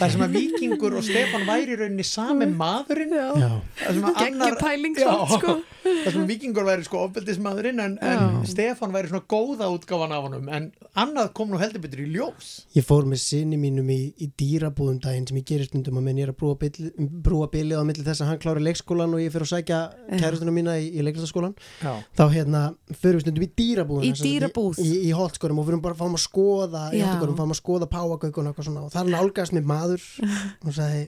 þar 0.00 0.14
sem 0.16 0.24
að 0.26 0.36
Víkingur 0.38 0.96
og 0.98 1.06
Stefán 1.06 1.46
væri 1.48 1.76
í 1.76 1.78
rauninni 1.80 2.06
sami 2.06 2.48
maðurinn. 2.50 3.14
Að 3.16 4.02
annar 4.12 4.56
Geggjupæling 4.56 4.98
sko. 4.98 5.56
þar 5.82 6.14
sem 6.14 6.22
að 6.22 6.30
Víkingur 6.30 6.66
væri 6.66 6.86
sko 6.86 7.02
ofbeldismadurinn 7.06 7.82
en, 7.82 7.96
en 8.02 8.42
Stefán 8.48 8.94
væri 8.94 9.10
svona 9.12 9.26
góða 9.30 9.70
útgáfan 9.72 10.14
af 10.14 10.26
honum 10.26 10.50
en 10.52 10.70
annað 10.98 11.32
kom 11.36 11.52
nú 11.52 11.60
heldur 11.60 11.82
betur 11.84 12.04
í 12.04 12.08
ljós. 12.12 12.52
Ég 12.76 12.86
fór 12.86 13.06
með 13.08 13.22
sinni 13.24 13.58
mínum 13.60 13.88
í, 13.92 14.00
í 14.18 14.28
dýrabúðum 14.38 15.00
daginn 15.02 15.26
sem 15.28 15.40
ég 15.40 15.48
gerir 15.48 15.68
stundum 15.68 16.00
að 16.00 16.06
menn 16.08 16.20
ég 16.20 16.28
er 16.28 16.34
að 16.34 16.38
brúa, 16.42 16.58
bil, 16.60 16.92
brúa 17.24 17.48
bilið 17.52 17.80
á 17.80 17.84
milli 17.86 18.04
þess 18.06 18.22
að 18.24 18.30
hann 18.30 18.40
klári 18.42 18.62
leikskólan 18.64 19.14
og 19.16 19.22
ég 19.22 19.32
fyrir 19.34 19.46
að 19.46 19.52
sækja 19.52 19.80
kærustuna 20.22 20.54
mína 20.54 20.76
í, 20.80 20.88
í 20.96 21.04
leiklistaskólan 21.06 21.54
Já. 21.82 21.92
þá 22.18 22.22
hérna 22.32 22.62
fyrir 22.90 23.18
við 23.18 23.24
stundum 23.26 23.46
í 23.46 23.50
dýrabúðum 23.60 24.06
Í 24.08 24.12
dýrabúð? 24.20 24.80
í, 24.82 24.88
í, 24.88 25.00
í 25.08 25.12
holtskórum 25.16 25.60
og 25.62 25.68
fyrir 25.68 25.82
bara 25.84 25.96
að 25.98 26.02
fáum 26.04 26.16
að 26.18 26.24
skoða 26.24 26.84
Já. 26.96 27.04
fáum 27.42 27.54
að 27.54 27.60
skoða 27.60 27.90
páagaugun 27.92 28.50
og 28.52 28.62
og 28.86 28.94
þar 28.94 29.12
nálgast 29.12 29.56
mér 29.56 29.68
maður 29.68 30.06
og 30.66 30.72
sagði 30.72 31.04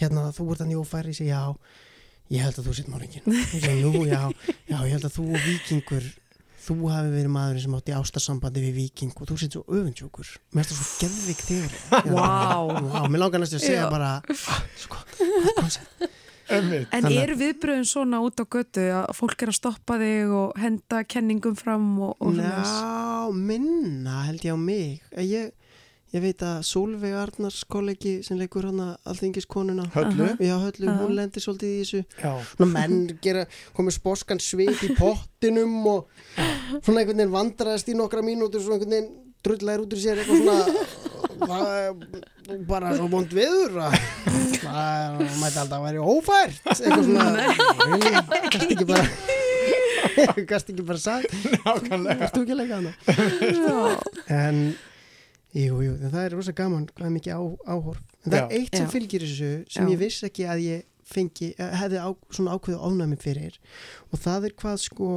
hérna 0.00 0.28
þú 0.34 0.48
ert 0.52 0.64
hann 0.64 0.74
í 0.74 0.80
ófæri 0.80 1.12
ég 1.12 1.20
segi 1.20 1.30
já 1.32 1.42
ég 2.32 2.44
held 2.46 2.58
að 2.58 2.68
þú 2.68 2.74
sitt 2.78 2.88
segi 3.60 3.82
nú 3.84 4.04
já, 4.08 4.22
já 4.70 4.78
ég 4.80 4.92
held 4.96 5.06
að 5.08 5.16
þú 5.18 5.28
og 5.28 5.46
vikingur 5.46 6.10
þú 6.62 6.76
hafi 6.92 7.12
verið 7.12 7.32
maðurinn 7.34 7.64
sem 7.64 7.76
átti 7.78 7.94
ástarsambandi 7.96 8.62
við 8.62 8.78
viking 8.80 9.14
og 9.16 9.28
þú 9.30 9.38
sitt 9.40 9.56
svo 9.56 9.62
öfundsjókur 9.66 10.32
mér 10.54 10.68
finnst 10.68 10.72
það 10.72 10.88
svo 10.88 10.98
geðvik 11.02 11.44
þér 11.48 11.78
Vá. 12.14 12.32
Vá, 12.92 13.00
mér 13.10 13.22
langar 13.24 13.42
næstu 13.42 13.58
að 13.58 13.66
segja 13.66 13.86
Já. 13.86 13.90
bara 13.92 14.10
ah, 14.22 14.60
sko. 14.78 15.00
En 16.52 17.06
eru 17.08 17.36
viðbröðin 17.40 17.86
svona 17.88 18.20
út 18.24 18.40
á 18.42 18.44
götu 18.44 18.84
að 18.92 19.12
fólk 19.16 19.44
er 19.44 19.52
að 19.52 19.56
stoppa 19.56 19.96
þig 20.00 20.34
og 20.36 20.58
henda 20.60 21.02
kenningum 21.08 21.54
fram 21.56 21.86
og, 22.02 22.16
og 22.20 22.36
Já, 22.36 23.30
minna 23.32 24.22
held 24.28 24.44
ég 24.44 24.52
á 24.54 24.60
mig 24.60 25.00
ég, 25.16 25.52
ég 26.12 26.20
veit 26.20 26.42
að 26.44 26.58
Solveig 26.68 27.14
Arnars 27.16 27.62
kollegi 27.72 28.18
sem 28.26 28.36
leikur 28.40 28.66
hann 28.68 28.80
að 28.84 29.10
alþingiskonuna 29.12 29.86
Höllu. 29.94 30.26
Aha. 30.28 30.36
Já, 30.44 30.54
Höllu, 30.60 30.86
Já. 30.90 30.94
hún 31.00 31.14
lendir 31.16 31.44
svolítið 31.44 31.70
í 31.72 31.78
þessu 31.82 32.00
Já. 32.20 32.32
Svona 32.52 32.70
menn 32.74 32.98
gera, 33.24 33.46
komið 33.76 33.96
sposkan 33.96 34.42
svip 34.44 34.82
í 34.84 34.92
pottinum 34.98 35.78
og 35.88 36.00
svona 36.84 37.00
einhvern 37.02 37.16
veginn 37.22 37.32
vandraðist 37.32 37.88
í 37.88 37.96
nokkra 37.96 38.24
mínútur 38.26 38.60
svona 38.64 38.76
einhvern 38.80 38.96
veginn 38.96 39.10
drullæður 39.42 39.86
út 39.86 39.96
úr 39.96 40.02
sér 40.04 40.20
eitthvað 40.22 40.38
svona 40.42 40.58
það 41.42 41.66
er 42.52 42.60
bara 42.68 42.92
svo 42.94 43.08
vond 43.10 43.32
viður 43.34 43.80
að 43.88 43.96
það 44.62 45.16
mætti 45.40 45.58
alltaf 45.64 45.78
að 45.78 45.86
vera 45.88 46.04
ófært 46.12 46.54
eitthvað 46.70 47.04
svona 47.08 47.24
gæst 48.52 48.70
ekki 48.76 48.86
bara 48.92 49.04
gæst 50.52 50.70
ekki 50.70 50.84
bara 50.86 51.00
sagt 51.02 51.34
nákvæmlega 51.64 52.28
Ertu 52.28 52.44
ekki 52.44 52.54
að 52.54 52.60
leika 52.62 52.78
hana? 52.78 52.92
En 54.36 54.62
Jú, 55.52 55.82
jú, 55.84 55.92
en 56.00 56.10
það 56.10 56.24
er 56.24 56.32
rosa 56.38 56.52
gaman 56.56 56.86
hvað 56.86 57.06
er 57.06 57.12
mikið 57.18 57.34
á, 57.36 57.40
áhorf 57.68 58.00
en 58.24 58.32
það 58.32 58.38
Já. 58.38 58.44
er 58.46 58.56
eitt 58.58 58.76
sem 58.76 58.86
Já. 58.86 58.92
fylgir 58.94 59.20
þessu 59.26 59.50
sem 59.68 59.86
Já. 59.86 59.92
ég 59.92 59.98
viss 60.00 60.22
ekki 60.24 60.46
að 60.48 60.62
ég 60.64 60.82
fengi, 61.12 61.54
eh, 61.58 61.72
hefði 61.76 61.98
á, 62.00 62.08
svona 62.32 62.54
ákveðu 62.56 62.78
ofnæmi 62.88 63.18
fyrir 63.20 63.58
og 64.12 64.18
það 64.22 64.44
er 64.48 64.54
hvað 64.62 64.78
sko 64.80 65.08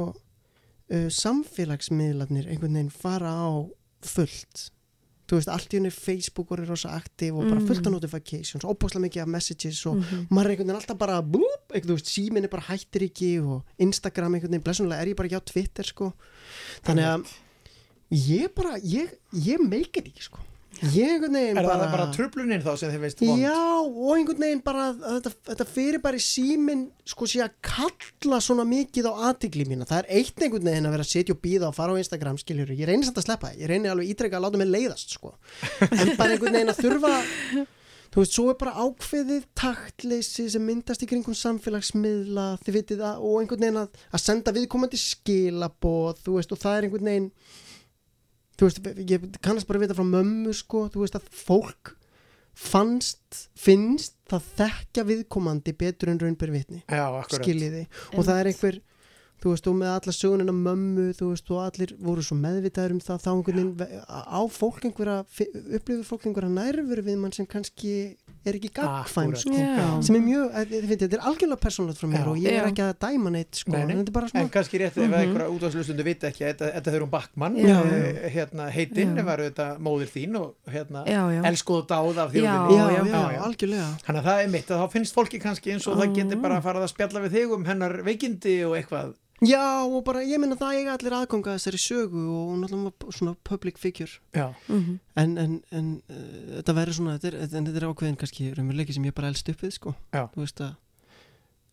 uh, 0.92 1.08
samfélagsmiðlarnir 1.08 2.48
einhvern 2.52 2.76
veginn 2.76 2.90
fara 2.92 3.30
á 3.32 3.48
fullt 4.06 4.70
þú 5.26 5.38
veist, 5.40 5.48
allt 5.50 5.72
í 5.74 5.78
henni 5.80 5.90
Facebook 5.90 6.52
er 6.54 6.60
rosa 6.68 6.92
aktiv 6.94 7.34
og 7.34 7.48
bara 7.48 7.58
Mhm. 7.60 7.66
fullt 7.66 7.86
af 7.88 7.92
notifications 7.96 8.62
óbúslega 8.64 9.02
mikið 9.08 9.22
af 9.22 9.28
messages 9.28 9.80
og 9.86 9.96
Mhm. 9.96 10.26
maður 10.30 10.44
er 10.44 10.50
einhvern 10.50 10.66
veginn 10.68 10.76
alltaf 10.80 10.98
bara 10.98 11.22
blúp, 11.22 11.64
eitthvað, 11.74 11.90
þú 11.90 11.96
veist, 11.96 12.12
síminni 12.12 12.48
bara 12.50 12.62
hættir 12.62 13.02
ekki 13.08 13.40
og 13.42 13.64
Instagram 13.78 14.34
einhvern 14.34 14.50
veginn, 14.52 14.62
blessunlega 14.62 15.00
er 15.02 15.06
ég 15.06 15.16
bara 15.16 15.28
ekki 15.28 15.40
á 15.40 15.44
Twitter 15.44 15.82
sko 15.84 16.12
þannig 16.84 17.04
að 17.04 17.26
ég 18.10 18.52
bara, 18.54 18.76
ég, 18.82 19.16
ég 19.32 19.62
meikir 19.62 20.06
ekki 20.06 20.28
sko 20.28 20.42
ég 20.92 21.08
einhvern 21.14 21.36
veginn 21.36 21.58
Er 21.58 21.64
bara 21.66 21.84
það 21.84 21.92
bara 21.94 22.06
trublunin 22.14 22.62
þá 22.64 22.70
sem 22.80 22.90
þið 22.92 23.04
veist 23.04 23.22
vond? 23.22 23.40
Já, 23.40 23.60
og 23.80 24.10
einhvern 24.16 24.42
veginn 24.44 24.62
bara 24.64 24.88
að 24.90 25.04
þetta, 25.06 25.32
þetta 25.50 25.66
fyrir 25.70 26.02
bara 26.04 26.20
í 26.20 26.24
síminn 26.24 26.82
sko 27.08 27.28
sé 27.30 27.40
að 27.44 27.54
kalla 27.64 28.40
svona 28.44 28.66
mikið 28.68 29.08
á 29.08 29.12
aðtigli 29.30 29.66
mína. 29.68 29.88
Það 29.88 30.02
er 30.02 30.10
eitt 30.20 30.42
einhvern 30.42 30.68
veginn 30.68 30.88
að 30.90 30.96
vera 30.96 31.06
að 31.06 31.12
setja 31.12 31.36
og 31.36 31.40
býða 31.46 31.70
og 31.70 31.78
fara 31.78 31.96
á 31.96 32.00
Instagram 32.02 32.40
skiljur. 32.42 32.74
Ég 32.76 32.90
reynir 32.90 33.08
samt 33.08 33.22
að 33.22 33.28
sleppa 33.30 33.52
það. 33.52 33.62
Ég 33.62 33.72
reynir 33.72 33.94
alveg 33.94 34.12
ítrekka 34.12 34.40
að 34.40 34.46
láta 34.46 34.60
mig 34.60 34.70
leiðast 34.72 35.16
sko. 35.16 35.32
En 35.88 36.12
bara 36.18 36.36
einhvern 36.36 36.58
veginn 36.58 36.74
að 36.74 36.82
þurfa 36.82 37.14
þú 38.16 38.22
veist, 38.22 38.36
svo 38.36 38.46
er 38.52 38.58
bara 38.60 38.76
ákveðið 38.80 39.48
taktleysi 39.58 40.46
sem 40.52 40.62
myndast 40.64 41.02
í 41.04 41.08
kringum 41.10 41.36
samfélagsmiðla, 41.36 42.46
þið 42.64 42.78
vitið 42.78 43.02
það 43.02 43.24
og 43.28 43.40
einhvern 43.42 43.64
veginn 43.66 43.80
að, 43.82 43.98
að 44.08 44.22
senda 44.22 44.54
viðkomandi 44.56 45.00
skilaboð, 45.00 46.22
þú 48.56 48.68
veist, 48.68 48.90
ég 49.10 49.28
kannast 49.44 49.68
bara 49.68 49.82
vita 49.82 49.96
frá 49.96 50.04
mömmu 50.06 50.54
sko, 50.56 50.86
þú 50.92 51.04
veist 51.04 51.18
að 51.18 51.28
fólk 51.44 51.94
fannst, 52.56 53.48
finnst 53.60 54.14
það 54.30 54.46
þekkja 54.60 55.02
viðkomandi 55.10 55.74
betur 55.76 56.08
en 56.14 56.20
raunberi 56.22 56.54
vitni. 56.54 56.78
Skiljiði? 57.44 57.82
Og 58.16 58.24
það 58.24 58.40
er 58.40 58.50
einhver 58.52 58.78
þú 59.42 59.52
veist 59.52 59.66
og 59.68 59.74
með 59.76 59.90
alla 59.92 60.12
sögunina 60.16 60.52
mömmu 60.56 61.06
þú 61.18 61.26
veist 61.32 61.50
og 61.52 61.58
allir 61.66 61.90
voru 62.00 62.22
svo 62.24 62.36
meðvitaður 62.40 62.94
um 62.96 63.00
það 63.04 63.18
þá 63.22 63.28
einhvern 63.32 63.56
veginn 63.56 63.74
ve- 63.76 64.00
á 64.08 64.40
fólk 64.48 64.80
einhverja 64.88 65.18
upplifur 65.76 66.06
fólk 66.08 66.24
einhverja 66.30 66.52
nærveru 66.56 67.02
við 67.04 67.18
mann 67.20 67.32
sem 67.36 67.46
kannski 67.46 68.16
er 68.46 68.54
ekki 68.54 68.70
gagfæm 68.70 69.32
Akkúrat. 69.34 69.40
sko, 69.42 69.52
Já. 69.58 70.02
sem 70.06 70.16
er 70.16 70.20
mjög, 70.22 70.50
eh, 70.54 70.64
þið 70.70 70.86
finnst, 70.88 71.02
þetta 71.02 71.16
er 71.18 71.24
algjörlega 71.28 71.60
persónulegt 71.66 71.98
frá 72.00 72.08
mér 72.08 72.22
Já. 72.22 72.28
og 72.30 72.36
ég 72.38 72.52
er 72.56 72.66
ekki 72.70 72.82
að 72.86 72.92
dæma 73.04 73.30
neitt 73.34 73.54
sko, 73.60 73.72
Nei, 73.72 73.80
en 73.82 73.88
þetta 73.98 74.08
er 74.08 74.16
bara 74.16 74.28
svona 74.30 74.40
En 74.46 74.48
kannski 74.50 74.78
rétt 74.78 74.96
ef 74.96 74.96
Mhm. 74.96 75.14
einhverja 75.20 75.50
útvarslustundu 75.50 76.04
vita 76.06 76.26
ekki 76.30 76.44
þetta, 76.46 76.72
þetta 76.76 76.92
þurfum 76.94 77.10
Backmann 77.10 77.56
Já. 77.56 77.80
eh, 77.84 78.30
hérna, 78.30 78.70
heitinn 78.70 79.24
var 79.24 79.38
þetta 79.38 79.78
móðir 79.78 80.08
þín 80.14 80.36
og 80.40 80.54
hérna, 80.70 81.04
Já, 81.06 81.22
já. 81.34 81.42
elskuð 81.42 81.86
dáð 81.88 82.16
af 82.18 82.32
Já, 82.32 82.40
þjóðinni 82.40 83.10
já, 83.10 83.32
já, 83.32 83.42
algjörlega. 83.42 83.88
Þannig 84.06 84.22
að 84.22 84.26
það 84.30 84.44
er 84.44 84.48
mitt 84.48 84.66
að 84.70 84.78
þá 84.80 84.90
finnst 84.92 85.14
fólki 85.14 85.40
kannski 85.42 85.72
eins 85.72 85.86
og 85.88 85.96
það 85.98 86.14
getur 86.14 86.40
bara 86.42 86.58
að 86.58 86.62
fara 86.62 86.80
að 86.86 86.94
spjalla 86.94 87.20
við 87.26 87.30
þig 87.34 87.52
um 87.54 87.64
hennar 87.64 88.02
veikindi 88.06 88.64
og 88.64 88.76
eitthvað 88.78 89.14
Já, 89.44 89.84
og 89.84 90.04
bara, 90.06 90.22
ég 90.24 90.38
minna 90.40 90.56
það 90.56 90.78
eiga 90.78 90.92
allir 90.96 91.12
aðganga 91.12 91.56
þessari 91.58 91.76
sögu 91.82 92.22
og 92.32 92.54
náttúrulega 92.62 93.12
svona 93.12 93.34
public 93.44 93.76
figure 93.78 94.14
Já. 94.32 94.54
Mhm. 94.68 94.98
en, 95.16 95.38
en, 95.38 95.62
en 95.72 95.90
uh, 96.08 96.60
þetta 96.62 96.74
verður 96.78 96.96
svona 96.96 97.18
þetta 97.18 97.28
er, 97.28 97.36
en 97.58 97.66
þetta 97.66 97.76
er 97.82 97.88
ákveðin 97.90 98.16
kannski 98.16 98.54
raunveruleiki 98.56 98.94
sem 98.96 99.04
ég 99.04 99.14
bara 99.14 99.28
elst 99.28 99.48
upp 99.52 99.60
við 99.60 99.74
sko 99.76 99.94
Já. 100.14 100.24
Þú 100.32 100.40
veist 100.46 100.60
að, 100.64 100.72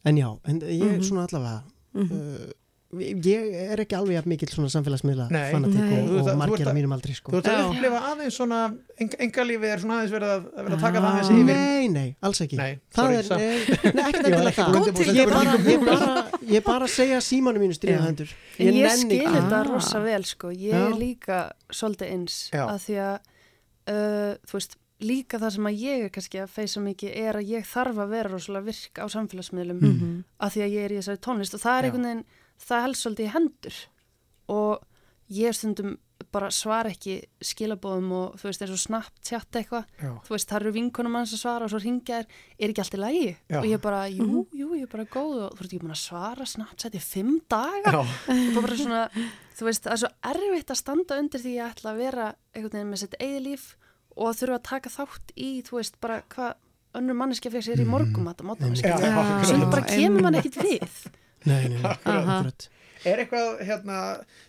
en 0.06 0.18
já, 0.19 0.27
en 0.44 0.60
ég 0.60 0.84
Mhm. 0.84 1.03
svona 1.07 1.23
allavega 1.27 1.64
Mhm. 1.94 2.11
uh, 2.11 2.52
ég 2.99 3.53
er 3.73 3.81
ekki 3.83 3.95
alveg 3.97 4.15
jafn 4.19 4.29
mikill 4.29 4.49
svona 4.53 4.69
samfélagsmiðla 4.73 5.25
Nei. 5.33 5.53
og, 5.53 5.63
Þú 5.73 6.17
ert 6.19 6.29
og 6.33 6.37
margir 6.37 6.67
að- 6.69 6.75
mínum 6.77 6.93
aldri 6.95 7.15
sko. 7.17 7.31
Þú 7.33 7.37
ert 7.39 7.49
að 7.53 7.69
upplifa 7.71 8.01
aðeins 8.11 8.37
svona 8.37 8.59
engalífið 8.99 9.69
er 9.73 9.79
svona 9.83 9.97
aðeins 9.99 10.13
verið 10.13 10.33
að, 10.33 10.43
að 10.53 10.63
vera 10.67 10.75
að 10.77 10.83
taka 10.85 11.01
það 11.01 11.09
aðeins 11.09 11.31
yfir. 11.33 11.45
Nei, 11.49 11.87
nei, 11.95 12.15
alls 12.21 12.41
ekki. 12.45 12.59
Nei, 12.59 12.79
Það 12.93 13.01
sorry, 13.03 13.15
er, 13.17 13.25
nei, 13.39 13.57
Ég 13.83 13.97
var 13.97 14.13
endilega 14.13 14.51
það. 14.53 15.13
Ég 15.13 15.33
bara, 15.33 15.57
ég 15.73 15.83
bara, 15.87 16.27
ég 16.57 16.63
bara 16.67 16.87
segja 16.87 17.19
símanu 17.23 17.59
mínu 17.63 17.75
stríða 17.77 18.05
hendur. 18.07 18.31
En 18.59 18.67
ég 18.67 18.79
nenni 18.87 19.01
skil 19.07 19.19
ekki. 19.23 19.33
þetta 19.39 19.63
rosa 19.71 19.99
vel 20.05 20.23
sko, 20.29 20.53
ég 20.53 20.73
er 20.77 20.95
líka 20.99 21.41
svolítið 21.73 22.13
eins 22.13 22.39
Já. 22.53 22.63
að 22.69 22.79
því 22.87 22.97
að 23.07 23.13
uh, 23.93 24.31
þú 24.47 24.57
veist, 24.59 24.77
líka 25.03 25.35
það 25.41 25.49
sem 25.57 25.65
að 25.67 25.81
ég 25.83 26.03
er 26.05 26.11
kannski 26.15 26.39
að 26.39 26.51
feysa 26.53 26.79
mikið 26.79 27.15
er 27.19 27.35
að 27.41 27.49
ég 27.51 27.65
þarf 27.67 27.97
að 27.99 28.13
vera 28.13 28.29
rosalega 28.31 28.67
virk 28.69 29.01
á 29.03 29.05
samfélagsmiðlum 29.11 29.81
Mhm. 29.83 30.13
að 30.39 30.53
því 30.53 30.61
að 30.63 30.71
ég 30.77 30.85
er 30.85 30.93
í 30.93 30.99
þessari 31.01 31.19
tónlist. 31.25 31.53
Og 31.57 31.59
það 31.59 31.75
er 31.81 31.87
einhvern 31.89 32.07
veginn, 32.07 32.23
það 32.68 32.81
helst 32.88 33.03
svolítið 33.06 33.27
í 33.27 33.34
hendur. 33.35 33.77
Og 34.53 34.84
ég 35.34 35.56
stundum 35.56 35.98
bara 36.34 36.48
svara 36.56 36.90
ekki 36.94 37.18
skilabóðum 37.44 38.11
og 38.15 38.35
þú 38.40 38.48
veist 38.48 38.61
eins 38.64 38.72
og 38.73 38.80
Snapchat 38.81 39.57
eitthvað. 39.60 39.84
Já. 40.02 40.11
þú 40.26 40.31
veist 40.34 40.49
það 40.49 40.60
eru 40.61 40.72
vinkonum 40.77 41.15
hans 41.19 41.34
að 41.35 41.41
svara 41.44 41.65
og 41.68 41.69
svo 41.73 41.81
ringja 41.84 42.22
er, 42.23 42.27
er 42.57 42.72
ekki 42.72 42.81
allt 42.84 42.95
í 42.95 42.99
lægi 43.02 43.27
Já. 43.52 43.57
og 43.60 43.65
ég 43.69 43.81
bara, 43.84 43.99
jú, 44.10 44.23
Mhm. 44.23 44.48
jú, 44.56 44.68
ég 44.80 44.81
er 44.84 44.88
bara 44.88 45.06
góð 45.06 45.35
og 45.44 45.52
þú 45.57 45.60
veist 45.61 45.73
ég 45.73 45.80
er 45.81 45.84
búin 45.85 45.94
að 45.94 46.02
svara 46.07 46.45
Snapchat 46.48 46.95
í 46.95 47.02
fimm 47.03 47.41
daga. 47.49 47.99
Og 47.99 48.61
bara 48.64 48.76
svona, 48.80 49.10
þú 49.57 49.64
veist, 49.68 49.84
það 49.84 49.91
er 49.94 50.02
svo 50.02 50.11
erfitt 50.31 50.69
að 50.73 50.81
standa 50.81 51.19
undir 51.19 51.40
því 51.44 51.52
að 51.53 51.60
ég 51.60 51.72
ætla 51.76 51.91
að 51.94 51.98
vera 51.98 52.35
einhvern 52.56 52.72
veginn 52.73 52.91
með 52.94 52.99
sitt 53.03 53.15
eigið 53.19 53.44
líf 53.49 53.76
og 54.15 54.35
þurfa 54.38 54.57
að 54.57 54.64
taka 54.64 54.90
þátt 54.90 55.27
í, 55.38 55.49
þú 55.61 55.72
veist, 55.77 55.99
bara 56.02 56.22
hvað 56.30 56.53
önnur 56.95 57.15
manneskja 57.19 57.52
fyrir 57.52 57.68
sér 57.68 57.81
í 57.84 57.90
morgum 57.90 58.27
að 58.31 58.41
móta 58.48 58.65
Mm. 58.69 58.76
Já, 58.80 58.98
já, 58.98 59.45
sem 59.45 59.69
bara 59.69 59.81
kemur 59.85 60.22
mann 60.22 60.35
ekkit 60.35 60.56
við 60.61 60.90
Nei, 61.49 61.67
nei, 61.69 61.79
nei, 61.81 62.53
Er 63.03 63.19
eitthvað, 63.19 63.57
hérna, 63.67 63.95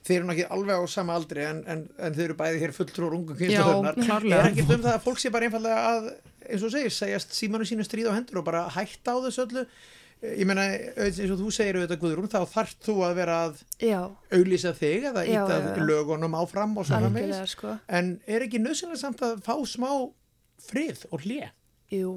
þið 0.07 0.17
eru 0.21 0.29
ekki 0.31 0.45
alveg 0.55 0.79
á 0.79 0.83
sama 0.87 1.17
aldri 1.19 1.43
en, 1.43 1.65
en, 1.67 1.81
en 1.99 2.15
þið 2.15 2.25
eru 2.29 2.37
bæði 2.39 2.61
hér 2.63 2.73
fulltrúr 2.77 3.17
ungu 3.17 3.35
Já, 3.35 3.41
kynsluðurnar. 3.41 3.97
klárlega. 3.99 4.37
Er 4.45 4.51
ekkert 4.53 4.71
um 4.77 4.85
það 4.85 4.93
að 4.93 5.03
fólk 5.09 5.19
sé 5.25 5.33
bara 5.35 5.49
einfallega 5.49 5.81
að, 5.91 6.07
eins 6.47 6.63
og 6.69 6.71
segir, 6.71 6.95
segjast 6.95 7.35
símanu 7.35 7.67
sínu 7.67 7.87
stríð 7.89 8.13
á 8.15 8.17
hendur 8.17 8.39
og 8.39 8.47
bara 8.47 8.61
hætta 8.77 9.17
á 9.17 9.19
þessu 9.27 9.43
öllu? 9.49 9.65
Ég 10.25 10.47
meina, 10.47 10.69
eins 11.03 11.19
og 11.27 11.35
þú 11.43 11.51
segir 11.53 11.81
auðvitað 11.81 12.01
Guðrún, 12.05 12.31
þá 12.31 12.39
þarft 12.55 12.87
þú 12.87 12.95
að 13.09 13.17
vera 13.19 13.41
að 13.49 13.59
Já. 13.83 13.99
auglýsa 14.39 14.71
þig 14.79 15.09
eða 15.11 15.25
Já, 15.27 15.33
íta 15.35 15.59
já, 15.59 15.67
já. 15.75 15.83
lögunum 15.91 16.39
áfram 16.39 16.79
og 16.79 16.87
svona 16.89 17.11
Algjörlega, 17.11 17.51
sko. 17.51 17.75
En 17.91 18.15
er 18.31 18.47
ekki 18.47 18.63
nöðsynlega 18.63 19.03
samt 19.03 19.27
að 19.27 19.43
fá 19.45 19.59
smá 19.69 19.91
frið 20.71 21.03
og 21.11 21.27
hlje? 21.27 21.51
Jú, 21.93 22.15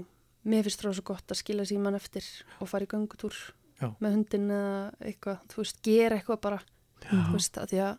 mér 0.47 0.69
finnst 0.69 0.85
það 0.85 0.99
svo 1.01 1.07
gott 1.09 1.33
að 1.33 1.41
skila 1.41 1.65
síman 1.67 1.97
eftir 1.97 2.29
og 2.61 2.69
fara 2.69 2.85
í 2.85 2.91
göngutúr 2.93 3.35
Já. 3.77 3.89
með 4.01 4.15
hundin 4.15 4.51
eða 4.53 4.77
eitthvað, 5.05 5.41
þú 5.51 5.61
veist, 5.61 5.81
gera 5.85 6.17
eitthvað 6.17 6.39
bara, 6.47 6.61
þú 7.05 7.33
veist, 7.35 7.59
að 7.61 7.73
því 7.73 7.81
að 7.85 7.97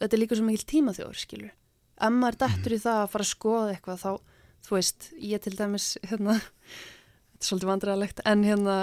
þetta 0.00 0.16
er 0.16 0.22
líka 0.22 0.38
svo 0.38 0.46
mikil 0.46 0.68
tímaþjóður, 0.72 1.22
skilur. 1.22 1.54
Ef 1.96 2.12
maður 2.12 2.38
dettur 2.44 2.76
í 2.76 2.82
það 2.82 3.00
að 3.00 3.10
fara 3.14 3.26
að 3.26 3.32
skoða 3.32 3.72
eitthvað 3.72 4.04
þá, 4.04 4.12
þú 4.68 4.76
veist, 4.76 5.08
ég 5.32 5.42
til 5.42 5.54
dæmis, 5.56 5.88
hérna, 6.04 6.36
þetta 6.36 7.42
er 7.42 7.50
svolítið 7.50 7.70
vandræðalegt, 7.72 8.24
en 8.32 8.44
hérna, 8.46 8.76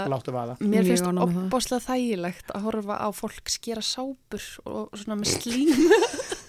mér 0.59 0.89
finnst 0.89 1.07
opbáslega 1.25 1.85
þægilegt 1.87 2.53
að 2.53 2.67
horfa 2.67 2.99
á 2.99 3.07
fólk 3.15 3.53
skera 3.53 3.85
sápur 3.85 4.49
og 4.65 4.97
svona 4.97 5.19
með 5.21 5.37
slím 5.37 5.71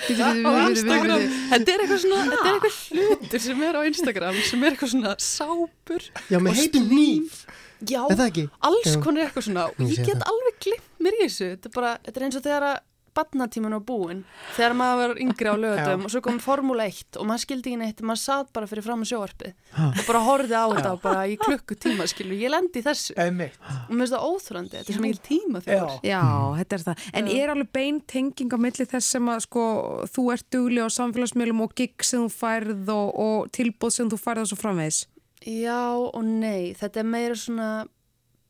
á 0.00 0.50
Instagram. 0.70 1.24
Þetta 1.50 1.74
er 1.74 1.84
eitthvað 1.84 2.02
svona, 2.04 2.20
þetta 2.30 2.50
er 2.50 2.58
eitthvað 2.58 2.76
hlutur 3.00 3.44
sem 3.46 3.64
er 3.68 3.78
á 3.78 3.82
Instagram 3.90 4.38
sem 4.50 4.64
er 4.64 4.74
eitthvað 4.74 4.92
svona 4.94 5.16
sápur 5.24 6.06
Já, 6.30 6.38
með 6.38 6.60
heitum 6.60 6.86
hníf. 6.90 7.42
Já, 7.88 8.02
alls 8.60 8.96
konar 9.00 9.26
eitthvað 9.28 9.46
svona. 9.48 9.66
Og 9.72 9.88
Ég 9.88 10.04
get 10.04 10.24
alveg 10.28 10.58
glimt 10.66 10.88
mér 11.00 11.16
í 11.16 11.22
þessu. 11.24 11.52
Þetta 11.54 11.70
er, 11.70 11.74
bara, 11.76 11.92
þetta 12.04 12.20
er 12.20 12.26
eins 12.26 12.40
og 12.40 12.44
þegar 12.44 12.66
að 12.70 12.78
badnatíman 13.16 13.74
var 13.76 13.82
búin 13.88 14.20
þegar 14.56 14.74
maður 14.78 15.00
var 15.10 15.20
yngri 15.24 15.50
á 15.50 15.56
lögutum 15.60 16.04
og 16.06 16.12
svo 16.14 16.20
kom 16.24 16.38
Formule 16.42 16.86
1 16.90 17.18
og 17.20 17.26
maður 17.28 17.42
skildi 17.44 17.70
ekki 17.72 17.80
neitt 17.82 18.02
maður 18.06 18.20
satt 18.22 18.52
bara 18.56 18.68
fyrir 18.70 18.86
fram 18.86 19.02
á 19.02 19.06
sjóarpið 19.10 19.54
Ha. 19.76 19.88
og 19.94 20.02
bara 20.08 20.20
horfið 20.26 20.54
á 20.58 20.66
þetta 20.74 20.92
bara 21.02 21.24
í 21.30 21.36
klukkutíma 21.38 22.06
skilu, 22.10 22.34
ég 22.34 22.50
lendi 22.50 22.80
í 22.80 22.84
þessu. 22.86 23.14
Einmitt. 23.22 23.54
og 23.62 23.92
mér 23.94 24.00
finnst 24.02 24.14
það 24.16 24.26
óþrandi, 24.30 24.72
þetta 24.80 24.90
er 24.90 24.96
svo 24.98 25.04
mikil 25.04 25.22
tíma 25.28 25.62
þegar 25.62 25.92
Já, 26.10 26.22
þetta 26.58 26.74
er 26.78 26.84
það. 26.88 27.04
En 27.20 27.28
er 27.36 27.52
alveg 27.54 27.70
bein 27.72 28.00
tenging 28.10 28.50
á 28.50 28.58
milli 28.58 28.86
þess 28.90 29.14
sem 29.14 29.30
að 29.30 29.40
sko 29.46 29.64
þú 30.10 30.24
ert 30.34 30.46
dugli 30.50 30.82
á 30.82 30.88
samfélagsmiðlum 30.90 31.62
og 31.66 31.74
gig 31.78 32.02
sem 32.06 32.26
þú 32.26 32.32
færð 32.34 32.90
og, 32.96 33.08
og 33.26 33.50
tilbúð 33.54 33.94
sem 33.94 34.10
þú 34.10 34.18
færð 34.24 34.42
og 34.46 34.50
svo 34.50 34.58
framvegis? 34.60 35.00
Já 35.46 35.78
og 35.94 36.22
nei, 36.26 36.74
þetta 36.76 37.00
er 37.04 37.08
meira 37.14 37.38
svona, 37.38 37.68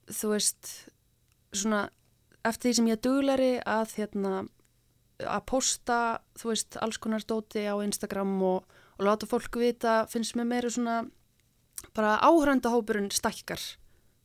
þú 0.08 0.32
veist, 0.32 0.72
svona 1.52 1.84
eftir 2.46 2.70
því 2.70 2.76
sem 2.78 2.90
ég 2.90 3.00
duglari 3.04 3.52
að 3.68 3.94
hérna, 3.98 4.34
að 5.20 5.42
posta, 5.50 5.98
þú 6.40 6.52
veist, 6.52 6.78
alls 6.80 7.00
konar 7.02 7.24
dóti 7.28 7.66
á 7.68 7.74
Instagram 7.84 8.36
og, 8.46 8.78
og 8.98 9.06
láta 9.06 9.28
fólk 9.28 9.60
vita, 9.60 10.04
finnst 10.10 10.36
mér 10.38 10.48
meira 10.48 10.72
svona, 10.72 11.02
bara 11.96 12.16
áhörndahópurinn 12.24 13.10
stækkar, 13.12 13.62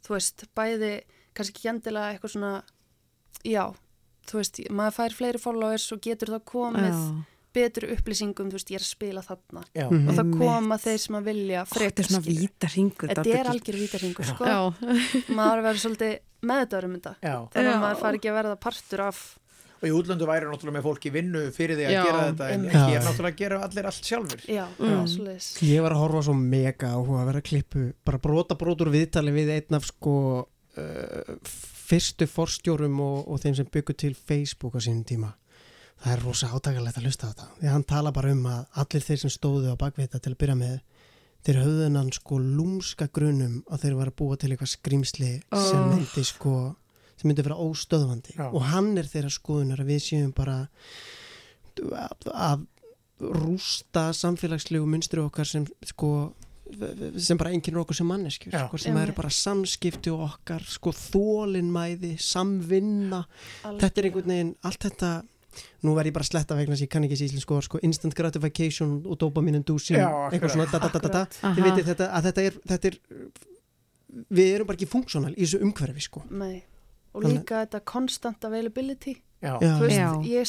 þú 0.05 0.15
veist, 0.15 0.47
bæði, 0.55 0.97
kannski 1.35 1.59
ekki 1.59 1.71
endilega 1.73 2.15
eitthvað 2.15 2.35
svona, 2.37 2.53
já, 3.43 3.65
þú 4.29 4.41
veist, 4.41 4.61
maður 4.71 4.97
fær 4.99 5.17
fleiri 5.19 5.41
followers 5.41 5.87
og 5.95 6.03
getur 6.05 6.35
þá 6.35 6.39
komið 6.55 6.91
Já. 6.91 7.34
Betur 7.55 7.87
upplýsingum, 7.95 8.49
þú 8.51 8.57
veist, 8.59 8.71
ég 8.73 8.79
er 8.81 8.83
að 8.85 8.89
spila 8.91 9.23
þarna 9.25 9.63
Já. 9.75 9.85
og 9.87 10.11
það 10.11 10.21
Einmitt. 10.25 10.37
koma 10.43 10.77
þeir 10.83 10.99
sem 11.05 11.15
að 11.21 11.29
vilja 11.31 11.63
Ó, 11.63 11.73
Þetta 11.79 12.03
er 12.03 12.09
svona 12.11 12.25
vítarhingur. 12.27 13.09
Þetta 13.15 13.33
er 13.39 13.49
algjör 13.55 13.79
vítarhingur, 13.85 14.29
sko. 14.33 14.45
Já. 14.45 14.59
maður 15.39 15.63
verður 15.69 15.81
svolítið 15.85 16.13
meðdagur 16.45 16.85
um 16.89 16.93
þetta. 16.99 17.15
Já. 17.25 17.35
Þegar 17.55 17.71
Já. 17.73 17.79
maður 17.85 17.99
fari 18.03 18.19
ekki 18.21 18.31
að 18.33 18.37
verða 18.41 18.59
partur 18.67 19.03
af... 19.07 19.23
Og 19.83 19.89
í 19.89 19.91
útlöndu 19.91 20.25
væri 20.25 20.47
náttúrulega 20.47 20.75
með 20.77 20.85
fólki 20.87 21.09
vinnu 21.11 21.41
fyrir 21.53 21.75
því 21.77 21.83
að 21.85 21.91
Já, 21.93 22.03
gera 22.07 22.21
þetta 22.29 22.45
en 22.55 22.61
hér 22.71 22.93
Já. 22.95 23.01
náttúrulega 23.05 23.37
gera 23.41 23.57
allir 23.65 23.87
allt 23.89 24.07
sjálfur. 24.07 24.45
Já, 24.47 24.63
Mm. 24.79 24.93
er 25.01 25.09
svoleiðis. 25.11 25.49
Ég 25.67 25.81
var 25.83 25.91
að 25.97 25.99
horfa 26.05 26.21
svo 26.29 26.35
mega 26.39 26.91
áhuga 26.95 27.19
að 27.21 27.27
vera 27.29 27.41
að 27.43 27.47
klippu 27.49 27.83
bara 28.07 28.21
brota 28.23 28.55
brotur 28.57 28.89
viðtali 28.93 29.33
við 29.35 29.51
einn 29.57 29.77
af 29.77 29.85
sko 29.91 30.13
uh, 30.79 31.35
fyrstu 31.45 32.25
forstjórum 32.31 32.97
og, 33.03 33.27
og 33.29 33.41
þeim 33.43 33.57
sem 33.59 33.67
byggur 33.75 33.97
til 33.99 34.15
Facebook 34.15 34.79
á 34.79 34.81
sínum 34.81 35.03
tíma 35.05 35.33
það 36.05 36.11
er 36.15 36.21
rosa 36.23 36.47
átakalegt 36.53 36.97
að 37.01 37.07
hlusta 37.09 37.27
á 37.27 37.29
þetta 37.33 37.47
því 37.59 37.67
að 37.67 37.73
hann 37.75 37.87
tala 37.89 38.11
bara 38.13 38.31
um 38.35 38.45
að 38.51 38.65
allir 38.83 39.05
þeir 39.09 39.21
sem 39.25 39.33
stóðu 39.33 39.73
á 39.73 39.81
bakvið 39.81 40.05
þetta 40.07 40.21
til 40.27 40.33
að 40.35 40.39
byrja 40.43 40.55
með 40.61 40.75
þeir 41.45 41.59
höfðun 41.63 41.97
hann 41.99 42.11
sko 42.13 42.37
lúmska 42.41 43.07
grunum 43.13 43.59
að 43.69 43.83
þeir 43.85 43.97
var 43.99 44.09
að 44.13 44.17
búa 44.21 44.37
til 44.41 44.51
eitthvað 44.53 44.71
skrýmsli 44.77 45.31
sem 45.49 45.81
Oh. 45.81 45.89
myndi 45.91 46.23
sko 46.29 46.53
sem 47.15 47.29
myndi 47.29 47.43
vera 47.45 47.57
óstöðvandi 47.57 48.33
Já. 48.37 48.47
og 48.51 48.61
hann 48.69 48.93
er 49.01 49.09
þeirra 49.09 49.29
skoðunar 49.33 49.81
að 49.81 49.91
við 49.93 50.01
séum 50.05 50.31
bara 50.35 50.55
að, 51.91 52.31
að 52.33 52.65
rústa 53.21 54.09
samfélagslegu 54.15 54.85
munstri 54.89 55.21
okkar 55.23 55.47
sem 55.47 55.65
sko 55.87 56.09
sem 57.21 57.37
bara 57.37 57.51
einkennir 57.53 57.79
okkur 57.83 57.95
sem 57.99 58.07
manneskjur 58.09 58.55
sko, 58.57 58.77
sem 58.81 58.95
eru 58.97 59.13
bara 59.15 59.29
samskipti 59.31 60.09
okkar 60.11 60.63
sko 60.65 60.91
þólinmæði, 60.97 62.15
samvinna 62.19 63.21
Algjörlega. 63.21 63.79
þetta 63.85 64.01
er 64.01 64.07
einhvern 64.09 64.31
veginn, 64.33 64.49
allt 64.65 64.87
þetta 64.87 65.11
nú 65.83 65.95
verð 65.95 66.07
ég 66.11 66.13
bara 66.13 66.23
að 66.25 66.31
sletta 66.31 66.55
vegna 66.55 66.75
að 66.75 66.81
ég 66.85 66.89
kann 66.89 67.03
ekki 67.07 67.15
þessi 67.15 67.29
íslensku 67.31 67.55
orð, 67.57 67.67
sko, 67.69 67.79
instant 67.83 68.13
gratification 68.17 68.95
og 69.05 69.17
dopamine 69.21 69.57
inducing, 69.61 69.97
eitthvað 69.99 70.55
svona 70.55 70.69
da, 70.71 70.79
da, 70.79 70.89
da, 70.89 70.99
da, 70.99 71.09
da. 71.09 71.25
Akkurat. 71.25 71.55
þið 71.57 71.67
veitir 71.69 71.85
þetta, 71.91 72.07
að 72.11 72.29
þetta 72.29 72.41
er, 72.49 72.57
þetta 72.73 72.87
er 72.91 72.99
við 74.39 74.53
erum 74.55 74.67
bara 74.69 74.77
ekki 74.79 74.87
funksjónal 74.89 75.33
í 75.35 75.41
þessu 75.43 75.61
umhverfi 75.65 76.05
sko. 76.07 76.23
Nei. 76.31 76.63
Og 77.15 77.23
Þannig- 77.23 77.37
líka 77.41 77.61
þetta 77.65 77.79
constant 77.85 78.43
availability. 78.45 79.15
Já. 79.41 79.57
Já. 79.61 79.71
Þú 79.79 79.85
veist, 79.85 79.99
Já. 79.99 80.11
ég 80.25 80.41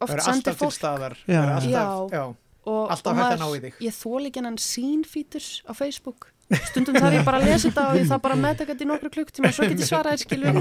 oft 0.00 0.12
Vera 0.12 0.22
sendi 0.22 0.36
alltaf 0.38 0.44
til 0.44 0.66
fólk 0.66 0.74
staðar 0.76 1.16
Já. 1.26 1.40
alltaf, 1.42 1.70
Já. 1.70 2.08
já. 2.12 2.24
og, 2.66 2.90
Alltaf 2.90 3.12
og 3.12 3.18
maður- 3.18 3.40
ná 3.40 3.48
í 3.56 3.60
þig. 3.64 3.74
Ég 3.80 3.92
þól 3.98 4.22
ekki 4.28 4.36
hennan 4.40 4.56
sín 4.56 5.02
fítur 5.04 5.44
á 5.68 5.72
Facebook. 5.74 6.30
Stundum 6.68 6.98
þarf 6.98 7.14
ég 7.16 7.24
bara 7.24 7.40
að 7.40 7.46
lesa 7.48 7.70
þetta 7.70 7.84
og 7.88 7.98
ég 7.98 8.08
þarf 8.10 8.22
bara 8.24 8.36
að 8.36 8.42
meðtaka 8.44 8.72
þetta 8.74 8.84
í 8.84 8.88
nokkru 8.90 9.10
klukktíma 9.14 9.50
og 9.50 9.56
svo 9.56 9.68
get 9.70 9.80
ég 9.80 9.88
svaraði 9.88 10.22
skilur 10.24 10.58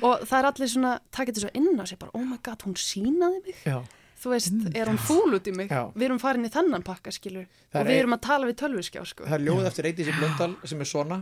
og 0.00 0.22
það 0.24 0.36
er 0.38 0.48
allir 0.50 0.70
svona, 0.72 0.92
það 1.14 1.30
getur 1.30 1.44
svo 1.44 1.50
inn 1.60 1.70
á 1.76 1.84
sig 1.90 2.00
bara, 2.00 2.12
oh 2.16 2.24
my 2.24 2.38
god, 2.48 2.64
hún 2.64 2.76
sínaði 2.80 3.42
mig. 3.44 3.58
Já. 3.68 3.78
þú 4.22 4.32
veist, 4.32 4.62
er 4.72 4.90
hún 4.90 5.00
fúl 5.08 5.36
út 5.36 5.50
í 5.50 5.54
mig? 5.54 5.68
Já. 5.70 5.82
við 5.94 6.06
erum 6.08 6.22
farin 6.22 6.48
í 6.48 6.52
þennan 6.54 6.86
pakka 6.86 7.12
skilur 7.14 7.44
Það 7.68 7.80
og 7.82 7.90
við 7.90 8.00
erum 8.00 8.16
að 8.16 8.24
tala 8.24 8.48
við 8.48 8.56
tölvuskjá 8.62 9.04
sko. 9.12 9.28
Það 9.28 9.36
er 9.36 9.44
ljóð 9.46 9.68
eftir 9.72 9.90
Eidísi 9.90 10.16
Blöndal 10.18 10.54
sem 10.64 10.80
er 10.80 10.90
svona. 10.90 11.20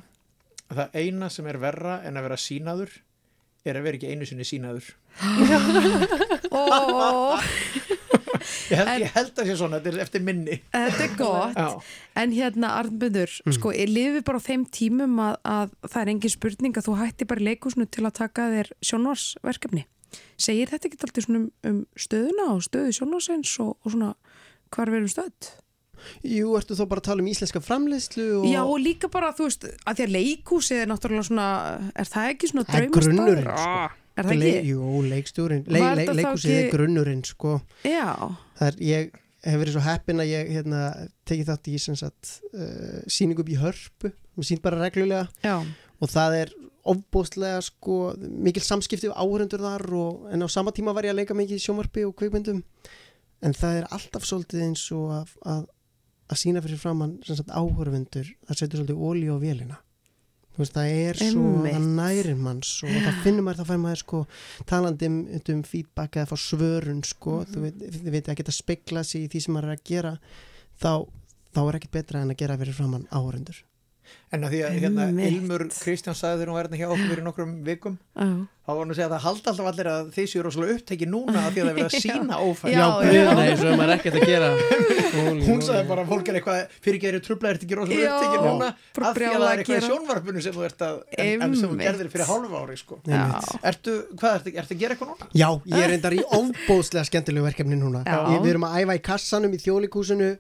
Að 0.71 0.81
það 0.81 0.97
eina 1.03 1.33
sem 1.35 1.51
er 1.51 1.59
verra 1.63 1.99
en 2.07 2.17
að 2.17 2.29
vera 2.31 2.39
sínaður 2.41 2.95
er 3.67 3.81
að 3.81 3.89
vera 3.89 3.99
ekki 3.99 4.15
einu 4.15 4.27
sinni 4.31 4.47
sínaður. 4.47 4.93
Ó, 6.55 6.63
Ég 8.71 8.81
held, 8.81 8.93
ég 9.03 9.17
held 9.17 9.43
að 9.43 9.51
sé 9.51 9.59
svona, 9.59 9.81
þetta 9.81 9.93
er 9.93 10.05
eftir 10.07 10.25
minni. 10.27 10.61
þetta 10.73 11.05
er 11.07 11.19
gott. 11.19 11.59
Já. 11.59 11.99
en 12.23 12.33
hérna 12.37 12.73
Arnbjörður, 12.81 13.37
sko, 13.59 13.75
ég 13.77 13.91
lifi 13.91 14.23
bara 14.27 14.41
á 14.41 14.47
þeim 14.47 14.65
tímum 14.73 15.21
að, 15.23 15.37
að 15.57 15.77
það 15.87 16.01
er 16.03 16.15
engin 16.15 16.35
spurning 16.37 16.79
að 16.79 16.89
þú 16.89 16.97
hætti 17.03 17.29
bara 17.29 17.45
í 17.45 17.51
leikúsinu 17.51 17.89
til 17.91 18.07
að 18.07 18.17
taka 18.23 18.49
þér 18.55 18.73
sjónvarsverkefni 18.91 19.87
segir 20.41 20.71
þetta 20.71 20.89
ekki 20.89 20.99
alltaf 21.01 21.25
svona 21.27 21.43
um, 21.43 21.47
um 21.69 21.79
stöðuna 21.99 22.49
og 22.55 22.65
stöðu 22.65 22.97
sjónvarsins 22.97 23.53
og, 23.65 23.77
og 23.83 23.95
svona 23.95 24.13
hvar 24.75 24.93
við 24.93 25.01
erum 25.03 25.13
stödd? 25.13 25.53
Jú, 26.27 26.53
ertu 26.59 26.77
þó 26.77 26.85
bara 26.91 27.01
að 27.01 27.09
tala 27.09 27.25
um 27.25 27.29
íslenska 27.31 27.63
framleiðslu 27.65 28.27
og 28.41 28.49
Já, 28.51 28.61
og 28.63 28.77
líka 28.83 29.09
bara, 29.13 29.33
þú 29.37 29.49
veist, 29.49 29.65
að 29.89 29.99
því 29.99 30.07
að 30.07 30.17
leikúsið 30.17 30.83
er 30.83 30.91
náttúrulega 30.91 31.29
svona, 31.31 31.47
er 31.97 32.11
það 32.11 32.33
ekki 32.35 32.51
svona 32.53 32.67
Það 32.69 34.05
er 34.17 34.29
það 34.29 34.41
Le, 34.41 34.51
ekki? 34.51 34.73
jú, 34.73 34.91
leikstjórin, 35.11 35.65
le, 35.69 35.81
le, 35.99 36.05
leikusið 36.21 36.57
er 36.57 36.69
grunnurinn 36.73 37.23
sko. 37.27 37.57
Já, 37.85 38.13
það 38.59 38.69
er, 38.71 38.79
ég 38.89 39.19
hef 39.47 39.61
verið 39.63 39.77
svo 39.77 39.83
heppin 39.85 40.23
að 40.23 40.31
ég 40.33 40.53
hérna, 40.57 40.85
tekið 41.29 41.51
þátt 41.51 41.71
í 41.71 41.81
sagt, 41.85 42.33
uh, 42.53 43.03
síningu 43.13 43.45
upp 43.45 43.53
í 43.53 43.59
hörpu. 43.61 44.13
Við 44.37 44.49
sínt 44.51 44.65
bara 44.65 44.81
reglulega. 44.83 45.29
Já, 45.45 45.61
og 46.01 46.13
það 46.13 46.39
er 46.43 46.51
ofbóðslega 46.87 47.63
sko, 47.67 48.01
mikil 48.21 48.63
samskipti 48.63 49.09
við 49.09 49.17
áhörundur 49.17 49.65
þar 49.65 49.87
og, 49.97 50.27
en 50.33 50.45
á 50.45 50.49
sama 50.53 50.75
tíma 50.77 50.95
var 50.95 51.09
ég 51.09 51.15
að 51.15 51.23
leika 51.23 51.37
mikið 51.37 51.59
í 51.59 51.65
sjónvarpi 51.65 52.05
og 52.07 52.15
kvikmyndum. 52.19 52.61
En 53.45 53.57
það 53.57 53.81
er 53.81 53.89
alltaf 53.93 54.27
svolítið 54.29 54.69
eins 54.69 54.85
og 54.97 55.11
að, 55.17 55.33
að, 55.51 55.65
að 56.33 56.41
sína 56.43 56.63
fyrir 56.65 56.81
framann 56.81 57.19
áhörundur, 57.27 58.31
það 58.49 58.61
setur 58.61 58.83
svolítið 58.83 59.03
ólí 59.03 59.27
á 59.29 59.37
vélina 59.43 59.81
veist, 60.63 60.75
það 60.77 60.91
er 61.11 61.21
svo, 61.21 61.43
Einmitt. 61.43 61.75
það 61.75 61.87
nærir 62.01 62.37
manns 62.47 62.71
og 62.87 62.91
það 62.91 63.21
finnur 63.25 63.45
maður, 63.47 63.61
það 63.63 63.71
fær 63.73 63.81
maður 63.85 64.03
sko 64.03 64.21
talandi 64.67 65.07
um, 65.11 65.19
um 65.57 65.63
feedback 65.63 66.17
eða 66.17 66.31
fá 66.33 66.37
svörun 66.47 67.03
sko, 67.05 67.37
Mhm. 67.45 67.53
þú 67.53 67.61
veit, 67.67 67.79
þið 67.97 68.11
veit 68.17 68.27
að 68.33 68.37
geta 68.43 68.53
spegla 68.53 69.05
sig 69.05 69.25
í 69.27 69.29
því 69.35 69.43
sem 69.43 69.55
maður 69.55 69.71
er 69.73 69.77
að 69.77 69.85
gera 69.85 70.19
þá, 70.81 70.93
þá 71.55 71.61
er 71.69 71.79
ekkert 71.81 71.93
betra 71.99 72.23
en 72.23 72.31
að 72.31 72.37
gera 72.45 72.57
fyrir 72.59 72.75
framann 72.75 73.09
áhörundur 73.13 73.63
En 74.35 74.43
að 74.43 74.57
því 74.57 74.61
að 74.67 74.77
hérna. 74.83 75.05
Ilmur 75.29 75.63
Kristján 75.71 76.17
sagði 76.19 76.41
þegar 76.41 76.51
hún 76.51 76.57
var 76.57 76.67
hérna 76.67 76.79
hjá 76.81 76.87
okkur 76.91 77.11
fyrir 77.13 77.25
nokkrum 77.27 77.51
vikum 77.67 77.95
já. 77.95 78.27
þá 78.67 78.71
var 78.73 78.81
hann 78.81 78.91
að 78.91 78.97
segja 78.99 79.07
að 79.07 79.13
það 79.15 79.25
haldi 79.27 79.51
alltaf 79.53 79.69
allir 79.71 79.89
að 79.93 80.09
þeir 80.17 80.27
séu 80.33 80.41
rosalega 80.43 80.75
upptekið 80.81 81.11
núna 81.13 81.43
af 81.47 81.53
því 81.55 81.63
að 81.63 81.69
það 81.69 81.71
er 81.71 81.77
verið 81.77 81.87
að 81.87 82.03
sína 82.07 82.41
ófæð 82.43 82.73
Já, 82.75 82.87
guð, 82.97 83.29
nei, 83.39 83.51
svo 83.61 83.69
er 83.71 83.79
maður 83.79 83.93
ekkert 83.95 84.17
að 84.19 84.27
gera. 84.33 84.49
Hún 85.47 85.63
sagði 85.63 85.85
bara 85.93 86.03
að 86.03 86.11
fólk 86.11 86.31
er 86.33 86.39
eitthvað 86.41 86.75
fyrir 86.89 87.07
eru 87.13 87.21
trubla 87.23 87.53
er 87.53 87.61
ekki 87.61 87.79
rosalega 87.79 88.17
upptekið 88.17 88.49
núna 88.49 88.71
af 88.73 88.81
því 88.91 89.07
að 89.07 89.15
það 89.15 89.31
er 89.31 89.45
að 89.47 89.53
eitthvað 89.53 89.63
í 89.63 89.79
gera. 89.79 89.91
sjónvarpinu 89.93 90.43
sem 90.43 90.57
þú 90.57 90.67
ert 90.67 90.85
að 90.89 90.99
en, 91.23 91.45
en 91.47 91.55
sem 91.61 91.71
þú 91.71 91.79
gerðir 91.85 92.11
fyrir 92.17 92.31
hálfa 92.33 92.65
ári 92.65 92.79
sko. 92.81 92.99
Ertu, 93.71 93.95
hvað 94.19 94.41
ertu, 94.41 94.55
ertu 94.65 94.75
að 94.77 94.83
gera 94.83 94.97
eitthvað 94.97 95.13
núna? 95.15 95.31
Já, 95.31 95.49
ég 95.71 95.87
er 95.87 95.95
reyndar 95.95 96.17
í 96.19 96.25
ofbóðslega 96.41 97.07
skemmtilegu 97.13 97.47
verkefni 97.47 97.79
núna. 97.79 98.03
Við 98.35 98.51
erum 98.51 98.67
að 98.67 98.81
æfa 98.83 98.99
í 98.99 99.05
kassanum 99.07 99.55
í 99.55 99.63
þjólikúsinu 99.63 100.33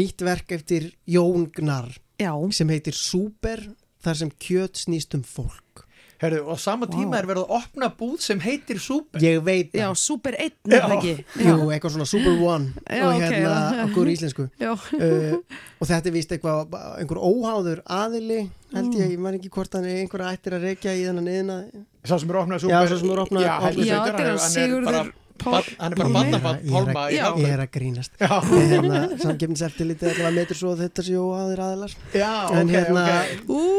nýtt 0.00 0.24
verk 0.24 0.56
eftir 0.56 0.88
Jón 1.04 1.50
Gnar 1.54 1.92
já, 2.20 2.32
sem 2.52 2.68
heitir 2.68 2.94
Súper 2.98 3.64
þar 4.04 4.14
sem 4.20 4.30
kjöt 4.40 4.76
snýst 4.84 5.14
um 5.16 5.22
fólk. 5.24 5.84
Herðu, 6.22 6.44
og 6.46 6.56
á 6.56 6.58
sama 6.62 6.86
tíma 6.88 7.18
er 7.18 7.26
verið 7.26 7.42
að 7.44 7.54
opna 7.58 7.88
búð 7.98 8.20
sem 8.22 8.38
heitir 8.40 8.78
Súper. 8.80 9.20
Ég 9.20 9.40
veit 9.44 9.72
já, 9.74 9.88
það. 9.90 9.96
Super 9.98 10.36
Já. 10.38 10.76
er 10.78 10.84
það 10.84 10.94
ekki? 10.94 11.14
Jú, 11.42 11.56
eitthvað 11.74 11.94
svona 11.96 12.06
Super 12.08 12.38
One 12.38 12.70
Já, 12.86 13.02
og 13.02 13.16
ok, 13.16 13.24
hérna 13.24 13.50
já. 13.50 13.82
okkur 13.88 14.10
íslensku. 14.12 14.46
Já, 14.62 14.70
uh, 14.72 15.58
og 15.80 15.90
þetta 15.90 16.06
er 16.12 16.14
vist 16.14 16.32
eitthvað 16.36 16.78
einhver 17.02 17.20
óháður 17.20 17.82
aðili 17.84 18.38
held 18.72 18.94
ég, 18.94 19.10
ég 19.16 19.18
man 19.26 19.34
ekki 19.40 19.50
hvort 19.58 19.74
hann 19.76 19.84
er 19.90 19.98
einhver 20.04 20.24
ættir 20.30 20.56
að 20.56 20.68
reykja 20.70 20.94
í 20.96 21.04
þennan 21.08 21.28
eðina 21.34 21.58
Sá 22.04 22.16
sem 22.20 22.30
er 22.30 22.40
opnað 22.44 22.62
Já, 22.62 22.78
Súper 22.78 22.88
sá 22.94 22.96
sem 23.02 23.10
er 23.10 23.22
opnað- 23.26 23.44
Já, 23.44 23.54
Já, 23.54 23.60
þetta 23.74 23.84
er 23.84 23.90
hann 23.90 24.14
hann 24.14 24.14
hann 24.14 24.24
er 24.24 24.88
bara 24.88 25.04
Sigurður 25.04 25.12
Hann 25.44 25.92
er 25.92 25.96
bara 25.98 26.10
barnabann 26.14 26.60
er 26.60 26.70
Pálma 26.70 27.02
í 27.10 27.16
ég 27.16 27.24
Hafnarfirði. 27.24 27.48
er 27.52 27.62
að 27.64 27.70
grínast. 27.74 28.12
Hérna, 28.20 29.00
samgefniseftilitið 29.20 30.10
ætla 30.12 30.28
að 30.30 30.36
metur 30.38 30.58
svo 30.58 30.74
þetta 30.78 31.04
séu 31.04 31.24
aðilar. 31.34 31.96
Já, 32.14 32.30
en 32.54 32.70
hérna, 32.70 33.02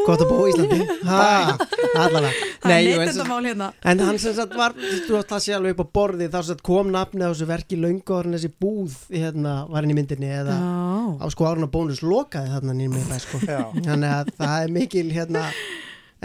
gott 0.05 0.21
að 0.25 0.31
búa 0.33 0.49
í 0.49 0.51
Íslandi. 0.51 0.79
Ha, 1.07 1.55
allavega. 2.03 2.33
Er 2.65 2.89
en, 3.05 3.47
hérna. 3.47 3.69
En 3.87 4.03
hann 4.03 4.19
sem 4.21 4.35
sagt 4.37 4.57
var 4.57 4.75
það 4.75 5.41
sé 5.45 5.55
alveg 5.55 5.77
upp 5.77 5.85
á 5.85 5.93
borði 5.99 6.27
þá 6.27 6.37
sem 6.41 6.49
sagt 6.51 6.65
kom 6.65 6.91
nafnið 6.93 7.25
á 7.25 7.31
þessu 7.31 7.49
verki 7.49 7.79
löngu 7.79 8.17
orðin 8.19 8.37
þessi 8.37 8.51
búð 8.61 8.99
hérna, 9.13 9.55
var 9.71 9.85
hann 9.85 9.95
í 9.95 9.97
myndinni 9.97 10.29
eða 10.41 10.59
Já, 10.59 11.23
á 11.23 11.25
sko 11.33 11.49
áruna 11.49 11.71
bónus 11.71 12.03
lokaði 12.05 12.53
þarna 12.53 12.77
nýjum 12.77 12.99
með 12.99 13.23
sko. 13.23 13.41
Þannig 13.45 14.11
að 14.11 14.31
það 14.37 14.55
er 14.59 14.75
mikil 14.75 15.07
hérna 15.15 15.47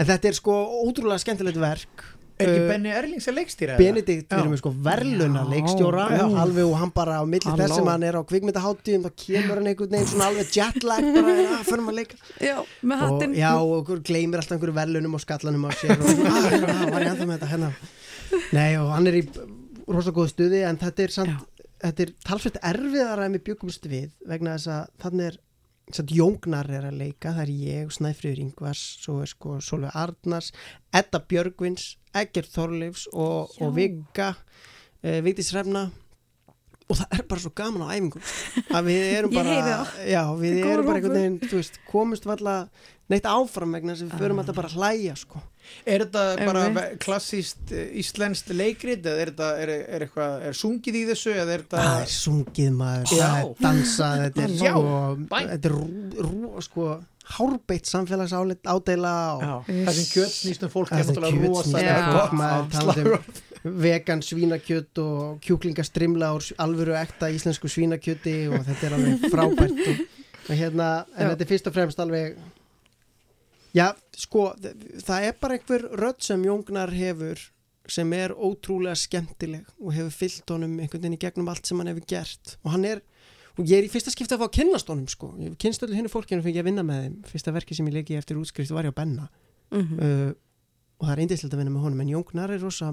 en 0.01 0.07
þetta 0.09 0.31
er 0.31 0.37
sko 0.37 0.55
ótrúlega 0.85 1.21
skemmtilegt 1.21 1.59
verk 1.61 2.05
Er 2.41 2.49
ekki 2.51 2.61
Uh, 2.61 2.67
Benny 2.71 2.91
Erlings 2.91 3.27
að 3.29 3.37
leikstýra 3.39 3.77
Benedikt, 3.79 4.25
Já. 4.27 4.35
við 4.35 4.41
erum 4.41 4.53
með 4.55 4.61
sko 4.61 4.71
verðluna 4.87 5.43
Já. 5.43 5.49
leikstjóra, 5.53 6.05
Já. 6.17 6.23
alveg 6.43 6.65
og 6.67 6.75
hann 6.81 6.93
bara 6.95 7.19
á 7.21 7.23
milli 7.25 7.47
Halló. 7.51 7.61
þess 7.61 7.79
sem 7.79 7.89
hann 7.91 8.05
er 8.09 8.17
á 8.17 8.21
kvikmyndaháttíðum 8.31 9.05
þá 9.05 9.11
kemur 9.23 9.61
hann 9.61 9.69
einhvern 9.71 9.95
veginn 9.95 10.11
svona 10.11 10.27
alveg 10.31 10.51
jetlag 10.57 11.07
bara, 11.15 11.35
að 11.59 11.69
förum 11.69 11.91
að 11.91 11.97
leika 12.01 12.19
já, 12.41 12.57
með 12.81 12.97
og, 12.97 13.05
hattinn 13.05 13.37
já, 13.37 13.51
og 13.61 13.93
gleymir 14.09 14.41
alltaf 14.41 14.57
einhverju 14.57 14.77
verðlunum 14.81 15.17
og 15.17 15.23
skallanum 15.25 15.67
á 15.67 15.71
sér 15.77 15.95
og 15.97 16.09
svona, 16.09 16.35
ah, 16.35 16.85
var 16.91 17.05
ég 17.05 17.13
enda 17.13 17.29
með 17.29 17.37
þetta 17.37 17.51
hérna 17.53 17.71
nei, 18.55 18.71
og 18.81 18.91
hann 18.95 19.07
er 19.11 19.21
í 19.21 19.23
rosa 19.91 20.13
góðu 20.15 20.33
stuði 20.33 20.65
en 20.67 20.79
þetta 20.81 21.07
er 21.07 21.15
er 21.81 22.11
talsveit 22.25 22.59
erfiðara 22.61 23.25
en 23.25 23.37
við 23.37 23.45
byggumst 23.51 23.87
við 23.89 24.11
vegna 24.29 24.57
þess 24.57 24.69
að 24.69 24.91
þannig 25.01 25.31
er 25.31 25.39
samt 25.95 26.13
Jóngnar 26.15 26.69
er 26.71 26.85
að 26.89 26.99
leika, 27.01 27.33
það 27.35 27.41
er 27.43 27.51
ég 27.55 27.95
Snæfriður 27.95 28.43
Ingvars, 28.45 28.83
svo 29.03 29.19
er 29.23 29.31
sko 29.31 29.57
Solveig 29.63 29.97
Arnars, 29.97 30.51
Edda 30.95 31.21
Björgvins 31.23 31.95
Eggert 32.17 32.51
Þorleifs 32.51 33.07
og, 33.13 33.51
og 33.61 33.75
Vigga 33.77 34.33
uh, 34.35 35.19
Vigdís 35.25 35.51
Hrefna. 35.55 35.89
Og 36.91 36.97
það 36.99 37.13
er 37.15 37.27
bara 37.29 37.39
svo 37.39 37.53
gaman 37.55 37.85
á 37.87 37.95
æfingum 37.95 38.23
að 38.75 38.87
við 38.89 39.05
erum 39.15 39.35
bara 39.37 39.59
já, 40.03 40.23
við 40.35 40.57
erum 40.65 40.89
bara 40.89 40.99
einhvern 40.99 41.15
veginn, 41.15 41.37
þú 41.45 41.61
veist, 41.61 41.79
komumst 41.87 42.27
valla 42.27 42.55
neitt 43.11 43.27
áfram 43.29 43.75
vegna 43.75 43.93
þess 43.93 44.05
að 44.05 44.11
við 44.11 44.23
förum 44.23 44.41
alltaf 44.41 44.57
bara 44.57 44.71
að 44.71 44.77
hlæja 44.79 45.15
sko. 45.19 45.41
Er 45.85 46.03
þetta 46.03 46.23
bara 46.47 46.85
klassíst 46.99 47.71
eh, 47.75 47.91
íslenskt 48.01 48.49
leikrit 48.55 49.05
eða 49.05 49.21
er 49.21 49.31
þetta, 49.31 49.49
er, 49.61 49.71
er 49.85 50.05
eitthvað, 50.07 50.33
er 50.49 50.57
sungið 50.57 50.97
í 50.97 51.03
þessu 51.11 51.35
eða 51.35 51.53
er 51.55 51.63
það 51.69 51.85
þetta 51.85 52.01
er 52.07 52.13
sungið 52.15 52.73
maður, 52.79 53.13
Já. 53.13 53.21
það 53.21 53.37
er 53.43 53.53
dansað 53.67 54.23
þetta 54.25 54.43
er 54.43 54.55
Já, 54.57 54.73
sko, 54.73 54.97
þetta 55.29 55.71
er 55.71 55.75
rú, 55.75 55.85
rú, 56.27 56.65
sko 56.65 56.89
hárbeitt 57.31 57.87
samfélagsálit 57.87 58.67
ádela 58.67 59.15
og 59.37 59.45
Já, 59.45 59.53
það 59.69 59.93
sem 59.99 60.09
kjöt 60.15 60.35
snýst 60.35 60.65
um 60.65 60.73
fólk 60.73 60.91
er 60.91 60.97
Það 60.97 61.05
sem 61.05 61.15
náttúrulega 61.15 61.37
kjöt 61.37 61.47
rosa 61.53 61.69
snýst 61.69 63.01
um 63.01 63.11
fólk, 63.11 63.31
um 63.61 63.79
vegan 63.81 64.23
svínakjöt 64.25 64.97
og 65.03 65.41
kjúklingastrimla 65.45 66.31
úr 66.33 66.47
alvöru 66.57 66.95
ekta 66.97 67.29
íslensku 67.29 67.69
svínakjöti 67.69 68.49
og 68.49 68.65
þetta 68.65 68.87
er 68.87 68.95
alveg 68.97 69.27
frábært 69.29 69.83
og, 69.85 70.01
og 70.47 70.55
hérna, 70.57 70.89
en 71.13 71.27
Já. 71.27 71.33
þetta 71.33 71.45
er 71.45 71.51
fyrst 71.53 71.69
og 71.69 71.75
fremst 71.75 72.01
alveg 72.01 72.39
já, 73.75 73.87
sko 74.17 74.51
það 74.59 75.27
er 75.29 75.39
bara 75.41 75.57
einhver 75.57 75.87
rödd 75.99 76.21
sem 76.25 76.43
Jóngnar 76.45 76.93
hefur 76.95 77.41
sem 77.91 78.13
er 78.15 78.33
ótrúlega 78.35 78.95
skemmtileg 78.99 79.65
og 79.79 79.95
hefur 79.95 80.13
fyllt 80.13 80.53
honum 80.53 80.77
einhvern 80.79 81.01
veginn 81.01 81.17
í 81.17 81.21
gegnum 81.21 81.49
allt 81.51 81.67
sem 81.67 81.79
hann 81.81 81.89
hefur 81.91 82.05
gert. 82.07 82.55
Og 82.65 82.75
hann 82.75 82.85
er, 82.87 83.01
og 83.57 83.65
ég 83.65 83.81
er 83.81 83.87
í 83.87 83.91
fyrsta 83.91 84.13
skipti 84.13 84.37
að 84.37 84.43
fá 84.43 84.47
að 84.47 84.55
kynnast 84.59 84.91
honum 84.91 85.09
sko, 85.11 85.33
ég 85.41 85.57
kynst 85.61 85.83
öllu 85.85 85.97
henni 85.97 86.11
fólkinu 86.11 86.45
fyrir 86.45 86.63
að 86.63 86.69
vinna 86.69 86.85
með 86.87 87.03
þeim, 87.05 87.17
fyrsta 87.33 87.55
verki 87.55 87.77
sem 87.77 87.89
ég 87.89 87.97
leki 87.99 88.19
eftir 88.19 88.39
útskrift 88.39 88.73
var 88.75 88.87
ég 88.87 88.95
á 88.95 88.99
Benna. 89.01 89.27
Mhm. 89.71 89.99
uh, 89.99 90.31
og 91.01 91.07
það 91.07 91.15
er 91.15 91.21
eindislega 91.23 91.55
að 91.55 91.61
vinna 91.63 91.71
með 91.73 91.85
honum 91.87 92.01
en 92.03 92.09
Jón 92.11 92.25
Gnar 92.29 92.51
er 92.53 92.59
rosa 92.61 92.87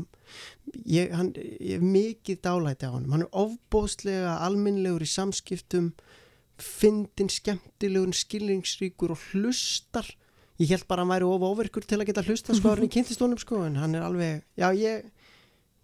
ég, 0.88 1.10
hann, 1.12 1.26
ég 1.36 1.74
er 1.76 1.82
mikið 1.84 2.38
dálæti 2.46 2.88
á 2.88 2.94
honum. 2.94 3.12
Hann 3.12 3.26
er 3.26 3.34
ofbóðslega 3.36 4.38
alminnlegur 4.46 5.05
í 5.05 5.09
samskiptum 5.12 5.90
fyndin, 6.56 7.28
skemmtilegur, 7.28 8.16
skilningsríkur 8.16 9.12
og 9.12 9.26
hlustar 9.28 10.09
ég 10.59 10.68
held 10.74 10.86
bara 10.89 11.02
að 11.02 11.06
hann 11.06 11.14
væri 11.14 11.28
of 11.28 11.43
ofirkur 11.52 11.86
til 11.86 11.98
að 12.01 12.06
geta 12.10 12.22
hlusta 12.26 12.55
sko 12.59 12.72
hann 12.74 12.85
í 12.89 12.90
kynntistónum 12.97 13.39
sko 13.39 13.62
en 13.66 13.76
hann 13.78 13.94
er 13.94 14.02
alveg, 14.09 14.43
já 14.59 14.68
ég 14.74 15.05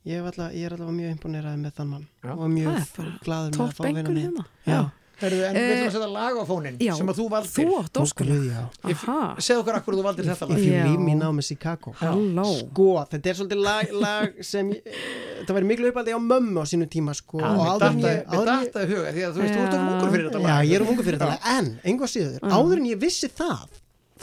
ég, 0.04 0.18
hef 0.20 0.26
alla, 0.34 0.50
ég 0.52 0.66
er 0.66 0.74
allavega 0.76 0.98
mjög 0.98 1.14
imponeraði 1.16 1.62
með 1.62 1.72
þann 1.78 1.88
mann 1.94 2.06
Já. 2.24 2.32
og 2.34 2.50
mjög 2.52 2.74
er 2.74 3.14
glaður 3.24 3.48
með 3.48 3.54
að 3.54 3.56
fá 3.56 3.64
að 3.64 3.72
topp 3.78 3.86
vinna 3.86 4.00
einhver 4.02 4.14
með. 4.14 4.22
hérna. 4.26 4.44
já, 4.68 4.82
Herðu, 5.14 5.36
en 5.46 5.54
við 5.54 5.62
ætlum 5.62 5.78
Eh, 5.78 5.86
að 5.86 5.92
setja 5.94 6.08
lag 6.10 6.34
á 6.34 6.44
fónin 6.44 6.76
já, 6.82 6.92
sem 6.98 7.06
að 7.08 7.18
þú 7.20 7.24
valdir. 7.30 7.54
Þú 7.54 9.42
segð 9.46 9.60
okkur 9.62 9.76
akkur 9.78 9.94
þú 9.94 10.02
valdir 10.04 10.26
þetta 10.26 10.48
lag. 10.50 10.58
If 10.58 10.64
you 10.66 10.72
leave 10.88 11.00
me 11.06 11.14
now 11.14 11.30
með 11.32 11.46
Chicago. 11.52 11.92
Halló. 12.00 12.44
sko, 12.58 12.88
þetta 13.12 13.30
er 13.30 13.38
svolítið 13.38 13.60
lag, 13.62 13.92
lag 14.02 14.42
sem 14.44 14.72
eh, 14.74 14.98
það 15.46 15.54
væri 15.58 15.68
miklu 15.70 15.92
uppaldi 15.92 16.10
á 16.14 16.18
mömmu 16.18 16.58
á 16.60 16.66
sínu 16.66 16.88
tíma 16.90 17.14
sko 17.14 17.38
að- 17.38 17.94
mér 17.94 18.26
datt 18.26 18.74
að 18.74 18.90
huga 18.90 19.14
því 19.14 19.22
að 19.22 19.32
þú 19.38 19.44
veist, 19.44 19.54
þú 19.54 19.62
ert 19.62 19.74
of 19.74 19.86
ungur 19.94 20.10
fyrir 20.16 20.26
þetta 20.28 20.42
lag. 20.42 20.50
já, 20.50 20.68
ég 20.68 20.74
er 20.74 20.82
of 20.82 20.88
ungur 20.92 21.04
fyrir 21.06 21.18
þetta 21.22 21.30
lag, 21.30 21.40
en 21.54 21.80
einhvað 21.84 22.10
síður, 22.16 22.40
áður 22.58 22.76
en 22.82 22.86
ég 22.90 22.98
vissi 23.06 23.28
það 23.30 23.68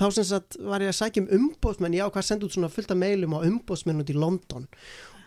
þá 0.01 0.05
sem 0.17 0.25
sagt 0.31 0.57
var 0.65 0.81
ég 0.81 0.89
að 0.91 0.97
sækja 0.97 1.21
um 1.23 1.29
umbóðsmenn 1.37 1.93
ég 1.99 2.07
ákvað 2.07 2.23
að 2.23 2.29
senda 2.31 2.47
út 2.49 2.55
svona 2.57 2.71
fullt 2.73 2.91
af 2.95 2.97
mailum 2.97 3.35
á 3.37 3.39
umbóðsmenn 3.45 4.01
út 4.01 4.09
í 4.09 4.17
London 4.17 4.65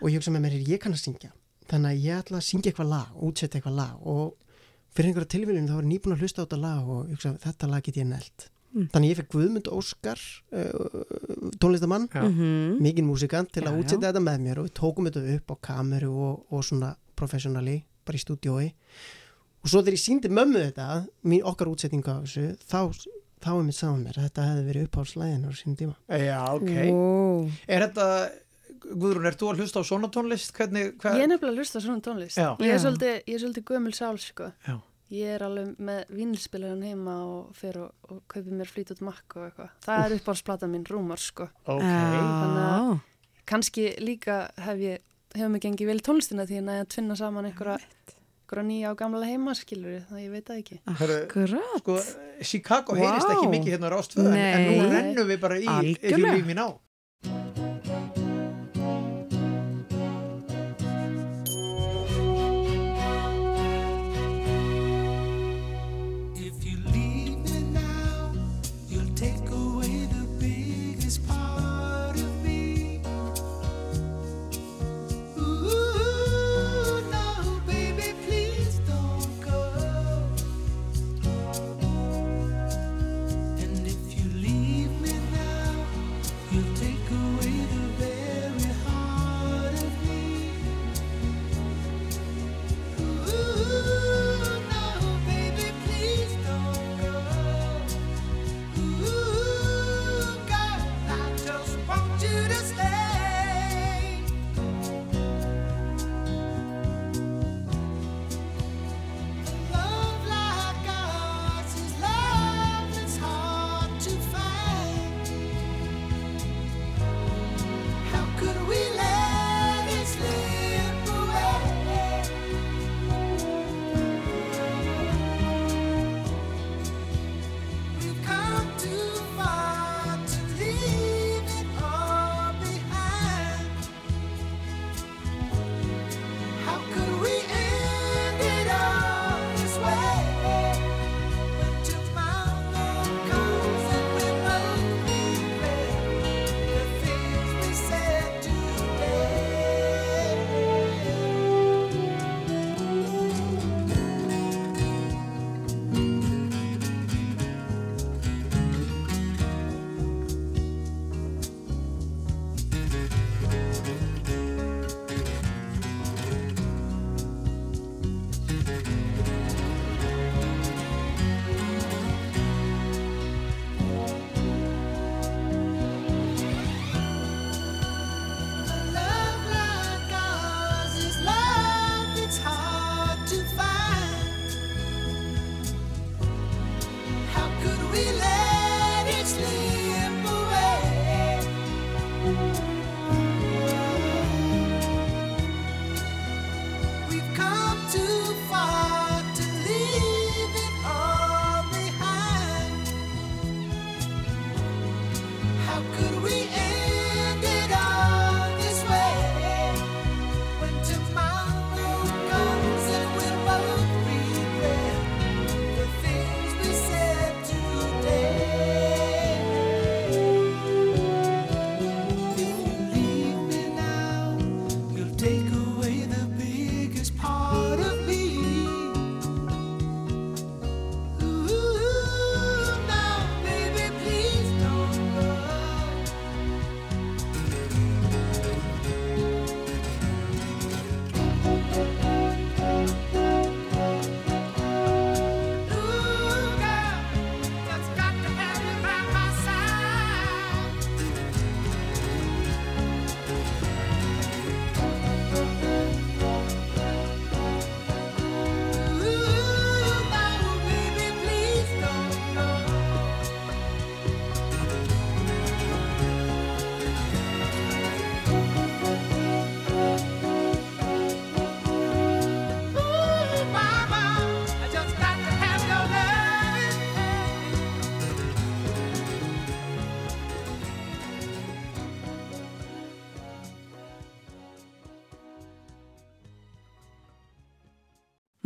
og 0.01 0.09
ég 0.11 0.19
hugsa 0.19 0.35
með 0.35 0.45
mér, 0.49 0.57
ég 0.67 0.81
kann 0.83 0.97
að 0.97 1.05
syngja 1.07 1.31
þannig 1.71 1.93
að 1.95 2.03
ég 2.09 2.19
ætla 2.25 2.41
að 2.41 2.49
syngja 2.49 2.73
eitthvað 2.73 2.91
lag, 2.91 3.13
útsetja 3.25 3.61
eitthvað 3.61 3.79
lag 3.79 4.03
og 4.03 4.35
fyrir 4.95 5.09
einhverja 5.13 5.31
tilvílun 5.37 5.69
þá 5.71 5.77
var 5.79 5.87
ég 5.87 5.93
nýbúin 5.95 6.17
að 6.17 6.25
hlusta 6.27 6.43
á 6.43 6.45
þetta 6.45 6.59
lag 6.65 6.91
og 6.91 7.07
hugsa, 7.15 7.33
þetta 7.47 7.71
lag 7.71 7.87
get 7.87 8.03
ég 8.03 8.11
nelt 8.11 8.51
Mm. 8.75 8.89
þannig 8.91 9.11
ég 9.13 9.19
fekk 9.21 9.29
Guðmund 9.31 9.69
Óskar 9.71 10.19
uh, 10.51 11.03
tónlistamann, 11.63 12.09
Já. 12.11 12.25
Mhm. 12.27 12.81
mikinn 12.83 13.07
músikant 13.07 13.53
til 13.55 13.63
að 13.63 13.77
já. 13.77 13.79
útsetja 13.85 14.09
þetta 14.11 14.23
með 14.27 14.41
mér 14.43 14.59
og 14.59 14.65
við 14.67 14.73
tókum 14.75 15.07
þetta 15.07 15.23
upp 15.37 15.53
á 15.55 15.57
kameru 15.69 16.09
og, 16.11 16.41
og 16.51 16.65
svona 16.67 16.89
professionally, 17.15 17.85
bara 18.05 18.19
í 18.19 18.23
stúdiói 18.25 18.73
og 19.63 19.71
svo 19.71 19.79
þegar 19.79 19.95
ég 19.95 20.03
síndi 20.03 20.27
mömmu 20.35 20.59
þetta 20.65 20.89
mín 21.23 21.47
okkar 21.47 21.71
útsetninga 21.71 22.17
á 22.19 22.23
þessu 22.27 22.49
þá, 22.67 22.81
þá 23.45 23.51
er 23.55 23.67
mér 23.69 23.83
hún 23.85 24.07
mér 24.07 24.19
að 24.19 24.27
þetta 24.29 24.47
hefði 24.49 24.65
verið 24.71 24.89
uppáhaldslæðin 24.89 25.45
á 25.45 25.51
sínum 25.59 25.77
tíma 25.81 26.23
Já, 26.25 26.41
ok 26.55 26.73
Wow. 26.89 27.53
Er 27.69 27.85
þetta, 27.87 28.09
Guðrún, 28.85 29.29
ert 29.29 29.41
þú 29.41 29.51
að 29.53 29.63
hlusta 29.63 29.81
á 29.81 29.85
svona 29.89 30.11
tónlist? 30.13 30.53
Hvernig, 30.57 30.91
hvað? 31.01 31.17
Ég 31.17 31.25
er 31.25 31.31
nefnilega 31.31 31.55
að 31.55 31.61
hlusta 31.63 31.81
á 31.81 31.85
svona 31.85 32.05
tónlist. 32.05 32.37
Já. 32.37 32.49
Ég 32.61 32.75
er 32.75 32.83
svolítið, 32.83 33.15
ég 33.23 33.37
er 33.37 33.43
svolítið 33.45 33.65
gömul 33.71 33.95
sál, 33.97 34.19
sko. 34.21 34.51
Já. 34.67 34.75
Ég 35.15 35.31
er 35.37 35.45
alveg 35.47 35.81
með 35.85 36.13
vínilspilaran 36.17 36.85
heima 36.85 37.15
og 37.29 37.57
fer 37.57 37.79
og, 37.81 37.95
og 38.11 38.21
kaupi 38.33 38.53
mér 38.57 38.69
flýt 38.69 38.93
út 38.95 39.03
makk 39.05 39.37
og 39.39 39.47
eitthvað. 39.49 39.73
Það 39.87 40.05
er 40.05 40.17
uppáhaldsplata 40.19 40.69
mín, 40.73 40.85
Rúmar, 40.91 41.23
sko. 41.23 41.49
Ok. 41.65 41.85
Þannig 41.85 42.67
að 42.67 42.93
kannski 43.49 43.87
líka 44.05 44.39
hef 44.65 44.85
ég, 44.85 45.05
hefur 45.37 45.53
mig 45.53 45.65
gengið 45.65 45.93
vel 45.93 46.01
tónlistina 46.05 46.49
því 46.49 46.63
að 46.65 46.87
tvinna 46.97 47.19
saman 47.21 47.49
einhverja, 47.51 47.79
einhverja 48.55 48.69
nýja 48.69 48.93
og 48.93 48.99
gamla 48.99 49.27
heima, 49.27 49.55
skilur 49.55 50.05
það 50.09 50.23
ég 50.23 50.31
veit 50.31 50.47
það 50.47 50.61
ekki. 50.63 50.79
Herru, 51.01 51.61
sko, 51.81 51.99
Chicago 52.43 52.95
heyrist 52.99 53.29
Vá. 53.29 53.35
ekki 53.35 53.51
mikið 53.51 53.75
hérna 53.75 53.91
á 53.91 53.95
Rástföð 53.95 54.31
en, 54.31 54.39
en 54.39 54.67
nú 54.71 54.89
rennum 54.93 55.29
við 55.29 55.41
bara 55.43 55.59
í 55.59 55.95
If 55.95 56.19
you 56.19 56.27
leave 56.27 56.47
me 56.47 56.55
now 56.55 56.81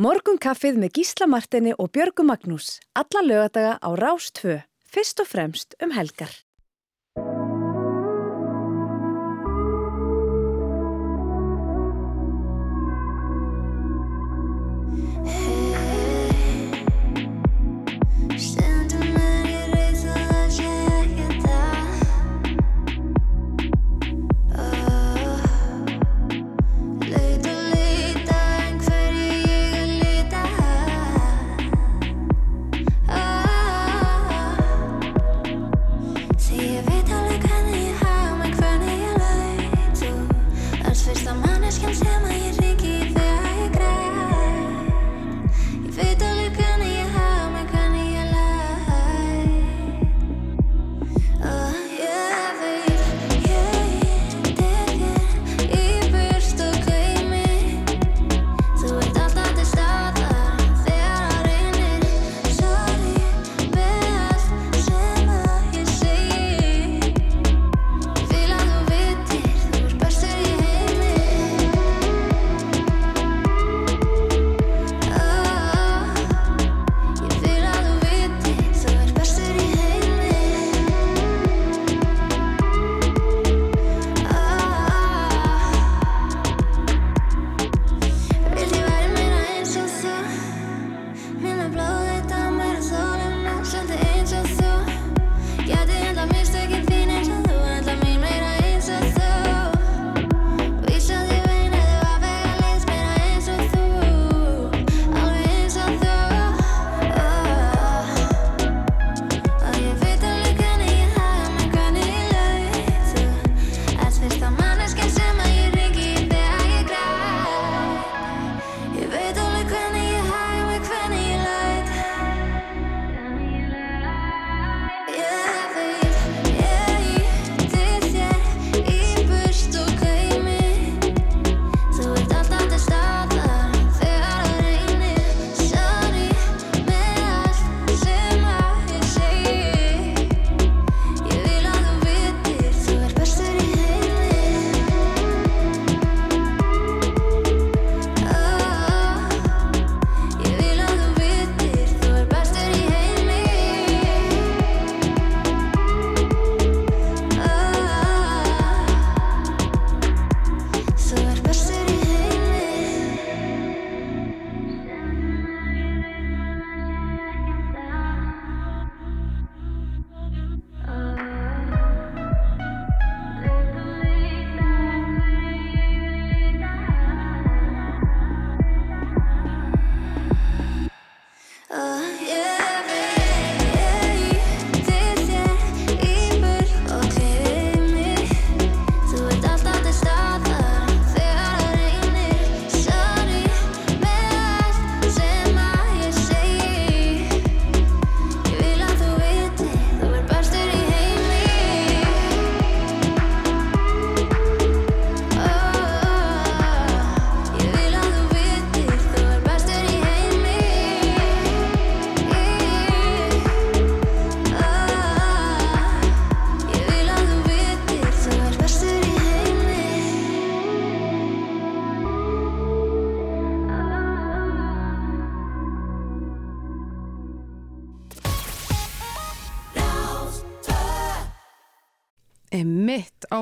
Morgun 0.08 0.38
kaffið 0.40 0.78
með 0.80 0.94
Gísla 0.96 1.26
Martini 1.28 1.74
og 1.76 1.90
Björgu 1.92 2.24
Magnús. 2.24 2.78
Alla 2.96 3.20
lögadaga 3.26 3.74
á 3.76 3.88
Rás 3.92 4.30
2. 4.40 4.54
Fyrst 4.88 5.20
og 5.20 5.28
fremst 5.28 5.76
um 5.84 5.92
helgar. 5.92 6.32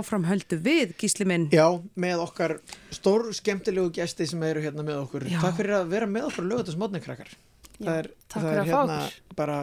Áfram 0.01 0.25
höldu 0.29 0.59
við, 0.63 0.93
gísli 1.01 1.27
minn. 1.29 1.49
Já, 1.55 1.67
með 1.97 2.23
okkar 2.27 2.59
stór 2.95 3.27
skemmtilegu 3.37 3.91
gesti 3.97 4.27
sem 4.31 4.43
eru 4.43 4.61
hérna 4.65 4.85
með 4.87 5.03
okkur 5.07 5.27
Já. 5.31 5.41
Takk 5.41 5.57
fyrir 5.61 5.77
að 5.81 5.89
vera 5.95 6.07
með 6.11 6.29
okkur 6.31 6.47
lögatast 6.51 6.79
mótni 6.81 7.01
krakkar 7.05 7.29
Já, 7.77 7.85
Það 7.87 7.99
er, 8.01 8.07
takk 8.29 8.41
það 8.43 8.47
fyrir 8.47 8.57
er 8.57 8.63
að 8.63 8.71
fá 8.71 8.79
hérna 8.81 9.35
bara 9.37 9.59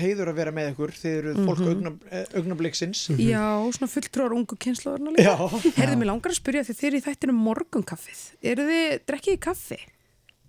heiður 0.00 0.28
að 0.30 0.36
vera 0.36 0.52
með 0.52 0.66
ykkur 0.74 0.90
Þið 1.00 1.14
eru 1.20 1.34
fólk 1.46 1.60
Mhm. 1.60 1.70
augna, 1.70 1.92
augnabliksins 2.36 3.04
Já, 3.16 3.44
svona 3.72 3.88
fulltrúar 3.88 4.34
ungu 4.36 4.56
kynnslóðurna 4.60 5.14
líka. 5.16 5.32
Já. 5.32 5.72
Herðu, 5.80 5.96
mér 6.02 6.10
langar 6.12 6.30
að 6.34 6.40
spyrja 6.40 6.64
því 6.68 6.74
þið 6.76 6.88
eru 6.90 7.00
í 7.00 7.04
þættinu 7.06 7.36
morgunkaffið. 7.40 8.20
Eru 8.52 8.66
þið, 8.68 8.98
drekkið 9.08 9.36
í 9.38 9.40
kaffi? 9.48 9.78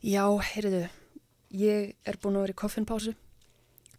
Já, 0.03 0.25
heyrðu, 0.51 0.83
ég 1.55 1.93
er 2.05 2.17
búin 2.21 2.35
að 2.39 2.45
vera 2.47 2.55
í 2.55 2.59
koffinpásu. 2.61 3.15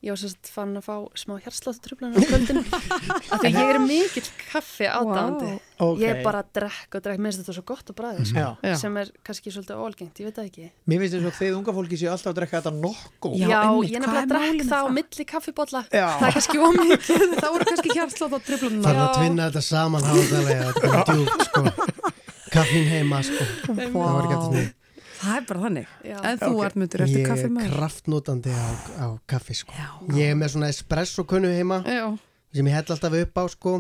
Ég 0.03 0.11
var 0.11 0.19
sérst 0.19 0.49
fann 0.51 0.73
að 0.75 0.83
fá 0.89 0.95
smá 1.15 1.37
hjartsláttutrublanir 1.45 2.19
á 2.19 2.27
kvöldinu. 2.27 2.63
af 3.33 3.39
því 3.39 3.51
ég 3.55 3.69
er 3.71 3.79
mikill 3.85 4.25
kaffi 4.51 4.89
aðdáandi. 4.91 5.53
Vá. 5.53 5.69
Ég 5.79 5.87
Ok. 5.87 6.03
er 6.09 6.19
bara 6.27 6.41
að 6.43 6.49
drekka 6.59 6.99
og 6.99 7.05
drekka, 7.05 7.23
mér 7.23 7.31
finnst 7.33 7.43
þetta 7.43 7.55
svo 7.57 7.65
gott 7.71 7.93
að 7.93 7.97
bræða, 8.01 8.25
sko. 8.27 8.75
Sem 8.83 8.99
er 8.99 9.13
kannski 9.27 9.53
svolítið 9.55 9.79
óalgengt, 9.83 10.19
ég 10.23 10.27
veit 10.29 10.37
það 10.41 10.49
ekki. 10.51 10.67
Mér 10.91 11.03
finnst 11.05 11.15
þess 11.17 11.31
að 11.31 11.39
þeir 11.39 11.57
unga 11.61 11.77
fólki 11.79 12.01
séu 12.03 12.11
alltaf 12.11 12.33
að 12.33 12.39
drekka 12.41 12.61
þetta 12.61 12.75
nokko 12.83 13.33
Já, 13.39 13.63
ég 13.87 13.95
er 13.95 14.05
nefnilega 14.05 14.27
að 14.27 14.35
drekka 14.35 14.69
það 14.73 14.83
á 14.83 14.89
milli 14.99 15.29
kaffibólla. 15.33 15.85
Já. 15.91 16.07
Það 16.19 16.29
er 16.29 16.37
kannski 16.39 16.63
ómikið. 16.67 17.25
Það 17.43 17.51
voru 17.55 17.71
kannski. 17.71 17.97
Það 18.03 18.93
er 18.93 19.03
að 19.07 19.17
tvinna 19.19 19.49
þetta 19.51 19.65
saman 19.71 20.07
hátalega, 20.11 20.71
þetta 20.83 20.93
er 20.93 21.11
djúpt 21.15 21.47
sko 21.47 21.63
kaffin 22.55 22.89
heima 22.91 23.23
sko 23.25 23.45
það 23.79 24.82
eftir 25.23 25.29
Það 25.29 25.37
er 25.39 25.47
bara 25.49 25.61
þannig. 25.69 25.87
Já. 26.05 26.19
En 26.25 26.39
þú, 26.43 26.51
Ok. 26.59 26.65
Arnmundur, 26.67 27.01
ertu 27.07 27.23
kaffi 27.27 27.43
Ég 27.43 27.47
er 27.47 27.55
maður? 27.57 27.79
kraftnótandi 27.79 28.51
á, 28.51 28.69
á 28.99 29.07
kaffi 29.27 29.55
sko 29.55 29.73
Ég 30.19 30.31
er 30.33 30.35
með 30.37 30.49
svona 30.57 30.69
espresso 30.69 31.25
kunnu 31.25 31.49
heima 31.55 31.83
Já. 31.87 32.19
sem 32.53 32.67
ég 32.69 32.75
hell 32.75 32.85
alltaf 32.93 33.15
upp 33.17 33.35
á 33.41 33.45
sko 33.49 33.71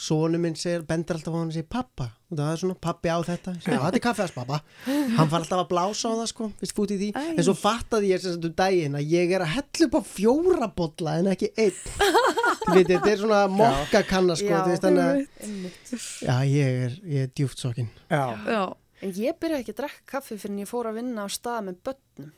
sonu 0.00 0.38
minn 0.40 0.54
segir, 0.56 0.80
bendur 0.88 1.18
alltaf 1.18 1.34
á 1.34 1.36
hann 1.36 1.48
og 1.50 1.52
segir 1.52 1.68
pappa, 1.68 2.06
og 2.30 2.38
það 2.38 2.52
er 2.52 2.56
svona 2.62 2.76
pappi 2.80 3.08
á 3.12 3.18
þetta 3.20 3.52
ég 3.52 3.62
segi, 3.62 3.74
"Já, 3.76 3.80
þetta 3.84 3.94
er 3.94 4.04
kaffi 4.06 4.22
hans 4.22 4.30
pappa 4.32 4.60
hann 4.86 5.28
far 5.28 5.40
alltaf 5.42 5.60
að 5.60 5.68
blása 5.68 6.08
á 6.08 6.14
það 6.16 6.28
sko, 6.32 6.52
vist 6.62 6.72
fút 6.74 6.88
í 6.88 6.96
því 6.96 7.12
Æ. 7.12 7.36
en 7.36 7.44
svo 7.44 7.52
fattaði 7.54 8.08
ég 8.08 8.20
sem 8.22 8.32
sagt 8.32 8.44
um 8.46 8.52
daginn 8.56 8.94
að 8.96 9.04
ég 9.10 9.30
er 9.36 9.40
að 9.44 9.52
hella 9.52 9.84
upp 9.84 9.94
á 10.00 10.02
fjóra 10.02 10.74
bolla 10.74 11.18
en 11.18 11.26
ekki 11.26 11.52
einn 11.58 11.76
þetta 12.72 13.10
er 13.12 13.18
svona 13.20 13.48
mokka 13.52 14.02
kanna 14.08 14.34
sko, 14.34 14.48
Já, 14.48 14.64
þannig 14.80 15.04
að 15.04 15.26
já, 16.22 16.36
ég 16.48 16.66
er, 16.86 16.92
ég 17.04 17.22
er 17.24 17.30
djúft 17.36 17.58
sokkin 17.60 17.90
Já. 18.10 18.72
En 19.02 19.10
ég 19.18 19.38
byrjaði 19.42 19.64
ekki 19.64 19.74
að 19.74 19.80
drekka 19.80 20.06
kaffi 20.14 20.38
fyrir 20.38 20.54
en 20.54 20.62
ég 20.62 20.70
fór 20.70 20.88
að 20.90 21.00
vinna 21.00 21.26
á 21.26 21.28
stað 21.32 21.66
með 21.66 21.80
börnum. 21.88 22.30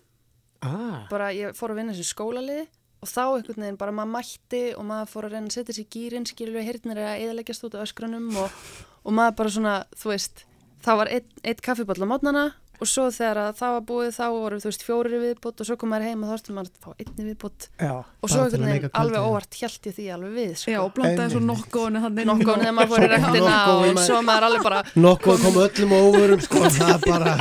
Ah. 0.64 1.04
Bara 1.10 1.28
ég 1.36 1.52
fór 1.58 1.74
að 1.74 1.80
vinna 1.82 1.92
þessu 1.92 2.14
skólaliði 2.14 2.64
og 3.04 3.10
þá 3.10 3.22
einhvern 3.24 3.66
veginn 3.66 3.80
bara 3.80 3.92
maður 3.92 4.12
mætti 4.14 4.62
og 4.78 4.86
maður 4.88 5.10
fór 5.12 5.28
að 5.28 5.34
reyna 5.36 5.50
að 5.50 5.56
setja 5.58 5.76
sér 5.76 5.88
gýrin, 5.92 6.28
skilur 6.28 6.56
við 6.56 6.68
hirtnir 6.70 7.00
að 7.02 7.24
eðaleggjast 7.26 7.66
út 7.68 7.76
á 7.76 7.84
öskrunum 7.84 8.30
og, 8.40 8.60
og 9.04 9.16
maður 9.18 9.36
bara 9.42 9.52
svona, 9.58 9.74
þú 10.00 10.12
veist, 10.14 10.44
það 10.86 11.00
var 11.02 11.12
eitt, 11.18 11.34
eitt 11.44 11.60
kaffiball 11.64 12.00
á 12.00 12.08
mótnana 12.08 12.44
og 12.80 12.86
svo 12.90 13.04
þegar 13.14 13.38
að 13.44 13.50
það 13.60 13.70
var 13.74 13.84
búið 13.88 14.10
þá 14.16 14.24
voru 14.34 14.56
þú 14.62 14.68
veist 14.70 14.84
fjórir 14.84 15.14
í 15.14 15.20
viðbútt 15.24 15.60
og 15.62 15.68
svo 15.68 15.76
kom 15.80 15.88
maður 15.94 16.06
heim 16.08 16.20
og 16.24 16.28
þá 16.30 16.34
ertum 16.38 16.54
maður 16.58 16.70
að 16.70 16.82
fá 16.84 16.90
einni 17.04 17.22
viðbútt 17.28 17.60
Já. 17.78 17.92
og 18.04 18.28
svo 18.32 18.40
einhvern 18.44 18.66
veginn 18.68 18.94
alveg 19.00 19.20
óvart 19.28 19.52
held 19.60 19.88
ég 19.88 19.94
því 19.94 20.06
alveg 20.14 20.32
við 20.34 20.52
sko. 20.58 20.70
Já, 20.74 20.80
og 20.82 20.90
blandaði 20.96 21.28
svo 21.34 21.40
inn. 21.40 21.48
nokkónu 21.50 22.62
þegar 22.64 22.76
maður 22.78 22.90
fór 22.94 23.04
í 23.04 23.10
rektina 23.14 23.56
og 23.74 24.00
svo 24.04 24.18
maður 24.26 24.44
alveg 24.48 24.62
bara 24.68 24.80
nokkuð 25.04 25.36
kom 25.44 25.56
öllum 25.64 25.90
á 25.94 25.98
óvörum 26.04 26.40
sko, 26.44 26.58
það 26.74 26.98
bara 27.04 27.32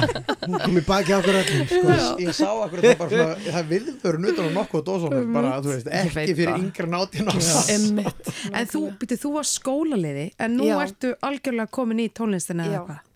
hún 0.44 0.60
kom 0.64 0.78
í 0.78 0.86
baki 0.88 1.10
á 1.14 1.18
okkur 1.18 1.36
öllum 1.42 1.66
sko. 1.74 1.82
Ég, 2.24 2.32
sá 2.38 2.50
akkur 2.54 2.78
þetta 2.84 3.00
bara 3.02 3.10
svona, 3.14 3.36
það 3.48 3.60
er 3.64 3.68
viðvörun 3.74 4.30
utan 4.34 4.44
á 4.44 4.52
nokkuð 4.60 4.82
dósunum, 4.90 5.34
bara, 5.34 5.50
þú 5.64 5.70
veist, 5.74 5.88
ekki 5.90 6.36
fyrir 6.38 6.54
það. 6.54 6.60
yngra 6.64 6.88
náttinn. 6.94 7.28
En 8.54 8.68
þú, 8.70 8.82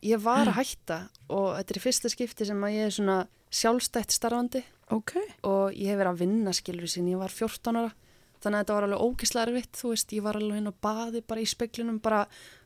ég 0.05 0.21
var 0.21 0.47
að 0.47 0.59
hætta 0.59 0.99
og 1.29 1.53
þetta 1.57 1.75
er 1.75 1.83
fyrsta 1.83 2.11
skipti 2.13 2.47
sem 2.47 2.63
að 2.63 2.75
ég 2.75 2.89
er 2.89 2.97
svona 2.97 3.19
sjálfstætt 3.53 4.13
starfandi. 4.13 4.63
Ok. 4.87 5.17
og 5.43 5.73
ég 5.75 5.91
hef 5.91 5.97
verið 5.99 6.13
að 6.13 6.19
vinna 6.21 6.53
skilur 6.55 6.87
sín, 6.87 7.09
ég 7.11 7.19
var 7.19 7.33
14 7.33 7.75
ára. 7.75 7.89
Þannig 8.37 8.55
að 8.55 8.61
þetta 8.61 8.75
var 8.75 8.85
alveg 8.85 9.01
ógislega 9.03 9.49
erfitt, 9.49 9.71
þú 9.75 9.89
veist, 9.91 10.13
ég 10.13 10.23
var 10.23 10.37
alveg 10.37 10.59
inn 10.61 10.69
og 10.69 10.75
baði 10.85 11.21
bara 11.27 11.41
í 11.41 11.47
speklinum, 11.49 11.97
bara 11.99 12.19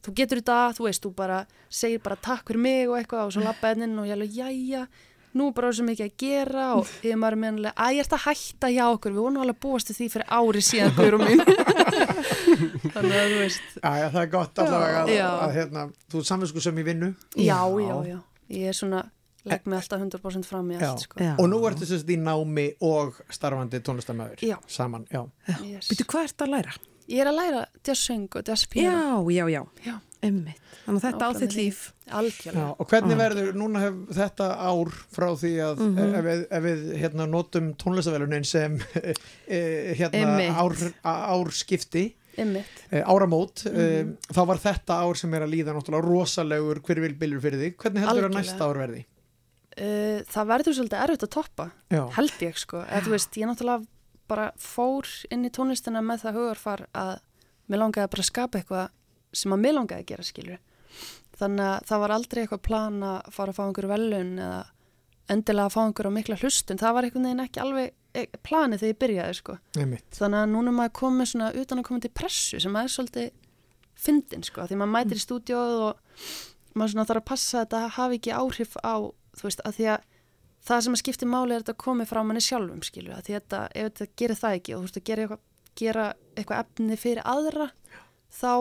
þú 0.04 0.14
getur 0.20 0.42
þetta, 0.42 0.58
þú 0.78 0.86
veist, 0.86 1.02
þú 1.06 1.12
bara 1.18 1.38
segir 1.72 2.04
bara 2.04 2.20
takk 2.28 2.52
fyrir 2.52 2.62
mig 2.62 2.84
og 2.92 2.98
eitthvað 3.00 3.30
og 3.30 3.34
svo 3.34 3.46
lappa 3.46 3.72
inn 3.74 3.96
og 3.98 4.10
ég 4.10 4.18
alveg, 4.18 4.36
jæja, 4.36 4.84
nú 5.38 5.48
er 5.50 5.56
bara 5.58 5.72
svo 5.76 5.86
mikið 5.88 6.08
að 6.08 6.16
gera 6.24 6.66
og 6.80 6.92
ég 7.08 7.16
er 7.16 7.38
meðanlega, 7.40 7.74
að 7.76 7.96
ég 7.98 8.06
ert 8.06 8.18
að 8.18 8.26
hætta 8.26 8.72
hjá 8.74 8.84
okkur, 8.90 9.16
við 9.16 9.24
vorum 9.26 9.40
alveg 9.46 9.56
að 9.58 9.64
búast 9.66 9.90
til 9.92 9.98
því 9.98 10.10
fyrir 10.16 10.36
ári 10.40 10.66
síðan, 10.68 10.94
guðrum 10.98 11.26
mín 11.28 11.46
þannig 12.96 13.16
að 13.16 13.32
þú 13.32 13.40
veist 13.40 13.80
Já, 13.82 13.92
já, 14.02 14.06
það 14.12 14.22
er 14.26 14.30
gott 14.36 14.62
allavega 14.66 15.02
að, 15.06 15.16
að 15.32 15.56
hérna, 15.58 15.88
þú 16.12 16.22
er 16.22 16.30
samvinsku 16.34 16.64
sem 16.68 16.78
í 16.84 16.86
vinnu. 16.92 17.12
já, 17.38 17.60
já, 17.88 17.96
já, 18.12 18.20
ég 18.58 18.72
er 18.72 18.78
svona 18.78 19.02
legg 19.48 19.66
mig 19.66 19.80
alltaf 19.80 20.04
100% 20.04 20.46
fram 20.46 20.68
í 20.70 20.78
allt 20.78 21.02
sko. 21.08 21.18
Og 21.42 21.48
nú 21.50 21.58
ertu 21.66 21.88
sérst 21.90 22.10
í 22.14 22.18
námi 22.22 22.68
og 22.86 23.18
starfandi 23.34 23.80
tónlistamöður. 23.82 24.44
Saman, 24.70 25.08
já. 25.10 25.24
yes. 25.66 25.90
Býttu, 25.90 26.06
hvað 26.12 26.28
ertu 26.30 26.46
að 26.46 26.54
læra? 26.54 26.76
Ég 27.12 27.20
er 27.26 27.28
að 27.32 27.38
læra 27.42 27.66
jazzsöng 27.84 28.30
og 28.40 28.48
jazzpiano 28.48 29.30
Já, 29.30 29.36
já, 29.36 29.46
já. 29.52 29.64
Já. 29.86 29.98
Einmitt. 30.22 30.60
Þannig 30.86 31.02
að 31.02 31.06
þetta 31.08 31.28
á 31.28 31.32
þitt 31.34 31.56
líf. 31.58 31.78
Algjörlega. 32.14 32.62
Já, 32.62 32.76
og 32.78 32.88
hvernig 32.92 33.18
verður, 33.18 33.48
núna 33.58 33.80
hef 33.82 33.96
þetta 34.20 34.48
ár 34.70 34.92
frá 35.16 35.28
því 35.42 35.52
að 35.66 35.80
Mhm. 35.82 36.14
ef, 36.20 36.26
við, 36.28 36.42
ef 36.52 36.64
við 36.68 36.82
hérna, 37.02 37.26
notum 37.32 37.72
tónlistavelunin 37.82 38.46
sem 38.46 38.76
e, 39.50 39.96
hérna, 39.98 40.22
Einmitt. 40.22 40.54
ár, 40.54 40.76
árskipti, 41.34 42.04
Einmitt. 42.38 42.84
e, 42.92 43.02
áramót, 43.02 43.66
Mhm. 43.66 43.80
e, 43.80 44.34
þá 44.34 44.46
var 44.48 44.58
þetta 44.58 45.00
ár 45.02 45.18
sem 45.18 45.34
er 45.34 45.42
að 45.42 45.54
líða 45.56 45.74
náttúrulega 45.74 46.06
rosalegur 46.06 46.82
hverjvilbylur 46.86 47.42
fyrir 47.42 47.60
þig. 47.66 47.76
Hvernig 47.78 48.06
heldur 48.06 48.30
að 48.30 48.30
Algjörlega. 48.30 48.44
næsta 48.46 48.62
ár 48.70 48.78
verði? 48.78 49.06
Uh, 49.82 50.20
það 50.28 50.48
verður 50.52 50.74
svolítið 50.76 51.00
erfitt 51.02 51.24
að 51.24 51.30
toppa 51.32 51.72
Já. 51.90 52.02
held 52.12 52.32
ég 52.44 52.58
sko, 52.60 52.82
eða 52.86 53.02
þú 53.06 53.10
veist, 53.16 53.38
ég 53.40 53.48
náttúrulega 53.48 53.88
bara 54.32 54.50
fór 54.62 55.08
inn 55.30 55.46
í 55.48 55.54
tónlistina 55.54 56.02
með 56.06 56.26
það 56.26 56.40
hugarfar 56.40 56.86
að 56.98 57.14
mér 57.68 57.84
langaði 57.84 58.12
bara 58.16 58.26
að 58.26 58.32
skapa 58.32 58.62
eitthvað 58.62 58.92
sem 59.42 59.56
að 59.56 59.64
mér 59.64 59.78
langaði 59.78 60.04
að 60.04 60.12
gera 60.12 60.28
skilur 60.28 60.62
þannig 61.42 61.66
að 61.66 61.90
það 61.90 62.04
var 62.04 62.14
aldrei 62.16 62.42
eitthvað 62.44 62.64
plan 62.68 63.02
að 63.06 63.34
fara 63.36 63.54
að 63.54 63.58
fá 63.58 63.64
einhverju 63.66 63.92
velun 63.92 64.32
eða 64.42 64.62
endilega 65.32 65.70
að 65.70 65.76
fá 65.76 65.82
einhverju 65.86 66.12
á 66.12 66.18
mikla 66.18 66.38
hlustun. 66.42 66.80
Það 66.82 66.96
var 66.98 67.08
einhvern 67.08 67.28
veginn 67.28 67.44
ekki 67.46 67.64
alveg 67.64 67.92
eh, 68.18 68.40
planið 68.46 68.84
þegar 68.84 68.94
ég 68.94 69.02
byrjaði 69.04 69.38
sko. 69.40 69.58
Þannig 70.18 70.40
að 70.42 70.52
núna 70.52 70.76
maður 70.76 70.94
komið 71.00 71.32
svona 71.32 71.52
utan 71.62 71.82
að 71.82 71.88
koma 71.88 72.04
til 72.04 72.14
pressu 72.22 72.62
sem 72.62 72.76
maður 72.76 72.90
er 72.90 72.96
svolítið 72.96 73.30
fyndin 74.02 74.46
sko, 74.46 74.66
því 74.68 74.80
maður 74.82 74.94
mætir 74.96 75.20
í 75.20 75.24
stúdíóð 75.24 75.84
og 75.88 76.22
maður 76.74 76.94
svona 76.94 77.08
þarf 77.10 77.22
að 77.22 77.30
passa 77.32 77.60
að 77.60 77.66
þetta 77.66 77.82
hafi 77.98 78.20
ekki 78.20 78.36
áhrif 78.36 78.78
á, 78.82 78.96
þú 79.38 79.48
veist, 79.48 79.64
að 79.68 79.78
því 79.78 79.90
að 79.94 80.08
það 80.68 80.84
sem 80.86 80.98
að 80.98 81.02
skipti 81.04 81.30
máli 81.30 81.56
er 81.56 81.64
þetta 81.64 81.78
komið 81.86 82.12
frá 82.12 82.22
manni 82.26 82.44
sjálfum, 82.44 82.82
skilur, 82.86 83.16
að 83.18 83.28
því 83.28 83.38
þetta, 83.38 83.62
ef 83.76 83.88
þetta 83.90 84.10
gerir 84.22 84.42
það 84.42 84.58
ekki 84.60 84.76
og 84.76 84.82
þú 84.82 84.88
veist 84.88 85.00
að 85.02 85.08
gera 85.10 85.26
eitthvað, 85.26 85.44
gera 85.82 86.08
eitthvað 86.36 86.66
efni 86.66 86.98
fyrir 87.02 87.24
aðra, 87.36 87.70
þá 88.32 88.52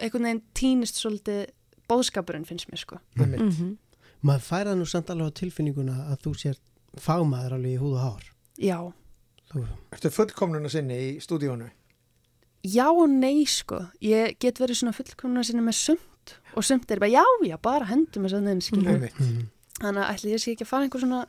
einhvern 0.00 0.28
veginn 0.28 0.42
týnist 0.56 1.00
svolítið 1.00 1.46
bóðskapurinn 1.90 2.46
finnst 2.48 2.70
mér, 2.70 2.84
sko. 2.84 3.00
Mm 3.18 3.78
maður 4.20 4.44
færa 4.44 4.76
nú 4.76 4.86
samt 4.88 5.10
alveg 5.12 5.32
á 5.32 5.38
tilfinninguna 5.40 5.94
að 6.12 6.24
þú 6.26 6.32
sér 6.42 6.58
fagmaður 7.00 7.56
alveg 7.56 7.76
í 7.76 7.80
húð 7.80 7.94
og 7.96 8.02
hár 8.04 8.26
Já, 8.60 8.76
þú, 9.48 9.62
Ertu 9.96 10.10
fullkomnuna 10.12 10.72
sinni 10.72 10.98
í 11.06 11.12
stúdíónu? 11.24 11.70
já 12.60 12.84
og 12.92 13.08
nei, 13.08 13.46
sko. 13.48 13.86
Ég 14.04 14.36
get 14.36 14.58
verið 14.60 14.82
svona 14.82 14.92
fullkomna 14.92 15.40
sinni 15.46 15.64
með 15.64 15.78
sumt 15.78 16.34
og 16.52 16.66
sumt 16.66 16.90
er 16.92 17.00
bara, 17.00 17.08
já, 17.08 17.24
já, 17.48 17.56
bara 17.62 17.88
hendum 17.88 18.26
þess 18.26 18.36
að 18.36 18.50
þinn, 18.50 18.60
skilur. 18.66 18.90
Einmitt. 18.92 19.22
Þannig 19.80 20.02
að 20.04 20.10
ætli 20.14 20.34
ég 20.34 20.42
sé 20.44 20.52
ekki 20.54 20.66
að 20.66 20.72
fara 20.74 20.86
einhver 20.86 21.00
svona 21.04 21.20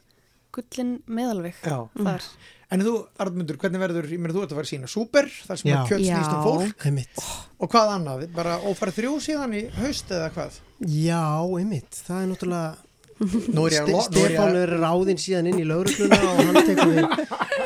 gullin 0.52 0.90
meðalveg 1.07 1.61
Já. 1.64 1.78
þar. 1.95 2.26
En 2.72 2.82
þú, 2.84 2.91
Arnmundur, 3.23 3.57
hvernig 3.60 3.82
verður, 3.84 4.06
ég 4.11 4.19
meina 4.19 4.36
þú 4.36 4.44
ert 4.45 4.52
að 4.53 4.60
fara 4.60 4.68
að 4.68 4.72
sína 4.72 4.90
Súper, 4.91 5.26
þar 5.48 5.57
sem 5.60 5.72
að 5.76 5.90
kjöld 5.90 6.06
snýst 6.06 6.32
um 6.32 6.38
Já. 6.38 6.45
fólk 6.48 6.86
einmitt 6.88 7.26
og 7.61 7.72
hvað 7.73 7.90
annað, 7.98 8.22
bara 8.36 8.53
ófæra 8.68 8.94
þrjú 8.95 9.18
síðan 9.26 9.56
í 9.60 9.64
haust 9.80 10.11
eða 10.15 10.30
hvað? 10.36 10.60
já, 10.88 11.23
einmitt, 11.60 11.99
það 12.07 12.22
er 12.22 12.30
náttúrulega 12.32 12.69
að 13.22 13.82
að- 13.91 14.06
Stefán 14.07 14.56
er 14.61 14.72
ráðinn 14.82 15.19
síðan 15.22 15.49
inn 15.52 15.60
í 15.61 15.65
laurugluna 15.68 16.19
og 16.32 16.40
hann 16.48 16.61
tekur 16.72 16.94
við 16.95 17.11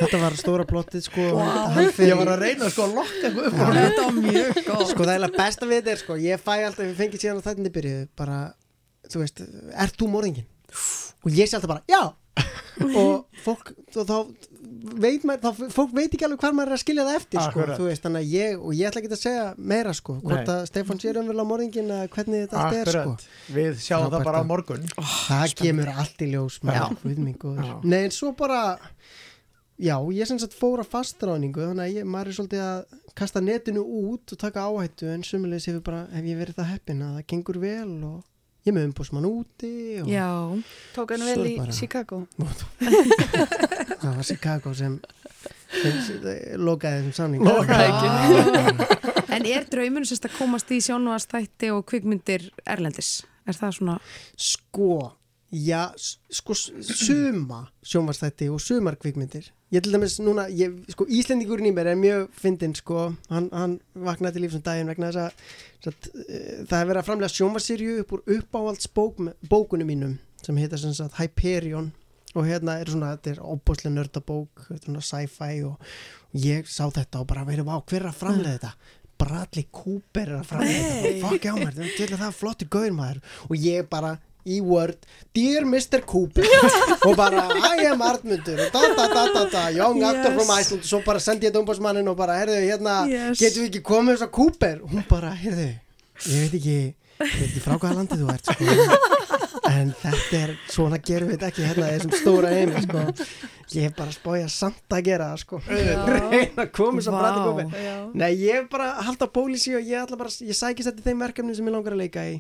þetta 0.02 0.20
var 0.26 0.36
stóra 0.42 0.66
plottið 0.68 1.06
sko 1.06 1.28
hann 1.40 1.92
fer 1.96 2.10
Ég 2.12 2.18
var 2.20 2.34
að 2.34 2.42
reyna 2.44 2.70
sko 2.74 2.88
að 2.90 2.98
lokka 2.98 3.22
eitthvað 3.30 3.48
upp 3.52 3.62
Já. 3.62 3.70
Þetta 3.78 4.08
var 4.10 4.18
mjög 4.26 4.60
góð. 4.66 4.84
sko 4.90 5.00
það 5.06 5.14
er 5.14 5.14
eiginlega 5.16 5.38
besta 5.46 5.70
við 5.70 5.78
þetta 5.80 5.94
er 5.96 6.02
sko 6.02 6.18
ég 6.26 6.44
fæ 6.44 6.52
alltaf, 6.66 6.84
við 6.90 6.98
fengið 7.00 7.24
síðan 7.24 7.40
á 7.40 7.46
þættinni 7.48 7.72
byrjuð 7.78 8.04
bara, 8.20 8.40
þú 9.14 9.22
veist, 9.24 9.46
ert 9.86 9.96
þú 10.02 10.10
morðingin 10.12 10.50
og 11.26 11.34
ég 11.34 11.50
sé 11.50 11.58
alltaf 11.58 11.72
bara, 11.76 11.84
já 11.90 12.02
og 13.00 13.26
fólk 13.46 13.70
þá, 13.94 14.00
þá 14.04 14.16
veit 15.00 15.24
maður, 15.24 15.40
þá 15.46 15.70
fólk 15.72 15.94
veit 15.96 16.10
ekki 16.14 16.26
alveg 16.28 16.42
hvað 16.42 16.56
maður 16.58 16.72
er 16.74 16.76
að 16.76 16.82
skilja 16.82 17.06
það 17.08 17.20
eftir 17.20 17.40
sko, 17.40 17.52
Akkurat. 17.62 17.78
þú 17.80 17.86
veist, 17.88 18.04
þannig 18.04 18.26
að 18.26 18.34
ég 18.36 18.58
og 18.66 18.74
ég 18.76 18.90
ætla 18.90 19.02
ekki 19.02 19.12
að 19.16 19.22
segja 19.22 19.46
meira 19.72 19.94
sko, 19.96 20.16
hvort 20.20 20.42
Nei. 20.42 20.56
að 20.56 20.66
Stefán 20.68 21.00
sér 21.00 21.20
umvel 21.22 21.38
á 21.40 21.46
morðingin 21.48 21.94
að 21.96 22.04
hvernig 22.18 22.44
þetta 22.44 22.60
allt 22.66 22.80
er 22.82 22.92
sko 22.92 23.04
Akkurat, 23.06 23.30
við 23.56 23.80
sjáum 23.86 24.10
það 24.12 24.28
bara 24.28 24.44
á 24.44 24.46
morgun 24.52 24.84
það 25.00 25.56
kemur 25.62 25.94
allt 25.96 26.26
í 26.28 26.30
ljós 26.34 26.60
Já. 26.60 26.68
maður, 26.68 27.00
við 27.08 27.24
mig 27.30 27.40
góður 27.46 27.72
Já. 27.72 27.76
nei 27.88 28.02
en 28.02 28.16
svo 28.20 28.34
bara 28.36 28.62
já, 29.80 29.96
ég 30.20 30.28
sem 30.28 30.40
sagt 30.44 30.60
fór 30.60 30.84
að 30.84 30.92
fastráningu 30.92 31.64
þannig 31.70 31.88
að 31.88 31.98
ég, 32.02 32.08
maður 32.12 32.32
er 32.34 32.38
svolítið 32.42 32.68
að 32.68 33.02
kasta 33.16 33.42
netinu 33.44 33.84
út 34.12 34.36
og 34.36 34.40
taka 34.44 34.68
áhættu 34.68 35.08
en 35.12 35.24
sumulegis 35.24 35.70
hefur 35.72 35.84
bara, 35.88 36.06
hef 36.12 36.28
ég 36.28 36.40
verið 36.44 36.60
það 36.60 36.72
heppin 36.76 37.04
að 37.08 37.18
það 37.22 37.28
gengur 37.32 37.60
vel 37.64 37.92
og 38.12 38.24
ég 38.66 38.74
með 38.74 38.88
umbúsmann 38.90 39.26
úti 39.30 39.72
og 40.02 40.08
Já. 40.10 40.30
Tók 40.96 41.12
hann 41.14 41.26
vel 41.28 41.46
í 41.46 41.58
bara- 41.60 41.76
Chicago. 41.76 42.24
það 44.02 44.16
var 44.16 44.24
Chicago 44.26 44.74
sem, 44.78 44.96
sem 45.70 46.00
lokaði 46.62 47.04
þessum 47.06 47.18
samning 47.20 47.42
En 49.36 49.46
er 49.50 49.66
draumurinn 49.70 50.08
sérst 50.08 50.26
að 50.30 50.38
komast 50.40 50.70
í 50.72 50.80
sjónvastætti 50.82 51.70
og 51.76 51.84
kvikmyndir 51.90 52.48
erlendis? 52.66 53.20
Er 53.46 53.58
það 53.58 53.76
svona... 53.78 53.96
sko 54.40 54.90
já, 55.52 55.92
sko 56.34 56.56
suma 56.58 57.66
sjónvarstætti 57.86 58.48
og 58.50 58.62
sumar 58.64 58.96
kvikmyndir 58.98 59.52
ég 59.76 59.84
til 59.84 59.96
dæmis 59.96 60.18
núna, 60.24 60.48
ég, 60.52 60.78
sko 60.94 61.08
Íslendingurinn 61.12 61.70
í 61.70 61.74
mér 61.76 61.92
er 61.92 62.00
mjög 62.00 62.30
fyndinn 62.40 62.76
sko. 62.78 63.10
Hann, 63.32 63.50
hann 63.54 63.78
vaknaði 64.08 64.38
til 64.38 64.46
lífsum 64.46 64.64
daginn 64.66 64.92
vegna 64.92 65.12
þess 65.12 65.22
að, 65.26 65.46
að 65.92 66.10
uh, 66.16 66.64
það 66.70 66.80
er 66.80 66.90
verið 66.90 67.02
að 67.02 67.08
framlega 67.10 67.36
sjónvarsýrju 67.36 68.00
upp 68.04 68.16
úr 68.16 68.26
uppáhalds 68.38 68.92
bók, 68.96 69.22
bókunum 69.52 69.92
mínum 69.92 70.18
sem 70.46 70.58
heita 70.62 70.80
sem 70.80 70.94
sagt 70.96 71.20
Hyperion. 71.20 71.92
Og 72.36 72.44
hérna 72.44 72.76
er 72.82 72.92
svona, 72.92 73.14
þetta 73.16 73.32
er 73.32 73.42
óbúslega 73.48 73.96
nördabók 73.96 74.66
sci-fi 75.00 75.62
og, 75.64 75.80
og 75.80 76.44
ég 76.44 76.68
sá 76.68 76.84
þetta 76.92 77.22
og 77.22 77.30
bara 77.32 77.46
verið, 77.48 77.70
vá, 77.70 77.78
hver 77.80 78.04
er 78.04 78.12
að 78.12 78.20
framlega 78.20 78.58
þetta? 78.58 79.02
Bradley 79.16 79.68
Cooper 79.72 80.34
er 80.34 80.42
að 80.42 80.50
framlega 80.50 80.90
þetta. 81.00 81.14
Fokk 81.24 81.48
á 81.48 81.54
mér, 81.56 81.78
þetta 81.78 82.18
er 82.28 82.36
flottir 82.36 82.72
gauður 82.72 82.98
maður. 82.98 83.22
Og 83.48 83.56
ég 83.64 83.88
bara 83.92 84.18
í 84.46 84.60
Word 84.62 85.06
Dear 85.36 85.66
Mr. 85.66 86.04
Cooper 86.06 86.46
og 87.08 87.16
bara 87.18 87.46
I 87.76 87.88
am 87.92 88.04
Artmundur 88.06 88.60
og 88.68 88.76
da 88.76 88.84
da 88.98 89.08
da 89.14 89.24
da 89.34 89.46
da 89.56 89.64
young 89.74 90.04
actor 90.06 90.32
Yes. 90.32 90.38
from 90.38 90.54
Iceland 90.60 90.84
og 90.84 90.90
svo 90.92 91.02
bara 91.06 91.20
sendi 91.24 91.48
ég 91.48 91.54
þetta 91.54 91.64
umbásmannin 91.66 92.12
og 92.12 92.18
bara 92.20 92.38
heyrðu 92.42 92.60
hérna 92.68 93.00
Yes. 93.10 93.40
getum 93.42 93.66
við 93.66 93.72
ekki 93.72 93.84
komið 93.90 94.16
þess 94.20 94.28
að 94.30 94.36
Cooper 94.38 94.78
og 94.86 94.94
hún 94.94 95.08
bara 95.10 95.34
heyrðu 95.42 95.70
ég 95.72 96.46
veit 96.46 96.60
ekki 96.62 96.78
ég 96.80 96.94
veit 97.40 97.50
ekki 97.50 97.64
frá 97.66 97.78
hvaða 97.80 97.96
landi 98.02 98.18
þú 98.22 98.30
ert 98.34 98.50
sko. 98.52 98.66
en 99.66 99.90
þetta 100.02 100.40
er 100.44 100.52
svona 100.70 100.98
gerum 101.02 101.30
við 101.32 101.38
þetta 101.40 101.48
ekki 101.50 101.64
hérna 101.66 101.88
í 101.90 101.94
þessum 101.96 102.14
stóra 102.20 102.52
heimi 102.54 102.82
sko. 102.86 103.04
ég 103.76 103.88
er 103.90 103.94
bara 103.98 104.12
að 104.12 104.18
spója 104.20 104.50
samt 104.52 104.94
að 104.94 105.04
gera 105.08 105.30
það 105.32 105.42
sko. 105.42 105.62
reyna 105.70 106.66
að 106.68 106.72
koma 106.76 107.00
þess 107.02 107.10
að 107.10 107.16
Vá. 107.16 107.22
brati 107.24 107.42
Cooper 107.48 108.20
nei 108.22 108.30
ég 108.44 108.60
er 108.62 108.68
bara 108.72 108.92
að 109.00 109.08
halda 109.10 109.30
pólísi 109.40 109.74
og 109.80 109.90
ég, 109.90 110.14
bara, 110.20 110.30
ég 110.46 110.60
sækist 110.60 110.92
þetta 110.92 111.08
þeim 111.10 111.24
verkefni 111.26 111.56
sem 111.58 111.66
ég 111.72 111.76
langar 111.78 111.96
að 111.98 112.04
leika 112.06 112.28
í 112.30 112.38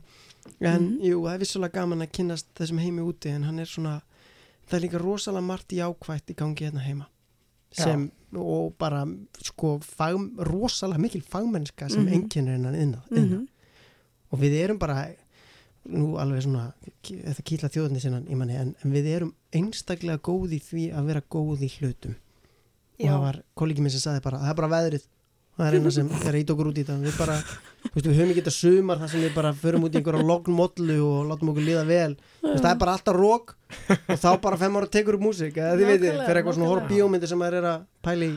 en 0.61 0.81
Mhm. 0.81 1.01
jú, 1.01 1.21
það 1.25 1.33
er 1.33 1.39
vissulega 1.39 1.73
gaman 1.73 2.01
að 2.01 2.11
kynnast 2.11 2.47
þessum 2.55 2.79
heimi 2.79 3.01
úti 3.01 3.29
en 3.29 3.43
hann 3.43 3.59
er 3.59 3.65
svona 3.65 4.01
það 4.69 4.77
er 4.77 4.81
líka 4.87 4.99
rosalega 5.01 5.43
margt 5.43 5.69
jákvætt 5.69 6.31
í 6.31 6.35
gangi 6.35 6.65
hérna 6.65 6.79
heima 6.85 7.05
sem, 7.71 8.11
og 8.33 8.77
bara 8.77 9.05
sko 9.43 9.79
fag, 9.79 10.15
rosalega 10.37 10.99
mikil 10.99 11.21
fagmennska 11.21 11.89
sem 11.89 12.05
Mhm. 12.05 12.13
einkennir 12.13 12.51
hennan 12.55 12.75
innan, 12.75 13.01
Mhm. 13.11 13.47
og 14.31 14.39
við 14.39 14.53
erum 14.63 14.77
bara 14.79 15.07
nú 15.89 16.15
alveg 16.17 16.41
svona 16.43 16.73
þetta 17.03 17.43
kýtla 17.43 17.69
þjóðinni 17.69 17.99
sinnan 18.01 18.25
í 18.27 18.35
manni 18.35 18.55
en, 18.55 18.75
en 18.83 18.91
við 18.91 19.05
erum 19.05 19.33
einstaklega 19.53 20.17
góð 20.19 20.53
í 20.53 20.61
því 20.61 20.93
að 20.95 21.05
vera 21.05 21.21
góð 21.29 21.59
í 21.61 21.69
hlutum 21.79 22.15
og 22.99 23.05
Já. 23.05 23.11
það 23.11 23.19
var 23.21 23.43
kollegi 23.55 23.81
minn 23.81 23.91
sem 23.91 23.99
sagði 23.99 24.21
bara 24.23 24.37
það 24.39 24.49
er 24.49 24.53
bara 24.55 24.67
veðrið 24.69 25.03
það 25.55 25.67
er 25.69 25.77
eina 25.79 25.91
sem 25.95 26.09
er 26.29 26.37
ít 26.41 26.51
okkur 26.53 26.69
út 26.71 26.79
í 26.79 26.83
þetta. 26.83 26.95
Við 27.05 27.17
bara, 27.19 27.35
þú 27.85 27.91
veist, 27.95 28.07
við 28.09 28.17
höfum 28.19 28.31
ekki 28.33 28.41
þetta 28.43 28.53
sumar 28.55 29.01
þar 29.03 29.11
sem 29.13 29.21
við 29.25 29.35
bara 29.37 29.51
förum 29.59 29.85
út 29.87 29.95
í 29.95 29.99
einhverja 30.01 30.25
lognmollu 30.31 30.97
og 31.05 31.29
látum 31.31 31.51
okkur 31.53 31.67
líða 31.69 31.83
vel. 31.89 32.15
Þú 32.41 32.49
veist, 32.51 32.63
það 32.65 32.71
er 32.73 32.81
bara 32.83 32.95
alltaf 32.97 33.15
rók 33.19 33.53
og 34.11 34.17
þá 34.25 34.29
bara 34.47 34.59
fem 34.65 34.75
ára 34.81 34.91
tekur 34.97 35.17
upp 35.19 35.25
músík 35.27 35.57
eða 35.61 35.77
þið 35.79 35.91
veitir, 35.93 36.17
fyrir 36.25 36.41
eitthvað 36.41 36.57
svona 36.59 36.71
horf 36.73 36.89
bíómyndir 36.91 37.31
sem 37.31 37.39
maður 37.41 37.59
er 37.61 37.69
að 37.71 37.85
pæla 38.05 38.27
í 38.27 38.33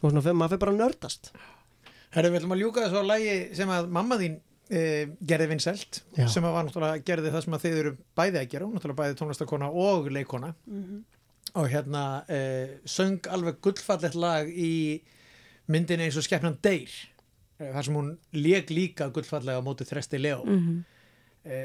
og 0.00 0.06
svona, 0.10 0.22
fer- 0.24 0.38
maður 0.38 0.54
fyrir 0.54 0.62
bara 0.66 0.74
að 0.76 0.80
nördast. 0.84 1.32
Herru, 2.14 2.30
við 2.32 2.40
ætlum 2.40 2.54
að 2.56 2.62
ljúka 2.64 2.84
þessu 2.86 3.02
á 3.02 3.10
lægi 3.10 3.34
sem 3.58 3.70
að 3.74 3.90
mamma 3.94 4.16
þín 4.18 4.38
e, 4.70 4.80
gerði 5.30 5.46
vinsælt 5.52 6.00
Já. 6.18 6.24
sem 6.30 6.46
að 6.46 6.54
var 6.56 6.64
náttúrulega 6.66 7.04
gerði 7.06 7.30
það 7.34 7.44
sem 7.44 7.54
að 7.58 7.64
þið 7.66 7.76
eru 7.82 7.92
bæði 8.18 8.40
að 8.40 8.48
gera, 8.54 8.70
náttúrulega 8.70 9.00
bæði 9.02 9.18
tónlistakona 9.20 9.68
myndinni 15.70 16.08
eins 16.08 16.18
og 16.20 16.26
skeppnan 16.26 16.58
Deyr 16.64 16.90
e, 17.60 17.70
þar 17.74 17.86
sem 17.86 17.94
hún 18.00 18.10
lék 18.34 18.72
líka 18.74 19.10
gullfallega 19.14 19.60
á 19.62 19.66
móti 19.66 19.86
Þresti 19.88 20.20
Leo 20.20 20.42
Mhm. 20.44 20.82
e, 21.46 21.62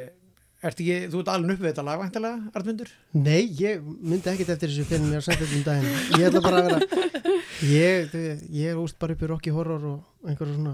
Ertu 0.65 0.81
ekki, 0.81 1.09
þú 1.11 1.19
ert 1.21 1.29
alveg 1.29 1.51
upp 1.57 1.61
við 1.61 1.67
þetta 1.73 1.83
lag 1.85 1.99
væntalega, 1.99 2.37
Arnmundur? 2.57 2.89
Nei, 3.13 3.41
ég 3.59 3.83
myndi 3.83 4.31
ekkit 4.31 4.49
eftir 4.55 4.71
þessu 4.71 4.85
fyrir 4.87 5.03
mér 5.05 5.19
að 5.19 5.25
setja 5.27 5.45
þetta 5.45 5.57
um 5.59 5.65
daginn 5.67 6.21
Ég 6.21 6.29
ætla 6.29 6.41
bara 6.41 6.61
að 6.61 6.69
vera 6.69 6.79
Ég, 7.75 8.15
ég 8.55 8.71
er 8.71 8.79
úst 8.81 8.97
bara 8.99 9.13
upp 9.13 9.21
í 9.21 9.29
Rocky 9.29 9.51
Horror 9.53 9.83
og 9.91 10.14
einhverju 10.29 10.55
svona 10.57 10.73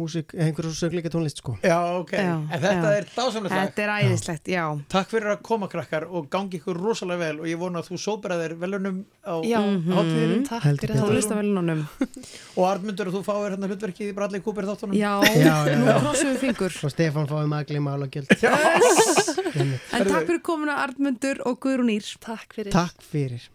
músík, 0.00 0.32
einhverju 0.34 0.72
söngleika 0.76 1.10
tónlist 1.12 1.40
sko 1.42 1.54
Já, 1.62 1.76
ok, 2.00 2.12
Já, 2.16 2.34
en 2.40 2.60
þetta 2.62 2.90
já. 2.90 2.96
er 2.98 3.06
dásamlega 3.14 3.60
Þetta 3.60 3.84
er 3.84 3.92
æðislegt, 3.96 4.50
já. 4.50 4.64
Takk 4.92 5.10
fyrir 5.12 5.32
að 5.34 5.42
koma 5.46 5.68
krakkar 5.72 6.06
og 6.08 6.28
gangi 6.32 6.58
ykkur 6.60 6.80
rosalega 6.80 7.20
vel 7.24 7.42
og 7.44 7.48
ég 7.50 7.60
vona 7.60 7.82
að 7.82 7.90
þú 7.90 8.00
sóbraðir 8.04 8.56
velunum 8.60 9.00
á 9.24 9.34
Já, 9.46 9.60
hátíðinni 9.60 10.40
takk 10.48 10.66
Heldur 10.66 10.86
fyrir 10.86 10.94
það. 10.94 11.00
betur. 11.00 11.04
Tónlistarverðlaununum. 11.06 11.84
Og 12.58 12.66
Arnmundur 12.70 13.10
og 13.10 13.16
þú 13.18 13.22
fáir 13.26 13.54
hérna 13.54 13.70
hlutverkið 13.70 14.10
í 14.10 14.16
Bradley 14.16 14.44
Cooper 14.44 14.68
þáttunum 14.70 14.98
Já, 14.98 15.12
Já, 15.36 15.54
já, 15.70 15.78
nú 15.80 16.14
við 16.20 16.40
fingur. 16.44 16.78
Og 16.84 16.94
Stefán 16.94 17.30
fáið 17.30 17.50
magli 17.54 17.82
mála 17.84 18.10
gjöld 18.10 18.34
En 18.40 20.06
takk 20.06 20.26
fyrir 20.26 20.42
komuna 20.44 20.80
Arnmundur 20.84 21.42
og 21.46 21.60
Guðrún 21.62 21.94
Ír. 21.94 22.14
Takk 22.22 22.54
fyrir. 22.58 22.74
Takk 22.74 23.02
fyrir 23.02 23.50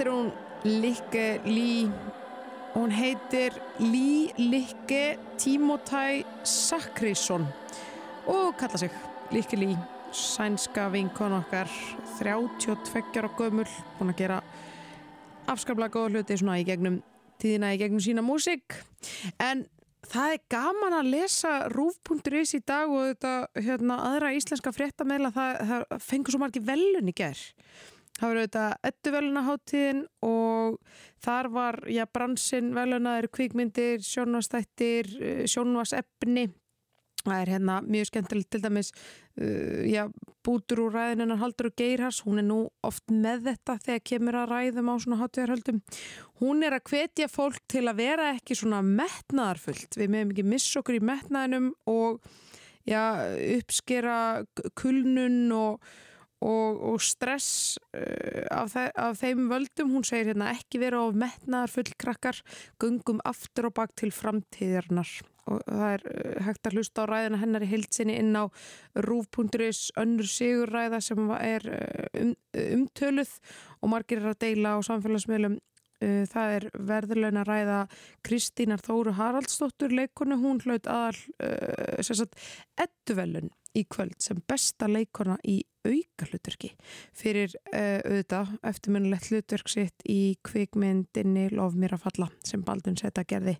Þetta 0.00 0.08
er 0.08 0.16
hún 0.16 0.28
Likke 0.80 1.24
Lý 1.44 1.90
hún 2.72 2.92
heitir 2.96 3.52
Lý 3.84 4.30
Likke 4.38 5.18
Timotæ 5.36 6.22
Sakrisson 6.40 7.44
og 8.24 8.56
kalla 8.56 8.80
sig 8.80 8.94
Likke 9.28 9.58
Lý 9.60 9.76
sænska 10.16 10.88
vinkon 10.94 11.36
okkar 11.42 11.68
32 12.16 13.20
ára 13.20 13.28
gömul 13.36 13.68
búin 13.98 14.14
að 14.14 14.22
gera 14.22 14.40
afskaplega 15.44 15.92
góða 15.92 16.14
hluti 16.14 16.40
svona 16.40 16.56
í 16.56 16.64
gegnum 16.64 17.02
tíðina 17.36 17.74
í 17.76 17.84
gegnum 17.84 18.00
sína 18.00 18.24
músík. 18.24 18.80
En 19.36 19.66
það 20.08 20.38
er 20.38 20.44
gaman 20.48 21.00
að 21.02 21.12
lesa 21.12 21.56
rúf.is 21.76 22.56
í 22.56 22.64
dag 22.64 22.88
og 22.88 23.10
þetta 23.12 23.36
hérna, 23.68 24.00
aðra 24.14 24.32
íslenska 24.32 24.72
fréttameila 24.72 25.28
það, 25.36 25.64
það 25.74 26.04
fengur 26.08 26.32
svo 26.32 26.46
margir 26.46 26.70
velun 26.72 27.12
í 27.12 27.20
ger 27.20 27.50
það 28.20 28.28
var 28.28 28.40
auðvitað 28.40 28.88
ettu 28.90 29.14
velunaháttíðin 29.16 30.02
og 30.28 30.78
þar 31.24 31.50
var 31.56 31.82
já, 31.88 32.04
bransinn 32.06 32.72
velunaður 32.76 33.30
kvikmyndir, 33.34 34.04
sjónvastættir 34.04 35.14
sjónvasefni 35.50 36.50
það 37.24 37.36
er 37.42 37.52
hérna 37.54 37.78
mjög 37.84 38.08
skemmtilegt 38.08 38.50
til 38.52 38.62
dæmis 38.64 38.90
uh, 38.92 39.84
já, 39.88 40.04
bútur 40.46 40.84
úr 40.86 40.96
ræðinunar 40.96 41.40
Haldur 41.40 41.70
og 41.70 41.76
Geirhars, 41.78 42.22
hún 42.24 42.42
er 42.42 42.46
nú 42.48 42.60
oft 42.86 43.12
með 43.12 43.50
þetta 43.50 43.78
þegar 43.84 44.04
kemur 44.12 44.38
að 44.40 44.52
ræðum 44.54 44.92
á 44.92 44.94
svona 45.04 45.20
hátíðarhöldum. 45.20 45.80
Hún 46.40 46.64
er 46.66 46.76
að 46.76 46.86
hvetja 46.92 47.28
fólk 47.30 47.60
til 47.70 47.86
að 47.90 48.00
vera 48.00 48.30
ekki 48.34 48.56
svona 48.56 48.80
metnaðarfullt. 48.86 49.98
Við 50.00 50.12
meðum 50.14 50.34
ekki 50.34 50.46
missa 50.48 50.80
okkur 50.80 51.00
í 51.00 51.02
metnaðinum 51.10 51.72
og 51.92 52.22
já, 52.88 53.02
uppskera 53.60 54.20
kulnun 54.78 55.42
og 55.56 55.90
Og, 56.40 56.78
og 56.94 57.02
stress 57.04 57.76
uh, 57.92 58.46
af, 58.48 58.70
þe 58.72 58.86
af 58.96 59.18
þeim 59.20 59.50
völdum, 59.50 59.90
hún 59.92 60.06
segir 60.08 60.30
hérna 60.30 60.54
ekki 60.54 60.80
vera 60.80 61.02
of 61.04 61.18
metnaðar 61.18 61.74
fullkrakkar 61.74 62.40
gungum 62.80 63.20
aftur 63.28 63.68
og 63.68 63.76
bak 63.76 63.92
til 64.00 64.08
framtíðarnar 64.14 65.18
og 65.50 65.62
það 65.66 65.86
er 65.94 66.04
uh, 66.10 66.36
hægt 66.46 66.68
að 66.68 66.76
hlusta 66.78 67.04
á 67.04 67.10
ræðina 67.10 67.40
hennar 67.42 67.64
í 67.64 67.70
heilsinni 67.70 68.16
inn 68.20 68.36
á 68.36 68.44
rúf.is 69.06 69.90
önnur 70.00 70.28
sigurræða 70.30 71.02
sem 71.04 71.32
er 71.38 71.66
uh, 71.68 72.22
um, 72.22 72.34
umtöluð 72.80 73.34
og 73.80 73.92
margir 73.94 74.22
er 74.22 74.32
að 74.32 74.40
deila 74.46 74.76
á 74.76 74.78
samfélagsmiðlum. 74.86 75.60
Það 76.00 76.54
er 76.54 76.64
verðurleina 76.88 77.42
ræða 77.44 77.80
Kristínar 78.24 78.80
Þóru 78.80 79.12
Haraldsdóttur 79.18 79.92
leikonu, 79.92 80.38
hún 80.40 80.62
hlaut 80.64 80.88
aðal 80.88 81.18
uh, 81.44 82.00
sagt, 82.00 82.40
edduvelun 82.80 83.50
í 83.76 83.84
kvöld 83.90 84.16
sem 84.22 84.40
besta 84.48 84.88
leikona 84.90 85.36
í 85.46 85.60
auka 85.86 86.26
hlutverki 86.28 86.72
fyrir 87.16 87.54
uh, 87.72 88.00
auðvitað 88.04 88.54
eftirminnilegt 88.70 89.30
hlutverk 89.30 89.72
sitt 89.72 90.06
í 90.08 90.36
kvikmyndinni 90.46 91.48
Lof 91.54 91.76
mér 91.78 91.96
að 91.96 92.06
falla 92.08 92.30
sem 92.44 92.64
Baldun 92.66 92.98
Seta 93.00 93.24
gerði. 93.24 93.56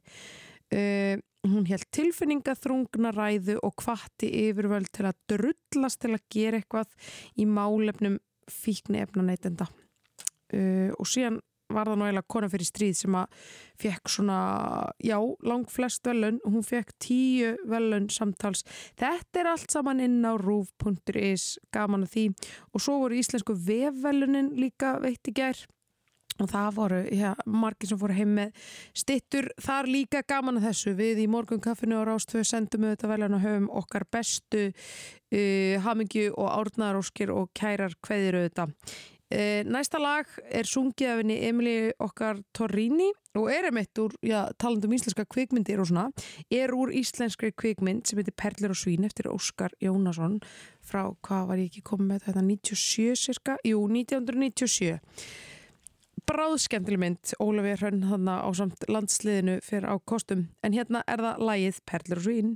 Hún 0.71 1.65
held 1.67 1.87
tilfinningaþrungna 1.91 3.11
ræðu 3.11 3.57
og 3.67 3.73
kvatti 3.81 4.29
yfirvöld 4.45 4.87
til 4.95 5.09
að 5.09 5.17
drullast 5.33 5.99
til 6.05 6.13
að 6.15 6.27
gera 6.31 6.61
eitthvað 6.61 6.93
í 7.43 7.47
málefnum 7.51 8.21
fíkni 8.47 9.01
efna 9.03 9.25
neytenda 9.27 9.67
og 10.55 11.11
síðan 11.11 11.41
var 11.70 11.90
það 11.90 12.00
náðilega 12.02 12.31
kona 12.34 12.50
fyrir 12.52 12.68
stríð 12.68 12.94
sem 13.00 13.16
að 13.18 13.49
fekk 13.81 14.12
svona, 14.12 14.39
já, 15.00 15.16
lang 15.47 15.66
flest 15.73 16.07
velun, 16.07 16.40
hún 16.44 16.66
fekk 16.66 16.94
tíu 17.00 17.55
velun 17.70 18.10
samtals. 18.12 18.65
Þetta 19.00 19.42
er 19.42 19.52
allt 19.55 19.73
saman 19.73 20.05
inn 20.05 20.20
á 20.26 20.36
rúf.is 20.36 21.57
gaman 21.74 22.07
að 22.07 22.15
því. 22.15 22.24
Og 22.74 22.84
svo 22.84 23.00
voru 23.05 23.20
íslensku 23.20 23.57
vefvelunin 23.57 24.55
líka 24.58 24.99
veitt 25.02 25.31
í 25.31 25.36
gerð 25.36 25.68
og 26.40 26.49
það 26.49 26.68
voru, 26.76 26.99
já, 27.12 27.31
margir 27.44 27.90
sem 27.90 28.00
fóru 28.00 28.16
heim 28.16 28.34
með 28.39 28.66
stittur, 28.97 29.50
þar 29.60 29.90
líka 29.90 30.23
gaman 30.28 30.60
að 30.60 30.70
þessu, 30.70 30.94
við 30.97 31.23
í 31.24 31.28
morgun 31.31 31.62
kaffinu 31.62 31.99
og 32.00 32.07
rástöðu 32.08 32.47
sendum 32.49 32.86
við 32.86 32.94
þetta 32.94 33.10
veljan 33.12 33.36
og 33.36 33.44
höfum 33.44 33.70
okkar 33.82 34.07
bestu 34.12 34.66
uh, 34.70 35.74
hamingju 35.84 36.31
og 36.32 36.52
árnaróskir 36.55 37.32
og 37.34 37.50
kærar 37.57 37.97
kveðir 38.05 38.40
auðvitað 38.40 38.76
næsta 39.31 40.00
lag 40.02 40.26
er 40.50 40.67
sungið 40.67 41.10
af 41.12 41.20
henni 41.20 41.36
Emilí 41.47 41.75
okkar 42.02 42.41
Torrini 42.57 43.10
og 43.39 43.47
er 43.52 43.68
emitt 43.68 43.99
úr, 44.02 44.15
já, 44.26 44.49
talandum 44.59 44.94
íslenska 44.97 45.23
kvikmyndir 45.31 45.78
og 45.78 45.86
svona, 45.86 46.09
er 46.50 46.75
úr 46.75 46.91
íslenskri 46.91 47.52
kvikmynd 47.55 48.09
sem 48.10 48.18
heitir 48.18 48.34
Perlir 48.34 48.75
og 48.75 48.81
svín 48.81 49.07
eftir 49.07 49.31
Óskar 49.31 49.70
Jónasson 49.78 50.41
frá, 50.83 51.05
hvað 51.23 51.47
var 51.47 51.62
ég 51.62 51.70
ekki 51.70 51.84
komið 51.86 52.10
með 52.10 52.26
þetta, 52.26 52.44
97 52.49 53.23
cirka, 53.23 53.57
jú, 53.62 53.84
1997 53.86 54.99
bráðskemmtileg 56.31 57.00
mynd 57.00 57.33
Ólafur 57.42 57.81
Hrönn 57.81 58.05
hann 58.10 58.28
á 58.31 58.50
samt 58.55 58.84
landsliðinu 58.91 59.60
fyrir 59.67 59.89
á 59.91 59.94
kostum, 60.02 60.49
en 60.62 60.75
hérna 60.75 61.02
er 61.10 61.23
það 61.23 61.47
lagið 61.47 61.81
Perlir 61.86 62.20
og 62.20 62.26
svín 62.26 62.52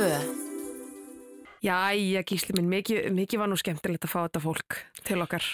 Rástfö 0.00 0.40
Jæja, 1.60 2.22
gísli 2.24 2.54
minn, 2.56 2.70
mikið, 2.72 3.10
mikið 3.12 3.40
var 3.42 3.50
nú 3.52 3.56
skemmtilegt 3.60 4.06
að 4.06 4.12
fá 4.14 4.20
þetta 4.22 4.40
fólk 4.40 4.76
til 5.04 5.18
okkar. 5.20 5.44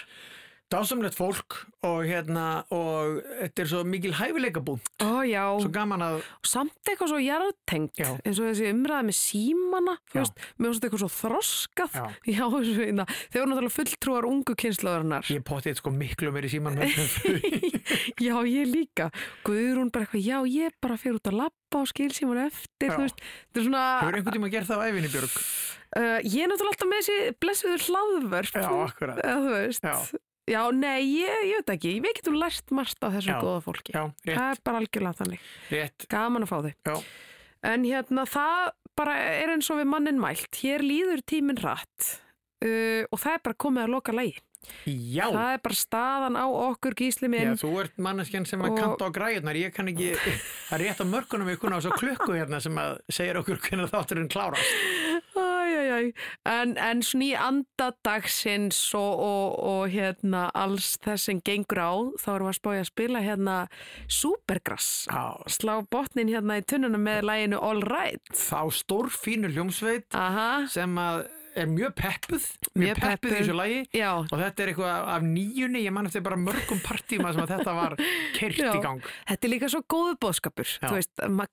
Dásamlegt 0.66 1.14
fólk 1.14 1.60
og 1.86 2.00
hérna 2.08 2.64
og 2.74 3.20
þetta 3.22 3.62
er 3.62 3.68
svo 3.70 3.82
mikil 3.86 4.10
hæfileika 4.18 4.58
búnt. 4.66 4.88
Ó. 4.98 5.22
Svo 5.62 5.70
gaman 5.70 6.02
að... 6.02 6.16
Samt 6.42 6.90
eitthvað 6.90 7.12
svo 7.12 7.20
jarðtengt, 7.22 8.00
eins 8.02 8.40
og 8.40 8.48
þessi 8.48 8.72
umræði 8.72 9.06
með 9.06 9.16
símana, 9.20 9.94
veist, 10.10 10.42
finnst 10.58 10.80
þetta 10.80 10.88
eitthvað 10.88 11.04
svo 11.04 11.10
þroskað. 11.20 11.94
Já. 12.26 12.42
Þessu, 12.56 12.74
hérna, 12.80 13.06
þeir 13.30 13.42
eru 13.42 13.50
náttúrulega 13.52 13.76
fulltrúar 13.76 14.26
ungu 14.26 14.56
kynslaðarinnar. 14.58 15.30
Ég 15.30 15.46
potið 15.46 15.78
sko 15.78 15.94
miklu 15.94 16.34
meir 16.34 16.48
í 16.48 16.50
síman 16.50 16.78
með 16.80 16.98
já, 18.26 18.34
ég 18.50 18.70
líka. 18.72 19.10
Guðrún 19.46 19.94
bara 19.94 20.08
eitthvað, 20.08 20.26
já, 20.26 20.38
ég 20.50 20.74
bara 20.82 20.98
fyrir 20.98 21.20
út 21.20 21.30
að 21.30 21.40
labba 21.44 21.82
og 21.84 21.90
skil 21.92 22.10
síman 22.16 22.42
eftir, 22.48 22.90
þú 22.90 23.02
veist, 23.04 23.22
þetta 23.22 23.62
er 23.62 23.68
svona... 23.70 23.88
Hefur 24.02 24.18
einhvern 24.18 24.40
tíma 24.40 24.54
gert 24.56 24.70
það 24.70 24.82
á 24.82 24.86
æfinni, 24.90 25.14
Björg? 25.14 25.40
Uh, 25.96 26.18
ég 26.26 26.42
er 26.42 26.50
náttúrulega 26.50 26.74
alltaf 26.74 26.88
með 26.90 27.04
þessi 27.04 27.34
blessuður 27.40 27.84
hlaðvörp. 27.86 28.56
Já, 28.58 28.70
akkurat. 28.82 29.20
Þú 29.22 29.52
veist. 29.54 29.86
Já. 29.86 30.24
Já, 30.46 30.60
nei, 30.70 31.00
ég, 31.10 31.40
ég 31.50 31.60
veit 31.60 31.70
ekki. 31.74 31.92
Við 32.04 32.18
getum 32.20 32.36
lært 32.38 32.70
margt 32.74 33.02
á 33.02 33.10
þessu 33.10 33.32
Já, 33.32 33.38
góða 33.42 33.62
fólki. 33.64 33.94
já, 33.96 34.02
rétt. 34.06 34.36
Það 34.36 34.50
er 34.52 34.60
bara 34.68 34.80
algjörlega 34.82 35.18
þannig. 35.20 35.46
Rétt. 35.72 36.06
Gaman 36.12 36.46
að 36.46 36.52
fá 36.52 36.58
þau. 36.62 36.74
Já. 36.86 36.96
En 37.66 37.86
hérna, 37.88 38.26
það 38.30 38.68
bara 38.96 39.16
er 39.42 39.52
eins 39.56 39.70
og 39.74 39.80
við 39.80 39.88
mannin 39.90 40.20
mælt. 40.22 40.60
Hér 40.62 40.84
líður 40.86 41.24
tíminn 41.26 41.58
rætt 41.58 42.12
uh, 42.62 43.02
og 43.10 43.18
það 43.18 43.32
er 43.34 43.42
bara 43.48 43.58
komið 43.66 43.86
að 43.88 43.94
loka 43.96 44.14
lægi. 44.14 44.38
Já. 44.86 45.26
Það 45.32 45.52
er 45.56 45.60
bara 45.66 45.78
staðan 45.80 46.36
á 46.38 46.46
okkur 46.46 46.94
gísli 46.98 47.28
minn. 47.32 47.54
Já, 47.56 47.60
þú 47.64 47.72
ert 47.82 47.96
manneskjan 47.98 48.46
sem 48.46 48.60
að 48.62 48.70
Og- 48.74 48.78
kanta 48.82 49.08
á 49.08 49.10
græðunar, 49.16 49.58
ég 49.60 49.74
kann 49.74 49.88
ekki, 49.92 50.12
það 50.68 50.76
er 50.78 50.84
rétt 50.84 51.02
á 51.02 51.06
mörkunum 51.06 51.52
kunna 51.60 51.78
á 51.78 51.84
svo 51.84 51.92
klukku 51.96 52.34
hérna 52.36 52.60
sem 52.62 52.76
að 52.78 52.98
segir 53.10 53.38
okkur 53.40 53.58
hvernig 53.64 53.90
þátturinn 53.92 54.28
klárast. 54.30 54.74
Æjæjæj, 55.36 56.12
en, 56.46 56.76
en 56.78 57.00
svona 57.02 57.26
í 57.26 57.32
andadagsins 57.36 58.78
og, 58.96 59.20
og, 59.20 59.56
og 59.66 59.88
hérna 59.92 60.46
alls 60.56 60.94
þess 61.04 61.26
sem 61.30 61.40
gengur 61.44 61.80
á, 61.82 61.92
þá 62.22 62.28
erum 62.36 62.48
við 62.48 62.52
að 62.54 62.58
spája 62.60 62.84
að 62.84 62.90
spila 62.90 63.22
hérna 63.24 63.56
Supergrass, 64.08 65.06
Já. 65.10 65.24
slá 65.50 65.74
botnin 65.92 66.30
hérna 66.32 66.58
í 66.60 66.64
tunnuna 66.68 67.00
með 67.00 67.26
læginu 67.28 67.60
All 67.62 67.82
Right. 67.86 68.22
Þá 68.34 68.60
stór 68.74 69.10
fínu 69.12 69.50
hljómsveit 69.54 70.06
Aha. 70.16 70.66
sem 70.72 70.94
að 70.98 71.26
er 71.56 71.70
mjög 71.70 71.94
peppuð, 71.98 72.46
mjög, 72.76 73.00
peppuð, 73.02 73.32
í 73.32 73.40
þessu 73.40 73.56
lagi. 73.56 73.80
Já. 73.96 74.10
og 74.20 74.36
þetta 74.36 74.64
er 74.64 74.72
eitthvað 74.72 75.10
af 75.14 75.26
nýjunni, 75.26 75.82
ég 75.86 75.96
man 75.96 76.10
eftir 76.10 76.24
bara 76.26 76.38
mörgum 76.40 76.82
partíma 76.84 77.32
sem 77.32 77.44
að 77.44 77.54
þetta 77.56 77.76
var 77.80 77.96
kert 78.36 78.62
í 78.62 78.84
gang. 78.84 79.10
Þetta 79.32 79.48
er 79.48 79.54
líka 79.54 79.72
svo 79.72 79.82
góðu 79.96 80.14
bóðskapur, 80.26 80.76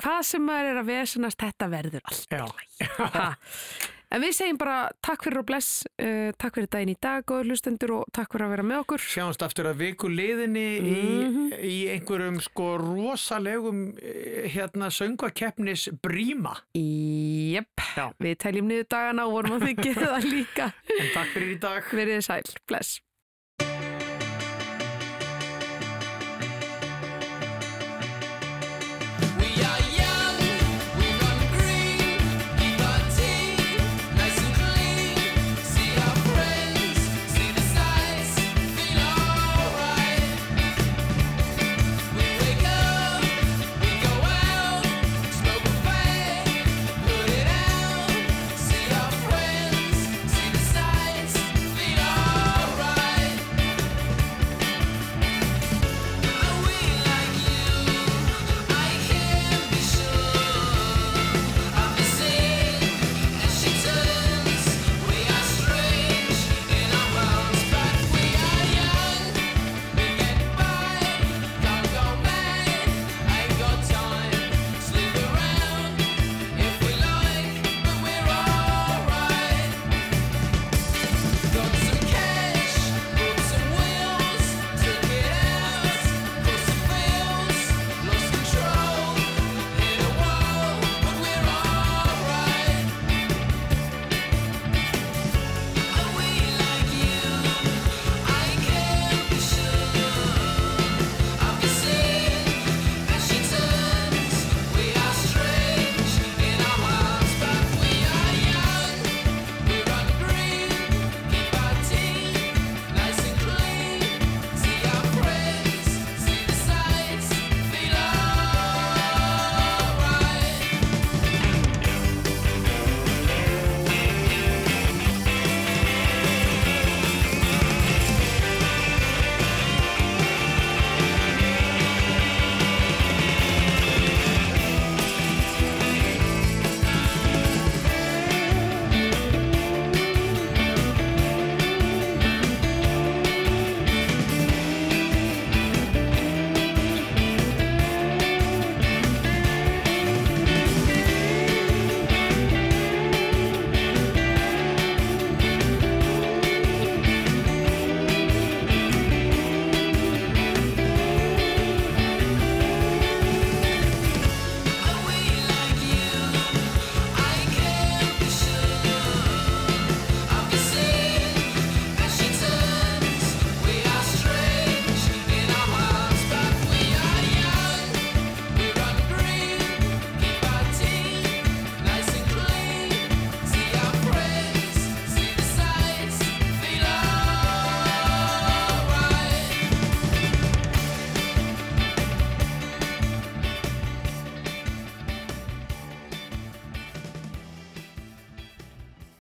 hvað 0.03 0.21
sem 0.27 0.45
maður 0.45 0.71
er 0.73 0.83
að 0.83 0.93
vesenast, 0.93 1.43
þetta 1.43 1.71
verður 1.73 2.07
allt. 2.11 2.31
Já. 4.13 4.17
En 4.17 4.21
við 4.21 4.33
segjum 4.37 4.57
bara 4.61 4.91
takk 5.01 5.23
fyrir 5.25 5.39
og 5.41 5.45
bless, 5.49 5.83
uh, 5.97 6.31
takk 6.37 6.53
fyrir 6.59 6.67
daginn 6.69 6.91
í 6.93 6.97
dag, 7.01 7.23
góður 7.25 7.49
hlustendur 7.49 7.93
og 7.95 8.03
takk 8.13 8.29
fyrir 8.35 8.45
að 8.45 8.51
vera 8.53 8.63
með 8.69 8.81
okkur. 8.83 9.01
Sjáumst 9.09 9.41
aftur 9.41 9.65
að 9.71 9.79
viku 9.81 10.07
liðinni 10.13 10.65
Mhm. 10.83 11.47
í, 11.57 11.71
í 11.71 11.77
einhverjum 11.95 12.37
sko 12.45 12.77
rosalegum 12.77 13.97
eh, 14.01 14.49
hérna 14.53 14.91
söngvakeppnis 14.93 15.87
bríma. 16.03 16.53
Jep, 16.77 17.81
við 18.21 18.37
teljum 18.37 18.67
niður 18.69 18.87
dagana 18.89 19.25
og 19.25 19.33
vorum 19.39 19.57
að 19.59 19.67
þykja 19.71 19.93
það 19.97 20.29
líka. 20.29 20.69
En 20.99 21.09
takk 21.13 21.33
fyrir 21.33 21.55
í 21.55 21.59
dag. 21.59 21.83
Verið 21.89 22.19
þið 22.19 22.27
sæl, 22.29 22.55
bless. 22.69 23.01